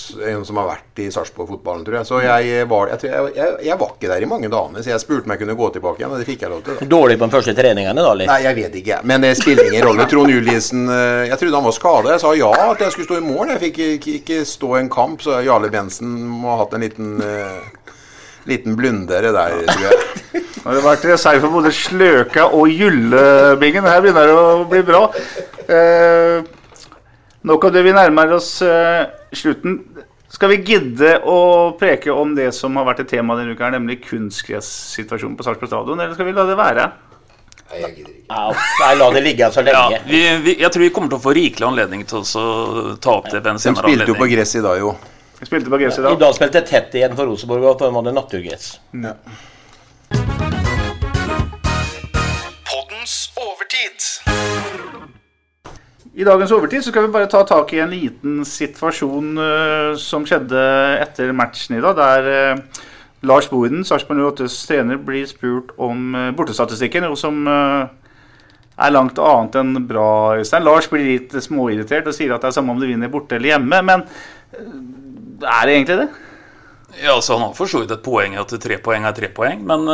som 0.48 0.58
har 0.58 0.66
vært 0.72 1.02
i 1.04 1.12
Sarpsborg-fotballen, 1.14 1.84
tror 1.86 2.00
jeg. 2.00 2.08
Så 2.10 2.22
jeg 2.24 2.66
var, 2.72 2.90
jeg, 2.90 3.00
tror 3.04 3.12
jeg, 3.12 3.34
jeg, 3.38 3.52
jeg 3.68 3.78
var 3.84 3.92
ikke 3.94 4.10
der 4.10 4.26
i 4.26 4.30
mange 4.30 4.50
dager, 4.50 4.82
så 4.82 4.90
jeg 4.90 5.04
spurte 5.04 5.30
om 5.30 5.34
jeg 5.36 5.42
kunne 5.44 5.56
gå 5.60 5.68
tilbake 5.76 6.02
igjen, 6.02 6.16
og 6.16 6.24
det 6.24 6.26
fikk 6.28 6.46
jeg 6.48 6.54
lov 6.56 6.64
til. 6.66 6.80
da. 6.80 6.88
Dårlig 6.96 7.20
på 7.22 7.30
de 7.30 7.38
første 7.38 7.56
treningene, 7.60 8.02
da? 8.02 8.16
eller? 8.16 8.32
Nei, 8.32 8.40
jeg 8.48 8.58
vet 8.58 8.80
ikke. 8.82 8.98
Men 9.12 9.28
det 9.28 9.32
spiller 9.38 9.70
ingen 9.70 9.86
rolle. 9.86 10.10
Trond 10.10 10.34
Juliussen 10.34 10.90
eh, 10.90 11.28
Jeg 11.30 11.40
trodde 11.44 11.62
han 11.62 11.70
var 11.70 11.78
skada. 11.78 12.16
Jeg 12.16 12.26
sa 12.26 12.34
ja 12.40 12.52
at 12.66 12.82
jeg 12.82 12.96
skulle 12.96 13.10
stå 13.12 13.22
i 13.22 13.28
mål. 13.28 13.54
Jeg 13.54 13.64
fikk 13.68 13.80
ikke, 13.86 14.18
ikke 14.24 14.42
stå 14.50 14.74
en 14.82 14.92
kamp, 14.98 15.22
så 15.22 15.38
Jarle 15.46 15.70
Bensen 15.74 16.18
må 16.34 16.56
ha 16.56 16.60
hatt 16.64 16.74
en 16.78 16.88
liten 16.88 17.14
eh, 17.22 17.94
Liten 18.48 18.78
blundere 18.80 19.34
der, 19.36 19.58
tror 19.68 19.82
jeg. 19.90 20.04
Nå 20.64 20.70
har 20.72 20.78
det 20.78 20.84
vært 20.86 21.06
reserve 21.10 21.42
for 21.44 21.56
både 21.60 21.72
Sløka 21.76 22.46
og 22.56 22.72
Gyllebingen. 22.72 23.86
Her 23.88 24.00
begynner 24.04 24.30
det 24.32 24.38
å 24.40 24.62
bli 24.72 24.80
bra. 24.88 25.02
Eh, 25.68 26.48
nå 27.46 27.58
kan 27.62 27.74
vi 27.74 27.94
nærmer 27.96 28.32
oss 28.38 28.62
uh, 28.66 29.06
slutten. 29.36 29.82
Skal 30.30 30.50
vi 30.52 30.58
gidde 30.66 31.14
å 31.24 31.38
preke 31.80 32.12
om 32.12 32.34
det 32.36 32.50
som 32.56 32.76
har 32.76 32.88
vært 32.90 33.06
et 33.06 33.12
tema 33.14 33.38
denne 33.40 33.54
uka, 33.56 33.70
nemlig 33.72 34.02
kunstgressituasjonen 34.10 35.38
på 35.40 35.46
Sarpsborg 35.46 35.72
stadion, 35.72 36.02
eller 36.02 36.18
skal 36.18 36.28
vi 36.28 36.36
la 36.36 36.44
det 36.50 36.58
være? 36.60 36.88
Nei, 37.68 37.80
jeg 37.84 37.94
gidder 37.98 38.14
Ja, 38.32 38.44
nei, 38.82 38.92
la 39.00 39.08
det 39.12 39.22
ligge 39.26 39.48
så 39.52 39.64
Ja, 39.64 39.86
lenge. 39.90 40.02
vi, 40.08 40.22
vi, 40.44 40.56
jeg 40.62 40.72
tror 40.72 40.84
vi 40.86 40.90
kommer 40.96 41.12
til 41.12 41.20
å 41.20 41.24
få 41.24 41.34
rikelig 41.36 41.68
anledning 41.68 42.06
til 42.08 42.24
å 42.24 42.96
ta 43.04 43.16
opp 43.20 43.28
det 43.32 43.42
ved 43.42 43.54
en 43.54 43.60
De 43.60 43.74
spilte 43.76 44.08
jo 44.12 44.16
på 44.20 44.30
gress 44.32 44.56
i 44.56 44.64
dag, 44.64 44.80
jo. 44.84 44.94
Vi 45.40 45.48
spilte 45.50 45.72
på 45.72 45.80
gress 45.80 46.00
i 46.00 46.06
dag 46.06 46.16
I 46.16 46.22
dag. 46.22 46.34
spilte 46.36 46.62
spilte 46.64 46.64
tett 46.72 46.96
igjen 47.00 47.16
for 47.16 47.30
Rosenborg, 47.30 47.68
og 47.68 47.82
de 47.84 47.92
hadde 48.00 48.16
naturgress. 48.16 48.70
Ja. 48.96 49.16
I 56.18 56.26
dagens 56.26 56.50
overtid 56.56 56.82
så 56.82 56.90
skal 56.90 57.06
vi 57.06 57.14
bare 57.14 57.30
ta 57.30 57.44
tak 57.46 57.70
i 57.76 57.82
en 57.84 57.92
liten 57.94 58.40
situasjon 58.48 59.38
uh, 59.38 59.92
som 60.02 60.24
skjedde 60.26 60.62
etter 61.04 61.30
matchen 61.38 61.76
i 61.78 61.82
dag, 61.84 61.94
der 62.00 62.30
uh, 62.58 62.86
Lars 63.30 63.46
Bohinen, 63.52 63.84
Sarpsborg 63.86 64.24
08s 64.40 64.56
trener, 64.66 64.98
blir 64.98 65.28
spurt 65.30 65.76
om 65.78 66.16
uh, 66.18 66.32
bortestatistikken, 66.38 67.06
noe 67.06 67.20
som 67.22 67.46
er 67.46 68.94
langt 68.94 69.22
annet 69.22 69.60
enn 69.62 69.84
bra. 69.90 70.10
Øystein. 70.42 70.66
Lars 70.66 70.90
blir 70.90 71.06
litt 71.06 71.38
småirritert 71.44 72.10
og 72.10 72.18
sier 72.18 72.34
at 72.34 72.42
det 72.42 72.50
er 72.50 72.58
samme 72.58 72.74
om 72.74 72.82
du 72.82 72.88
vinner 72.90 73.14
borte 73.14 73.38
eller 73.38 73.54
hjemme, 73.54 73.84
men 73.86 74.06
er 74.58 75.70
det 75.70 75.76
egentlig 75.76 76.00
det? 76.02 76.10
Ja, 76.98 77.14
altså 77.14 77.38
Han 77.38 77.46
har 77.46 77.54
for 77.54 77.70
så 77.70 77.84
vidt 77.84 77.94
et 77.94 78.06
poeng 78.06 78.40
at 78.42 78.58
tre 78.64 78.80
poeng 78.82 79.06
er 79.06 79.14
tre 79.14 79.30
poeng, 79.38 79.62
men, 79.70 79.86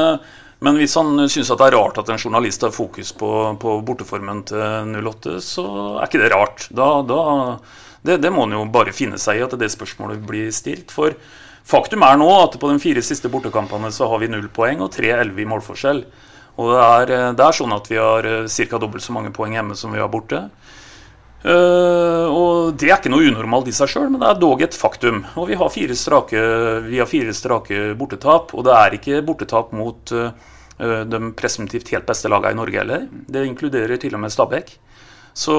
men 0.63 0.79
hvis 0.79 0.95
han 0.95 1.25
syns 1.27 1.51
det 1.51 1.65
er 1.65 1.75
rart 1.75 1.97
at 1.99 2.09
en 2.09 2.19
journalist 2.21 2.63
har 2.63 2.71
fokus 2.71 3.11
på, 3.19 3.29
på 3.59 3.77
borteformen 3.83 4.43
til 4.47 4.93
08, 4.95 5.37
så 5.43 5.65
er 5.97 6.07
ikke 6.07 6.21
det 6.21 6.29
rart. 6.31 6.67
Da, 6.71 6.89
da, 7.07 7.23
det, 8.07 8.21
det 8.23 8.31
må 8.31 8.45
han 8.45 8.55
jo 8.55 8.65
bare 8.71 8.95
finne 8.95 9.19
seg 9.19 9.41
i 9.41 9.43
at 9.43 9.57
det 9.59 9.71
spørsmålet 9.73 10.23
blir 10.23 10.53
stilt. 10.55 10.93
For 10.95 11.17
faktum 11.67 12.05
er 12.07 12.19
nå 12.21 12.29
at 12.37 12.55
på 12.61 12.71
de 12.71 12.79
fire 12.83 13.03
siste 13.03 13.31
bortekampene 13.33 13.91
så 13.91 14.07
har 14.11 14.23
vi 14.23 14.31
null 14.31 14.47
poeng 14.55 14.85
og 14.85 14.93
3-11 14.95 15.43
i 15.43 15.49
målforskjell. 15.51 16.05
Og 16.53 16.71
det 16.71 16.85
er, 16.85 17.11
eh, 17.17 17.33
det 17.35 17.43
er 17.43 17.59
sånn 17.59 17.75
at 17.75 17.91
vi 17.91 17.99
har 17.99 18.29
ca. 18.47 18.79
dobbelt 18.79 19.03
så 19.03 19.15
mange 19.15 19.33
poeng 19.35 19.57
hjemme 19.57 19.75
som 19.75 19.91
vi 19.91 19.99
har 19.99 20.11
borte. 20.13 20.45
Uh, 21.43 22.23
og 22.31 22.77
Det 22.79 22.87
er 22.87 23.01
ikke 23.01 23.11
noe 23.11 23.27
unormalt 23.27 23.67
i 23.67 23.75
seg 23.75 23.89
sjøl, 23.91 24.07
men 24.07 24.21
det 24.21 24.29
er 24.29 24.39
dog 24.39 24.61
et 24.63 24.77
faktum. 24.77 25.25
Og 25.35 25.49
vi 25.51 25.57
har 25.59 25.71
fire 25.73 25.95
strake, 25.99 26.39
vi 26.87 27.01
har 27.01 27.09
fire 27.09 27.35
strake 27.35 27.91
bortetap, 27.99 28.53
og 28.55 28.63
det 28.63 28.75
er 28.79 28.95
ikke 28.97 29.23
bortetap 29.27 29.73
mot 29.75 30.13
eh, 30.15 30.31
de 30.77 31.19
presumptivt 31.37 31.91
helt 31.93 32.07
beste 32.07 32.31
lagene 32.31 32.55
i 32.55 32.57
Norge 32.57 32.79
heller. 32.79 33.05
Det 33.29 33.43
inkluderer 33.45 33.99
til 34.01 34.15
og 34.17 34.23
med 34.23 34.33
Stabæk. 34.33 34.71
Så 35.37 35.55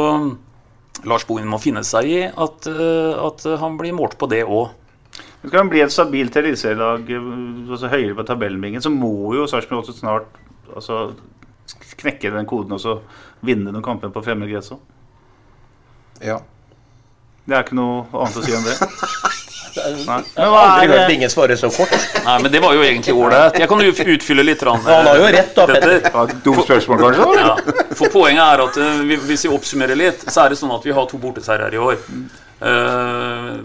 Lars 1.02 1.26
Bohin 1.26 1.50
må 1.50 1.58
finne 1.62 1.82
seg 1.86 2.08
i 2.08 2.22
at, 2.28 2.68
eh, 2.70 3.12
at 3.18 3.44
han 3.60 3.78
blir 3.80 3.96
målt 3.96 4.16
på 4.20 4.28
det 4.30 4.44
òg. 4.46 4.70
Skal 5.44 5.60
han 5.60 5.70
bli 5.72 5.82
et 5.84 5.92
stabilt 5.92 6.36
eliteserielag 6.40 7.10
eh, 7.10 7.28
altså 7.66 7.90
høyere 7.92 8.16
på 8.18 8.26
tabellbingen, 8.30 8.82
så 8.84 8.92
må 8.94 9.34
jo 9.36 9.48
Sarpsborg 9.50 9.82
også 9.82 9.96
snart 9.98 10.40
altså, 10.70 11.00
knekke 12.00 12.32
den 12.32 12.48
koden 12.48 12.76
og 12.76 12.82
så 12.82 12.98
vinne 13.44 13.72
noen 13.72 13.84
kamper 13.84 14.14
på 14.14 14.22
fremmed 14.24 14.50
gress 14.52 14.72
òg. 14.76 14.82
Ja. 16.22 16.38
Det 17.44 17.56
er 17.56 17.66
ikke 17.66 17.76
noe 17.76 18.06
annet 18.14 18.38
å 18.40 18.44
si 18.46 18.54
om 18.56 18.64
det. 18.64 18.78
Nei. 19.74 20.20
Men 20.36 20.50
hva 20.52 20.60
aldri 20.64 20.84
er 20.86 20.92
hørt 20.92 21.00
det? 21.00 21.06
Bingen 21.10 21.32
svare 21.32 21.56
så 21.58 21.70
fort. 21.74 21.94
Nei, 22.24 22.36
men 22.44 22.52
det 22.52 22.60
var 22.62 22.76
jo 22.76 22.84
egentlig 22.86 23.14
ålreit. 23.16 23.58
Jeg 23.58 23.68
kan 23.72 23.82
jo 23.82 23.92
utfylle 24.14 24.46
litt. 24.46 24.62
rann, 24.62 24.80
Han 24.86 25.08
har 25.10 25.18
jo 25.18 25.30
rett, 25.34 25.54
da, 25.56 25.66
Petter. 25.66 26.34
Dumt 26.44 26.62
spørsmål, 26.66 27.02
kanskje? 27.02 27.28
Ja, 27.40 27.86
for 27.98 28.12
poenget 28.14 28.44
er 28.46 28.64
at 28.68 28.78
eh, 28.80 29.02
hvis 29.26 29.46
vi 29.46 29.52
oppsummerer 29.54 29.98
litt, 29.98 30.24
så 30.30 30.44
er 30.44 30.54
det 30.54 30.60
sånn 30.60 30.74
at 30.76 30.86
vi 30.86 30.94
har 30.94 31.08
to 31.10 31.20
borteseiere 31.22 31.72
i 31.74 31.80
år. 31.82 31.98
Eh, 32.64 33.56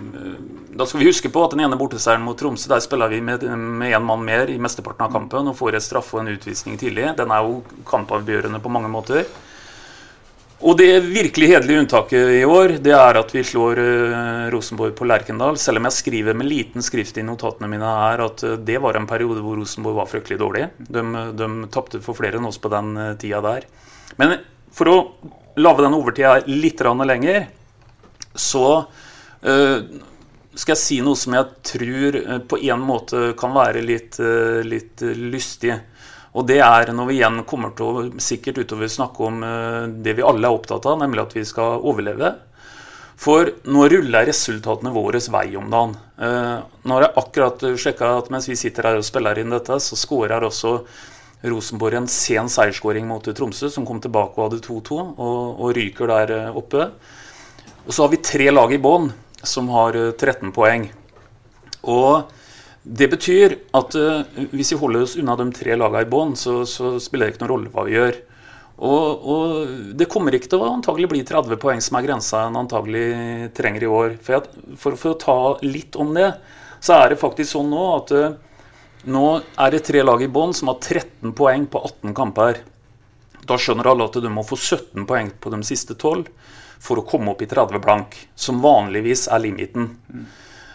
da 0.79 0.85
skal 0.87 1.01
vi 1.01 1.09
huske 1.09 1.29
på 1.31 1.43
at 1.45 1.53
den 1.53 1.63
ene 1.65 1.77
borteseieren 1.79 2.23
mot 2.25 2.39
Tromsø, 2.39 2.69
der 2.71 2.81
spiller 2.83 3.11
vi 3.11 3.19
med 3.21 3.43
én 3.43 4.05
mann 4.05 4.23
mer 4.25 4.49
i 4.51 4.57
mesteparten 4.61 5.05
av 5.05 5.13
kampen 5.13 5.51
og 5.51 5.57
får 5.59 5.77
en 5.77 5.85
straffe 5.85 6.17
og 6.17 6.23
en 6.23 6.33
utvisning 6.33 6.77
tidlig. 6.79 7.11
Den 7.19 7.31
er 7.35 7.45
jo 7.45 7.61
kampavgjørende 7.89 8.61
på 8.63 8.71
mange 8.73 8.91
måter. 8.91 9.27
Og 10.59 10.75
det 10.75 10.89
virkelig 11.05 11.47
hederlige 11.53 11.79
unntaket 11.85 12.33
i 12.35 12.43
år, 12.43 12.73
det 12.83 12.91
er 12.91 13.15
at 13.15 13.29
vi 13.31 13.45
slår 13.47 13.79
uh, 13.79 14.47
Rosenborg 14.51 14.91
på 14.97 15.07
Lerkendal. 15.07 15.55
Selv 15.61 15.79
om 15.79 15.87
jeg 15.87 15.95
skriver 15.95 16.35
med 16.35 16.49
liten 16.49 16.83
skrift 16.83 17.17
i 17.17 17.23
notatene 17.23 17.69
mine 17.71 17.87
her 17.87 18.25
at 18.25 18.43
uh, 18.43 18.57
det 18.59 18.75
var 18.83 18.99
en 18.99 19.07
periode 19.07 19.39
hvor 19.45 19.55
Rosenborg 19.61 20.01
var 20.01 20.09
fryktelig 20.11 20.39
dårlig. 20.41 20.65
De, 20.83 21.05
de 21.39 21.49
tapte 21.71 22.03
for 22.03 22.17
flere 22.19 22.41
enn 22.41 22.49
oss 22.49 22.59
på 22.59 22.71
den 22.73 22.91
uh, 22.99 23.13
tida 23.21 23.39
der. 23.45 23.69
Men 24.19 24.35
for 24.75 24.91
å 24.91 24.97
lage 25.59 25.83
den 25.83 25.95
overtida 25.95 26.39
litt 26.47 26.81
lenger, 26.81 27.47
så 28.35 28.65
eh, 29.41 29.79
skal 30.53 30.75
jeg 30.75 30.81
si 30.81 30.99
noe 31.03 31.19
som 31.19 31.35
jeg 31.35 31.47
tror 31.71 32.17
eh, 32.19 32.41
på 32.51 32.59
en 32.71 32.83
måte 32.85 33.31
kan 33.39 33.53
være 33.55 33.83
litt, 33.85 34.19
eh, 34.19 34.61
litt 34.65 35.03
eh, 35.05 35.15
lystig. 35.15 35.75
Og 36.37 36.45
det 36.49 36.59
er 36.61 36.91
når 36.93 37.09
vi 37.09 37.17
igjen 37.17 37.41
kommer 37.49 37.73
til 37.77 37.89
å 37.89 38.03
sikkert 38.21 38.61
utover 38.61 38.91
snakke 38.91 39.25
om 39.25 39.41
eh, 39.45 39.87
det 40.05 40.17
vi 40.19 40.25
alle 40.25 40.45
er 40.45 40.55
opptatt 40.55 40.85
av, 40.89 40.99
nemlig 41.01 41.23
at 41.23 41.35
vi 41.37 41.45
skal 41.47 41.81
overleve. 41.81 42.35
For 43.19 43.49
nå 43.67 43.87
ruller 43.91 44.29
resultatene 44.29 44.93
våre 44.95 45.19
vei 45.33 45.47
om 45.59 45.71
dagen. 45.71 45.95
Eh, 46.23 46.57
nå 46.85 46.95
har 46.95 47.07
jeg 47.07 47.17
akkurat 47.23 47.65
sjekka 47.81 48.13
at 48.21 48.29
mens 48.31 48.47
vi 48.47 48.59
sitter 48.59 48.87
her 48.87 48.99
og 48.99 49.07
spiller 49.07 49.41
inn 49.41 49.51
dette, 49.55 49.79
så 49.83 49.97
skårer 49.99 50.45
også 50.47 50.77
Rosenborg 51.49 51.95
en 51.95 52.07
sen 52.11 52.49
seiersskåring 52.51 53.07
mot 53.07 53.23
Tromsø, 53.23 53.69
som 53.71 53.85
kom 53.87 54.01
tilbake 54.03 54.35
og 54.35 54.49
hadde 54.49 54.63
2-2, 54.65 54.99
og, 55.15 55.59
og 55.59 55.75
ryker 55.75 56.11
der 56.11 56.35
eh, 56.35 56.55
oppe. 56.61 56.89
Og 57.85 57.95
så 57.95 58.05
har 58.05 58.13
vi 58.13 58.21
tre 58.23 58.49
lag 58.51 58.71
i 58.75 58.81
bånn 58.81 59.09
som 59.43 59.71
har 59.73 59.95
eh, 59.97 60.11
13 60.13 60.53
poeng. 60.55 60.89
Og 61.87 62.29
det 62.89 63.07
betyr 63.11 63.53
at 63.77 63.95
uh, 63.99 64.23
hvis 64.49 64.73
vi 64.73 64.79
holder 64.81 65.05
oss 65.05 65.15
unna 65.19 65.35
de 65.37 65.45
tre 65.53 65.75
lagene 65.77 66.05
i 66.05 66.09
bånn, 66.09 66.33
så, 66.39 66.63
så 66.65 66.95
spiller 67.01 67.27
det 67.27 67.35
ikke 67.35 67.43
noen 67.43 67.53
rolle 67.53 67.73
hva 67.73 67.85
vi 67.85 67.95
gjør. 67.97 68.17
Og, 68.79 69.25
og 69.29 69.73
det 69.99 70.07
kommer 70.09 70.33
ikke 70.33 70.49
til 70.53 70.63
å 70.63 70.71
antagelig 70.71 71.09
bli 71.11 71.21
30 71.27 71.59
poeng 71.59 71.81
som 71.83 71.97
er 71.99 72.05
grensa 72.07 72.45
en 72.47 72.57
antagelig 72.61 73.49
trenger 73.57 73.85
i 73.85 73.91
år. 73.91 74.15
For, 74.23 74.37
jeg, 74.37 74.75
for, 74.79 74.97
for 74.97 75.13
å 75.13 75.19
ta 75.19 75.37
litt 75.67 75.99
om 75.99 76.15
det, 76.15 76.31
så 76.79 76.95
er 76.95 77.11
det 77.11 77.19
faktisk 77.21 77.51
sånn 77.53 77.69
nå 77.69 77.83
at 77.97 78.15
uh, 78.15 78.29
nå 79.11 79.25
er 79.37 79.75
det 79.75 79.85
tre 79.87 80.01
lag 80.03 80.23
i 80.23 80.31
bånn 80.31 80.55
som 80.55 80.71
har 80.71 80.81
13 80.81 81.35
poeng 81.37 81.69
på 81.71 81.83
18 81.85 82.15
kamper. 82.17 82.63
Da 83.47 83.57
skjønner 83.59 83.91
alle 83.91 84.09
at 84.09 84.17
du 84.17 84.29
må 84.33 84.43
få 84.47 84.57
17 84.57 85.05
poeng 85.07 85.29
på 85.39 85.53
de 85.53 85.61
siste 85.67 85.95
12 85.95 86.25
for 86.83 86.99
å 86.99 87.05
komme 87.07 87.33
opp 87.33 87.43
i 87.43 87.47
30 87.51 87.83
blank, 87.83 88.15
som 88.35 88.63
vanligvis 88.63 89.27
er 89.31 89.43
limiten. 89.43 89.91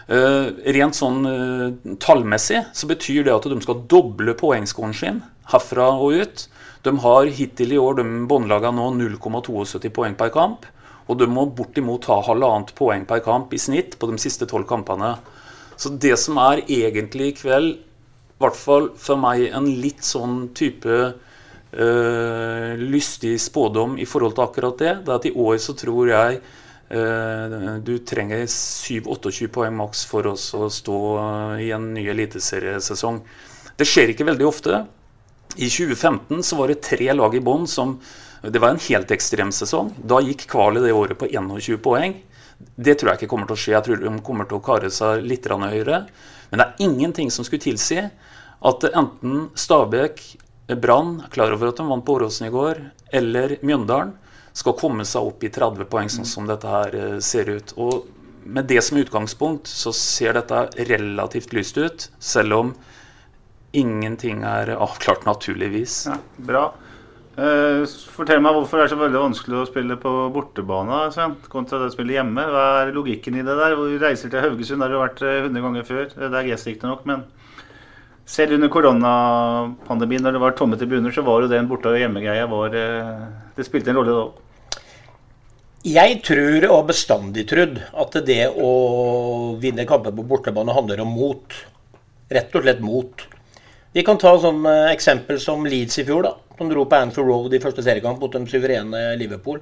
Eh, 0.05 0.47
rent 0.75 0.93
sånn 0.93 1.25
eh, 1.25 1.95
tallmessig 1.97 2.59
så 2.77 2.89
betyr 2.89 3.25
det 3.25 3.33
at 3.33 3.47
de 3.49 3.57
skal 3.63 3.79
doble 3.89 4.35
poengskåren 4.37 4.93
sin 4.93 5.23
herfra 5.49 5.87
og 5.97 6.19
ut. 6.21 6.45
De 6.85 6.93
har 7.01 7.31
hittil 7.33 7.73
i 7.73 7.79
år, 7.81 7.97
de 7.97 8.25
båndlagene 8.29 8.77
nå 8.77 8.91
0,72 9.17 9.89
poeng 9.95 10.17
per 10.17 10.29
kamp. 10.35 10.67
Og 11.09 11.17
de 11.21 11.27
må 11.29 11.47
bortimot 11.57 12.05
ha 12.09 12.19
halvannet 12.25 12.73
poeng 12.77 13.05
per 13.09 13.21
kamp 13.25 13.53
i 13.53 13.61
snitt 13.61 13.97
på 14.01 14.09
de 14.09 14.17
siste 14.21 14.47
tolv 14.49 14.67
kampene. 14.69 15.15
Så 15.77 15.91
det 16.01 16.15
som 16.21 16.37
er 16.41 16.63
egentlig 16.65 17.31
i 17.31 17.37
kveld, 17.41 17.75
i 18.35 18.41
hvert 18.41 18.57
fall 18.57 18.89
for 18.99 19.19
meg 19.19 19.47
en 19.55 19.67
litt 19.81 20.03
sånn 20.05 20.49
type 20.57 20.91
øh, 20.91 22.71
lystig 22.81 23.37
spådom 23.41 23.97
i 24.01 24.07
forhold 24.09 24.35
til 24.35 24.45
akkurat 24.45 24.81
det, 24.81 24.93
det 25.05 25.13
er 25.13 25.19
at 25.19 25.27
i 25.29 25.35
år 25.45 25.59
så 25.63 25.75
tror 25.77 26.09
jeg 26.11 26.41
du 26.85 27.95
trenger 28.05 28.43
7-28 28.45 29.47
poeng 29.49 29.73
maks 29.73 30.03
for 30.05 30.27
å 30.29 30.35
stå 30.69 30.97
i 31.57 31.71
en 31.73 31.87
ny 31.95 32.03
eliteseriesesong. 32.13 33.23
Det 33.75 33.87
skjer 33.89 34.13
ikke 34.13 34.27
veldig 34.27 34.45
ofte. 34.47 34.83
I 35.55 35.69
2015 35.71 36.43
så 36.43 36.59
var 36.59 36.69
det 36.69 36.83
tre 36.83 37.09
lag 37.13 37.35
i 37.35 37.43
bånn 37.43 37.67
som 37.67 37.99
Det 38.45 38.59
var 38.61 38.75
en 38.75 38.83
helt 38.89 39.09
ekstrem 39.09 39.49
sesong. 39.49 39.87
Da 40.05 40.19
gikk 40.21 40.43
Kvali 40.51 40.83
det 40.83 40.91
året 40.93 41.17
på 41.17 41.25
21 41.25 41.79
poeng. 41.81 42.11
Det 42.59 42.93
tror 42.93 43.09
jeg 43.09 43.23
ikke 43.23 43.29
kommer 43.31 43.49
til 43.49 43.55
å 43.55 43.61
skje. 43.63 43.71
Jeg 43.73 43.85
tror 43.87 44.03
de 44.03 44.11
kommer 44.21 44.45
til 44.45 44.59
å 44.59 44.65
kare 44.67 44.91
seg 44.93 45.23
litt 45.25 45.47
høyere. 45.49 46.03
Men 46.51 46.61
det 46.61 46.67
er 46.67 46.83
ingenting 46.85 47.31
som 47.33 47.47
skulle 47.47 47.63
tilsi 47.63 48.03
at 48.05 48.85
enten 48.91 49.49
Stabæk, 49.57 50.21
Brann, 50.77 51.23
klar 51.33 51.55
over 51.55 51.71
at 51.71 51.81
de 51.81 51.87
vant 51.89 52.05
på 52.05 52.19
Åråsen 52.19 52.47
i 52.47 52.53
går, 52.53 52.83
eller 53.13 53.57
Mjøndalen 53.65 54.13
skal 54.55 54.77
komme 54.79 55.05
seg 55.07 55.27
opp 55.31 55.43
i 55.43 55.51
30 55.51 55.89
poeng, 55.91 56.11
sånn 56.11 56.27
som 56.27 56.47
dette 56.47 56.69
her 56.71 56.95
eh, 56.95 57.17
ser 57.23 57.51
ut. 57.51 57.75
Og 57.75 58.05
med 58.45 58.69
det 58.69 58.81
som 58.85 58.99
utgangspunkt 59.01 59.67
så 59.67 59.91
ser 59.95 60.37
dette 60.37 60.67
relativt 60.87 61.55
lyst 61.57 61.79
ut, 61.81 62.09
selv 62.23 62.59
om 62.59 62.73
ingenting 63.75 64.45
er 64.47 64.71
avklart, 64.77 65.25
naturligvis. 65.27 66.05
Ja, 66.07 66.19
bra. 66.47 66.65
Eh, 67.35 67.83
fortell 68.15 68.39
meg 68.39 68.55
hvorfor 68.55 68.79
det 68.79 68.85
er 68.85 68.93
så 68.93 68.99
veldig 69.01 69.23
vanskelig 69.25 69.57
å 69.59 69.65
spille 69.67 69.97
på 69.99 70.11
bortebane 70.31 71.01
Sven, 71.11 71.33
kontra 71.51 71.81
det 71.81 71.89
å 71.89 71.95
spille 71.97 72.15
hjemme. 72.15 72.45
Hva 72.47 72.63
er 72.85 72.93
logikken 72.95 73.35
i 73.35 73.43
det 73.43 73.57
der? 73.59 73.75
Hvor 73.75 73.91
reiser 74.05 74.31
til 74.31 74.45
Haugesund 74.45 74.85
har 74.85 74.93
du 74.93 75.01
vært 75.01 75.19
100 75.19 75.51
eh, 75.51 75.65
ganger 75.65 75.89
før. 75.89 76.07
Det 76.13 76.29
er 76.29 76.47
greit 76.47 76.69
riktignok, 76.69 77.03
men 77.09 77.25
selv 78.25 78.55
under 78.55 78.71
koronapandemien, 78.71 80.23
når 80.23 80.37
det 80.37 80.41
var 80.45 80.55
tomme 80.57 80.79
tribuner, 80.79 81.11
så 81.13 81.25
var 81.27 81.43
jo 81.43 81.51
det 81.51 81.59
en 81.59 81.67
borte- 81.69 81.91
og 81.91 82.79
eh, 82.79 83.11
det 83.57 83.67
spilte 83.67 83.91
en 83.91 83.99
rolle 83.99 84.15
da 84.15 84.23
òg. 84.29 84.41
Jeg 85.85 86.15
tror, 86.25 86.63
og 86.65 86.71
har 86.79 86.85
bestandig 86.87 87.43
trodd, 87.45 87.75
at 87.77 88.15
det 88.25 88.47
å 88.57 88.69
vinne 89.61 89.83
kamper 89.85 90.15
på 90.17 90.23
bortebane 90.25 90.73
handler 90.73 91.03
om 91.03 91.11
mot. 91.13 91.57
Rett 92.33 92.55
og 92.57 92.63
slett 92.65 92.79
mot. 92.81 93.21
Vi 93.93 94.01
kan 94.07 94.17
ta 94.17 94.31
sånn 94.41 94.63
eh, 94.65 94.87
eksempel 94.95 95.37
som 95.37 95.61
Leeds 95.69 95.99
i 96.01 96.05
fjor, 96.07 96.25
da, 96.25 96.31
som 96.57 96.71
dro 96.71 96.87
på 96.89 96.97
Anfield 96.97 97.29
Road 97.29 97.53
i 97.53 97.59
første 97.61 97.85
seriekamp 97.85 98.17
mot 98.17 98.33
den 98.33 98.47
suverene 98.49 99.11
Liverpool. 99.19 99.59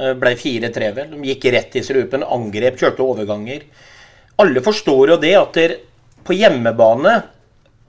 Eh, 0.00 0.10
ble 0.18 0.32
4-3, 0.40 0.88
vel. 0.96 1.12
De 1.14 1.30
gikk 1.30 1.46
rett 1.54 1.78
i 1.78 1.84
strupen, 1.86 2.26
angrep, 2.26 2.80
kjørte 2.82 3.06
overganger. 3.06 3.62
Alle 4.42 4.64
forstår 4.66 5.14
jo 5.14 5.18
det 5.22 5.32
at 5.38 5.60
der, 5.60 5.76
på 6.26 6.34
hjemmebane, 6.40 7.14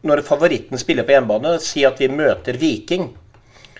når 0.05 0.21
favoritten 0.30 0.78
spiller 0.78 1.09
på 1.09 1.17
hjemmebane, 1.17 1.55
si 1.63 1.88
at 1.89 1.97
vi 2.05 2.11
møter 2.13 2.61
Viking, 2.61 3.09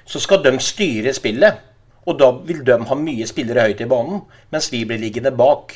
så 0.10 0.18
skal 0.24 0.42
de 0.42 0.56
styre 0.58 1.14
spillet. 1.14 1.62
Og 2.06 2.20
da 2.20 2.30
vil 2.48 2.62
de 2.68 2.78
ha 2.90 3.00
mye 3.00 3.28
spillere 3.30 3.68
høyt 3.70 3.82
i 3.86 3.90
banen, 3.90 4.22
mens 4.54 4.70
vi 4.74 4.84
blir 4.88 5.02
liggende 5.02 5.32
bak. 5.36 5.76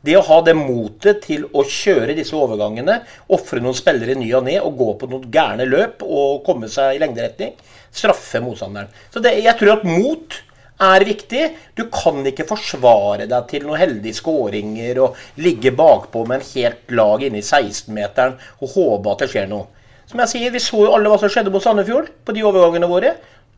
Det 0.00 0.14
å 0.16 0.24
ha 0.24 0.38
det 0.42 0.54
motet 0.56 1.20
til 1.26 1.44
å 1.52 1.62
kjøre 1.68 2.16
disse 2.16 2.36
overgangene, 2.36 3.02
ofre 3.36 3.60
noen 3.60 3.76
spillere 3.76 4.16
ny 4.16 4.30
og 4.38 4.46
ned 4.46 4.62
og 4.64 4.78
gå 4.78 4.92
på 5.00 5.08
noen 5.10 5.26
gærne 5.32 5.66
løp 5.68 6.04
og 6.06 6.40
komme 6.46 6.70
seg 6.72 6.96
i 6.96 7.02
lengderetning, 7.02 7.52
straffe 7.92 8.40
motstanderen. 8.40 8.88
Så 9.12 9.20
det, 9.20 9.34
jeg 9.44 9.58
tror 9.60 9.76
at 9.76 9.84
mot 9.84 10.40
er 10.80 11.04
viktig. 11.04 11.42
Du 11.76 11.84
kan 11.92 12.24
ikke 12.26 12.48
forsvare 12.48 13.28
deg 13.28 13.50
til 13.50 13.66
noen 13.66 13.80
heldige 13.82 14.16
skåringer 14.16 15.02
og 15.04 15.18
ligge 15.42 15.74
bakpå 15.76 16.24
med 16.28 16.40
en 16.40 16.48
helt 16.54 16.96
lag 16.96 17.26
inne 17.26 17.42
i 17.42 17.44
16-meteren 17.44 18.38
og 18.60 18.72
håpe 18.74 19.12
at 19.12 19.24
det 19.24 19.30
skjer 19.34 19.50
noe. 19.52 19.68
Som 20.10 20.24
jeg 20.24 20.32
sier, 20.32 20.50
Vi 20.50 20.58
så 20.58 20.80
jo 20.86 20.94
alle 20.94 21.12
hva 21.12 21.20
som 21.20 21.30
skjedde 21.30 21.52
mot 21.54 21.62
Sandefjord 21.62 22.08
på 22.24 22.34
de 22.34 22.42
overgangene 22.42 22.88
våre. 22.90 23.12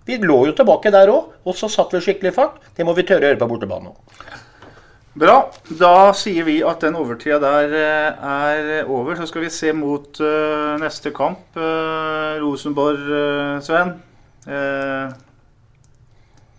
Vi 0.07 0.19
lå 0.19 0.39
jo 0.49 0.55
tilbake 0.57 0.91
der 0.91 1.11
òg, 1.13 1.35
og 1.47 1.55
så 1.59 1.69
satt 1.71 1.93
vi 1.95 2.01
skikkelig 2.03 2.35
fart. 2.35 2.59
Det 2.77 2.87
må 2.87 2.95
vi 2.97 3.05
tørre 3.07 3.29
å 3.29 3.31
gjøre 3.31 3.43
på 3.43 3.51
bortebane. 3.53 3.93
Bra. 5.13 5.37
Da 5.77 6.13
sier 6.17 6.47
vi 6.49 6.57
at 6.65 6.81
den 6.83 6.97
overtida 6.97 7.37
der 7.43 7.75
eh, 7.77 8.23
er 8.33 8.91
over. 8.91 9.15
Så 9.19 9.29
skal 9.29 9.45
vi 9.45 9.51
se 9.53 9.75
mot 9.77 10.21
uh, 10.25 10.79
neste 10.81 11.13
kamp. 11.15 11.43
Uh, 11.53 12.41
Rosenborg, 12.41 13.05
uh, 13.13 13.61
Sven. 13.63 13.99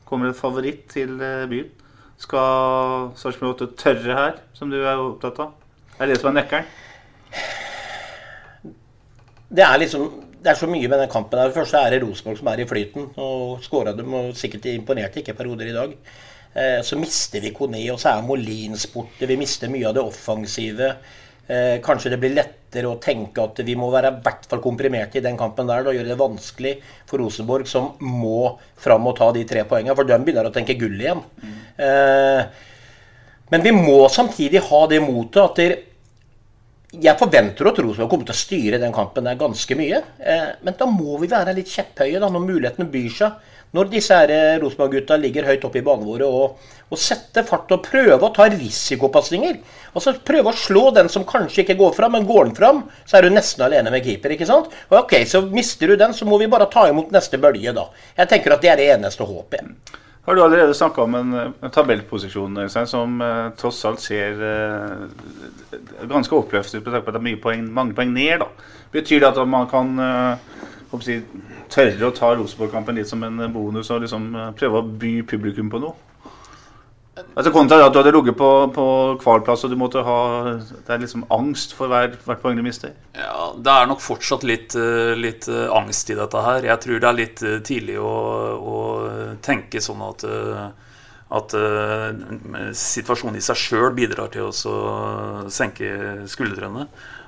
kommer 0.06 0.30
en 0.30 0.38
favoritt 0.38 0.86
til 0.94 1.18
byen? 1.50 1.72
Skal 2.22 3.10
Sarpsborg 3.18 3.58
8 3.58 3.68
tørre 3.76 4.16
her, 4.16 4.38
som 4.54 4.70
du 4.72 4.78
er 4.78 5.02
opptatt 5.02 5.42
av? 5.42 5.56
Er 5.98 6.06
det 6.06 6.16
det 6.16 6.22
som 6.22 6.30
er 6.30 6.38
nøkkelen? 6.38 6.70
Det 9.54 9.66
er 9.66 9.82
liksom 9.82 10.06
det 10.44 10.52
er 10.52 10.60
så 10.60 10.68
mye 10.68 10.90
med 10.92 11.00
den 11.00 11.12
kampen. 11.12 11.40
her. 11.40 11.50
Det 11.50 11.58
første 11.58 11.80
er 11.80 11.96
det 11.96 12.04
Rosenborg 12.04 12.40
som 12.40 12.52
er 12.52 12.62
i 12.62 12.68
flyten. 12.68 13.10
og 13.18 13.64
Skåra 13.64 13.96
dem 13.96 14.14
og 14.14 14.36
sikkert 14.36 14.68
imponerte 14.74 15.22
ikke 15.22 15.38
perioder 15.38 15.72
i 15.72 15.76
dag. 15.76 15.96
Eh, 16.54 16.82
så 16.86 17.00
mister 17.00 17.42
vi 17.42 17.54
Kone, 17.56 17.82
og 17.92 18.00
så 18.00 18.12
er 18.12 18.26
Molins 18.28 18.86
borte. 18.94 19.28
Vi 19.30 19.40
mister 19.40 19.72
mye 19.72 19.88
av 19.88 19.96
det 19.96 20.04
offensive. 20.04 20.90
Eh, 21.48 21.80
kanskje 21.84 22.14
det 22.14 22.20
blir 22.22 22.36
lettere 22.36 22.88
å 22.88 23.00
tenke 23.04 23.44
at 23.44 23.58
vi 23.66 23.76
må 23.76 23.90
være 23.92 24.14
i 24.14 24.20
hvert 24.24 24.46
fall 24.50 24.62
komprimerte 24.64 25.20
i 25.20 25.24
den 25.24 25.40
kampen 25.40 25.68
der. 25.68 25.84
Da 25.84 25.96
gjør 25.96 26.12
det 26.12 26.20
vanskelig 26.20 26.76
for 27.10 27.24
Rosenborg, 27.24 27.68
som 27.68 27.94
må 28.04 28.54
fram 28.76 29.08
og 29.08 29.18
ta 29.18 29.32
de 29.32 29.46
tre 29.48 29.64
poengene. 29.64 29.96
For 29.96 30.08
de 30.08 30.20
begynner 30.20 30.48
å 30.50 30.54
tenke 30.54 30.78
gull 30.80 31.00
igjen. 31.00 31.24
Mm. 31.44 31.58
Eh, 31.88 32.70
men 33.54 33.66
vi 33.66 33.74
må 33.76 33.98
samtidig 34.10 34.64
ha 34.70 34.86
det 34.90 35.02
motet 35.04 35.44
at 35.44 35.60
jeg 37.02 37.18
forventer 37.18 37.70
at 37.70 37.80
Rosenborg 37.82 38.12
kommer 38.12 38.28
til 38.28 38.36
å 38.36 38.38
styre 38.38 38.80
den 38.82 38.94
kampen 38.94 39.26
der 39.26 39.40
ganske 39.40 39.78
mye. 39.78 40.04
Eh, 40.20 40.52
men 40.62 40.78
da 40.78 40.86
må 40.90 41.18
vi 41.22 41.32
være 41.32 41.56
litt 41.58 41.72
kjepphøye 41.72 42.22
da, 42.22 42.30
når 42.30 42.46
mulighetene 42.46 42.90
byr 42.94 43.10
seg. 43.18 43.50
Når 43.74 43.90
disse 43.90 44.20
eh, 44.30 44.60
Rosenborg-gutta 44.62 45.18
ligger 45.18 45.48
høyt 45.50 45.66
oppe 45.66 45.82
i 45.82 45.86
banen 45.86 46.06
våre 46.06 46.28
og, 46.30 46.60
og 46.94 47.02
setter 47.02 47.48
fart 47.48 47.74
og 47.74 47.82
prøver 47.88 48.22
å 48.22 48.30
ta 48.36 48.46
risikopasninger. 48.54 49.58
Altså 49.98 50.14
Prøve 50.22 50.54
å 50.54 50.62
slå 50.66 50.86
den 50.94 51.10
som 51.10 51.26
kanskje 51.26 51.64
ikke 51.64 51.80
går 51.82 51.98
fram, 51.98 52.14
men 52.14 52.30
går 52.30 52.52
den 52.52 52.56
fram, 52.60 52.84
så 53.10 53.18
er 53.18 53.26
du 53.26 53.34
nesten 53.34 53.66
alene 53.66 53.94
med 53.94 54.06
keeper. 54.06 54.36
ikke 54.36 54.50
sant? 54.50 54.70
Og 54.92 55.00
ok, 55.02 55.18
Så 55.26 55.42
mister 55.50 55.90
du 55.90 55.98
den, 55.98 56.14
så 56.14 56.30
må 56.30 56.38
vi 56.38 56.52
bare 56.52 56.70
ta 56.70 56.86
imot 56.92 57.10
neste 57.16 57.42
bølge, 57.42 57.74
da. 57.74 57.90
Jeg 58.22 58.30
tenker 58.36 58.54
at 58.54 58.62
det 58.62 58.74
er 58.76 58.82
det 58.84 58.90
eneste 59.00 59.26
håpet. 59.26 59.98
Har 60.26 60.36
du 60.36 60.44
allerede 60.44 60.74
snakka 60.74 61.02
om 61.02 61.16
en, 61.16 61.34
en 61.62 61.72
tabellposisjon 61.72 62.70
som 62.88 63.22
eh, 63.22 63.50
tross 63.60 63.82
alt 63.86 64.00
ser 64.00 64.40
eh, 64.40 65.82
ganske 66.08 66.36
oppløftet 66.38 66.80
ut, 66.80 66.86
på 66.86 66.94
at 66.96 67.18
det 67.18 67.34
er 67.34 67.42
poeng, 67.44 67.66
mange 67.68 67.96
poeng 67.98 68.14
ned? 68.16 68.40
da. 68.40 68.48
Betyr 68.94 69.20
det 69.20 69.34
at 69.34 69.42
man 69.48 69.68
kan 69.68 69.92
eh, 70.00 70.64
si, 71.04 71.18
tørre 71.68 72.08
å 72.08 72.16
ta 72.16 72.32
Rosenborg-kampen 72.40 72.96
litt 72.96 73.12
som 73.12 73.26
en 73.28 73.50
bonus 73.52 73.92
og 73.92 74.06
liksom 74.06 74.32
prøve 74.56 74.80
å 74.80 74.88
by 75.04 75.14
publikum 75.28 75.74
på 75.74 75.84
noe? 75.84 76.13
Altså 77.14 77.52
Kontra 77.54 77.78
at 77.86 77.94
du 77.94 78.00
hadde 78.00 78.12
ligget 78.16 78.38
på, 78.40 78.48
på 78.74 78.84
kvalplass 79.22 79.64
og 79.68 79.74
du 79.74 79.78
måtte 79.78 80.02
ha 80.02 80.18
Det 80.58 80.96
er 80.96 81.02
liksom 81.04 81.28
angst 81.34 81.76
for 81.78 81.92
hver, 81.92 82.16
hvert 82.26 82.42
poeng 82.42 82.58
du 82.58 82.64
mister? 82.66 82.96
Ja, 83.14 83.52
Det 83.54 83.74
er 83.74 83.90
nok 83.90 84.02
fortsatt 84.02 84.46
litt, 84.50 84.74
eh, 84.74 85.14
litt, 85.18 85.46
eh, 85.48 85.70
angst 85.70 86.10
i 86.10 86.18
dette 86.18 86.42
her. 86.42 86.66
Jeg 86.66 86.82
tror 86.82 87.04
det 87.04 87.10
er 87.10 87.20
litt 87.20 87.44
eh, 87.46 87.60
tidlig 87.66 88.00
å, 88.02 88.14
å 88.58 88.80
tenke 89.46 89.82
sånn 89.84 90.02
at, 90.08 90.26
at 91.38 91.56
situasjonen 92.82 93.38
i 93.38 93.46
seg 93.46 93.62
sjøl 93.62 93.92
bidrar 93.94 94.34
til 94.34 94.50
å 94.50 95.50
senke 95.54 96.26
skuldrene. 96.30 96.88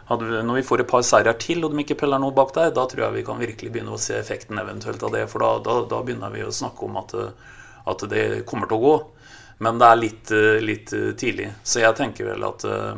Vi, 0.09 0.41
når 0.45 0.59
vi 0.59 0.65
får 0.65 0.81
et 0.81 0.89
par 0.89 1.05
seirer 1.05 1.37
til 1.41 1.65
og 1.65 1.73
de 1.73 1.81
ikke 1.81 1.97
peller 2.01 2.21
noe 2.21 2.33
bak 2.33 2.53
der, 2.57 2.73
da 2.73 2.85
tror 2.89 3.07
jeg 3.07 3.19
vi 3.19 3.25
kan 3.25 3.41
virkelig 3.41 3.73
begynne 3.73 3.93
å 3.93 4.01
se 4.01 4.17
effekten 4.17 4.61
eventuelt 4.61 5.05
av 5.05 5.13
det. 5.13 5.27
For 5.29 5.45
da, 5.45 5.57
da, 5.65 5.81
da 5.93 6.01
begynner 6.05 6.33
vi 6.33 6.45
å 6.45 6.53
snakke 6.53 6.89
om 6.89 6.97
at, 7.01 7.13
at 7.85 8.09
det 8.09 8.45
kommer 8.49 8.69
til 8.69 8.81
å 8.81 8.85
gå. 8.85 8.95
Men 9.57 9.79
det 9.79 9.87
er 9.87 9.99
litt, 9.99 10.31
eh, 10.35 10.57
litt 10.63 10.93
eh, 10.93 11.11
tidlig. 11.17 11.49
Så 11.63 11.79
jeg 11.83 11.95
tenker 11.95 12.27
vel 12.27 12.43
at 12.43 12.65
uh, 12.67 12.95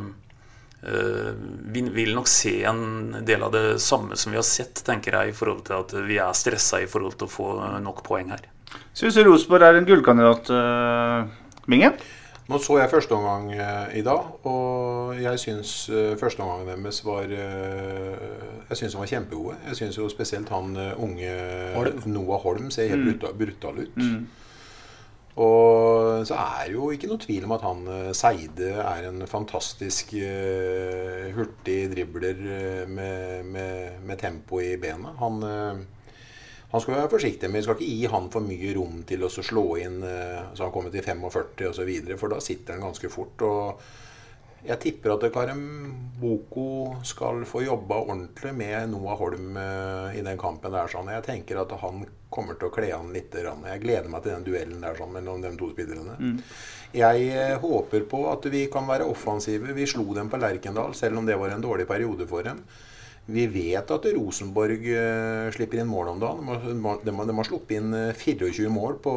vi 0.78 1.82
vil 1.94 2.12
nok 2.14 2.28
se 2.30 2.52
en 2.70 3.16
del 3.26 3.42
av 3.42 3.50
det 3.54 3.80
samme 3.82 4.16
som 4.18 4.34
vi 4.34 4.38
har 4.38 4.46
sett, 4.46 4.82
tenker 4.86 5.14
jeg, 5.14 5.32
i 5.32 5.34
forhold 5.36 5.64
til 5.66 5.78
at 5.78 5.94
vi 6.06 6.20
er 6.22 6.36
stressa 6.38 6.82
i 6.82 6.86
forhold 6.90 7.18
til 7.18 7.26
å 7.26 7.32
få 7.32 7.48
nok 7.82 8.04
poeng 8.06 8.30
her. 8.34 8.46
Syns 8.94 9.16
du 9.18 9.24
Rosenborg 9.26 9.66
er 9.66 9.78
en 9.78 9.88
gullkandidat, 9.88 10.50
uh, 10.54 11.60
Minge? 11.70 11.92
Nå 12.48 12.56
så 12.64 12.78
jeg 12.78 12.90
første 12.90 13.12
omgang 13.12 13.50
uh, 13.52 13.90
i 13.94 14.02
dag, 14.06 14.30
og 14.48 15.18
jeg 15.20 15.42
syns 15.42 15.72
uh, 15.92 16.14
førsteomgangen 16.18 16.70
deres 16.70 17.02
var 17.04 17.26
Jeg 17.28 18.78
syns 18.80 18.94
de 18.94 19.02
var 19.02 19.10
kjempegode. 19.10 19.58
Jeg 19.68 19.82
syns 19.82 19.98
jo 19.98 20.10
spesielt 20.10 20.50
han 20.54 20.74
unge 20.96 21.32
Holm. 21.76 22.02
Noah 22.10 22.42
Holm 22.42 22.70
ser 22.74 22.90
helt 22.94 23.18
mm. 23.18 23.34
brutal 23.38 23.82
ut. 23.82 23.98
Mm. 23.98 24.26
Og 25.38 26.26
så 26.26 26.34
er 26.34 26.72
jo 26.72 26.88
ikke 26.90 27.06
noe 27.10 27.20
tvil 27.22 27.44
om 27.46 27.52
at 27.54 27.62
han 27.62 27.84
eh, 27.92 28.08
Seide 28.16 28.72
er 28.82 29.06
en 29.06 29.22
fantastisk 29.30 30.16
uh, 30.18 31.28
hurtig 31.36 31.76
dribler 31.92 32.40
eh, 32.42 32.88
med, 32.90 33.46
med, 33.46 34.00
med, 34.02 34.18
tempo 34.18 34.58
i 34.58 34.72
bena. 34.82 35.14
Han, 35.20 35.38
uh, 35.44 36.18
Han 36.72 36.82
skal 36.82 36.96
være 36.96 37.12
forsiktig, 37.12 37.48
men 37.48 37.60
vi 37.60 37.64
skal 37.64 37.78
ikke 37.78 37.92
gi 37.92 38.10
han 38.12 38.26
for 38.32 38.44
mye 38.44 38.74
rom 38.76 38.98
til 39.08 39.22
å 39.24 39.30
slå 39.30 39.64
inn 39.80 40.02
uh, 40.02 40.50
så 40.58 40.66
han 40.66 40.74
kommer 40.74 40.92
til 40.92 41.06
45 41.06 41.70
osv., 41.70 41.94
for 42.18 42.34
da 42.34 42.42
sitter 42.42 42.74
han 42.74 42.88
ganske 42.88 43.12
fort. 43.12 43.46
og 43.46 43.86
jeg 44.66 44.80
tipper 44.82 45.14
at 45.14 45.26
Karem 45.32 45.62
Boko 46.18 46.96
skal 47.06 47.44
få 47.46 47.62
jobba 47.62 48.00
ordentlig 48.02 48.50
med 48.58 48.90
Noah 48.90 49.18
Holm 49.20 49.56
eh, 49.56 50.18
i 50.18 50.24
den 50.26 50.38
kampen. 50.38 50.72
der 50.74 50.90
sånn. 50.90 51.12
Jeg 51.14 51.24
tenker 51.28 51.60
at 51.62 51.74
han 51.78 52.02
kommer 52.28 52.58
til 52.58 52.68
å 52.68 52.74
kle 52.74 52.90
han 52.90 53.12
litt. 53.14 53.34
Jeg 53.38 53.82
gleder 53.84 54.10
meg 54.10 54.24
til 54.24 54.34
den 54.34 54.48
duellen 54.48 54.82
der 54.82 54.98
sånn, 54.98 55.14
mellom 55.14 55.44
de 55.44 55.54
to 55.56 55.70
spillerne. 55.70 56.18
Mm. 56.18 56.42
Jeg 56.98 57.30
eh, 57.30 57.54
håper 57.62 58.04
på 58.10 58.24
at 58.32 58.50
vi 58.50 58.66
kan 58.72 58.88
være 58.90 59.06
offensive. 59.06 59.76
Vi 59.76 59.86
slo 59.86 60.10
dem 60.16 60.30
på 60.32 60.40
Lerkendal, 60.42 60.94
selv 60.98 61.22
om 61.22 61.28
det 61.28 61.38
var 61.38 61.54
en 61.54 61.64
dårlig 61.64 61.86
periode 61.86 62.26
for 62.26 62.42
dem. 62.42 62.64
Vi 63.28 63.44
vet 63.52 63.90
at 63.92 64.06
Rosenborg 64.16 64.86
uh, 64.88 65.50
slipper 65.52 65.82
inn 65.82 65.90
mål 65.90 66.14
om 66.14 66.20
dagen. 66.22 66.46
De 66.64 66.76
har, 66.80 67.00
de, 67.04 67.34
har 67.36 67.48
sluppet 67.48 67.74
inn 67.76 67.96
24 68.16 68.62
eh, 68.64 68.70
mål 68.72 68.94
på, 69.04 69.12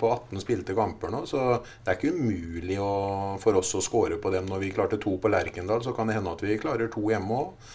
på, 0.00 0.10
18 0.10 0.42
spilte 0.42 0.74
kamper 0.74 1.12
nå. 1.14 1.20
Så 1.30 1.44
det 1.62 1.92
er 1.92 2.00
ikke 2.00 2.16
umulig 2.16 2.80
å, 2.82 3.36
for 3.38 3.60
oss 3.60 3.70
å 3.78 3.82
skåre 3.84 4.18
på 4.18 4.32
dem. 4.34 4.48
Når 4.50 4.64
vi 4.64 4.72
klarte 4.74 4.98
to 4.98 5.14
på 5.22 5.30
Lerkendal, 5.30 5.84
så 5.86 5.94
kan 5.94 6.10
det 6.10 6.18
hende 6.18 6.32
at 6.34 6.42
vi 6.42 6.58
klarer 6.58 6.90
to 6.90 7.04
hjemme 7.12 7.38
òg. 7.44 7.70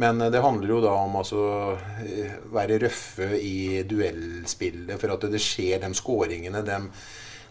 Men 0.00 0.24
uh, 0.24 0.30
det 0.32 0.40
handler 0.40 0.72
jo 0.72 0.80
da 0.86 0.94
om 1.02 1.20
å 1.20 1.20
altså, 1.20 1.44
være 2.56 2.80
røffe 2.86 3.28
i 3.36 3.84
duellspillet. 3.84 4.96
For 4.96 5.12
at 5.12 5.28
det 5.36 5.44
skjer 5.44 5.84
de 5.84 5.92
skåringene. 6.00 6.64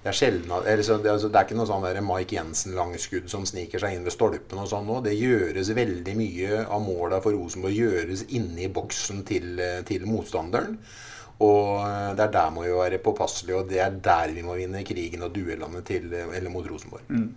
Det 0.03 0.11
er 0.11 0.17
sjelden 0.17 0.51
altså, 0.51 0.97
det, 0.99 1.11
altså, 1.13 1.29
det, 1.31 1.39
er 1.39 1.45
ikke 1.47 1.55
noe 1.55 1.69
sånn 1.69 1.85
der 1.85 2.01
Mike 2.03 2.35
Jensen-langskudd 2.35 3.29
som 3.31 3.45
sniker 3.47 3.79
seg 3.79 3.95
inn 3.95 4.03
ved 4.03 4.11
stolpen 4.11 4.59
og 4.59 4.67
sånn 4.67 4.83
nå. 4.89 4.97
Det 5.05 5.13
gjøres 5.15 5.69
veldig 5.77 6.15
mye 6.19 6.63
av 6.65 6.81
måla 6.83 7.21
for 7.23 7.31
Rosenborg 7.37 7.77
gjøres 7.77 8.25
inni 8.35 8.67
boksen 8.67 9.21
til, 9.29 9.61
til, 9.87 10.03
motstanderen. 10.09 10.75
Og 11.43 11.79
eh, 11.85 12.09
det 12.17 12.25
er 12.25 12.33
der 12.33 12.51
må 12.51 12.65
vi 12.65 12.73
være 12.75 12.99
påpasselige, 13.05 13.61
og 13.61 13.71
det 13.71 13.79
er 13.79 13.95
der 14.03 14.33
vi 14.35 14.43
må 14.43 14.57
vinne 14.57 14.83
krigen 14.83 15.23
og 15.23 15.31
duellene 15.37 15.79
til, 15.87 16.11
eller 16.11 16.51
mot 16.51 16.67
Rosenborg. 16.67 17.07
Mm. 17.07 17.29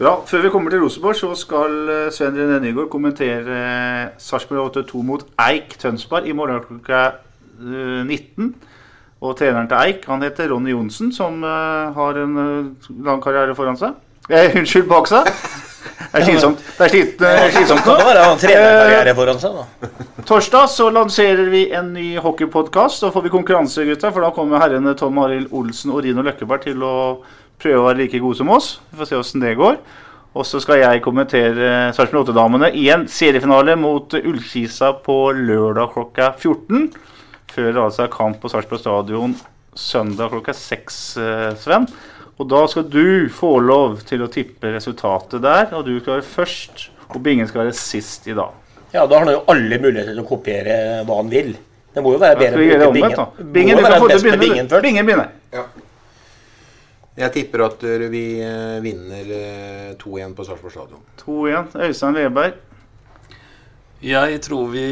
Bra. 0.00 0.14
Før 0.30 0.46
vi 0.46 0.52
kommer 0.54 0.72
til 0.72 0.86
Rosenborg, 0.86 1.20
så 1.20 1.34
skal 1.36 1.76
Svein 2.16 2.40
René 2.40 2.62
Nygaard 2.64 2.88
kommentere 2.96 3.60
eh, 3.60 4.16
Sarpsborg 4.16 4.72
8-2 4.80 5.04
mot 5.04 5.28
Eik 5.50 5.76
Tønsberg 5.84 6.32
i 6.32 6.36
morgen 6.40 6.64
klokka 6.64 7.04
19. 7.60 8.54
Og 9.24 9.36
treneren 9.38 9.68
til 9.70 9.78
Eik 9.80 10.04
han 10.10 10.24
heter 10.24 10.50
Ronny 10.52 10.74
Johnsen, 10.74 11.12
som 11.14 11.38
uh, 11.44 11.94
har 11.96 12.18
en 12.20 12.36
uh, 12.36 12.90
lang 13.06 13.22
karriere 13.24 13.56
foran 13.56 13.78
seg. 13.80 13.96
Eh, 14.28 14.52
unnskyld, 14.60 14.88
bak 14.90 15.08
seg. 15.08 15.30
Det 15.96 16.20
er 16.20 16.26
slitsomt. 16.26 16.60
Det 16.76 16.84
er 16.84 16.92
slit, 16.92 17.22
slitsomt 17.54 17.86
nå. 17.88 17.94
trenerkarriere 18.42 19.14
foran 19.16 19.40
seg, 19.40 19.56
da. 19.56 19.90
Torsdag 20.28 20.68
så 20.72 20.90
lanserer 20.92 21.48
vi 21.52 21.66
en 21.76 21.92
ny 21.96 22.06
hockeypodkast. 22.20 23.04
Da 23.04 23.12
får 23.14 23.26
vi 23.26 23.32
konkurranse, 23.32 23.84
gutta. 23.88 24.12
For 24.12 24.24
da 24.24 24.32
kommer 24.36 24.60
herrene 24.60 24.96
Tom 24.98 25.18
Arild 25.22 25.52
Olsen 25.56 25.94
og 25.94 26.04
Rino 26.04 26.24
Løkkeberg 26.26 26.66
til 26.66 26.84
å 26.84 26.96
prøve 27.62 27.80
å 27.80 27.86
være 27.88 28.02
like 28.02 28.20
gode 28.20 28.40
som 28.40 28.52
oss. 28.52 28.74
Vi 28.90 29.00
får 29.00 29.10
se 29.12 29.20
åssen 29.20 29.44
det 29.44 29.56
går. 29.60 29.78
Og 30.36 30.44
så 30.44 30.60
skal 30.60 30.82
jeg 30.82 31.04
kommentere 31.04 31.94
Sarpsborg 31.96 32.26
8-damene 32.28 32.68
i 32.76 32.90
en 32.92 33.06
seriefinale 33.08 33.76
mot 33.80 34.12
Ullkisa 34.18 34.92
på 35.04 35.20
lørdag 35.32 35.94
klokka 35.94 36.34
14 36.34 36.90
før 37.56 37.72
det 37.72 37.82
altså 37.82 38.04
er 38.04 38.12
kamp 38.12 38.38
på 38.42 38.52
Sarpsborg 38.52 38.84
stadion 38.84 39.36
søndag 39.76 40.30
klokka 40.32 40.54
seks, 40.56 41.16
eh, 41.16 41.54
Sven. 41.60 41.86
Og 42.36 42.48
da 42.48 42.66
skal 42.68 42.84
du 42.92 43.28
få 43.32 43.56
lov 43.64 44.02
til 44.08 44.24
å 44.24 44.28
tippe 44.32 44.74
resultatet 44.74 45.40
der, 45.44 45.70
og 45.72 45.86
du 45.86 45.94
skal 46.00 46.18
være 46.18 46.28
først. 46.28 46.88
Og 47.14 47.22
Bingen 47.22 47.48
skal 47.48 47.64
være 47.64 47.76
sist 47.76 48.26
i 48.28 48.34
dag. 48.36 48.52
Ja, 48.92 49.06
da 49.06 49.18
har 49.18 49.24
han 49.24 49.32
jo 49.32 49.44
alle 49.52 49.78
muligheter 49.80 50.12
til 50.12 50.24
å 50.24 50.28
kopiere 50.28 50.76
hva 51.06 51.16
han 51.20 51.30
vil. 51.32 51.54
Det 51.94 52.04
må 52.04 52.12
jo 52.12 52.20
være 52.20 52.36
bedre 52.40 52.66
enn 52.74 52.84
å 52.84 52.92
Bingen. 52.92 53.26
Bingen, 53.54 53.80
til 53.80 54.38
Bingen 54.42 54.68
først. 54.68 54.82
Bingen 54.84 55.08
begynner. 55.08 55.32
Ja. 55.54 55.64
Jeg 57.16 57.32
tipper 57.32 57.62
at 57.70 57.84
vi 58.12 58.24
eh, 58.44 58.76
vinner 58.84 59.30
2-1 59.96 60.26
eh, 60.26 60.32
på 60.36 60.44
Sarpsborg 60.44 60.74
stadion. 60.74 61.04
2-1. 61.22 61.72
Øystein 61.86 62.18
Weberg. 62.18 62.58
Jeg 64.04 64.40
tror 64.44 64.68
vi 64.74 64.84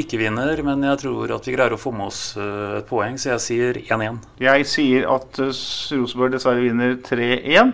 ikke 0.00 0.18
vinner, 0.18 0.58
men 0.66 0.82
jeg 0.82 0.98
tror 1.04 1.30
at 1.36 1.44
vi 1.46 1.54
greier 1.54 1.76
å 1.76 1.78
få 1.78 1.92
med 1.94 2.08
oss 2.08 2.22
eh, 2.34 2.78
et 2.80 2.88
poeng, 2.88 3.14
så 3.20 3.36
jeg 3.36 3.42
sier 3.44 3.78
1-1. 3.84 4.16
Jeg 4.42 4.66
sier 4.66 5.06
at 5.14 5.38
eh, 5.44 5.52
Rosenborg 5.94 6.34
dessverre 6.34 6.64
vinner 6.64 6.96
3-1. 7.06 7.70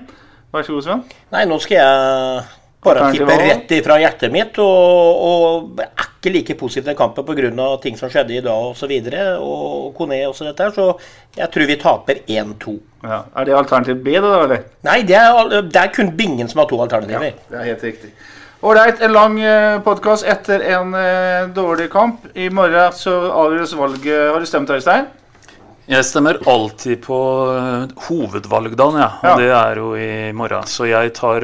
Vær 0.52 0.66
så 0.66 0.76
god, 0.76 0.84
Sven. 0.84 1.06
Nei, 1.32 1.46
nå 1.48 1.56
skal 1.64 1.78
jeg 1.78 2.42
bare 2.84 3.06
tippe 3.14 3.36
rett 3.40 3.72
ifra 3.78 3.96
hjertet 4.02 4.34
mitt, 4.34 4.60
og, 4.60 5.22
og 5.24 5.80
er 5.80 6.10
ikke 6.10 6.34
like 6.34 6.58
positiv 6.60 6.90
til 6.90 6.98
kampen 6.98 7.24
pga. 7.24 7.70
ting 7.80 7.96
som 7.96 8.12
skjedde 8.12 8.36
i 8.36 8.44
dag 8.44 8.68
osv. 8.74 8.92
Og, 8.92 9.08
så 9.08 9.24
og 9.40 9.88
Kone 9.96 10.20
og 10.28 10.36
så 10.36 10.50
dette 10.50 10.68
her, 10.68 10.76
så 10.76 11.38
jeg 11.38 11.48
tror 11.54 11.70
vi 11.70 11.78
taper 11.80 12.22
1-2. 12.26 12.76
Ja. 13.08 13.22
Er 13.34 13.48
det 13.48 13.56
alternativ 13.56 14.04
B, 14.04 14.20
da, 14.20 14.36
eller? 14.44 14.68
Nei, 14.84 15.00
det 15.08 15.16
er, 15.16 15.56
det 15.64 15.80
er 15.80 15.96
kun 15.96 16.12
Bingen 16.18 16.52
som 16.52 16.60
har 16.60 16.68
to 16.68 16.78
alternativer. 16.84 17.32
Ja, 17.32 17.48
det 17.48 17.62
er 17.62 17.68
helt 17.72 17.88
riktig. 17.88 18.12
Ålreit, 18.62 19.00
en 19.00 19.10
lang 19.12 19.40
eh, 19.42 19.80
podkast 19.82 20.22
etter 20.22 20.60
en 20.70 20.92
eh, 20.94 21.48
dårlig 21.50 21.88
kamp. 21.90 22.28
I 22.38 22.44
morgen 22.54 22.92
så 22.94 23.10
avgjøres 23.34 23.72
valget. 23.74 24.28
Har 24.30 24.38
du 24.38 24.46
stemt, 24.46 24.70
Øystein? 24.70 25.08
Jeg 25.90 26.06
stemmer 26.06 26.36
alltid 26.46 27.00
på 27.02 27.16
uh, 27.50 27.90
hovedvalgdagen, 28.06 29.00
ja. 29.02 29.08
Og 29.18 29.26
ja. 29.26 29.32
det 29.40 29.48
er 29.50 29.80
jo 29.82 29.88
i 29.98 30.10
morgen. 30.38 30.68
Så 30.70 30.86
jeg 30.86 31.10
tar 31.16 31.42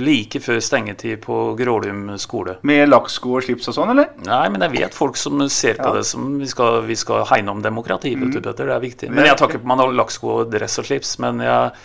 like 0.00 0.40
før 0.40 0.62
stengetid 0.64 1.20
på 1.26 1.42
Grålum 1.58 2.14
skole. 2.16 2.56
Med 2.64 2.88
lakksko 2.88 3.34
og 3.36 3.44
slips 3.44 3.68
og 3.68 3.76
sånn, 3.76 3.92
eller? 3.92 4.14
Nei, 4.24 4.46
men 4.54 4.64
jeg 4.64 4.74
vet 4.78 4.96
folk 4.96 5.20
som 5.20 5.44
ser 5.52 5.76
på 5.82 5.90
ja. 5.90 5.98
det 5.98 6.06
som 6.08 6.32
vi 6.40 6.48
skal, 6.48 6.80
vi 6.88 6.96
skal 6.96 7.28
hegne 7.28 7.52
om 7.52 7.60
demokrati, 7.60 8.14
mm. 8.16 8.24
vet 8.24 8.38
du, 8.38 8.40
mm. 8.40 8.46
Petter. 8.48 8.72
Det 8.72 8.78
er 8.78 8.86
viktig. 8.86 9.12
Men 9.12 9.28
jeg 9.28 9.36
tar 9.36 9.52
ikke 9.52 9.60
på 9.66 9.74
meg 9.74 9.84
lakksko 10.00 10.32
og 10.38 10.56
dress 10.56 10.80
og 10.80 10.88
slips. 10.88 11.12
Men 11.20 11.44
jeg 11.44 11.76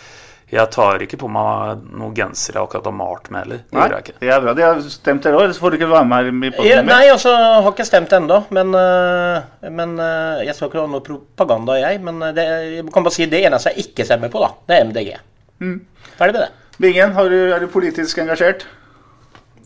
jeg 0.50 0.66
tar 0.74 1.02
ikke 1.04 1.18
på 1.20 1.28
meg 1.30 1.84
noen 1.94 2.14
genser 2.16 2.56
jeg 2.56 2.64
akkurat 2.64 2.88
har 2.88 2.94
malt 2.96 3.28
med 3.30 3.44
heller. 3.44 3.60
Det 3.70 3.78
gjør 3.78 3.92
jeg 3.94 4.04
ikke. 4.04 4.14
Det 4.18 4.30
er 4.34 4.40
bra. 4.42 4.54
De 4.58 4.64
har 4.66 4.80
stemt 4.90 5.26
dere 5.26 5.38
òg, 5.38 5.52
så 5.54 5.62
får 5.62 5.70
du 5.70 5.76
ikke 5.78 5.90
være 5.92 6.08
med 6.10 6.16
her. 6.26 6.64
i 6.64 6.70
ja, 6.70 6.80
nei, 6.86 7.04
altså, 7.12 7.34
har 7.38 7.70
ikke 7.70 7.86
stemt 7.86 8.16
ennå. 8.18 8.40
Men, 8.58 8.74
eh, 8.74 9.70
men 9.70 9.94
eh, 10.02 10.42
jeg 10.48 10.56
skal 10.58 10.72
ikke 10.72 10.82
ha 10.82 10.90
noe 10.90 11.06
propaganda, 11.06 11.78
jeg. 11.78 12.02
Men 12.02 12.18
eh, 12.26 12.34
det, 12.34 12.48
jeg 12.80 12.88
kan 12.90 13.06
bare 13.06 13.18
si 13.20 13.30
det 13.30 13.44
eneste 13.46 13.70
jeg 13.70 13.86
ikke 13.86 14.08
stemmer 14.10 14.34
på, 14.34 14.42
da, 14.42 14.50
det 14.66 14.76
er 14.76 14.90
MDG. 14.90 15.14
Mm. 15.62 15.78
Ferdig 16.18 16.34
med 16.34 16.42
det. 16.42 16.50
Bingen, 16.82 17.14
du, 17.30 17.40
er 17.54 17.62
du 17.62 17.70
politisk 17.70 18.18
engasjert? 18.24 18.66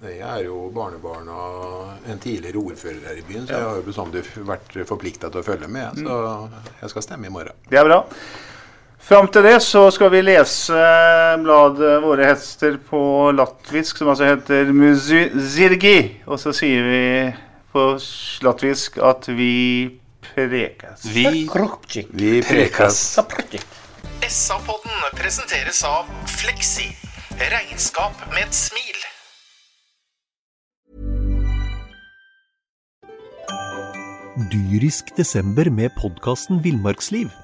Jeg 0.05 0.21
er 0.21 0.43
jo 0.45 0.67
barnebarn 0.75 1.31
av 1.33 2.11
en 2.13 2.19
tidligere 2.21 2.61
ordfører 2.61 3.07
her 3.09 3.23
i 3.23 3.25
byen, 3.25 3.47
så 3.49 3.57
jeg 3.57 3.71
har 3.71 3.79
jo 3.81 3.87
bestandig 3.87 4.25
vært 4.45 4.83
forplikta 4.85 5.33
til 5.33 5.41
å 5.41 5.47
følge 5.47 5.71
med. 5.73 5.97
Så 6.05 6.25
mm. 6.27 6.59
jeg 6.83 6.93
skal 6.93 7.07
stemme 7.07 7.31
i 7.31 7.33
morgen. 7.33 7.57
Det 7.73 7.81
er 7.81 7.89
bra. 7.89 8.03
Fram 9.05 9.27
til 9.29 9.45
det 9.45 9.59
så 9.61 9.83
skal 9.93 10.09
vi 10.15 10.23
lese 10.25 10.85
bladet 11.43 11.99
Våre 12.01 12.31
hester 12.31 12.79
på 12.89 13.01
latvisk, 13.37 14.01
som 14.01 14.09
altså 14.09 14.31
heter 14.31 14.73
Muzirgi. 14.73 15.99
Og 16.25 16.41
så 16.41 16.55
sier 16.57 16.87
vi 16.89 17.03
på 17.75 17.85
latvisk 18.47 18.97
at 19.05 19.29
vi 19.29 19.93
prekas. 20.25 21.05
Vi, 21.13 21.27
vi 22.17 22.41
prekas. 22.49 23.03
SA-podden 24.25 25.05
presenteres 25.21 25.85
av 25.85 26.09
Fleksi. 26.41 26.89
Regnskap 27.53 28.25
med 28.33 28.47
et 28.47 28.57
smil. 28.57 29.05
Dyrisk 34.49 35.13
desember 35.21 35.69
med 35.69 35.93
podkasten 36.01 36.65
Villmarksliv. 36.65 37.44